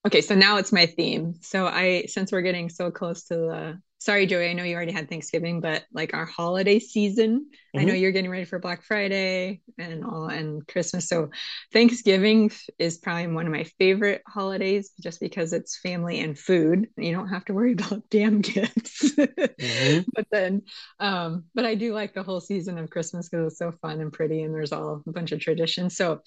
[0.08, 1.35] okay, so now it's my theme.
[1.42, 4.92] So I since we're getting so close to the sorry, Joey, I know you already
[4.92, 9.61] had Thanksgiving, but like our holiday season, I know you're getting ready for Black Friday
[9.78, 11.08] and all and Christmas.
[11.08, 11.30] So
[11.72, 16.88] Thanksgiving is probably one of my favorite holidays just because it's family and food.
[16.98, 19.11] You don't have to worry about damn gifts.
[19.19, 20.06] Mhm.
[20.14, 20.61] but then
[21.00, 24.14] um but i do like the whole season of christmas because it's so fun and
[24.14, 26.22] pretty and there's all a bunch of traditions so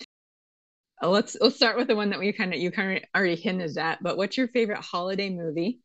[1.03, 3.37] uh, let's let's start with the one that we kind of you kind of already
[3.37, 5.81] hinted at but what's your favorite holiday movie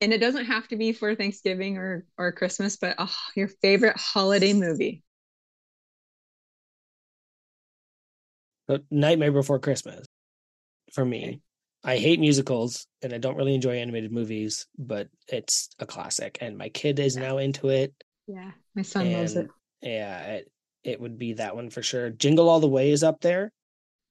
[0.00, 3.96] and it doesn't have to be for thanksgiving or or christmas but uh, your favorite
[3.96, 5.02] holiday movie
[8.90, 10.06] Nightmare Before Christmas
[10.92, 11.24] for me.
[11.24, 11.40] Okay.
[11.82, 16.58] I hate musicals and I don't really enjoy animated movies, but it's a classic and
[16.58, 17.94] my kid is now into it.
[18.26, 19.48] yeah my son loves it
[19.82, 20.52] yeah, it,
[20.84, 22.10] it would be that one for sure.
[22.10, 23.50] Jingle All the Way is up there.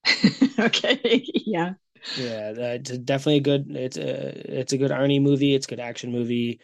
[0.60, 1.74] okay yeah
[2.18, 3.76] Yeah, uh, it's definitely a good.
[3.76, 5.56] It's a it's a good Arnie movie.
[5.56, 6.60] It's a good action movie.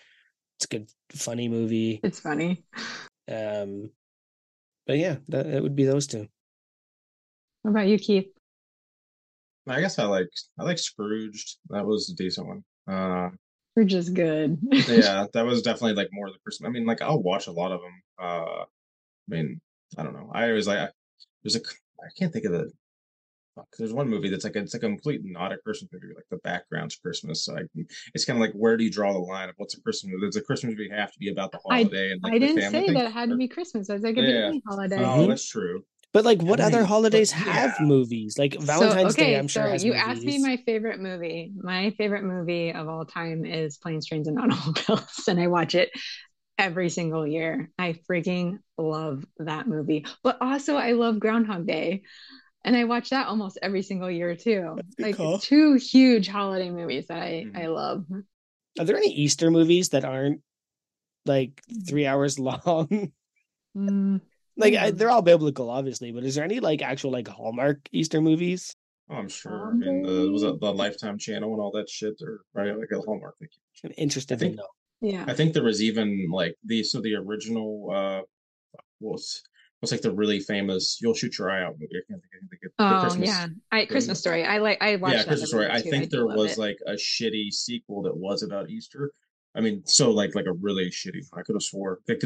[0.57, 1.99] It's a good funny movie.
[2.03, 2.63] it's funny
[3.27, 3.91] Um,
[4.87, 6.27] but yeah, that it would be those two.
[7.61, 8.27] what about you keith
[9.67, 11.57] I guess I like I like Scrooged.
[11.69, 12.63] That was a decent one.
[12.87, 13.29] Uh,
[13.75, 16.65] we're just good yeah, that was definitely like more of the person.
[16.65, 18.01] I mean, like I'll watch a lot of them.
[18.19, 18.65] Uh, I
[19.27, 19.59] mean,
[19.97, 20.31] I don't know.
[20.33, 20.89] I always like I,
[21.43, 21.61] there's a
[21.99, 22.71] I can't think of the.
[23.55, 26.25] Fuck, there's one movie that's like it's like a complete not a Christmas movie, like
[26.29, 27.45] the background's Christmas.
[27.45, 27.61] So I,
[28.13, 30.25] it's kind of like where do you draw the line of what's a Christmas movie?
[30.27, 32.47] Does a Christmas movie have to be about the I- holiday and like I the
[32.47, 32.93] didn't family say thing?
[32.95, 33.89] that it had to be Christmas.
[33.89, 34.41] I was like, it could Yeah.
[34.41, 34.97] be any holiday.
[35.05, 35.27] Oh, Mhm.
[35.27, 35.85] that's true.
[36.11, 37.85] But like, what other holidays but have yeah.
[37.87, 38.37] movies?
[38.37, 40.07] Like So, Valentine's okay, Day, I'm sure so has you movies.
[40.07, 41.51] asked me my favorite movie.
[41.55, 45.89] My favorite movie of all time is Planes, Trains, and Automobiles, and I watch it
[46.57, 47.71] every single year.
[47.77, 50.05] I freaking love that movie.
[50.23, 52.03] But also, I love Groundhog Day.
[52.65, 54.77] And I watch that almost every single year too.
[54.99, 55.39] Like call.
[55.39, 57.57] two huge holiday movies that I Mhm.
[57.57, 58.05] I love.
[58.79, 60.41] Are there any Easter movies that aren't
[61.25, 63.11] like three hours long?
[63.77, 64.21] Mm,
[64.57, 68.21] like I, they're all biblical, obviously, but is there any like actual like Hallmark Easter
[68.21, 68.75] movies?
[69.09, 69.69] Oh, I'm sure.
[69.71, 72.89] I mean, the was it the Lifetime Channel and all that shit, or right like
[72.91, 73.37] a Hallmark.
[73.39, 73.49] Thing.
[73.83, 74.67] I'm I think- to know.
[75.01, 75.25] yeah.
[75.27, 78.21] I think there was even like the so the original uh
[78.99, 79.43] was
[79.81, 81.93] was like the really famous "You'll Shoot Your Eye Out" movie.
[81.95, 83.29] I can't think of the, the Oh Christmas.
[83.29, 83.47] yeah.
[83.71, 84.43] I Christmas story.
[84.45, 85.67] I like I watched yeah, Christmas Story.
[85.69, 86.57] I think do there was it.
[86.59, 89.11] like a shitty sequel that was about Easter.
[89.55, 91.21] I mean, so like like a really shitty.
[91.33, 92.17] I could have swore there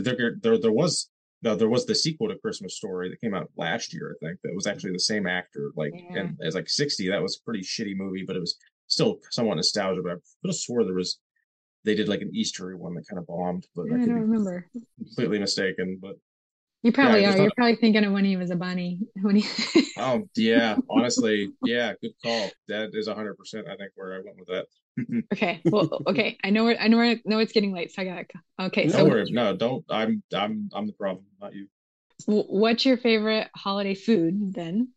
[0.42, 1.10] there there, was
[1.42, 4.16] no, there was the sequel to Christmas Story that came out last year.
[4.22, 5.72] I think that was actually the same actor.
[5.76, 6.22] Like Yeah.
[6.22, 9.56] and as like sixty, that was a pretty shitty movie, but it was still somewhat
[9.56, 10.04] nostalgic.
[10.04, 11.20] But I could have swore there was
[11.86, 14.12] they did like an Easter one that kind of bombed, but I I don't be
[14.14, 14.68] remember.
[14.98, 15.98] completely mistaken.
[16.02, 16.16] But
[16.82, 17.38] You probably there's are.
[17.38, 19.00] You're probably thinking of when he was a bunny.
[19.22, 19.44] When he
[19.98, 22.50] oh yeah, honestly, yeah, good call.
[22.68, 23.68] That is hundred percent.
[23.68, 24.66] I think where I went with that.
[25.34, 25.64] Okay.
[25.70, 26.38] Well, okay.
[26.44, 28.26] I know where I know where know it's getting late, so I gotta
[28.68, 28.88] okay.
[28.88, 29.86] No So worry, no, don't.
[29.90, 31.68] I'm I'm I'm the problem, not you.
[32.26, 34.94] what's your favorite holiday food then?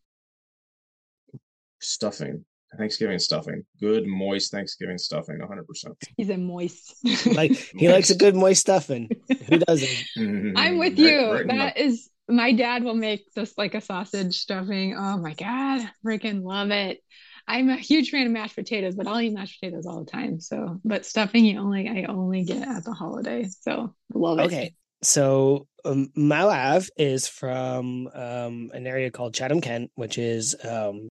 [1.81, 2.45] Stuffing,
[2.77, 5.95] Thanksgiving stuffing, good moist Thanksgiving stuffing, hundred percent.
[6.17, 6.95] He's a moist.
[7.27, 9.09] Like he likes a good moist stuffing.
[9.47, 10.53] Who doesn't?
[10.57, 11.45] I'm with you.
[11.47, 14.95] That is my dad will make just like a sausage stuffing.
[14.97, 15.89] Oh my God.
[16.05, 16.99] Freaking love it.
[17.45, 20.39] I'm a huge fan of mashed potatoes, but I'll eat mashed potatoes all the time.
[20.39, 23.47] So, but stuffing you only I only get at the holiday.
[23.61, 24.45] So love it.
[24.45, 24.73] Okay.
[25.01, 31.09] So um, Mao Ave is from um, an area called Chatham, Kent, which is um,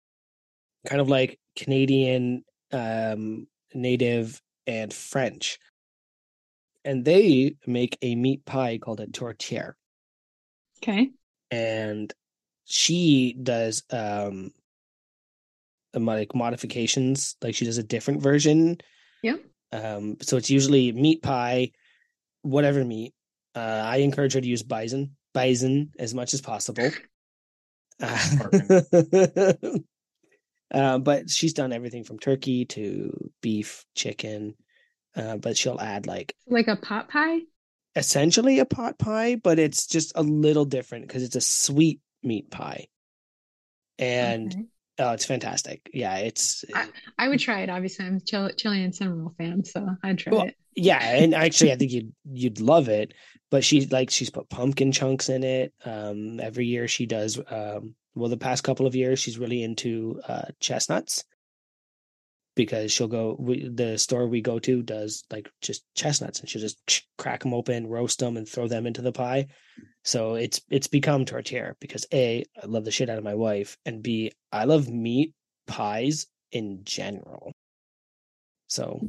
[0.85, 5.59] kind of like Canadian um, native and French.
[6.85, 9.73] And they make a meat pie called a tourtière.
[10.81, 11.11] Okay.
[11.51, 12.13] And
[12.65, 14.51] she does um
[15.93, 18.77] like modifications, like she does a different version.
[19.23, 19.37] Yeah.
[19.71, 21.71] Um, so it's usually meat pie,
[22.43, 23.13] whatever meat.
[23.55, 26.89] Uh, I encourage her to use bison, bison as much as possible.
[27.99, 28.13] Uh,
[30.73, 34.55] uh, but she's done everything from turkey to beef, chicken.
[35.15, 37.39] Uh, but she'll add like Like a pot pie?
[37.95, 42.51] essentially a pot pie, but it's just a little different because it's a sweet meat
[42.51, 42.87] pie.
[43.99, 44.65] And Okay.
[44.99, 45.89] oh, it's fantastic.
[45.93, 46.63] Yeah, it's
[47.17, 47.69] I would try it.
[47.69, 50.55] Obviously, I'm Chil- Chilean Seminole fan, so I'd try Well, it.
[50.75, 53.13] yeah, and actually, I think you'd you'd love it.
[53.49, 55.73] But she like she's put pumpkin chunks in it.
[55.85, 57.39] Um, every year she does.
[57.49, 61.23] Um, well, the past couple of years she's really into uh, chestnuts
[62.55, 63.37] because she'll go.
[63.39, 67.53] We, the store we go to does like just chestnuts, and she'll just crack them
[67.53, 69.47] open, roast them, and throw them into the pie.
[70.03, 73.77] So it's it's become tourtière because a I love the shit out of my wife,
[73.85, 75.33] and b I love meat
[75.67, 77.53] pies in general.
[78.67, 78.99] So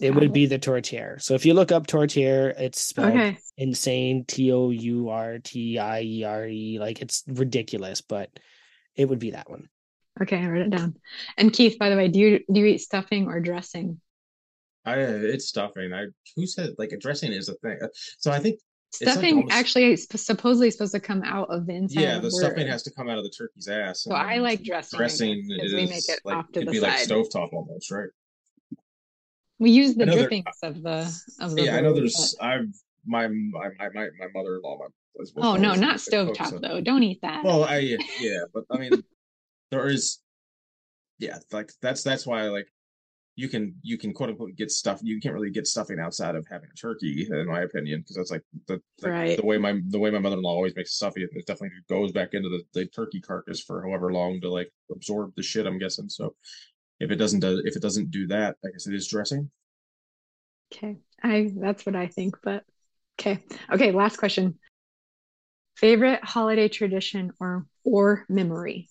[0.00, 1.20] it would be the tourtière.
[1.22, 3.38] So if you look up tourtière, it's spelled Okay.
[3.56, 6.78] insane T O U R T I E R E.
[6.80, 8.30] Like it's ridiculous, but
[8.96, 9.68] it would be that one.
[10.22, 10.94] Okay, I wrote it down.
[11.36, 14.00] And Keith, by the way, do you do you eat stuffing or dressing?
[14.84, 15.92] I it's stuffing.
[15.92, 16.06] I
[16.36, 17.78] who said like a dressing is a thing.
[17.82, 18.60] Uh, So I think
[19.00, 22.00] like Stuffing almost- actually is supposedly supposed to come out of the inside.
[22.00, 22.34] yeah, of the bird.
[22.46, 24.02] stuffing has to come out of the turkey's ass.
[24.04, 24.96] So I like dressing.
[24.98, 28.08] Dressing is we make it like off to it'd the be like stovetop almost, right?
[29.58, 31.10] We use the there- drippings of the
[31.40, 31.62] of the.
[31.64, 32.66] Yeah, I know there's I've
[33.06, 36.80] my my my my, mother-in-law my but- Oh no, not stovetop so- though.
[36.80, 37.44] Don't eat that.
[37.44, 38.90] Well, I yeah, but I mean,
[39.70, 40.20] there is,
[41.18, 42.66] yeah, like that's that's why like
[43.36, 44.98] you can you can quote unquote get stuff.
[45.02, 48.30] You can't really get stuffing outside of having a turkey, in my opinion, because that's
[48.32, 49.36] like the like, Right.
[49.36, 51.28] the way my the way my mother in law always makes stuffing.
[51.30, 55.32] It definitely goes back into the, the turkey carcass for however long to like absorb
[55.36, 55.66] the shit.
[55.66, 56.08] I'm guessing.
[56.08, 56.34] So
[57.00, 59.50] if it doesn't do if it doesn't do that, I guess it is dressing.
[60.72, 60.98] Okay.
[61.22, 62.64] I that's what I think, but
[63.18, 63.42] okay.
[63.72, 64.58] Okay, last question.
[65.76, 68.88] Favorite holiday tradition or or memory?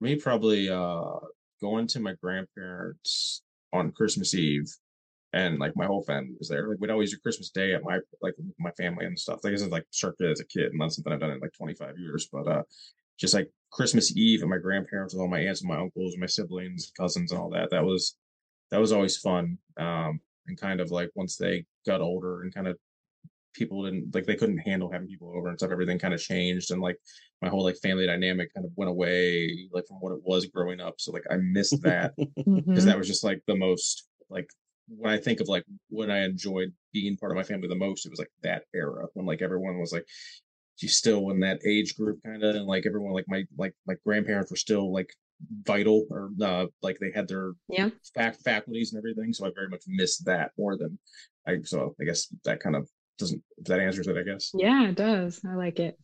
[0.00, 1.18] me probably uh
[1.60, 4.68] going to my grandparents on Christmas Eve
[5.32, 6.68] and like my whole family was there.
[6.68, 9.40] Like we'd always do Christmas Day at my like my family and stuff.
[9.42, 11.52] Like this is like circa as a kid, and that's something I've done in like
[11.54, 12.28] 25 years.
[12.32, 12.62] But uh
[13.18, 16.20] just like Christmas Eve and my grandparents with all my aunts and my uncles and
[16.20, 17.70] my siblings, cousins and all that.
[17.70, 18.16] That was
[18.70, 19.58] that was always fun.
[19.78, 22.78] Um and kind of like once they got older and kind of
[23.54, 26.70] people didn't like they couldn't handle having people over and stuff, everything kind of changed
[26.70, 26.98] and like
[27.40, 30.80] my whole like family dynamic kind of went away like from what it was growing
[30.80, 30.94] up.
[30.98, 32.14] So like I missed that
[32.72, 32.86] because Mhm.
[32.86, 34.48] that was just like the most like
[34.88, 38.06] when I think of like when I enjoyed being part of my family the most,
[38.06, 40.06] it was like that era when like everyone was like
[40.76, 43.94] she's still in that age group kind of and like everyone like my like my
[44.04, 45.10] grandparents were still like
[45.64, 47.90] vital or uh like they had their Yeah.
[48.14, 50.98] fac- faculties and everything so i very much miss that more than
[51.46, 52.88] i so i guess that kind of
[53.18, 55.40] doesn't if that answers it i guess Yeah, it does.
[55.48, 55.98] I like it.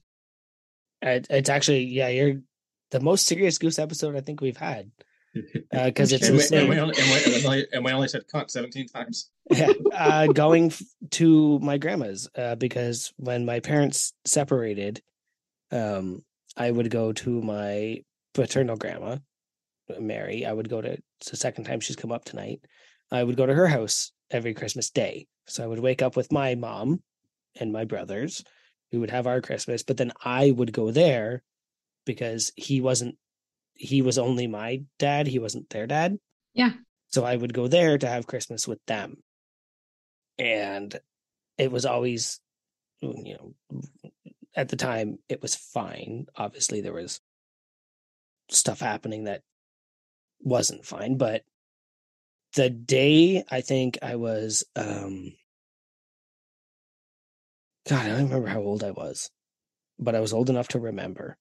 [1.03, 2.41] It, it's actually yeah, you're
[2.91, 4.91] the most serious goose episode I think we've had
[5.33, 8.09] because it's and, we, and, we only, and, we, and, we only, and we only
[8.09, 13.60] said cunt 17 times yeah, uh, going f- to my grandma's uh, because when my
[13.60, 15.02] parents separated,
[15.73, 16.23] um,
[16.57, 18.02] I would go to my
[18.34, 19.18] paternal grandma,
[19.99, 20.47] Mary.
[20.47, 22.60] I would go to it's the second time she's come up tonight.
[23.10, 25.26] I would go to her house every Christmas day.
[25.47, 27.02] So I would wake up with my mom
[27.59, 28.44] and my brothers.
[28.92, 31.42] We would have our Christmas, but then I would go there
[32.07, 33.17] because he wasn't.
[33.81, 35.26] He was only my dad.
[35.26, 36.18] He wasn't their dad.
[36.55, 36.73] Yeah.
[37.09, 39.23] So I would go there to have Christmas with them
[40.41, 40.99] and
[41.59, 42.41] it was always
[43.02, 43.55] you know
[44.57, 47.20] at the time it was fine obviously there was
[48.49, 49.42] stuff happening that
[50.41, 51.42] wasn't fine but
[52.57, 55.33] the day i think i was um
[57.89, 59.31] god i don't remember how old i was
[59.99, 61.36] but i was old enough to remember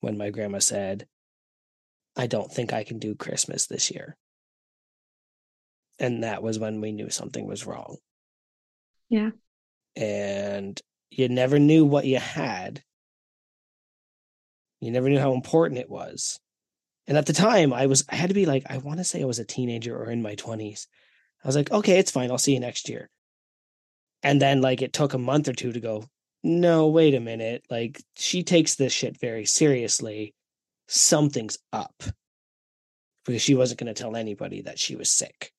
[0.00, 1.06] when my grandma said
[2.16, 4.16] i don't think i can do christmas this year
[5.98, 7.96] and that was when we knew something was wrong
[9.08, 9.30] Yeah.
[9.96, 10.80] and
[11.10, 12.82] you never knew what you had.
[14.80, 16.38] You never knew how important it was.
[17.06, 19.22] And at the time, I was, I had to be like, I want to say
[19.22, 20.86] I was a teenager or in my 20s.
[21.44, 22.30] I was like, okay, it's fine.
[22.30, 23.08] I'll see you next year.
[24.22, 26.04] And then, like, it took a month or two to go,
[26.42, 27.64] no, wait a minute.
[27.70, 30.34] Like, she takes this shit very seriously.
[30.88, 32.02] Something's up.
[33.24, 35.52] Because she wasn't going to tell anybody that she was sick.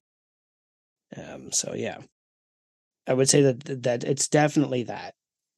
[1.15, 1.97] Um, so yeah.
[3.07, 5.13] I would say that that it's definitely that,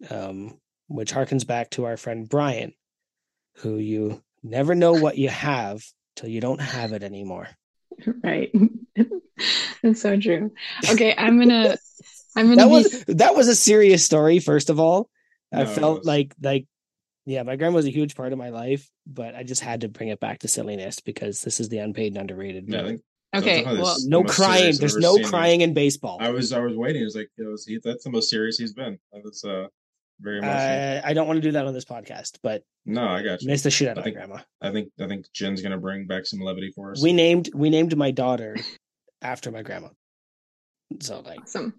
[0.09, 2.73] um, which harkens back to our friend Brian,
[3.57, 5.83] who you never know what you have
[6.15, 7.47] till you don't have it anymore.
[8.23, 8.51] Right.
[9.83, 10.51] That's so true.
[10.91, 11.75] Okay, I'm gonna
[12.35, 14.39] I'm gonna That be was that was a serious story.
[14.39, 15.09] First of all,
[15.51, 16.67] I No, it felt was- like like
[17.29, 19.87] yeah, my grandma was a huge part of my life, but I just had to
[19.89, 22.65] bring it back to silliness because this is the unpaid and underrated.
[22.67, 23.01] yeah i think
[23.35, 23.63] okay.
[23.63, 24.75] Well, no crying.
[24.77, 26.17] There's no crying in baseball.
[26.19, 28.57] i was i was waiting it was like it was he, that's the most serious
[28.57, 29.67] he's been that was uh
[30.21, 33.21] very emotional Uh, I don't want to do that on this podcast, but no i
[33.23, 34.39] got you miss the shit out I of my think- grandma.
[34.61, 37.69] i think i think jen's gonna bring back some levity for us We named we
[37.69, 38.57] named my daughter
[39.21, 39.89] after my grandma.
[41.01, 41.73] So like awesome.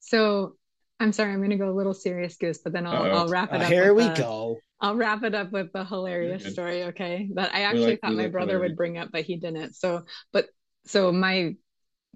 [0.00, 0.56] So
[0.98, 3.10] I'm sorry, I'm gonna go a little serious goose, but then I'll Uh-oh.
[3.10, 3.70] I'll wrap it uh, up.
[3.70, 4.58] here we a- go.
[4.80, 7.30] I'll wrap it up with a hilarious story, okay?
[7.34, 8.72] That I actually like- thought my like brother hilarity.
[8.72, 9.74] would bring up, but he didn't.
[9.74, 10.46] So, but
[10.86, 11.54] so my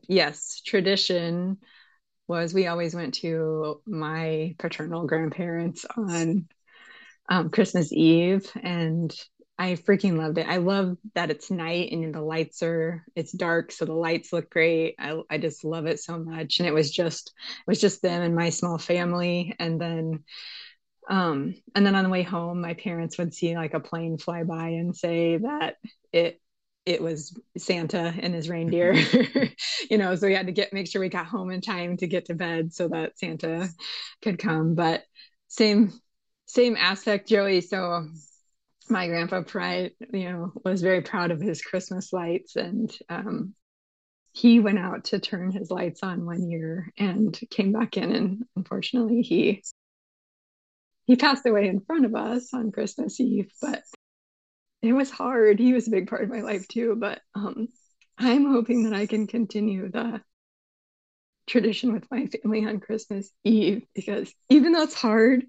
[0.09, 1.59] yes, tradition
[2.28, 6.47] was we always went to my paternal grandparents on
[7.28, 9.15] um, Christmas Eve, and
[9.61, 10.47] I freaking loved it.
[10.49, 14.49] I love that it's night and the lights are it's dark, so the lights look
[14.49, 14.95] great.
[14.99, 18.23] I I just love it so much, and it was just it was just them
[18.23, 20.25] and my small family, and then
[21.11, 24.45] um and then on the way home my parents would see like a plane fly
[24.45, 25.77] by and say that
[26.11, 26.41] it
[26.87, 28.95] it was santa and his reindeer.
[29.91, 32.07] You know so we had to get make sure we got home in time to
[32.07, 33.69] get to bed so that santa
[34.23, 34.75] could come.
[34.75, 35.03] But
[35.49, 35.93] same
[36.47, 37.61] same aspect joey.
[37.61, 38.09] So
[38.91, 43.55] my grandpa pride you know was very proud of his christmas lights and um
[44.33, 48.44] he went out to turn his lights on one year and came back in and
[48.57, 49.62] unfortunately he
[51.10, 53.83] he passed away in front of us on Christmas Eve, but
[54.81, 55.59] it was hard.
[55.59, 56.94] He was a big part of my life too.
[56.97, 57.67] But um,
[58.17, 60.20] I'm hoping that I can continue the
[61.49, 65.47] tradition with my family on Christmas Eve because even though it's hard,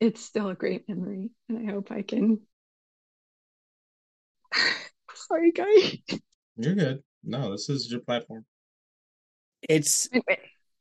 [0.00, 1.30] it's still a great memory.
[1.48, 2.40] And I hope I can.
[5.14, 5.98] Sorry, guys.
[6.56, 8.44] you're good no this is your platform
[9.68, 10.40] It's Anyway,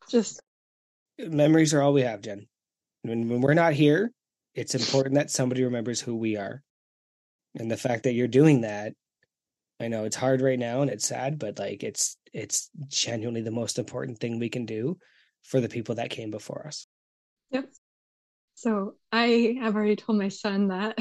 [0.09, 0.41] just
[1.19, 2.47] memories are all we have, Jen.
[3.01, 4.11] When when we're not here,
[4.53, 6.63] it's important that somebody remembers who we are.
[7.55, 8.93] And the fact that you're doing that,
[9.79, 13.51] I know it's hard right now and it's sad, but like it's it's genuinely the
[13.51, 14.97] most important thing we can do
[15.43, 16.87] for the people that came before us.
[17.51, 17.69] Yep.
[18.57, 20.97] So I have already told my son that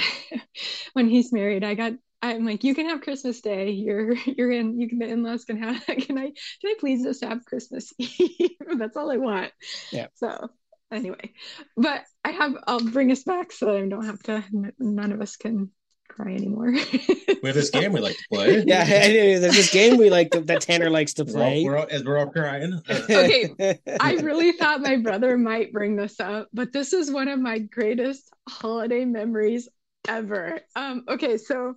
[0.92, 3.70] when he's married, I got I'm like, you can have Christmas Day.
[3.70, 6.34] You're you're in you can the in-laws can have can I can
[6.66, 8.50] I please just have Christmas Eve?
[8.76, 9.52] That's all I want.
[9.90, 10.08] Yeah.
[10.16, 10.50] So
[10.92, 11.32] anyway,
[11.78, 14.44] but I have I'll bring us back so that I don't have to
[14.78, 15.70] none of us can
[16.16, 16.72] cry anymore.
[16.72, 18.64] We have this game we like to play.
[18.66, 21.64] Yeah, there's this game we like to, that Tanner likes to We're all, play.
[21.64, 22.80] we're all, as we're all crying.
[22.90, 27.38] Okay, I really thought my brother might bring this up, but this is one of
[27.38, 29.68] my greatest holiday memories
[30.08, 30.60] ever.
[30.74, 31.74] Um, okay, so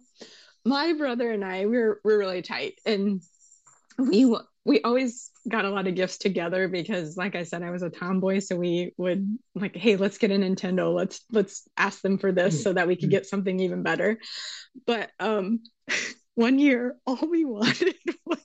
[0.66, 3.22] my brother and I we're we're really tight, and
[4.10, 7.82] we we always got a lot of gifts together because, like I said, I was
[7.82, 10.94] a tomboy, so we would like, hey, let's get a Nintendo.
[10.94, 14.20] Let's let's ask them for this so that we could get something even better.
[14.86, 15.62] But um,
[16.36, 17.96] one year, all we wanted
[18.26, 18.40] was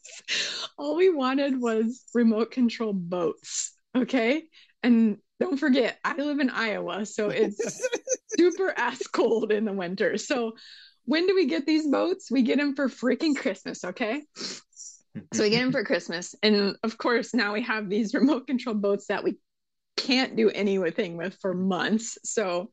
[0.78, 3.73] all we wanted was remote control boats.
[3.97, 4.44] Okay.
[4.83, 7.86] And don't forget, I live in Iowa, so it's
[8.39, 10.18] super ass cold in the winter.
[10.18, 10.52] So
[11.05, 12.31] when do we get these boats?
[12.31, 14.23] We get them for freaking Christmas, okay?
[15.33, 16.34] So we get them for Christmas.
[16.43, 19.39] And of course, now we have these remote control boats that we
[19.97, 22.18] can't do anything with for months.
[22.25, 22.70] So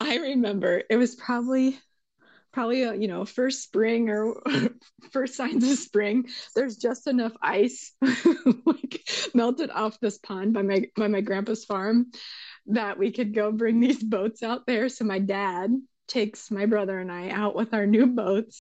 [0.00, 1.78] I remember it was probably
[2.52, 4.34] probably a, you know first spring or
[5.10, 7.94] first signs of spring there's just enough ice
[8.66, 12.06] like melted off this pond by my by my grandpa's farm
[12.66, 15.70] that we could go bring these boats out there so my dad
[16.08, 18.60] takes my brother and I out with our new boats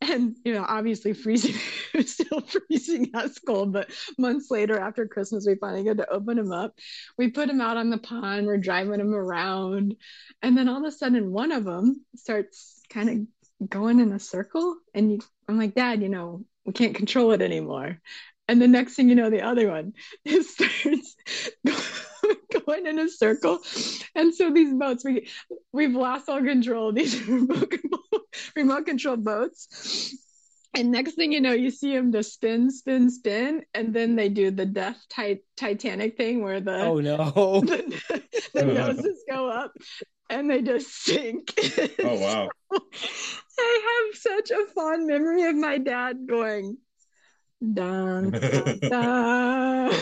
[0.10, 1.54] and you know obviously freezing
[2.06, 6.52] still freezing us cold but months later after christmas we finally get to open them
[6.52, 6.72] up.
[7.18, 9.96] We put them out on the pond we're driving them around
[10.42, 14.18] and then all of a sudden one of them starts kind of going in a
[14.18, 18.00] circle and you, i'm like dad you know we can't control it anymore.
[18.48, 19.92] And the next thing you know the other one
[20.24, 21.16] it starts
[22.66, 23.58] going in a circle.
[24.14, 25.28] And so these boats we
[25.72, 26.92] we've lost all control.
[26.92, 27.74] These remote,
[28.56, 30.14] remote control boats
[30.74, 34.28] and next thing you know you see them just spin spin spin and then they
[34.28, 37.60] do the death tit- titanic thing where the oh no.
[37.60, 38.22] the,
[38.54, 39.72] the noses go up
[40.28, 41.52] and they just sink
[42.04, 42.48] oh wow.
[43.58, 46.78] I have such a fond memory of my dad going
[47.60, 49.92] dun, dun, dun.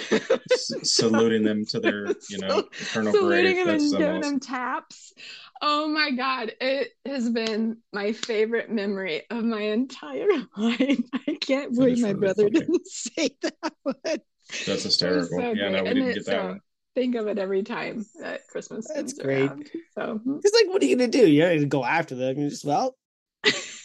[0.53, 3.67] S- saluting them to their, you know, eternal saluting grave.
[3.67, 5.13] them and That's giving them taps.
[5.61, 11.01] Oh my god, it has been my favorite memory of my entire life.
[11.27, 12.61] I can't believe is my brother funny.
[12.61, 13.95] didn't say that one.
[14.05, 14.19] that's
[14.67, 15.39] It was hysterical.
[15.41, 16.61] so yeah, no, we And didn't it- get that so, one.
[16.95, 19.49] Think of it every time that Christmas That's great.
[19.49, 19.69] around.
[19.95, 21.29] So It's like, what are you gonna do?
[21.29, 22.39] You're not gonna go after them.
[22.39, 22.97] You just well,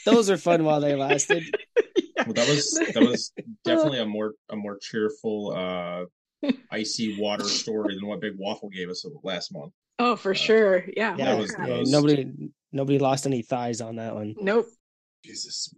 [0.05, 1.43] those are fun while they lasted.
[1.95, 2.23] yeah.
[2.25, 3.31] Well, that was that was
[3.65, 6.05] definitely a more a more cheerful uh
[6.71, 9.73] icy water story than what Big Waffle gave us last month.
[9.99, 10.85] Oh, for sure.
[10.97, 11.15] Yeah.
[11.17, 12.31] Yeah, was- yeah, was- nobody
[12.72, 14.35] nobody lost any thighs on that one.
[14.39, 14.67] Nope.
[15.23, 15.73] Jesus.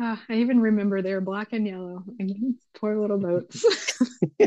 [0.00, 2.02] Ah, I even remember they were black and yellow.
[2.20, 3.64] Again, poor little boats.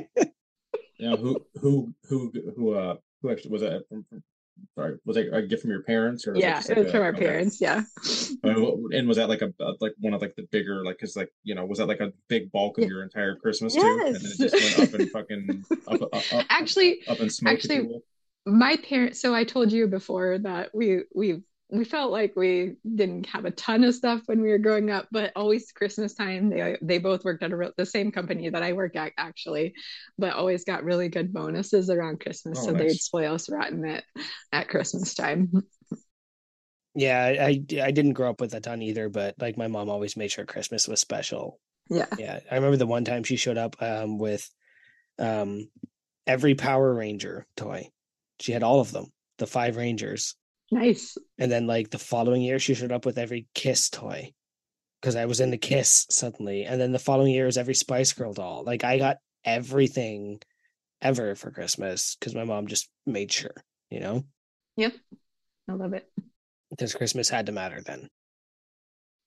[0.99, 4.23] Yeah, who who who who uh who actually was that from, from
[4.73, 6.91] sorry, was that a gift from your parents or yeah, just it like was a-
[6.91, 7.19] from our okay.
[7.27, 7.61] parents.
[7.61, 7.83] Yeah.
[8.43, 10.83] I mean, what- and was that like a a- like one of like the bigger
[10.83, 12.89] like because like you know was that like a big bulk of Yeah.
[12.89, 16.45] your entire Christmas too, and then it just went up and fucking up, up, up,
[16.49, 17.53] Actually, up in smoke.
[17.59, 18.01] if you actually, will.
[18.47, 23.25] My parents so i told you before that we we we felt like we didn't
[23.27, 26.77] have a ton of stuff when we were growing up but always christmas time they
[26.81, 29.73] they both worked at a real, the same company that i work at actually
[30.17, 32.73] but always got really good bonuses around christmas Oh, so nice.
[32.73, 34.05] they'd spoil us rotten at
[34.53, 35.51] at christmas time
[36.95, 40.17] Yeah, I I didn't grow up with a ton either, but like my mom always
[40.17, 41.59] made sure Christmas was special.
[41.89, 44.49] yeah Yeah, I remember the one time she showed up um, with
[45.19, 45.69] um,
[46.27, 47.91] every Power Ranger toy.
[48.39, 49.07] She had all of them,
[49.37, 50.35] the five Rangers,
[50.71, 54.33] nice and then like the following year she showed up with every Kiss toy
[55.01, 58.33] because I was into Kiss suddenly, and then the following year was every Spice Girl
[58.33, 58.63] doll.
[58.65, 60.41] Like I got everything
[61.01, 63.53] ever for Christmas because my mom just made sure,
[63.89, 64.25] you know,
[64.75, 64.93] yep
[65.69, 66.07] i love it
[66.69, 68.09] because Christmas had to matter then.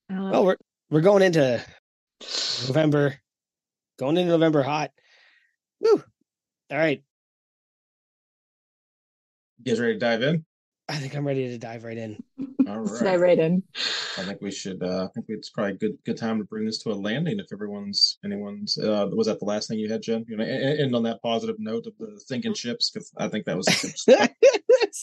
[0.09, 0.45] Well, it.
[0.45, 0.57] we're
[0.89, 1.63] we're going into
[2.67, 3.15] November,
[3.97, 4.91] going into November hot.
[5.79, 6.03] Woo!
[6.69, 7.01] All right,
[9.63, 10.45] You guys ready to dive in?
[10.89, 12.17] I think I'm ready to dive right in.
[12.67, 13.63] All dive right in
[14.17, 14.83] I think we should.
[14.83, 17.39] Uh, I think it's probably a good good time to bring this to a landing.
[17.39, 20.25] If everyone's anyone's, uh, was that the last thing you had, Jen?
[20.27, 23.45] You know, and, and on that positive note of the sinking ships, because I think
[23.45, 23.67] that was.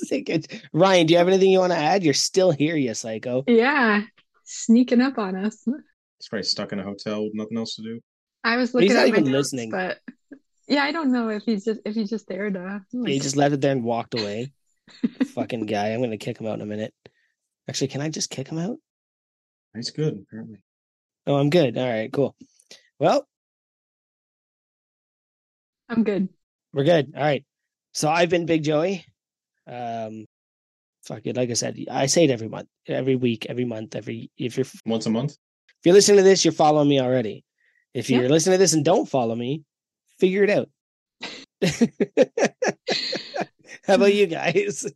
[0.08, 2.04] Think it- Ryan, do you have anything you want to add?
[2.04, 3.44] You're still here, you psycho.
[3.46, 4.02] yeah
[4.44, 8.00] sneaking up on us He's probably stuck in a hotel with nothing else to do.
[8.44, 9.70] i was But he's looking not at my even notes, listening.
[9.70, 9.98] but
[10.68, 13.36] yeah i don't know if he's just if he's just there to Yeah, he just
[13.36, 14.52] left it there and walked away.
[15.34, 15.88] Fucking guy.
[15.88, 16.94] I'm gonna kick him out in a minute.
[17.68, 18.78] Actually, can I just kick him out?
[19.74, 20.58] He's good, apparently.
[21.26, 21.76] Oh, I'm good.
[21.76, 22.34] All right, cool.
[22.98, 23.28] Well,
[25.90, 26.28] i'm good
[26.72, 27.12] we're good.
[27.16, 27.44] All right.
[27.92, 29.04] So I've been Big Joey.
[29.66, 30.26] Um,
[31.04, 31.36] fuck it.
[31.36, 34.66] Like I said, I say it every month, every week, every month, every if you're
[34.86, 35.32] Once a month.
[35.32, 37.44] If you're listening to this, you're following me already.
[37.94, 39.62] If you're listening to this and don't follow me,
[40.18, 40.68] figure it out.
[43.86, 44.86] How about you guys?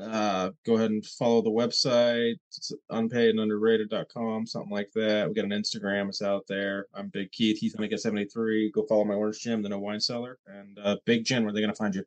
[0.00, 2.34] Uh, go ahead and follow the website.
[2.54, 5.26] It's unpaidandunderrated.com, something like that.
[5.26, 6.08] We got an Instagram.
[6.08, 6.86] It's out there.
[6.92, 7.58] I'm Big Keith.
[7.58, 8.72] Heath Make 73.
[8.72, 10.38] Go follow my Orange Gym, the No Whine Cellar.
[10.46, 12.04] And uh, Big Jen, where are they going to find you?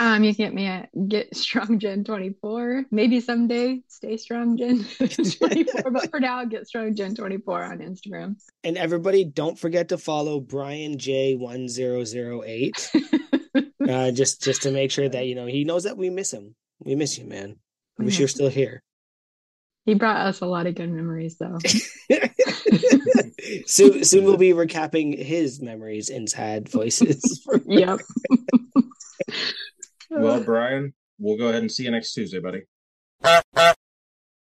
[0.00, 2.84] Um, you can get me at Get Strong Jen 24.
[2.90, 8.36] Maybe someday Stay Strong Jen 24, but for now, Get Strong Jen 24 on Instagram.
[8.62, 12.90] And everybody, don't forget to follow Brian J one zero zero eight.
[13.88, 16.54] Uh, just just to make sure that you know he knows that we miss him.
[16.80, 17.56] We miss you, man.
[17.98, 18.82] I wish you're still here.
[19.88, 21.56] He brought us a lot of good memories, though.
[23.64, 27.48] soon, soon we'll be recapping his memories in sad voices.
[27.64, 27.98] yep.
[30.10, 32.64] Well, Brian, we'll go ahead and see you next Tuesday, buddy.